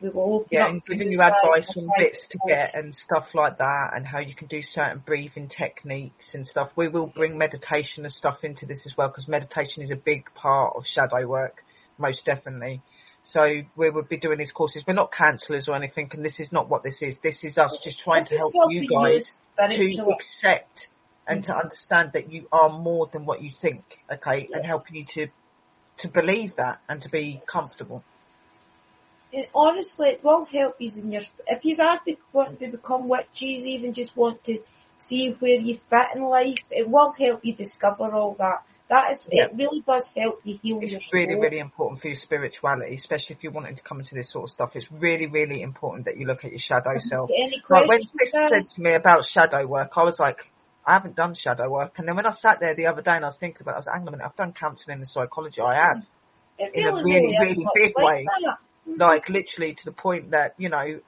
We 0.00 0.10
will 0.10 0.34
open 0.34 0.48
Yeah, 0.50 0.68
and 0.68 0.82
giving 0.84 1.12
you 1.12 1.20
advice 1.20 1.72
on 1.76 1.88
bits 1.96 2.26
to 2.30 2.38
get 2.48 2.74
and 2.74 2.94
stuff 2.94 3.28
like 3.34 3.58
that, 3.58 3.90
and 3.94 4.06
how 4.06 4.18
you 4.18 4.34
can 4.34 4.48
do 4.48 4.60
certain 4.60 5.02
breathing 5.06 5.48
techniques 5.48 6.34
and 6.34 6.46
stuff. 6.46 6.70
We 6.76 6.88
will 6.88 7.06
bring 7.06 7.38
meditation 7.38 8.04
and 8.04 8.12
stuff 8.12 8.38
into 8.42 8.66
this 8.66 8.82
as 8.84 8.96
well, 8.96 9.08
because 9.08 9.28
meditation 9.28 9.82
is 9.82 9.90
a 9.90 9.96
big 9.96 10.24
part 10.34 10.74
of 10.76 10.84
shadow 10.86 11.26
work, 11.26 11.62
most 11.98 12.24
definitely. 12.24 12.82
So 13.24 13.62
we 13.76 13.90
will 13.90 14.02
be 14.02 14.18
doing 14.18 14.38
these 14.38 14.50
courses. 14.50 14.82
We're 14.86 14.94
not 14.94 15.12
counsellors 15.12 15.68
or 15.68 15.76
anything, 15.76 16.10
and 16.12 16.24
this 16.24 16.40
is 16.40 16.50
not 16.50 16.68
what 16.68 16.82
this 16.82 17.00
is. 17.00 17.14
This 17.22 17.44
is 17.44 17.56
us 17.56 17.78
just 17.84 18.00
trying 18.00 18.24
This 18.24 18.30
to 18.30 18.36
help 18.38 18.52
you 18.70 18.88
guys 18.88 19.30
to 19.58 20.08
accept 20.10 20.88
and 21.26 21.42
mm. 21.42 21.46
to 21.46 21.54
understand 21.54 22.10
that 22.14 22.32
you 22.32 22.46
are 22.52 22.68
more 22.68 23.08
than 23.12 23.24
what 23.24 23.42
you 23.42 23.50
think, 23.60 23.82
okay, 24.12 24.48
and 24.52 24.64
helping 24.64 24.96
you 24.96 25.06
to 25.14 25.26
to 25.98 26.08
believe 26.08 26.56
that 26.56 26.80
and 26.88 27.00
to 27.02 27.08
be 27.08 27.42
comfortable. 27.46 28.02
And 29.32 29.46
honestly, 29.54 30.08
it 30.08 30.24
will 30.24 30.44
help 30.44 30.76
you 30.78 30.90
in 30.96 31.12
your. 31.12 31.22
If 31.46 31.64
you 31.64 31.76
are 31.80 32.00
wanting 32.32 32.70
to 32.70 32.76
become 32.76 33.08
witches, 33.08 33.64
even 33.64 33.94
just 33.94 34.16
want 34.16 34.44
to 34.44 34.58
see 34.98 35.34
where 35.38 35.58
you 35.58 35.78
fit 35.88 36.06
in 36.14 36.22
life, 36.22 36.58
it 36.70 36.88
will 36.88 37.12
help 37.12 37.44
you 37.44 37.54
discover 37.54 38.12
all 38.12 38.34
that. 38.38 38.62
That 38.92 39.12
is, 39.12 39.24
Yeah. 39.30 39.44
it 39.46 39.52
really 39.56 39.80
does 39.80 40.06
help 40.14 40.40
you 40.44 40.58
heal 40.62 40.82
your 40.82 40.98
It's 41.00 41.12
really, 41.14 41.32
soul. 41.32 41.42
really 41.42 41.60
important 41.60 42.02
for 42.02 42.08
your 42.08 42.16
spirituality, 42.16 42.94
especially 42.94 43.36
if 43.36 43.42
you're 43.42 43.52
wanting 43.52 43.74
to 43.74 43.82
come 43.82 44.00
into 44.00 44.14
this 44.14 44.30
sort 44.30 44.44
of 44.44 44.50
stuff. 44.50 44.72
It's 44.74 44.92
really, 44.92 45.26
really 45.26 45.62
important 45.62 46.04
that 46.04 46.18
you 46.18 46.26
look 46.26 46.44
at 46.44 46.50
your 46.50 46.60
shadow 46.60 46.98
self. 46.98 47.30
Like 47.70 47.88
when? 47.88 48.02
Sis 48.02 48.34
uh, 48.34 48.50
said 48.50 48.64
to 48.74 48.82
me 48.82 48.92
about 48.92 49.24
shadow 49.24 49.66
work, 49.66 49.92
I 49.96 50.02
was 50.02 50.18
like, 50.20 50.40
I 50.86 50.92
haven't 50.92 51.16
done 51.16 51.34
shadow 51.34 51.70
work. 51.70 51.98
And 51.98 52.06
then 52.06 52.16
when 52.16 52.26
I 52.26 52.32
sat 52.32 52.60
there 52.60 52.74
the 52.74 52.86
other 52.86 53.00
day 53.00 53.12
and 53.12 53.24
I 53.24 53.28
was 53.28 53.38
thinking 53.40 53.62
about 53.62 53.72
it, 53.72 53.74
I 53.76 53.78
was 53.78 53.86
like, 53.86 53.94
hang 53.94 54.02
on 54.02 54.08
a 54.08 54.10
minute, 54.10 54.26
I've 54.26 54.36
done 54.36 54.52
counselling 54.52 54.98
and 54.98 55.06
psychology. 55.06 55.62
I 55.62 55.74
have. 55.74 55.96
Mm. 55.96 56.06
It 56.58 56.70
in 56.74 56.84
a 56.84 56.94
really, 56.96 57.04
really, 57.04 57.32
is 57.32 57.40
really 57.40 57.64
much 57.64 57.72
big 57.74 57.92
like 57.96 58.04
way. 58.04 58.26
that. 58.44 58.58
Mm-hmm. 58.86 59.00
Like 59.00 59.28
literally 59.30 59.74
to 59.74 59.84
the 59.86 59.92
point 59.92 60.32
that, 60.32 60.54
you 60.58 60.68
know, 60.68 61.00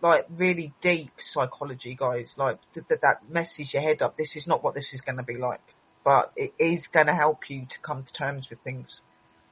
like 0.00 0.26
really 0.30 0.72
deep 0.80 1.10
psychology, 1.32 1.96
guys, 1.98 2.32
like 2.36 2.58
that, 2.74 3.00
that 3.00 3.28
messes 3.28 3.72
your 3.72 3.82
head 3.82 4.00
up. 4.00 4.16
This 4.16 4.36
is 4.36 4.46
not 4.46 4.62
what 4.62 4.74
this 4.74 4.90
is 4.92 5.00
going 5.00 5.16
to 5.16 5.24
be 5.24 5.38
like. 5.38 5.60
But 6.04 6.32
it 6.36 6.52
is 6.58 6.86
going 6.92 7.06
to 7.06 7.14
help 7.14 7.48
you 7.48 7.60
to 7.62 7.78
come 7.82 8.02
to 8.04 8.12
terms 8.12 8.48
with 8.50 8.58
things. 8.60 9.00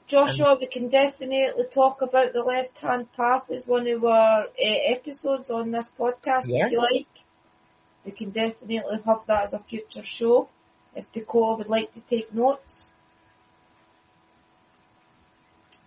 Joshua, 0.09 0.56
we 0.60 0.66
can 0.66 0.89
definitely 0.90 1.47
talk 1.72 2.02
about 2.02 2.32
the 2.32 2.40
left 2.43 2.77
hand 2.78 3.06
path 3.16 3.44
as 3.55 3.64
one 3.66 3.86
of 3.86 4.05
our 4.05 4.43
uh, 4.43 4.47
episodes 4.59 5.48
on 5.51 5.70
this 5.70 5.86
podcast 5.98 6.43
Yeah. 6.47 6.66
if 6.66 6.72
you 6.72 6.78
like. 6.81 7.06
We 8.05 8.10
can 8.12 8.31
definitely 8.31 8.81
have 9.06 9.20
that 9.28 9.44
as 9.44 9.52
a 9.52 9.60
future 9.68 10.02
show 10.02 10.48
if 10.97 11.05
Dakota 11.12 11.59
would 11.59 11.68
like 11.68 11.93
to 11.94 12.01
take 12.10 12.35
notes. 12.35 12.86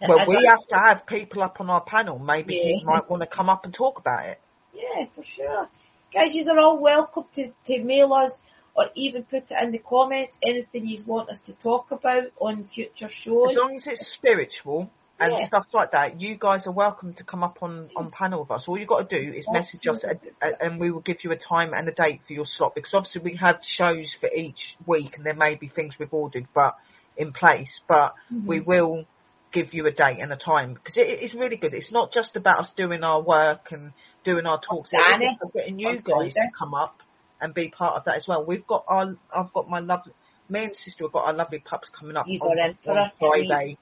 Well, 0.08 0.20
As 0.20 0.28
we 0.28 0.36
a- 0.38 0.50
have 0.50 0.68
to 0.70 0.76
have 0.76 1.06
people 1.06 1.44
up 1.44 1.60
on 1.60 1.70
our 1.70 1.82
panel. 1.82 2.20
Maybe 2.20 2.56
Yeah. 2.56 2.78
he 2.80 2.84
might 2.86 3.10
want 3.10 3.22
to 3.22 3.28
come 3.28 3.50
up 3.50 3.66
and 3.66 3.74
talk 3.74 4.00
about 4.00 4.26
it. 4.26 4.40
Yeah, 4.74 5.06
for 5.16 5.24
sure. 5.24 5.68
Guys, 6.14 6.34
you 6.34 6.50
are 6.50 6.60
all 6.60 6.78
welcome 6.78 7.26
to, 7.36 7.52
to 7.68 7.84
mail 7.84 8.14
us 8.14 8.32
or 8.76 8.86
even 8.96 9.24
put 9.24 9.44
it 9.52 9.58
in 9.62 9.72
the 9.72 9.78
comments 9.80 10.34
anything 10.42 10.88
you 10.88 11.04
want 11.06 11.30
us 11.30 11.40
to 11.46 11.54
talk 11.54 11.92
about 11.92 12.24
on 12.40 12.68
future 12.74 13.10
shows. 13.10 13.52
As 13.52 13.56
long 13.58 13.76
as 13.76 13.88
it's 13.88 14.14
spiritual 14.18 14.90
and 15.20 15.32
Yeah. 15.38 15.48
stuff 15.48 15.68
like 15.74 15.92
that, 15.92 16.20
you 16.20 16.38
guys 16.38 16.66
are 16.66 16.74
welcome 16.74 17.14
to 17.16 17.24
come 17.24 17.44
up 17.44 17.58
on, 17.62 17.90
on 17.96 18.10
panel 18.12 18.42
with 18.42 18.52
us. 18.52 18.66
All 18.68 18.78
you 18.78 18.88
got 18.88 19.08
to 19.10 19.22
do 19.22 19.32
is 19.34 19.48
message 19.52 19.88
us 19.88 20.04
a, 20.04 20.16
a, 20.46 20.52
and 20.60 20.80
we 20.80 20.92
will 20.92 21.02
give 21.02 21.18
you 21.24 21.32
a 21.32 21.38
time 21.38 21.74
and 21.74 21.88
a 21.88 21.92
date 21.92 22.22
for 22.26 22.34
your 22.34 22.46
slot 22.46 22.74
because 22.76 22.94
obviously 22.94 23.22
we 23.22 23.38
have 23.38 23.58
shows 23.64 24.08
for 24.20 24.30
each 24.36 24.76
week 24.86 25.16
and 25.18 25.26
there 25.26 25.36
may 25.36 25.56
be 25.56 25.70
things 25.70 25.94
we've 26.00 26.14
ordered 26.14 26.48
but 26.56 26.74
in 27.16 27.32
place, 27.32 27.82
but 27.88 28.14
we 28.48 28.60
Mm-hmm. 28.60 28.70
will 28.70 29.06
give 29.54 29.74
you 29.74 29.86
a 29.86 29.92
date 29.92 30.18
and 30.20 30.34
a 30.34 30.36
time 30.36 30.74
because 30.74 30.98
it, 30.98 31.08
it's 31.08 31.36
really 31.36 31.58
good. 31.58 31.76
It's 31.76 31.92
not 31.92 32.12
just 32.12 32.36
about 32.36 32.60
us 32.62 32.72
doing 32.76 33.04
our 33.04 33.22
work 33.22 33.68
and 33.72 33.92
doing 34.26 34.48
our 34.48 34.60
talks. 34.60 34.90
It's 34.92 35.02
about 35.40 35.54
getting 35.54 35.78
you 35.80 36.02
guys 36.02 36.34
to 36.34 36.50
come 36.58 36.74
up 36.74 36.96
and 37.44 37.54
be 37.54 37.68
part 37.70 37.98
of 37.98 38.06
that 38.06 38.16
as 38.16 38.26
well. 38.28 38.46
We've 38.46 38.66
got 38.66 38.86
our, 38.88 39.16
I've 39.36 39.52
got 39.54 39.70
my 39.70 39.80
lovely, 39.80 40.14
me 40.50 40.64
and 40.64 40.76
sister 40.76 41.04
have 41.04 41.12
got 41.12 41.26
our 41.26 41.34
lovely 41.34 41.60
pups 41.60 41.90
coming 41.98 42.16
up 42.16 42.26
on, 42.26 42.58
are 42.58 42.70
in 42.70 42.78
for 42.84 42.94
on. 42.94 43.12
Friday 43.20 43.78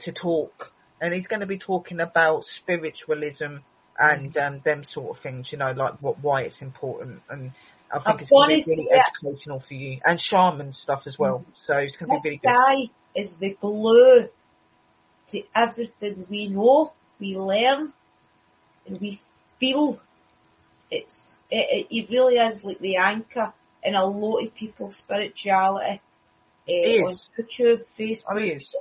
to 0.00 0.12
talk, 0.12 0.70
and 1.00 1.14
he's 1.14 1.26
going 1.26 1.40
to 1.40 1.46
be 1.46 1.58
talking 1.58 2.00
about 2.00 2.44
spiritualism 2.44 3.64
and 3.98 4.32
Mm. 4.32 4.46
um, 4.46 4.62
them 4.64 4.84
sort 4.84 5.16
of 5.16 5.22
things. 5.22 5.48
You 5.50 5.58
know, 5.58 5.72
like 5.72 6.00
what 6.00 6.20
why 6.22 6.42
it's 6.42 6.60
important, 6.60 7.20
and 7.30 7.50
I 7.90 7.98
think 7.98 8.16
I've 8.16 8.20
it's 8.20 8.30
going 8.30 8.60
to 8.60 8.66
be 8.66 8.70
really 8.70 8.88
educational 8.92 9.60
for 9.66 9.74
you 9.74 10.00
and 10.04 10.20
shaman 10.20 10.72
stuff 10.72 11.02
as 11.06 11.16
well. 11.18 11.44
So 11.56 11.74
it's 11.76 11.96
going 11.96 12.10
to 12.10 12.14
This 12.14 12.22
be 12.22 12.28
really 12.30 12.40
good. 12.44 12.50
guy 12.52 12.74
is 13.16 13.34
the 13.40 13.56
glue 13.60 14.28
to 15.30 15.42
everything 15.54 16.26
we 16.30 16.48
know, 16.48 16.92
we 17.18 17.36
learn, 17.36 17.92
and 18.86 19.00
we 19.00 19.20
feel. 19.58 19.98
It's 20.90 21.16
it, 21.50 21.86
it, 21.90 21.94
it 21.94 22.10
really 22.10 22.36
is 22.36 22.62
like 22.62 22.78
the 22.80 22.96
anchor 22.96 23.52
in 23.82 23.94
a 23.94 24.04
lot 24.04 24.40
of 24.44 24.54
people's 24.54 24.96
spirituality. 24.96 26.00
Uh, 26.00 26.00
It 26.66 27.02
on. 27.02 27.16
YouTube, 27.38 27.80
Facebook, 27.98 28.22
Oh, 28.30 28.38
he 28.38 28.48
it's 28.50 28.74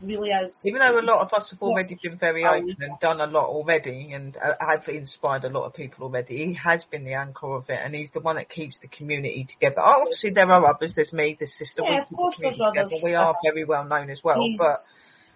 really 0.00 0.28
is. 0.30 0.56
Even 0.64 0.80
though 0.80 1.00
a 1.00 1.00
lot 1.00 1.20
of 1.22 1.32
us 1.32 1.50
have 1.50 1.60
already 1.62 1.98
been 2.00 2.18
very 2.18 2.44
open 2.44 2.76
and 2.80 3.00
done 3.00 3.20
a 3.20 3.26
lot 3.26 3.46
already 3.46 4.12
and 4.12 4.36
have 4.60 4.86
inspired 4.88 5.44
a 5.44 5.48
lot 5.48 5.64
of 5.64 5.74
people 5.74 6.04
already, 6.04 6.36
he 6.46 6.54
has 6.54 6.84
been 6.84 7.04
the 7.04 7.14
anchor 7.14 7.54
of 7.54 7.64
it 7.68 7.80
and 7.82 7.94
he's 7.94 8.10
the 8.12 8.20
one 8.20 8.36
that 8.36 8.48
keeps 8.50 8.78
the 8.80 8.88
community 8.88 9.46
together. 9.50 9.80
Obviously 9.80 10.30
there 10.30 10.50
are 10.50 10.66
others, 10.66 10.92
there's 10.94 11.12
me, 11.12 11.36
there's 11.38 11.52
sister, 11.58 11.82
Yeah, 11.82 11.90
we 11.90 11.96
of 11.96 12.02
keep 12.02 12.10
the 12.10 12.16
course 12.16 12.34
there's 12.38 12.60
others. 12.60 13.00
We 13.02 13.14
are 13.14 13.34
very 13.42 13.64
well 13.64 13.84
known 13.84 14.10
as 14.10 14.20
well, 14.22 14.40
He's 14.42 14.58
but 14.58 14.80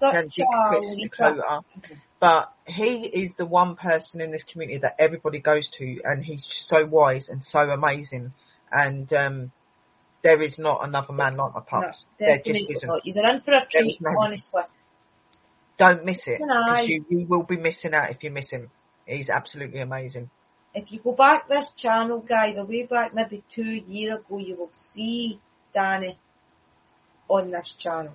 such 0.00 0.14
and 0.14 0.30
Dick 0.30 0.46
a 0.52 0.68
Chris 0.68 0.86
leader. 0.96 1.08
Dakota. 1.08 1.60
But 2.20 2.52
he 2.66 3.06
is 3.06 3.30
the 3.38 3.46
one 3.46 3.76
person 3.76 4.20
in 4.20 4.32
this 4.32 4.42
community 4.50 4.78
that 4.80 4.96
everybody 4.98 5.38
goes 5.38 5.70
to, 5.78 6.00
and 6.04 6.24
he's 6.24 6.44
so 6.66 6.84
wise 6.86 7.28
and 7.28 7.42
so 7.44 7.60
amazing. 7.60 8.32
And 8.72 9.10
um, 9.12 9.52
there 10.22 10.42
is 10.42 10.58
not 10.58 10.80
another 10.86 11.12
man 11.12 11.36
like 11.36 11.54
my 11.54 11.60
No, 11.60 11.64
pups. 11.86 12.04
there 12.18 12.36
just 12.44 12.48
isn't. 12.70 12.88
not. 12.88 13.00
You're 13.04 13.26
in 13.28 13.40
for 13.42 13.52
a 13.54 13.66
treat, 13.70 13.98
honestly. 14.18 14.62
Don't 15.78 16.04
miss 16.04 16.20
it 16.26 16.38
Can 16.38 16.50
I? 16.50 16.82
because 16.82 16.88
you, 16.90 17.04
you 17.08 17.26
will 17.26 17.44
be 17.44 17.56
missing 17.56 17.94
out 17.94 18.10
if 18.10 18.22
you 18.22 18.30
miss 18.30 18.50
him. 18.50 18.70
He's 19.06 19.30
absolutely 19.30 19.80
amazing. 19.80 20.28
if 20.74 20.92
you 20.92 21.00
go 21.02 21.12
back 21.12 21.48
this 21.48 21.70
channel, 21.76 22.20
guys, 22.20 22.56
a 22.58 22.64
way 22.64 22.82
back 22.84 23.14
maybe 23.14 23.42
two 23.54 23.64
years 23.88 24.20
ago, 24.20 24.38
you 24.38 24.56
will 24.56 24.70
see 24.94 25.40
Danny 25.72 26.18
on 27.28 27.50
this 27.50 27.74
channel. 27.78 28.14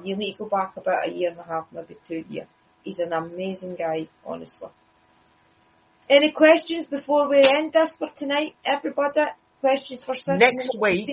Need 0.00 0.32
to 0.34 0.44
go 0.44 0.48
back 0.48 0.76
about 0.76 1.08
a 1.08 1.10
year 1.10 1.30
and 1.30 1.38
a 1.40 1.44
half, 1.44 1.66
maybe 1.72 1.96
two 2.08 2.24
years. 2.28 2.46
He's 2.84 2.98
an 2.98 3.12
amazing 3.12 3.76
guy, 3.76 4.08
honestly. 4.24 4.68
Any 6.10 6.32
questions 6.32 6.86
before 6.86 7.28
we 7.28 7.38
end 7.38 7.72
this 7.72 7.90
for 7.98 8.08
tonight, 8.18 8.54
everybody? 8.64 9.20
Questions 9.60 10.02
for 10.04 10.14
Sister 10.14 10.36
Next 10.36 10.76
week- 10.78 11.08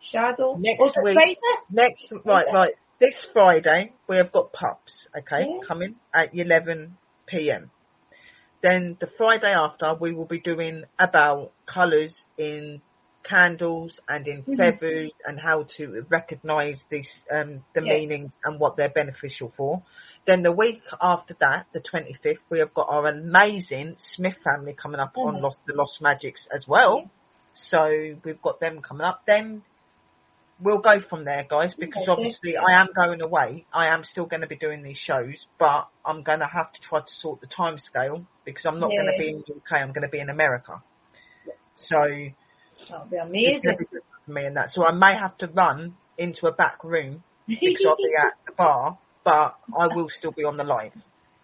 Shadow. 0.00 0.56
Next 0.58 0.80
oh, 0.80 1.02
week- 1.02 1.14
Friday? 1.14 1.36
Next, 1.70 2.12
right, 2.24 2.46
right. 2.52 2.74
This 3.00 3.14
Friday 3.32 3.92
we 4.08 4.16
have 4.16 4.30
got 4.30 4.52
pups, 4.52 5.08
okay, 5.16 5.46
Yeah. 5.48 5.66
coming 5.66 5.96
at 6.14 6.34
11 6.34 6.96
p.m. 7.26 7.70
Then 8.62 8.96
the 9.00 9.08
Friday 9.16 9.52
after 9.52 9.94
we 9.94 10.12
will 10.12 10.26
be 10.26 10.38
doing 10.38 10.84
about 10.98 11.52
colours 11.66 12.22
in 12.38 12.80
candles 13.24 13.98
and 14.08 14.26
in 14.26 14.44
Mhm. 14.46 14.56
feathers 14.56 15.12
and 15.24 15.38
how 15.40 15.64
to 15.76 16.04
recognise 16.10 16.82
these 16.90 17.08
um, 17.30 17.64
the 17.74 17.80
Yeah. 17.80 17.92
meanings 17.92 18.36
and 18.44 18.58
what 18.60 18.76
they're 18.76 18.90
beneficial 18.90 19.52
for. 19.56 19.82
Then 20.26 20.42
the 20.42 20.52
week 20.52 20.82
after 21.00 21.34
that, 21.40 21.66
the 21.72 21.80
25th, 21.80 22.38
we 22.50 22.60
have 22.60 22.74
got 22.74 22.88
our 22.88 23.06
amazing 23.06 23.96
Smith 23.98 24.36
family 24.44 24.74
coming 24.74 25.00
up 25.00 25.14
on 25.16 25.36
Mhm. 25.36 25.42
Lost 25.42 25.58
the 25.66 25.74
Lost 25.74 26.00
Magics 26.00 26.46
as 26.54 26.66
well. 26.68 27.10
So 27.54 28.16
we've 28.24 28.40
got 28.42 28.60
them 28.60 28.82
coming 28.82 29.04
up. 29.06 29.22
Then 29.26 29.62
we'll 30.60 30.78
go 30.80 31.00
from 31.00 31.24
there, 31.24 31.44
guys, 31.48 31.74
because 31.78 32.02
Okay. 32.02 32.12
obviously 32.12 32.56
I 32.56 32.80
am 32.80 32.88
going 32.94 33.20
away. 33.20 33.66
I 33.72 33.88
am 33.88 34.04
still 34.04 34.26
going 34.26 34.42
to 34.42 34.46
be 34.46 34.56
doing 34.56 34.82
these 34.82 34.98
shows, 34.98 35.46
but 35.58 35.88
I'm 36.04 36.22
going 36.22 36.38
to 36.40 36.46
have 36.46 36.72
to 36.72 36.80
try 36.80 37.00
to 37.00 37.12
sort 37.20 37.40
the 37.40 37.46
time 37.48 37.78
scale 37.78 38.24
because 38.44 38.64
I'm 38.64 38.80
not 38.80 38.96
going 38.96 39.06
to 39.06 39.12
be 39.12 39.28
in 39.28 39.42
the 39.46 39.54
UK. 39.54 39.80
I'm 39.80 39.92
going 39.92 40.02
to 40.02 40.08
be 40.08 40.20
in 40.20 40.30
America. 40.30 40.82
So 41.74 41.98
That'll 42.88 43.06
be 43.06 43.16
amazing. 43.16 43.60
going 43.64 43.76
to 43.76 43.84
be 43.84 43.86
good 43.90 44.02
for 44.26 44.32
me 44.32 44.44
and 44.44 44.56
that. 44.56 44.70
So 44.70 44.84
I 44.84 44.92
may 44.92 45.14
have 45.18 45.36
to 45.38 45.46
run 45.48 45.94
into 46.18 46.46
a 46.46 46.52
back 46.52 46.84
room 46.84 47.22
because 47.48 47.84
I'll 47.86 47.96
be 47.96 48.12
at 48.20 48.34
the 48.46 48.52
bar, 48.52 48.98
but 49.24 49.56
I 49.76 49.88
will 49.94 50.08
still 50.08 50.32
be 50.32 50.44
on 50.44 50.56
the 50.56 50.64
live. 50.64 50.92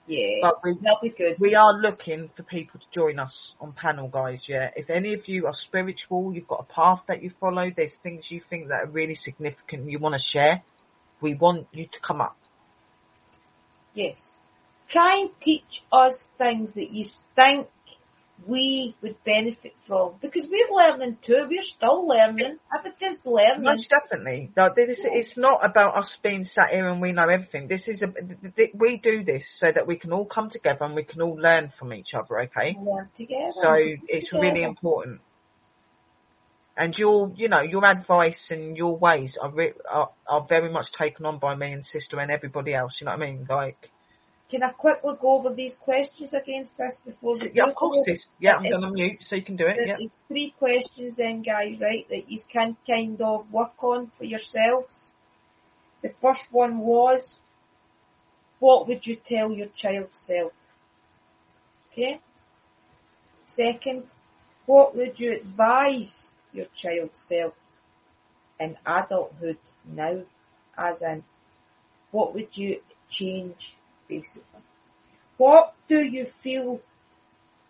yeah, 0.06 0.38
But 0.42 0.56
we 0.64 0.74
that'll 0.82 0.98
be 1.02 1.10
good. 1.10 1.36
we 1.38 1.54
are 1.54 1.72
looking 1.72 2.30
for 2.36 2.42
people 2.42 2.80
to 2.80 2.86
join 2.92 3.18
us 3.18 3.52
on 3.60 3.72
panel, 3.72 4.08
guys. 4.08 4.44
Yeah, 4.46 4.70
if 4.76 4.90
any 4.90 5.14
of 5.14 5.26
you 5.28 5.46
are 5.46 5.54
spiritual, 5.54 6.32
you've 6.34 6.48
got 6.48 6.66
a 6.68 6.72
path 6.72 7.02
that 7.08 7.22
you 7.22 7.30
follow, 7.40 7.70
there's 7.74 7.94
things 8.02 8.26
you 8.30 8.40
think 8.48 8.68
that 8.68 8.84
are 8.84 8.90
really 8.90 9.14
significant, 9.14 9.90
you 9.90 9.98
want 9.98 10.14
to 10.14 10.22
share. 10.22 10.62
We 11.20 11.34
want 11.34 11.66
you 11.72 11.86
to 11.86 11.98
come 12.00 12.20
up. 12.20 12.36
Yes. 13.94 14.18
Try 14.88 15.18
and 15.18 15.30
teach 15.42 15.82
us 15.92 16.14
things 16.38 16.74
that 16.74 16.90
you 16.90 17.06
think 17.34 17.66
we 18.46 18.94
would 19.02 19.16
benefit 19.24 19.74
from 19.86 20.14
because 20.20 20.46
we're 20.50 20.70
learning 20.70 21.18
too. 21.24 21.46
We're 21.48 21.60
still 21.62 22.06
learning. 22.06 22.58
Everything's 22.76 23.24
learning. 23.24 23.62
Most 23.64 23.88
definitely. 23.90 24.50
No, 24.56 24.70
this, 24.74 25.00
it's 25.02 25.36
not 25.36 25.60
about 25.68 25.96
us 25.96 26.16
being 26.22 26.44
sat 26.44 26.70
here 26.70 26.88
and 26.88 27.00
we 27.00 27.12
know 27.12 27.28
everything. 27.28 27.68
This 27.68 27.88
is 27.88 28.02
a, 28.02 28.08
we 28.74 28.98
do 28.98 29.24
this 29.24 29.44
so 29.58 29.68
that 29.74 29.86
we 29.86 29.98
can 29.98 30.12
all 30.12 30.24
come 30.24 30.50
together 30.50 30.84
and 30.84 30.94
we 30.94 31.04
can 31.04 31.20
all 31.20 31.36
learn 31.36 31.72
from 31.78 31.92
each 31.92 32.14
other, 32.14 32.40
okay? 32.42 32.76
Learn 32.78 33.08
together. 33.16 33.52
So 33.54 33.74
it's 34.06 34.32
really 34.32 34.62
important. 34.62 35.20
And 36.76 36.96
your, 36.96 37.32
you 37.34 37.48
know, 37.48 37.60
your 37.60 37.84
advice 37.84 38.46
and 38.50 38.76
your 38.76 38.96
ways 38.96 39.36
are, 39.40 39.50
re- 39.50 39.72
are 39.90 40.10
are 40.28 40.46
very 40.48 40.70
much 40.70 40.92
taken 40.96 41.26
on 41.26 41.40
by 41.40 41.56
me 41.56 41.72
and 41.72 41.84
sister 41.84 42.20
and 42.20 42.30
everybody 42.30 42.72
else. 42.72 42.98
You 43.00 43.06
know 43.06 43.16
what 43.16 43.22
I 43.22 43.26
mean? 43.26 43.46
Like, 43.50 43.90
Can 44.50 44.62
I 44.62 44.70
quickly 44.70 45.12
go 45.20 45.32
over 45.38 45.54
these 45.54 45.74
questions 45.80 46.32
again, 46.32 46.64
sis, 46.64 46.98
before 47.04 47.34
we 47.34 47.50
yeah, 47.52 47.64
of 47.66 47.74
course, 47.74 48.00
to 48.06 48.14
sis. 48.14 48.24
Yeah, 48.38 48.56
I'm 48.56 48.64
It's- 48.64 48.80
gonna 48.80 48.92
mute 48.92 49.22
so 49.22 49.36
you 49.36 49.42
can 49.42 49.56
do 49.56 49.66
it. 49.66 49.76
There's 49.76 50.00
Yeah. 50.00 50.08
three 50.26 50.50
questions 50.58 51.16
then, 51.16 51.42
guys, 51.42 51.78
right, 51.80 52.08
that 52.08 52.30
you 52.30 52.38
can 52.50 52.76
kind 52.86 53.20
of 53.20 53.52
work 53.52 53.82
on 53.84 54.10
for 54.16 54.24
yourselves. 54.24 55.12
The 56.00 56.14
first 56.22 56.50
one 56.50 56.78
was, 56.78 57.40
what 58.58 58.88
would 58.88 59.06
you 59.06 59.16
tell 59.16 59.52
your 59.52 59.68
child 59.76 60.08
self? 60.14 60.52
Okay? 61.92 62.20
Second, 63.46 64.08
what 64.66 64.94
would 64.96 65.18
you 65.20 65.32
advise 65.32 66.30
your 66.52 66.66
child 66.74 67.10
self 67.14 67.54
in 68.58 68.78
adulthood 68.86 69.58
now? 69.84 70.22
As 70.76 71.02
in, 71.02 71.24
what 72.12 72.34
would 72.34 72.56
you 72.56 72.80
change, 73.10 73.76
basically? 74.08 74.42
What 75.36 75.74
do 75.88 76.00
you 76.00 76.26
feel 76.42 76.80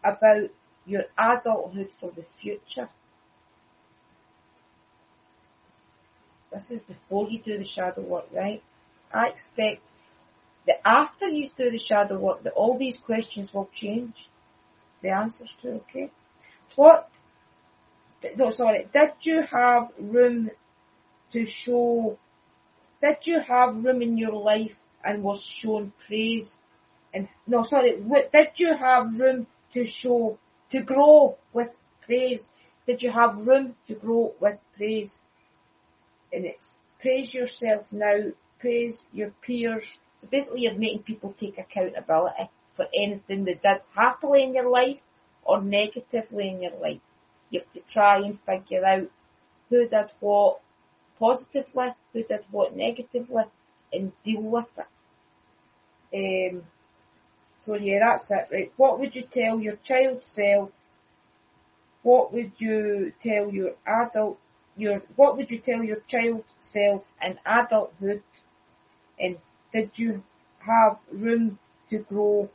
about 0.05 0.51
your 0.89 1.05
adulthood 1.19 1.91
for 2.01 2.11
the 2.11 2.25
future. 2.41 2.89
This 6.53 6.71
is 6.71 6.81
before 6.81 7.29
you 7.29 7.41
do 7.41 7.59
the 7.59 7.65
shadow 7.65 8.01
work, 8.01 8.25
right? 8.35 8.63
I 9.13 9.29
expect 9.29 9.83
that 10.67 10.81
after 10.87 11.29
you 11.29 11.51
do 11.57 11.71
the 11.71 11.79
shadow 11.79 12.19
work, 12.19 12.43
that 12.45 12.55
all 12.55 12.79
these 12.79 12.99
questions 13.05 13.51
will 13.53 13.69
change. 13.75 14.15
The 15.03 15.11
answers 15.11 15.55
to, 15.63 15.81
okay? 15.83 16.11
What, 16.75 17.11
no, 18.37 18.51
sorry, 18.51 18.89
did 18.93 19.11
you 19.21 19.43
have 19.43 19.89
room 19.99 20.51
to 21.33 21.45
show, 21.47 22.19
did 23.03 23.19
you 23.25 23.41
have 23.41 23.77
room 23.77 24.01
in 24.01 24.17
your 24.17 24.33
life 24.33 24.77
and 25.05 25.23
was 25.23 25.45
shown 25.63 25.93
praise? 26.07 26.49
And, 27.15 27.29
no, 27.47 27.65
sorry, 27.65 27.95
did 28.33 28.49
you 28.57 28.75
have 28.75 29.07
room 29.19 29.47
to 29.73 29.87
show, 29.87 30.39
to 30.71 30.83
grow 30.83 31.37
with 31.53 31.69
praise? 32.05 32.49
Did 32.87 33.03
you 33.03 33.11
have 33.11 33.47
room 33.47 33.75
to 33.87 33.95
grow 33.95 34.35
with 34.41 34.59
praise? 34.77 35.13
And 36.33 36.45
it's 36.45 36.75
praise 37.01 37.33
yourself 37.33 37.87
now, 37.93 38.17
praise 38.59 39.05
your 39.13 39.33
peers. 39.43 39.85
So 40.21 40.29
basically 40.31 40.63
you're 40.63 40.75
making 40.75 41.05
people 41.05 41.35
take 41.39 41.59
accountability 41.59 42.51
for 42.77 42.87
anything 42.95 43.45
they 43.45 43.55
did 43.55 43.81
happily 43.95 44.43
in 44.43 44.55
your 44.55 44.69
life 44.69 44.99
or 45.45 45.63
negatively 45.63 46.49
in 46.49 46.63
your 46.63 46.79
life. 46.81 47.01
You 47.51 47.61
have 47.61 47.73
to 47.73 47.81
try 47.93 48.19
and 48.19 48.39
figure 48.45 48.85
out 48.85 49.09
who 49.71 49.89
did 49.89 50.13
what 50.21 50.61
positively, 51.19 51.89
who 52.13 52.23
did 52.25 52.45
what 52.51 52.77
negatively, 52.77 53.45
and 53.93 54.13
deal 54.25 54.43
with 54.43 54.67
it. 54.77 54.87
Um, 56.55 56.63
so 57.65 57.75
yeah, 57.75 57.99
that's 58.01 58.31
it, 58.31 58.49
right? 58.55 58.73
What 58.77 58.99
would 58.99 59.15
you 59.15 59.25
tell 59.31 59.61
your 59.61 59.77
child 59.85 60.23
self? 60.35 60.71
What 62.03 62.33
would 62.33 62.53
you 62.59 63.13
tell 63.23 63.53
your 63.53 63.73
adult, 63.87 64.39
your, 64.77 65.03
what 65.17 65.37
would 65.37 65.51
you 65.51 65.59
tell 65.59 65.83
your 65.83 65.99
child 66.09 66.45
self 66.73 67.03
in 67.23 67.39
adulthood? 67.45 68.23
And 69.19 69.37
did 69.73 69.91
you 69.97 70.23
have 70.61 70.99
room 71.13 71.59
to 71.91 71.99
grow 71.99 72.49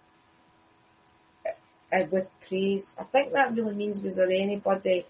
uh, 1.46 2.06
with 2.12 2.28
praise? 2.48 2.86
I 2.98 3.04
think 3.04 3.34
that 3.34 3.54
really 3.54 3.76
means 3.76 4.02
was 4.02 4.16
there 4.16 4.32
anybody 4.32 5.06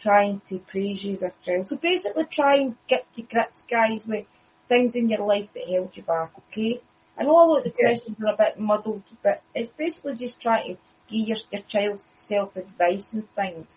trying 0.00 0.40
to 0.48 0.58
praise 0.58 1.02
you 1.02 1.14
as 1.14 1.22
a 1.22 1.32
child? 1.44 1.66
So 1.66 1.76
basically 1.76 2.24
try 2.32 2.56
and 2.56 2.76
get 2.88 3.04
to 3.16 3.22
grips, 3.22 3.64
guys, 3.68 4.02
with 4.06 4.26
things 4.74 4.94
in 4.96 5.08
your 5.08 5.24
life 5.34 5.48
that 5.54 5.68
held 5.72 5.90
you 5.96 6.02
back, 6.02 6.30
okay? 6.40 6.80
I 7.18 7.22
know 7.22 7.36
a 7.38 7.46
lot 7.48 7.58
of 7.58 7.64
the 7.64 7.74
Yeah. 7.78 7.88
questions 7.88 8.16
are 8.20 8.34
a 8.34 8.36
bit 8.36 8.58
muddled, 8.58 9.04
but 9.22 9.42
it's 9.54 9.72
basically 9.84 10.16
just 10.16 10.40
trying 10.40 10.66
to 10.70 10.80
give 11.08 11.28
your, 11.28 11.38
your 11.52 11.62
child 11.74 12.00
self-advice 12.30 13.06
and 13.12 13.26
things. 13.40 13.70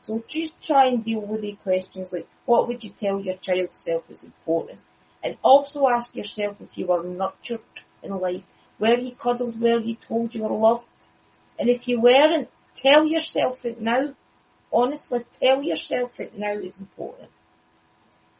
So 0.00 0.22
just 0.36 0.54
try 0.62 0.86
and 0.86 1.04
deal 1.04 1.20
with 1.20 1.42
the 1.42 1.54
questions 1.62 2.08
like, 2.12 2.28
what 2.46 2.66
would 2.66 2.82
you 2.82 2.90
tell 2.98 3.20
your 3.20 3.36
child 3.36 3.68
self 3.72 4.04
is 4.08 4.22
important? 4.24 4.80
And 5.22 5.36
also 5.42 5.88
ask 5.88 6.16
yourself 6.16 6.56
if 6.60 6.78
you 6.78 6.86
were 6.86 7.02
nurtured 7.02 7.60
in 8.02 8.18
life. 8.18 8.44
Were 8.78 8.96
you 8.96 9.14
cuddled? 9.14 9.60
Were 9.60 9.80
you 9.80 9.96
told 10.08 10.34
you 10.34 10.42
were 10.44 10.56
loved? 10.66 10.84
And 11.58 11.68
if 11.68 11.86
you 11.86 12.00
weren't, 12.00 12.48
tell 12.76 13.04
yourself 13.06 13.58
it 13.64 13.78
now. 13.80 14.14
Honestly, 14.72 15.20
tell 15.42 15.62
yourself 15.62 16.12
it 16.18 16.38
now 16.38 16.54
is 16.68 16.78
important. 16.78 17.30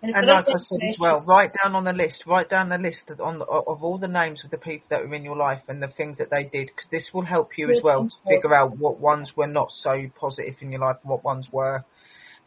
And 0.02 0.26
like 0.26 0.46
I 0.48 0.56
said 0.58 0.80
as 0.88 0.96
well, 0.98 1.24
write 1.26 1.50
down 1.62 1.74
on 1.74 1.84
the 1.84 1.92
list, 1.92 2.24
write 2.26 2.48
down 2.48 2.68
the 2.70 2.78
list 2.78 3.10
of, 3.10 3.20
on 3.20 3.38
the, 3.38 3.44
of 3.44 3.82
all 3.82 3.98
the 3.98 4.08
names 4.08 4.42
of 4.44 4.50
the 4.50 4.58
people 4.58 4.86
that 4.90 5.06
were 5.06 5.14
in 5.14 5.24
your 5.24 5.36
life 5.36 5.62
and 5.68 5.82
the 5.82 5.88
things 5.88 6.18
that 6.18 6.30
they 6.30 6.44
did, 6.44 6.68
because 6.68 6.88
this 6.90 7.10
will 7.12 7.24
help 7.24 7.58
you 7.58 7.70
as 7.70 7.80
well 7.82 8.04
to 8.06 8.16
figure 8.34 8.54
out 8.54 8.76
what 8.78 8.98
ones 8.98 9.32
were 9.36 9.46
not 9.46 9.70
so 9.70 10.06
positive 10.18 10.56
in 10.62 10.72
your 10.72 10.80
life 10.80 10.96
and 11.02 11.10
what 11.10 11.24
ones 11.24 11.48
were. 11.52 11.84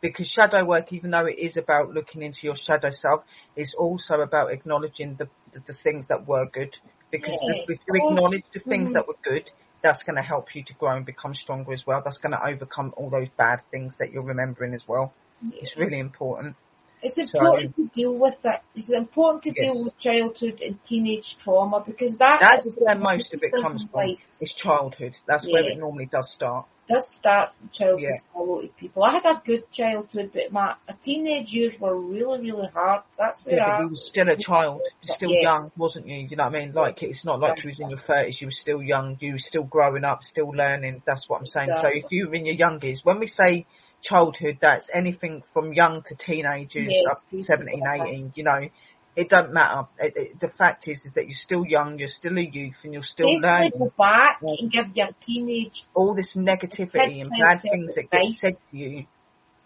Because 0.01 0.27
shadow 0.27 0.65
work, 0.65 0.91
even 0.91 1.11
though 1.11 1.25
it 1.25 1.37
is 1.39 1.55
about 1.57 1.91
looking 1.93 2.23
into 2.23 2.39
your 2.43 2.55
shadow 2.57 2.89
self, 2.91 3.23
is 3.55 3.73
also 3.77 4.15
about 4.21 4.51
acknowledging 4.51 5.15
the 5.17 5.29
the, 5.53 5.61
the 5.67 5.73
things 5.83 6.05
that 6.09 6.27
were 6.27 6.47
good. 6.53 6.75
Because 7.11 7.37
Yeah, 7.43 7.53
if 7.67 7.79
you 7.87 7.95
acknowledge 7.95 8.43
the 8.53 8.59
things 8.61 8.89
Mhm. 8.89 8.93
that 8.93 9.07
were 9.07 9.17
good, 9.23 9.49
that's 9.83 10.03
going 10.03 10.15
to 10.17 10.21
help 10.23 10.53
you 10.55 10.63
to 10.65 10.73
grow 10.73 10.95
and 10.97 11.05
become 11.05 11.33
stronger 11.33 11.71
as 11.73 11.85
well. 11.87 12.01
That's 12.03 12.17
going 12.17 12.33
to 12.33 12.43
overcome 12.45 12.93
all 12.97 13.09
those 13.09 13.29
bad 13.37 13.61
things 13.71 13.95
that 13.99 14.11
you're 14.11 14.23
remembering 14.23 14.73
as 14.73 14.83
well. 14.87 15.13
It's 15.61 15.77
really 15.77 15.99
important. 15.99 16.55
It's 17.03 17.17
important 17.17 17.75
to 17.75 17.87
deal 17.93 18.17
with 18.17 18.35
it. 18.43 18.61
It's 18.75 18.89
important 18.91 19.43
to 19.43 19.49
Yes. 19.49 19.73
deal 19.73 19.83
with 19.83 19.99
childhood 19.99 20.61
and 20.61 20.79
teenage 20.85 21.35
trauma 21.43 21.83
because 21.85 22.15
that 22.17 22.39
That's 22.39 22.65
is 22.65 22.77
where 22.79 22.95
most 22.95 23.33
of 23.33 23.43
it 23.43 23.51
comes 23.51 23.83
from. 23.91 24.07
life. 24.07 24.19
It's 24.39 24.55
childhood. 24.55 25.13
That's 25.27 25.45
where 25.51 25.67
it 25.67 25.77
normally 25.77 26.05
does 26.05 26.31
start. 26.33 26.65
does 26.89 27.07
start 27.17 27.49
childhood 27.71 28.01
Yeah. 28.01 28.17
for 28.33 28.41
a 28.45 28.51
lot 28.51 28.63
of 28.65 28.75
people. 28.77 29.03
I 29.03 29.13
had 29.13 29.25
a 29.25 29.41
good 29.45 29.63
childhood, 29.71 30.31
but 30.33 30.51
my 30.51 30.75
teenage 31.01 31.47
years 31.51 31.79
were 31.79 31.95
really, 31.97 32.51
really 32.51 32.67
hard. 32.73 33.03
That's 33.17 33.41
where 33.45 33.55
Yeah, 33.57 33.65
I 33.67 33.81
you 33.83 33.89
were 33.89 33.95
still 33.95 34.29
a 34.29 34.35
child, 34.35 34.81
still 35.03 35.31
Yeah. 35.31 35.41
young, 35.41 35.71
wasn't 35.77 36.07
you? 36.07 36.27
You 36.29 36.35
know 36.35 36.43
what 36.43 36.55
I 36.55 36.59
mean? 36.59 36.73
Like 36.73 37.01
it's 37.01 37.23
not 37.23 37.39
like 37.39 37.63
you 37.63 37.69
was 37.69 37.79
in 37.79 37.89
your 37.89 37.99
thirties. 37.99 38.41
You 38.41 38.47
were 38.47 38.51
still 38.51 38.83
young. 38.83 39.17
You 39.21 39.33
were 39.33 39.37
still 39.51 39.63
growing 39.63 40.03
up, 40.03 40.23
still 40.23 40.49
learning. 40.49 41.03
That's 41.05 41.27
what 41.29 41.39
I'm 41.39 41.45
saying. 41.45 41.69
So 41.81 41.87
if 41.87 42.05
you 42.11 42.27
were 42.27 42.35
in 42.35 42.45
your 42.45 42.55
youngest, 42.55 43.05
when 43.05 43.19
we 43.19 43.27
say 43.27 43.65
childhood, 44.03 44.59
that's 44.61 44.87
anything 44.93 45.43
from 45.53 45.73
young 45.73 46.03
to 46.07 46.15
teenagers 46.15 46.87
Yes, 46.89 47.05
up 47.09 47.29
to 47.31 47.43
17, 47.43 47.83
18. 47.85 48.33
You 48.35 48.43
know, 48.43 48.69
it 49.15 49.29
don't 49.29 49.53
matter. 49.53 49.87
It, 49.99 50.13
it, 50.15 50.39
the 50.39 50.49
fact 50.49 50.87
is, 50.87 50.97
is 51.05 51.11
that 51.15 51.25
you're 51.25 51.37
still 51.37 51.65
young. 51.65 51.99
You're 51.99 52.07
still 52.07 52.37
a 52.37 52.41
youth, 52.41 52.75
and 52.83 52.93
you're 52.93 53.03
still 53.03 53.27
basically 53.27 53.49
learning. 53.49 53.71
go 53.77 53.93
back 53.97 54.39
and 54.41 54.71
give 54.71 54.85
your 54.95 55.09
teenage 55.25 55.85
All 55.93 56.15
this 56.15 56.33
negativity 56.35 57.21
and 57.21 57.29
bad 57.29 57.61
things 57.61 57.95
that 57.95 58.09
get 58.11 58.25
said 58.39 58.57
to 58.71 58.77
you 58.77 59.05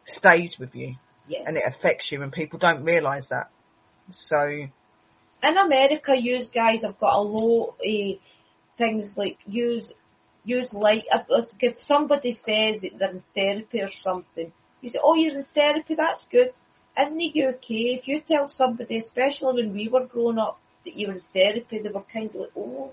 stays 0.06 0.56
with 0.60 0.74
you. 0.74 0.96
yes. 1.28 1.44
and 1.46 1.58
it 1.58 1.64
affects 1.66 2.12
you, 2.12 2.22
and 2.22 2.32
people 2.32 2.60
don't 2.60 2.84
realise 2.84 3.28
that. 3.30 3.50
So 4.12 4.68
in 5.44 5.58
America, 5.58 6.16
use 6.16 6.50
guys 6.54 6.82
have 6.84 7.00
got 7.00 7.16
a 7.16 7.22
lot 7.22 7.76
of 7.84 8.20
things 8.78 9.14
like 9.16 9.38
use 9.46 9.90
use 10.48 10.74
light. 10.74 11.04
If, 11.12 11.48
if 11.60 11.76
somebody 11.86 12.32
says 12.32 12.82
that 12.82 12.98
they're 13.00 13.12
in 13.12 13.24
therapy 13.36 13.82
or 13.82 13.90
something, 14.02 14.52
you 14.82 14.90
say, 14.90 15.00
"Oh, 15.04 15.16
you're 15.16 15.40
in 15.40 15.46
therapy. 15.54 15.96
That's 15.96 16.26
good." 16.32 16.54
In 16.98 17.18
the 17.18 17.30
UK, 17.48 17.68
if 17.98 18.08
you 18.08 18.22
tell 18.28 18.50
somebody, 18.50 18.98
especially 18.98 19.54
when 19.62 19.74
we 19.74 19.88
were 19.88 20.06
growing 20.06 20.40
up, 20.40 20.60
that 20.86 20.96
you 20.96 21.08
were 21.08 21.16
in 21.16 21.22
therapy, 21.34 21.80
they 21.80 21.90
were 21.90 22.06
kind 22.14 22.30
of 22.30 22.36
like, 22.36 22.52
"Oh." 22.56 22.92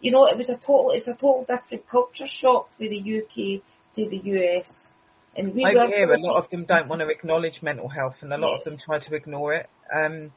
You 0.00 0.12
know, 0.12 0.26
it 0.26 0.36
was 0.36 0.48
a 0.48 0.56
total, 0.56 0.92
it's 0.92 1.08
a 1.08 1.14
total 1.14 1.44
different 1.48 1.88
culture 1.88 2.26
shock 2.40 2.68
for 2.78 2.86
the 2.88 3.00
UK 3.00 3.62
to 3.96 4.08
the 4.08 4.20
US. 4.36 4.90
And 5.36 5.54
we 5.54 5.64
over 5.64 5.74
were 5.74 5.86
here, 5.86 6.12
a 6.12 6.20
lot 6.20 6.42
of 6.42 6.50
them 6.50 6.64
don't 6.66 6.88
want 6.88 7.00
to 7.00 7.08
acknowledge 7.08 7.62
mental 7.62 7.88
health, 7.88 8.16
and 8.20 8.32
a 8.32 8.38
lot 8.38 8.50
Yeah. 8.52 8.58
of 8.58 8.64
them 8.64 8.76
try 8.78 8.98
to 9.00 9.14
ignore 9.14 9.54
it. 9.54 9.68
Um, 9.92 10.32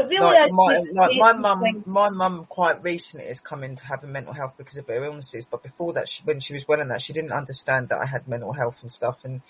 it 0.00 0.08
really 0.08 0.20
like 0.20 0.50
my 0.50 0.78
like 0.94 1.16
my 1.16 1.32
mum, 1.32 1.84
my 1.86 2.08
mum 2.10 2.46
quite 2.48 2.82
recently 2.82 3.26
has 3.26 3.38
come 3.40 3.64
into 3.64 3.82
having 3.84 4.12
mental 4.12 4.32
health 4.32 4.54
because 4.56 4.76
of 4.76 4.86
her 4.86 5.04
illnesses. 5.04 5.44
But 5.50 5.62
before 5.62 5.92
that, 5.94 6.06
she, 6.08 6.22
when 6.24 6.40
she 6.40 6.52
was 6.52 6.64
well 6.68 6.80
and 6.80 6.90
that, 6.90 7.02
she 7.02 7.12
didn't 7.12 7.32
understand 7.32 7.88
that 7.88 7.98
I 7.98 8.06
had 8.06 8.28
mental 8.28 8.52
health 8.52 8.76
and 8.82 8.90
stuff. 8.92 9.18
And 9.24 9.42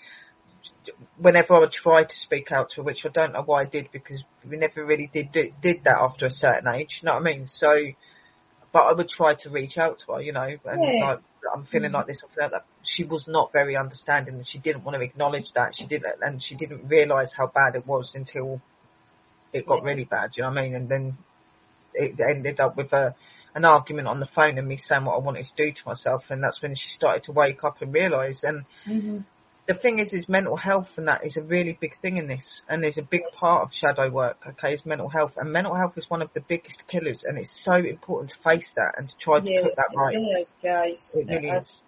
whenever 1.17 1.55
I 1.55 1.59
would 1.59 1.71
try 1.71 2.03
to 2.03 2.15
speak 2.15 2.51
out 2.51 2.69
to 2.71 2.75
her, 2.77 2.83
which 2.83 3.05
I 3.05 3.09
don't 3.09 3.33
know 3.33 3.43
why 3.43 3.61
I 3.61 3.65
did, 3.65 3.89
because 3.91 4.23
we 4.47 4.57
never 4.57 4.85
really 4.85 5.09
did 5.11 5.31
did, 5.31 5.53
did 5.61 5.83
that 5.85 5.97
after 5.99 6.25
a 6.25 6.31
certain 6.31 6.67
age. 6.67 6.99
You 7.01 7.07
know 7.07 7.13
what 7.13 7.21
I 7.21 7.23
mean? 7.23 7.47
So 7.47 7.75
but 8.73 8.79
I 8.81 8.93
would 8.93 9.07
try 9.07 9.35
to 9.35 9.49
reach 9.51 9.77
out 9.77 9.99
to 10.05 10.13
her, 10.13 10.21
you 10.21 10.33
know, 10.33 10.47
and 10.65 10.81
Yeah. 10.83 11.05
like 11.05 11.19
I'm 11.53 11.65
feeling 11.65 11.91
Mhm. 11.91 11.93
like 11.93 12.07
this. 12.07 12.23
I 12.23 12.33
feel 12.33 12.49
like 12.51 12.63
she 12.83 13.03
was 13.03 13.27
not 13.27 13.51
very 13.53 13.77
understanding, 13.77 14.35
and 14.35 14.47
she 14.47 14.57
didn't 14.59 14.83
want 14.83 14.95
to 14.95 15.01
acknowledge 15.01 15.51
that. 15.53 15.75
She 15.75 15.85
didn't, 15.85 16.21
and 16.21 16.41
she 16.43 16.55
didn't 16.55 16.87
realise 16.87 17.31
how 17.37 17.47
bad 17.47 17.75
it 17.75 17.85
was 17.85 18.15
until 18.15 18.59
it 19.53 19.65
got 19.67 19.83
really 19.83 20.05
bad. 20.05 20.31
You 20.35 20.43
know 20.43 20.49
what 20.49 20.57
I 20.59 20.61
mean? 20.63 20.75
And 20.75 20.89
then 20.89 21.17
it 21.93 22.19
ended 22.19 22.59
up 22.59 22.75
with 22.77 22.91
a 22.93 23.15
an 23.55 23.65
argument 23.65 24.07
on 24.07 24.19
the 24.19 24.27
phone 24.33 24.57
and 24.57 24.67
me 24.67 24.77
saying 24.77 25.05
what 25.05 25.13
I 25.13 25.19
wanted 25.19 25.45
to 25.45 25.65
do 25.65 25.71
to 25.71 25.81
myself, 25.85 26.23
and 26.29 26.43
that's 26.43 26.61
when 26.61 26.73
she 26.75 26.89
started 26.89 27.23
to 27.25 27.31
wake 27.31 27.63
up 27.63 27.81
and 27.81 27.93
realise. 27.93 28.43
And 28.43 28.65
hmm 28.85 29.19
the 29.67 29.73
thing 29.73 29.99
is, 29.99 30.11
is 30.11 30.27
mental 30.27 30.57
health 30.57 30.89
and 30.97 31.07
that 31.07 31.25
is 31.25 31.37
a 31.37 31.41
really 31.41 31.77
big 31.79 31.93
thing 32.01 32.17
in 32.17 32.27
this, 32.27 32.61
and 32.67 32.83
there's 32.83 32.97
a 32.97 33.03
big 33.03 33.21
part 33.39 33.63
of 33.63 33.69
shadow 33.71 34.09
work. 34.09 34.37
Okay, 34.45 34.73
is 34.73 34.85
mental 34.85 35.09
health, 35.09 35.33
and 35.37 35.53
mental 35.53 35.75
health 35.75 35.93
is 35.97 36.09
one 36.09 36.21
of 36.21 36.29
the 36.33 36.41
biggest 36.41 36.83
killers, 36.89 37.23
and 37.25 37.37
it's 37.37 37.61
so 37.63 37.75
important 37.75 38.31
to 38.31 38.35
face 38.43 38.69
that 38.75 38.95
and 38.97 39.07
to 39.07 39.15
try 39.21 39.39
to 39.39 39.45
Yeah, 39.45 39.61
put 39.61 39.75
that 39.75 39.87
it 39.91 39.97
right. 39.97 40.15
really 40.15 40.41
is, 40.41 40.51
guys. 40.61 41.11
It 41.13 41.27
really 41.29 41.49
It 41.49 41.61
is. 41.61 41.81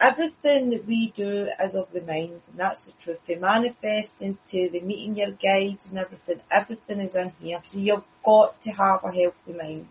Everything 0.00 0.70
that 0.70 0.86
we 0.86 1.12
do 1.16 1.46
is 1.64 1.74
of 1.74 1.86
the 1.94 2.00
mind, 2.00 2.40
and 2.50 2.58
that's 2.58 2.84
the 2.84 2.92
truth. 3.02 3.18
They 3.28 3.36
manifest 3.36 4.14
into 4.20 4.68
the 4.70 4.80
meeting 4.80 5.16
your 5.16 5.30
guides 5.30 5.84
and 5.88 5.98
everything. 5.98 6.40
Everything 6.50 7.00
is 7.00 7.14
in 7.14 7.32
here, 7.40 7.60
so 7.70 7.78
you've 7.78 8.02
got 8.24 8.60
to 8.62 8.70
have 8.70 9.00
a 9.04 9.12
healthy 9.12 9.56
mind, 9.56 9.86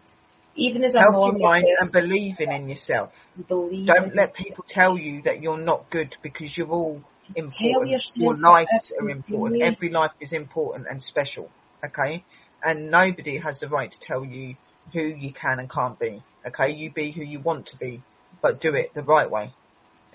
even 0.55 0.83
as 0.83 0.93
a 0.93 0.99
Healthy 0.99 1.39
mind 1.39 1.65
and 1.79 1.91
believing 1.91 2.51
in 2.51 2.69
yourself. 2.69 3.11
Believe 3.47 3.87
Don't 3.87 4.15
let 4.15 4.33
people 4.33 4.65
tell 4.67 4.97
you 4.97 5.21
that 5.23 5.41
you're 5.41 5.57
not 5.57 5.89
good 5.89 6.15
because 6.21 6.57
you're 6.57 6.69
all 6.69 7.01
important. 7.35 8.01
Your 8.15 8.37
lives 8.37 8.91
are 8.99 9.09
important. 9.09 9.63
Every 9.63 9.89
life 9.89 10.11
is 10.19 10.33
important 10.33 10.87
and 10.89 11.01
special. 11.01 11.49
Okay? 11.83 12.23
And 12.63 12.91
nobody 12.91 13.39
has 13.39 13.59
the 13.59 13.67
right 13.67 13.91
to 13.91 13.97
tell 14.01 14.23
you 14.23 14.55
who 14.93 15.01
you 15.01 15.33
can 15.33 15.59
and 15.59 15.69
can't 15.69 15.99
be. 15.99 16.23
Okay? 16.47 16.71
You 16.71 16.91
be 16.91 17.11
who 17.11 17.23
you 17.23 17.39
want 17.39 17.67
to 17.67 17.77
be, 17.77 18.03
but 18.41 18.61
do 18.61 18.73
it 18.75 18.93
the 18.93 19.03
right 19.03 19.29
way. 19.29 19.53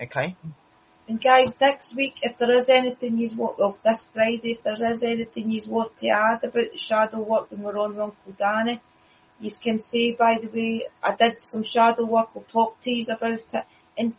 Okay? 0.01 0.35
And 1.07 1.21
guys, 1.21 1.47
next 1.59 1.95
week, 1.95 2.15
if 2.21 2.37
there 2.37 2.51
is 2.59 2.69
anything 2.69 3.17
you 3.17 3.35
want, 3.35 3.57
well, 3.57 3.77
this 3.83 3.99
Friday, 4.13 4.57
if 4.57 4.63
there 4.63 4.91
is 4.93 5.01
anything 5.01 5.49
you 5.49 5.61
want 5.67 5.97
to 5.99 6.07
add 6.09 6.43
about 6.43 6.53
the 6.71 6.77
shadow 6.77 7.21
work 7.23 7.49
when 7.49 7.63
we're 7.63 7.79
on 7.79 7.91
with 7.91 7.99
Uncle 7.99 8.33
Danny, 8.37 8.79
you 9.39 9.49
can 9.63 9.79
say, 9.79 10.15
by 10.17 10.35
the 10.39 10.47
way, 10.47 10.83
I 11.01 11.15
did 11.15 11.37
some 11.51 11.63
shadow 11.63 12.05
work, 12.05 12.35
we'll 12.35 12.43
talk 12.43 12.79
to 12.83 12.91
you 12.91 13.05
about 13.09 13.39
it. 13.39 13.65
And 13.97 14.13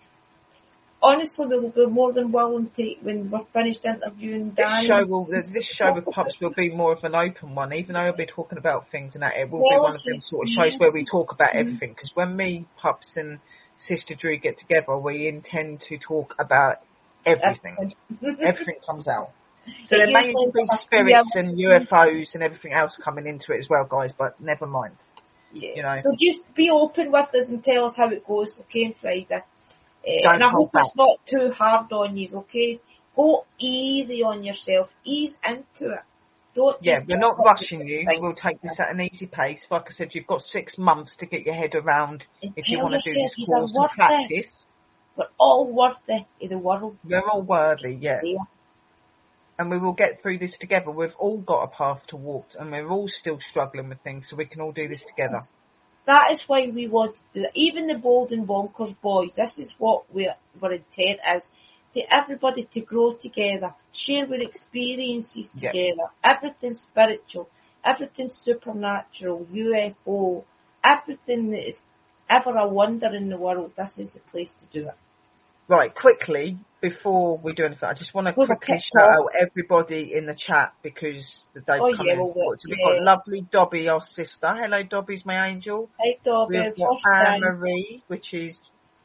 honestly, 1.00 1.46
we 1.46 1.60
will 1.60 1.70
be 1.70 1.86
more 1.86 2.12
than 2.12 2.32
willing 2.32 2.70
to, 2.76 2.94
when 3.02 3.30
we're 3.30 3.44
finished 3.52 3.84
interviewing 3.84 4.54
This 4.56 4.66
show 4.86 5.06
will, 5.06 5.26
this 5.26 5.48
this 5.52 5.72
show 5.72 5.92
with 5.94 6.06
pups 6.06 6.36
will 6.40 6.54
be 6.56 6.70
more 6.74 6.92
of 6.92 7.04
an 7.04 7.14
open 7.14 7.54
one, 7.54 7.72
even 7.72 7.92
though 7.94 8.00
I'll 8.00 8.16
be 8.16 8.26
talking 8.26 8.58
about 8.58 8.90
things 8.90 9.14
and 9.14 9.22
that. 9.22 9.36
It 9.36 9.50
will 9.50 9.60
be 9.60 9.78
one 9.78 9.94
of 9.94 10.02
them 10.02 10.20
sort 10.20 10.48
of 10.48 10.52
shows 10.52 10.78
where 10.78 10.90
we 10.90 11.04
talk 11.04 11.32
about 11.32 11.52
Mhm. 11.52 11.60
everything. 11.60 11.90
Because 11.90 12.10
when 12.14 12.36
me, 12.36 12.66
pups, 12.76 13.16
and 13.16 13.38
Sister 13.86 14.14
Drew 14.14 14.38
get 14.38 14.58
together, 14.58 14.96
we 14.96 15.28
intend 15.28 15.84
to 15.88 15.98
talk 15.98 16.34
about 16.38 16.78
everything. 17.24 17.94
everything 18.40 18.76
comes 18.86 19.06
out. 19.08 19.30
So 19.88 19.98
there 19.98 20.06
may 20.06 20.32
be 20.32 20.66
spirits 20.78 21.32
and 21.34 21.56
UFOs 21.56 22.34
and 22.34 22.42
everything 22.42 22.72
else 22.72 22.96
coming 23.04 23.26
into 23.26 23.52
it 23.52 23.58
as 23.58 23.68
well, 23.68 23.86
guys. 23.88 24.10
But 24.16 24.40
never 24.40 24.66
mind. 24.66 24.94
Yeah. 25.52 25.70
You 25.76 25.82
know. 25.82 25.96
So 26.02 26.12
just 26.12 26.54
be 26.54 26.70
open 26.70 27.12
with 27.12 27.28
us 27.34 27.48
and 27.48 27.62
tell 27.62 27.84
us 27.84 27.94
how 27.94 28.08
it 28.08 28.26
goes, 28.26 28.58
okay, 28.62 28.86
on 28.86 28.94
Friday. 29.00 29.26
Uh, 30.02 30.30
and 30.30 30.42
I 30.42 30.50
hope 30.50 30.70
it's 30.74 30.96
not 30.96 31.18
too 31.28 31.52
hard 31.52 31.92
on 31.92 32.16
you, 32.16 32.28
okay? 32.34 32.80
Go 33.14 33.44
easy 33.58 34.22
on 34.22 34.42
yourself. 34.42 34.88
Ease 35.04 35.34
into 35.46 35.92
it. 35.92 36.04
Yeah, 36.80 37.00
we're 37.08 37.18
not 37.18 37.36
rushing 37.44 37.86
you. 37.86 38.06
We'll 38.18 38.34
take 38.34 38.60
this 38.60 38.78
at 38.78 38.92
an 38.92 39.00
easy 39.00 39.26
pace. 39.26 39.60
Like 39.70 39.84
I 39.88 39.92
said, 39.92 40.08
you've 40.12 40.26
got 40.26 40.42
six 40.42 40.76
months 40.76 41.16
to 41.20 41.26
get 41.26 41.42
your 41.42 41.54
head 41.54 41.74
around 41.74 42.24
if 42.42 42.68
you 42.68 42.78
want 42.78 42.94
to 42.94 43.10
do 43.10 43.14
this 43.14 43.46
course 43.46 43.72
and 43.74 43.88
practice. 43.90 44.52
We're 45.16 45.26
all 45.38 45.72
worthy 45.72 46.24
of 46.42 46.50
the 46.50 46.58
world. 46.58 46.96
We're 47.04 47.28
all 47.28 47.42
worthy, 47.42 47.96
yeah. 48.00 48.20
Yeah. 48.22 48.38
And 49.58 49.70
we 49.70 49.78
will 49.78 49.92
get 49.92 50.22
through 50.22 50.38
this 50.38 50.56
together. 50.58 50.90
We've 50.90 51.14
all 51.18 51.38
got 51.38 51.64
a 51.64 51.68
path 51.68 52.00
to 52.08 52.16
walk, 52.16 52.46
and 52.58 52.70
we're 52.70 52.88
all 52.88 53.08
still 53.08 53.38
struggling 53.50 53.88
with 53.90 54.00
things, 54.02 54.26
so 54.30 54.36
we 54.36 54.46
can 54.46 54.60
all 54.60 54.72
do 54.72 54.88
this 54.88 55.02
together. 55.06 55.40
That 56.06 56.30
is 56.32 56.42
why 56.46 56.70
we 56.74 56.88
want 56.88 57.16
to 57.16 57.40
do 57.40 57.44
it. 57.44 57.52
Even 57.54 57.86
the 57.86 57.94
Bald 57.94 58.32
and 58.32 58.48
Bonkers 58.48 58.98
boys, 59.02 59.30
this 59.36 59.58
is 59.58 59.74
what 59.78 60.04
we're, 60.12 60.34
our 60.62 60.72
intent 60.72 61.20
is. 61.36 61.46
To 61.94 62.00
everybody 62.14 62.68
to 62.72 62.80
grow 62.82 63.14
together, 63.14 63.74
share 63.92 64.26
our 64.26 64.40
experiences 64.40 65.50
Yep. 65.56 65.72
together. 65.72 66.10
Everything 66.22 66.74
spiritual, 66.74 67.48
everything 67.84 68.28
supernatural, 68.30 69.46
UFO, 69.52 70.44
everything 70.84 71.50
that 71.50 71.68
is 71.68 71.76
ever 72.28 72.56
a 72.56 72.68
wonder 72.68 73.08
in 73.14 73.28
the 73.28 73.36
world. 73.36 73.72
This 73.76 73.98
is 73.98 74.12
the 74.12 74.20
place 74.30 74.52
to 74.60 74.66
do 74.80 74.88
it. 74.88 74.94
Right, 75.68 75.94
quickly, 75.94 76.58
before 76.80 77.38
we 77.38 77.52
do 77.54 77.64
anything, 77.64 77.88
I 77.88 77.94
just 77.94 78.12
want 78.12 78.26
to 78.26 78.32
the 78.32 78.44
quickly 78.44 78.78
shout 78.92 79.04
off. 79.04 79.16
out 79.18 79.28
everybody 79.40 80.12
in 80.14 80.26
the 80.26 80.34
chat 80.36 80.72
because 80.82 81.24
they've 81.54 81.62
Oh, 81.68 81.92
come 81.96 82.06
yeah, 82.06 82.14
in. 82.14 82.18
well. 82.18 82.34
So 82.58 82.68
we've 82.68 82.78
yeah. 82.78 82.86
got 82.98 83.02
lovely 83.02 83.46
Dobby, 83.52 83.88
our 83.88 84.00
sister. 84.02 84.48
Hello, 84.52 84.82
Dobby's 84.82 85.24
my 85.24 85.46
angel. 85.48 85.88
Hey, 86.00 86.18
Dobby, 86.24 86.58
We've 86.58 86.76
got 86.76 86.96
Anne. 87.24 87.40
Marie, 87.40 88.02
which 88.08 88.34
is 88.34 88.58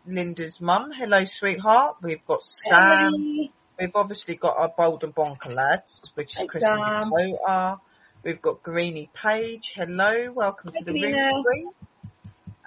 Linda's 0.07 0.57
mum. 0.59 0.91
Hello, 0.95 1.23
sweetheart. 1.25 1.97
We've 2.01 2.25
got 2.27 2.39
Sam. 2.69 3.07
Emily. 3.07 3.51
We've 3.79 3.95
obviously 3.95 4.35
got 4.35 4.55
our 4.57 4.71
Bald 4.75 5.03
and 5.03 5.13
Bonker 5.13 5.49
lads, 5.51 6.01
which 6.13 6.27
is 6.27 6.35
Hi, 6.37 6.45
Chris 6.47 6.63
and. 6.65 7.11
Dakota. 7.11 7.77
We've 8.23 8.41
got 8.41 8.63
Greenie 8.63 9.09
Page. 9.21 9.73
Hello, 9.75 10.31
welcome 10.33 10.71
Hi, 10.73 10.79
to 10.79 10.85
the 10.85 10.91
Greena. 10.91 11.31
room. 11.31 11.43
Green. 11.43 11.69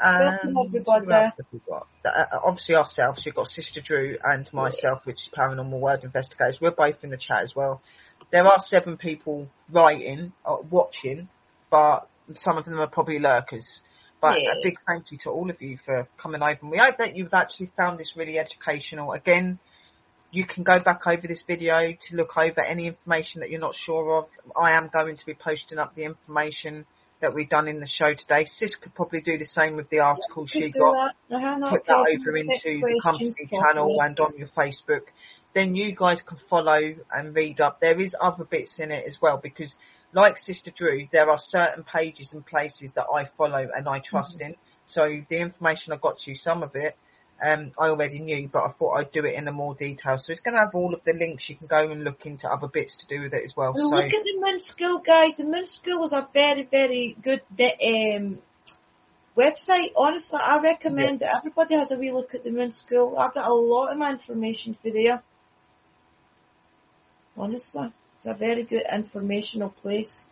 Welcome, 0.01 0.55
everybody. 0.67 1.07
who 1.07 1.13
else 1.13 1.33
have 1.53 1.67
got? 1.67 1.87
Uh, 2.05 2.39
obviously 2.45 2.77
ourselves. 2.77 3.23
We've 3.25 3.35
got 3.35 3.49
Sister 3.49 3.81
Drew 3.85 4.17
and 4.23 4.49
myself, 4.53 5.01
which 5.05 5.17
is 5.17 5.29
Paranormal 5.37 5.81
World 5.81 6.05
Investigators. 6.05 6.59
We're 6.61 6.71
both 6.71 6.97
in 7.03 7.11
the 7.11 7.17
chat 7.17 7.43
as 7.43 7.55
well. 7.57 7.81
There 8.31 8.45
are 8.47 8.59
seven 8.59 8.97
people 8.97 9.49
writing, 9.73 10.33
uh, 10.45 10.57
watching, 10.71 11.29
but 11.71 12.09
some 12.35 12.59
of 12.59 12.65
them 12.67 12.79
are 12.79 12.87
probably 12.87 13.19
lurkers. 13.19 13.81
But 14.21 14.33
uh, 14.33 14.39
Yeah. 14.39 14.51
a 14.53 14.63
big 14.63 14.79
thank 14.87 15.13
you 15.13 15.19
to 15.25 15.31
all 15.31 15.49
of 15.49 15.61
you 15.63 15.79
for 15.85 16.09
coming 16.17 16.43
over. 16.43 16.59
And 16.63 16.71
we 16.71 16.79
hope 16.79 16.99
that 16.99 17.17
you've 17.17 17.35
actually 17.35 17.71
found 17.77 17.99
this 17.99 18.15
really 18.17 18.39
educational. 18.39 19.13
Again, 19.13 19.59
you 20.31 20.45
can 20.47 20.65
go 20.65 20.79
back 20.83 21.07
over 21.07 21.27
this 21.27 21.43
video 21.47 21.93
to 21.93 22.17
look 22.17 22.37
over 22.37 22.61
any 22.61 22.87
information 22.87 23.41
that 23.41 23.51
you're 23.51 23.61
not 23.61 23.75
sure 23.75 24.19
of. 24.19 24.27
I 24.61 24.73
am 24.73 24.91
going 24.93 25.17
to 25.17 25.27
be 25.27 25.35
posting 25.35 25.79
up 25.79 25.95
the 25.95 26.05
information 26.05 26.85
that 27.21 27.35
we've 27.35 27.49
done 27.49 27.67
in 27.67 27.81
the 27.81 27.87
show 27.87 28.15
today. 28.15 28.47
Sis 28.47 28.75
could 28.77 28.95
probably 28.95 29.21
do 29.21 29.39
the 29.39 29.45
same 29.47 29.75
with 29.75 29.89
the 29.91 29.99
article 30.01 30.47
she 30.47 30.71
got 30.71 31.15
no 31.31 31.71
put 31.71 31.87
that 31.87 31.95
over 31.97 32.37
into 32.37 32.53
the 32.65 33.01
company 33.03 33.33
channel 33.51 33.97
properly. 33.97 33.99
and 34.01 34.21
on 34.21 34.33
your 34.37 34.49
Facebook. 34.49 35.03
Then 35.55 35.75
you 35.75 35.97
guys 35.97 36.23
can 36.27 36.39
follow 36.49 36.95
and 37.13 37.35
read 37.35 37.61
up. 37.61 37.81
There 37.81 38.01
is 38.01 38.15
other 38.21 38.45
bits 38.45 38.79
in 38.79 38.93
it 38.93 39.05
as 39.07 39.19
well 39.21 39.41
because, 39.43 39.75
like 40.13 40.39
Sister 40.39 40.71
Drew, 40.75 41.07
there 41.13 41.31
are 41.31 41.39
certain 41.39 41.85
pages 41.85 42.33
and 42.33 42.45
places 42.45 42.91
that 42.95 43.07
I 43.15 43.29
follow 43.37 43.69
and 43.75 43.89
I 43.89 44.01
trust 44.01 44.41
in. 44.41 44.55
So 44.87 45.03
the 45.29 45.37
information 45.37 45.93
I 45.93 45.97
got 45.97 46.19
to 46.21 46.31
you, 46.31 46.37
some 46.37 46.63
of 46.63 46.75
it, 46.75 46.97
um, 47.47 47.73
I 47.79 47.89
already 47.89 48.19
knew, 48.19 48.49
but 48.53 48.65
I 48.65 48.73
thought 48.73 48.95
I'd 48.95 49.13
do 49.13 49.25
it 49.25 49.35
in 49.35 49.47
a 49.47 49.53
more 49.53 49.75
detail. 49.75 50.17
So 50.19 50.33
it's 50.33 50.41
going 50.41 50.55
to 50.55 50.61
have 50.61 50.75
all 50.75 50.93
of 50.93 51.01
the 51.05 51.13
links. 51.13 51.49
You 51.49 51.57
can 51.57 51.69
go 51.69 51.91
and 51.91 52.03
look 52.03 52.27
into 52.27 52.49
other 52.49 52.67
bits 52.67 52.97
to 52.97 53.07
do 53.07 53.23
with 53.23 53.35
it 53.35 53.45
as 53.45 53.53
well. 53.57 53.73
Well, 53.75 53.91
so 53.91 53.97
look 53.97 54.07
at 54.07 54.25
the 54.25 54.41
Moon 54.41 54.59
School, 54.61 54.99
guys. 54.99 55.37
The 55.37 55.45
Moon 55.45 55.67
School 55.67 56.07
is 56.07 56.13
a 56.13 56.27
very, 56.33 56.67
very 56.69 57.17
good 57.23 57.43
um, 57.61 58.39
website. 59.37 59.93
Honestly, 59.97 60.39
I 60.43 60.59
recommend 60.61 61.21
that 61.21 61.37
everybody 61.37 61.77
has 61.77 61.93
a 61.93 61.97
wee 61.97 62.11
look 62.11 62.35
at 62.35 62.43
the 62.43 62.51
Moon 62.51 62.73
School. 62.73 63.17
I've 63.17 63.35
got 63.35 63.49
a 63.49 63.55
lot 63.55 63.93
of 63.93 63.99
my 63.99 64.11
information 64.11 64.77
for 64.83 64.91
there. 64.91 65.23
Honestly, 67.37 67.93
it's 68.19 68.27
a 68.27 68.35
very 68.35 68.65
good 68.65 68.83
informational 68.93 69.71
place. 69.71 70.25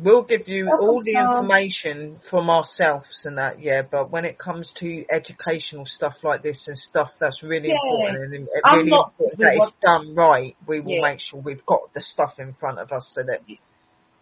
We'll 0.00 0.22
give 0.22 0.46
you 0.48 0.66
Welcome, 0.66 0.88
all 0.88 1.02
the 1.02 1.12
Sam. 1.12 1.30
information 1.30 2.20
from 2.30 2.50
ourselves 2.50 3.24
and 3.24 3.38
that, 3.38 3.60
yeah, 3.60 3.82
but 3.82 4.10
when 4.10 4.24
it 4.24 4.38
comes 4.38 4.72
to 4.80 5.04
educational 5.10 5.86
stuff 5.86 6.14
like 6.22 6.42
this 6.42 6.68
and 6.68 6.76
stuff 6.76 7.10
that's 7.18 7.42
really 7.42 7.68
Yeah. 7.70 7.78
important 7.82 8.34
and 8.34 8.34
it- 8.34 8.48
I'm 8.64 8.78
really 8.78 8.90
not- 8.90 9.12
important 9.18 9.38
that 9.40 9.54
it's 9.56 9.72
done 9.80 10.14
right, 10.14 10.56
we 10.66 10.80
will 10.80 10.92
Yeah. 10.92 11.02
make 11.02 11.20
sure 11.20 11.40
we've 11.40 11.64
got 11.64 11.92
the 11.94 12.00
stuff 12.00 12.38
in 12.38 12.52
front 12.54 12.78
of 12.78 12.92
us 12.92 13.08
so 13.14 13.22
that 13.22 13.40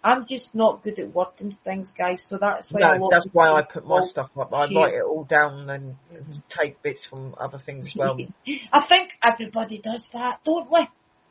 I'm 0.05 0.25
just 0.25 0.55
not 0.55 0.85
good 0.85 1.01
at 1.01 1.13
wording 1.13 1.57
things, 1.65 1.91
guys. 1.99 2.23
So 2.29 2.39
that's 2.39 2.71
why. 2.71 2.97
no, 2.97 3.09
that's 3.11 3.27
why 3.33 3.51
I 3.51 3.63
put 3.63 3.85
my 3.85 4.03
stuff 4.05 4.31
up. 4.39 4.55
I 4.55 4.73
write 4.73 4.95
it 4.95 5.03
all 5.03 5.25
down 5.25 5.69
and 5.69 5.97
mm-hmm. 6.13 6.33
take 6.49 6.81
bits 6.81 7.05
from 7.07 7.35
other 7.41 7.59
things 7.59 7.87
as 7.89 7.97
well. 7.97 8.17
I 8.73 8.87
think 8.87 9.19
everybody 9.25 9.79
does 9.79 10.09
that, 10.13 10.45
don't 10.45 10.71
we? 10.71 10.89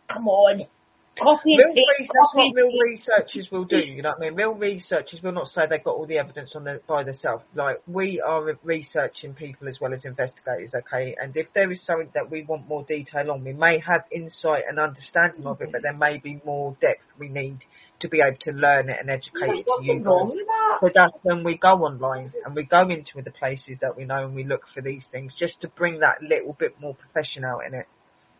Come 0.10 0.28
on. 0.28 0.68
Copy 1.18 1.58
that's 1.58 2.10
copy 2.10 2.52
what 2.52 2.56
real 2.56 2.72
researchers 2.82 3.48
will 3.50 3.64
do. 3.64 3.78
You 3.78 4.02
know 4.02 4.10
what 4.10 4.26
I 4.26 4.30
mean? 4.30 4.36
Real 4.36 4.54
researchers 4.54 5.22
will 5.24 5.32
not 5.32 5.48
say 5.48 5.62
they've 5.70 5.84
got 5.84 5.96
all 5.96 6.06
the 6.06 6.18
evidence 6.18 6.54
on 6.56 6.66
the, 6.66 6.82
by 6.88 7.04
themselves. 7.04 7.46
Like 7.56 7.82
we 7.88 8.20
are 8.20 8.58
researching 8.64 9.34
people 9.34 9.70
as 9.70 9.78
well 9.80 9.94
as 9.94 10.04
investigators. 10.04 10.74
Okay, 10.76 11.16
and 11.22 11.36
if 11.38 11.48
there 11.54 11.72
is 11.72 11.82
something 11.86 12.10
that 12.16 12.30
we 12.30 12.44
want 12.44 12.68
more 12.68 12.84
detail 12.84 13.32
on, 13.32 13.46
we 13.46 13.54
may 13.54 13.80
have 13.80 14.04
insight 14.12 14.64
and 14.68 14.78
understanding 14.78 15.46
of 15.46 15.62
it, 15.62 15.70
but 15.72 15.84
mm-hmm. 15.84 15.84
there 15.84 16.12
may 16.12 16.18
be 16.18 16.42
more 16.46 16.76
depth 16.82 17.02
we 17.18 17.30
need 17.30 17.60
to 18.00 18.10
be 18.10 18.20
able 18.22 18.38
to 18.42 18.52
learn 18.52 18.90
it 18.90 18.98
and 19.00 19.10
educate 19.10 19.60
it 19.60 19.66
to 19.66 19.84
you 19.84 20.00
guys. 20.00 20.04
that. 20.04 20.78
So 20.82 20.90
that's 20.94 21.14
when 21.24 21.46
we 21.46 21.58
go 21.58 21.86
online 21.86 22.34
and 22.46 22.54
we 22.54 22.64
go 22.64 22.90
into 22.90 23.22
the 23.24 23.32
places 23.32 23.78
that 23.82 23.96
we 23.96 24.04
know 24.04 24.26
and 24.26 24.36
we 24.36 24.44
look 24.44 24.64
for 24.74 24.82
these 24.82 25.06
things 25.12 25.34
just 25.38 25.62
to 25.62 25.70
bring 25.70 26.00
that 26.00 26.22
little 26.22 26.54
bit 26.54 26.80
more 26.82 26.96
profession 26.96 27.46
out 27.46 27.60
in 27.66 27.74
it. 27.74 27.88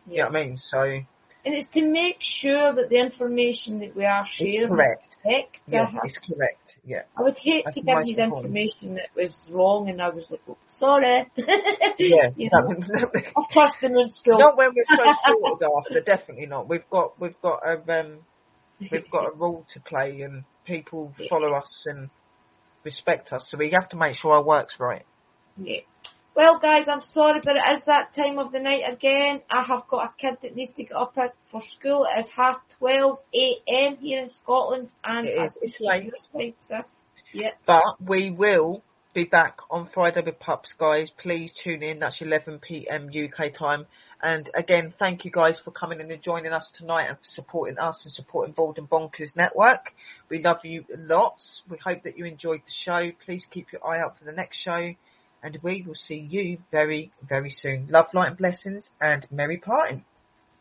You 0.08 0.18
know 0.18 0.26
what 0.26 0.36
I 0.36 0.44
mean? 0.44 0.56
So 0.58 1.00
And 1.46 1.54
it's 1.54 1.68
to 1.74 1.82
make 1.82 2.16
sure 2.20 2.74
that 2.74 2.88
the 2.90 2.96
information 2.96 3.78
that 3.78 3.94
we 3.94 4.04
are 4.04 4.26
sharing 4.34 4.66
correct. 4.68 5.06
is 5.10 5.16
correct. 5.22 5.56
Yes, 5.68 5.88
Uh-huh. 5.88 6.00
it's 6.02 6.18
correct. 6.18 6.78
Yeah. 6.84 7.02
I 7.16 7.22
would 7.22 7.38
hate 7.38 7.62
That's 7.64 7.76
to 7.76 7.82
give 7.82 8.04
you 8.04 8.16
information 8.16 8.96
that 8.96 9.10
was 9.14 9.32
wrong 9.48 9.88
and 9.88 10.02
I 10.02 10.08
was 10.08 10.26
like, 10.28 10.40
oh, 10.48 10.56
sorry. 10.76 11.24
Yeah. 12.00 12.30
you 12.34 12.50
know, 12.52 12.74
I've 13.36 13.50
trust 13.50 13.74
them 13.80 13.96
in 13.96 14.08
school. 14.08 14.40
not 14.40 14.56
when 14.58 14.72
we're 14.74 14.96
so 14.96 15.04
sorted 15.28 15.68
after, 15.78 16.00
definitely 16.00 16.46
not. 16.46 16.68
We've 16.68 16.88
got 16.90 17.18
we've 17.20 17.40
got 17.40 17.60
a 17.64 17.74
um 18.00 18.18
we've 18.80 19.08
got 19.10 19.26
a 19.26 19.36
role 19.36 19.64
to 19.74 19.80
play 19.80 20.22
and 20.22 20.42
people 20.66 21.14
follow 21.30 21.54
us 21.54 21.84
and 21.86 22.10
respect 22.84 23.32
us, 23.32 23.46
so 23.48 23.56
we 23.56 23.70
have 23.70 23.88
to 23.90 23.96
make 23.96 24.16
sure 24.16 24.32
our 24.32 24.42
work's 24.44 24.74
right. 24.80 25.04
Yeah. 25.56 25.80
Well, 26.36 26.58
guys, 26.58 26.84
I'm 26.86 27.00
sorry, 27.00 27.40
but 27.42 27.56
it 27.56 27.78
is 27.78 27.84
that 27.86 28.14
time 28.14 28.38
of 28.38 28.52
the 28.52 28.60
night 28.60 28.82
again. 28.86 29.40
I 29.48 29.62
have 29.62 29.88
got 29.88 30.04
a 30.04 30.12
kid 30.20 30.36
that 30.42 30.54
needs 30.54 30.70
to 30.74 30.82
get 30.84 30.92
up 30.92 31.14
for 31.50 31.62
school. 31.78 32.06
It's 32.14 32.28
half 32.36 32.58
12 32.78 33.18
a.m. 33.34 33.96
here 33.96 34.20
in 34.20 34.28
Scotland, 34.28 34.90
and 35.02 35.26
It 35.26 35.30
is. 35.30 35.58
It's 35.62 35.80
late. 35.80 36.12
It's 36.34 36.68
sis. 36.68 36.84
Yeah. 37.32 37.52
But 37.66 37.82
we 38.06 38.30
will 38.30 38.82
be 39.14 39.24
back 39.24 39.56
on 39.70 39.88
Friday 39.94 40.20
with 40.26 40.38
Pups, 40.38 40.74
guys. 40.78 41.10
Please 41.16 41.52
tune 41.64 41.82
in. 41.82 42.00
That's 42.00 42.20
11 42.20 42.58
p.m. 42.58 43.08
UK 43.08 43.54
time. 43.54 43.86
And 44.22 44.50
again, 44.54 44.92
thank 44.98 45.24
you 45.24 45.30
guys 45.30 45.58
for 45.64 45.70
coming 45.70 46.00
in 46.00 46.10
and 46.10 46.20
joining 46.20 46.52
us 46.52 46.70
tonight 46.76 47.06
and 47.06 47.16
for 47.16 47.24
supporting 47.24 47.78
us 47.78 48.02
and 48.04 48.12
supporting 48.12 48.52
Bald 48.52 48.76
and 48.76 48.90
Bonkers 48.90 49.34
Network. 49.36 49.94
We 50.28 50.42
love 50.42 50.58
you 50.64 50.84
lots. 50.98 51.62
We 51.70 51.78
hope 51.82 52.02
that 52.02 52.18
you 52.18 52.26
enjoyed 52.26 52.60
the 52.60 52.72
show. 52.84 53.10
Please 53.24 53.46
keep 53.50 53.72
your 53.72 53.86
eye 53.86 54.00
out 54.04 54.18
for 54.18 54.26
the 54.26 54.32
next 54.32 54.58
show. 54.58 54.92
And 55.46 55.60
we 55.62 55.84
will 55.86 55.94
see 55.94 56.26
you 56.28 56.58
very, 56.72 57.12
very 57.22 57.50
soon. 57.50 57.86
Love, 57.88 58.06
light 58.12 58.30
and 58.30 58.36
blessings 58.36 58.90
and 59.00 59.24
merry 59.30 59.58
parting. 59.58 60.04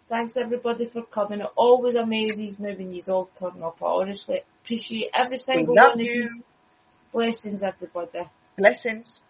Thanks 0.09 0.37
everybody 0.37 0.87
for 0.93 1.01
coming. 1.07 1.41
It 1.41 1.47
always 1.55 1.95
amazes 1.95 2.59
me 2.59 2.75
when 2.75 2.93
you 2.93 3.01
all 3.07 3.27
turn 3.39 3.63
up. 3.63 3.81
I 3.81 3.85
honestly 3.85 4.41
appreciate 4.63 5.09
every 5.11 5.37
single 5.37 5.73
one 5.73 5.93
of 5.93 6.05
you. 6.05 6.11
you. 6.11 6.43
Blessings, 7.11 7.63
everybody. 7.63 8.29
Blessings. 8.59 9.21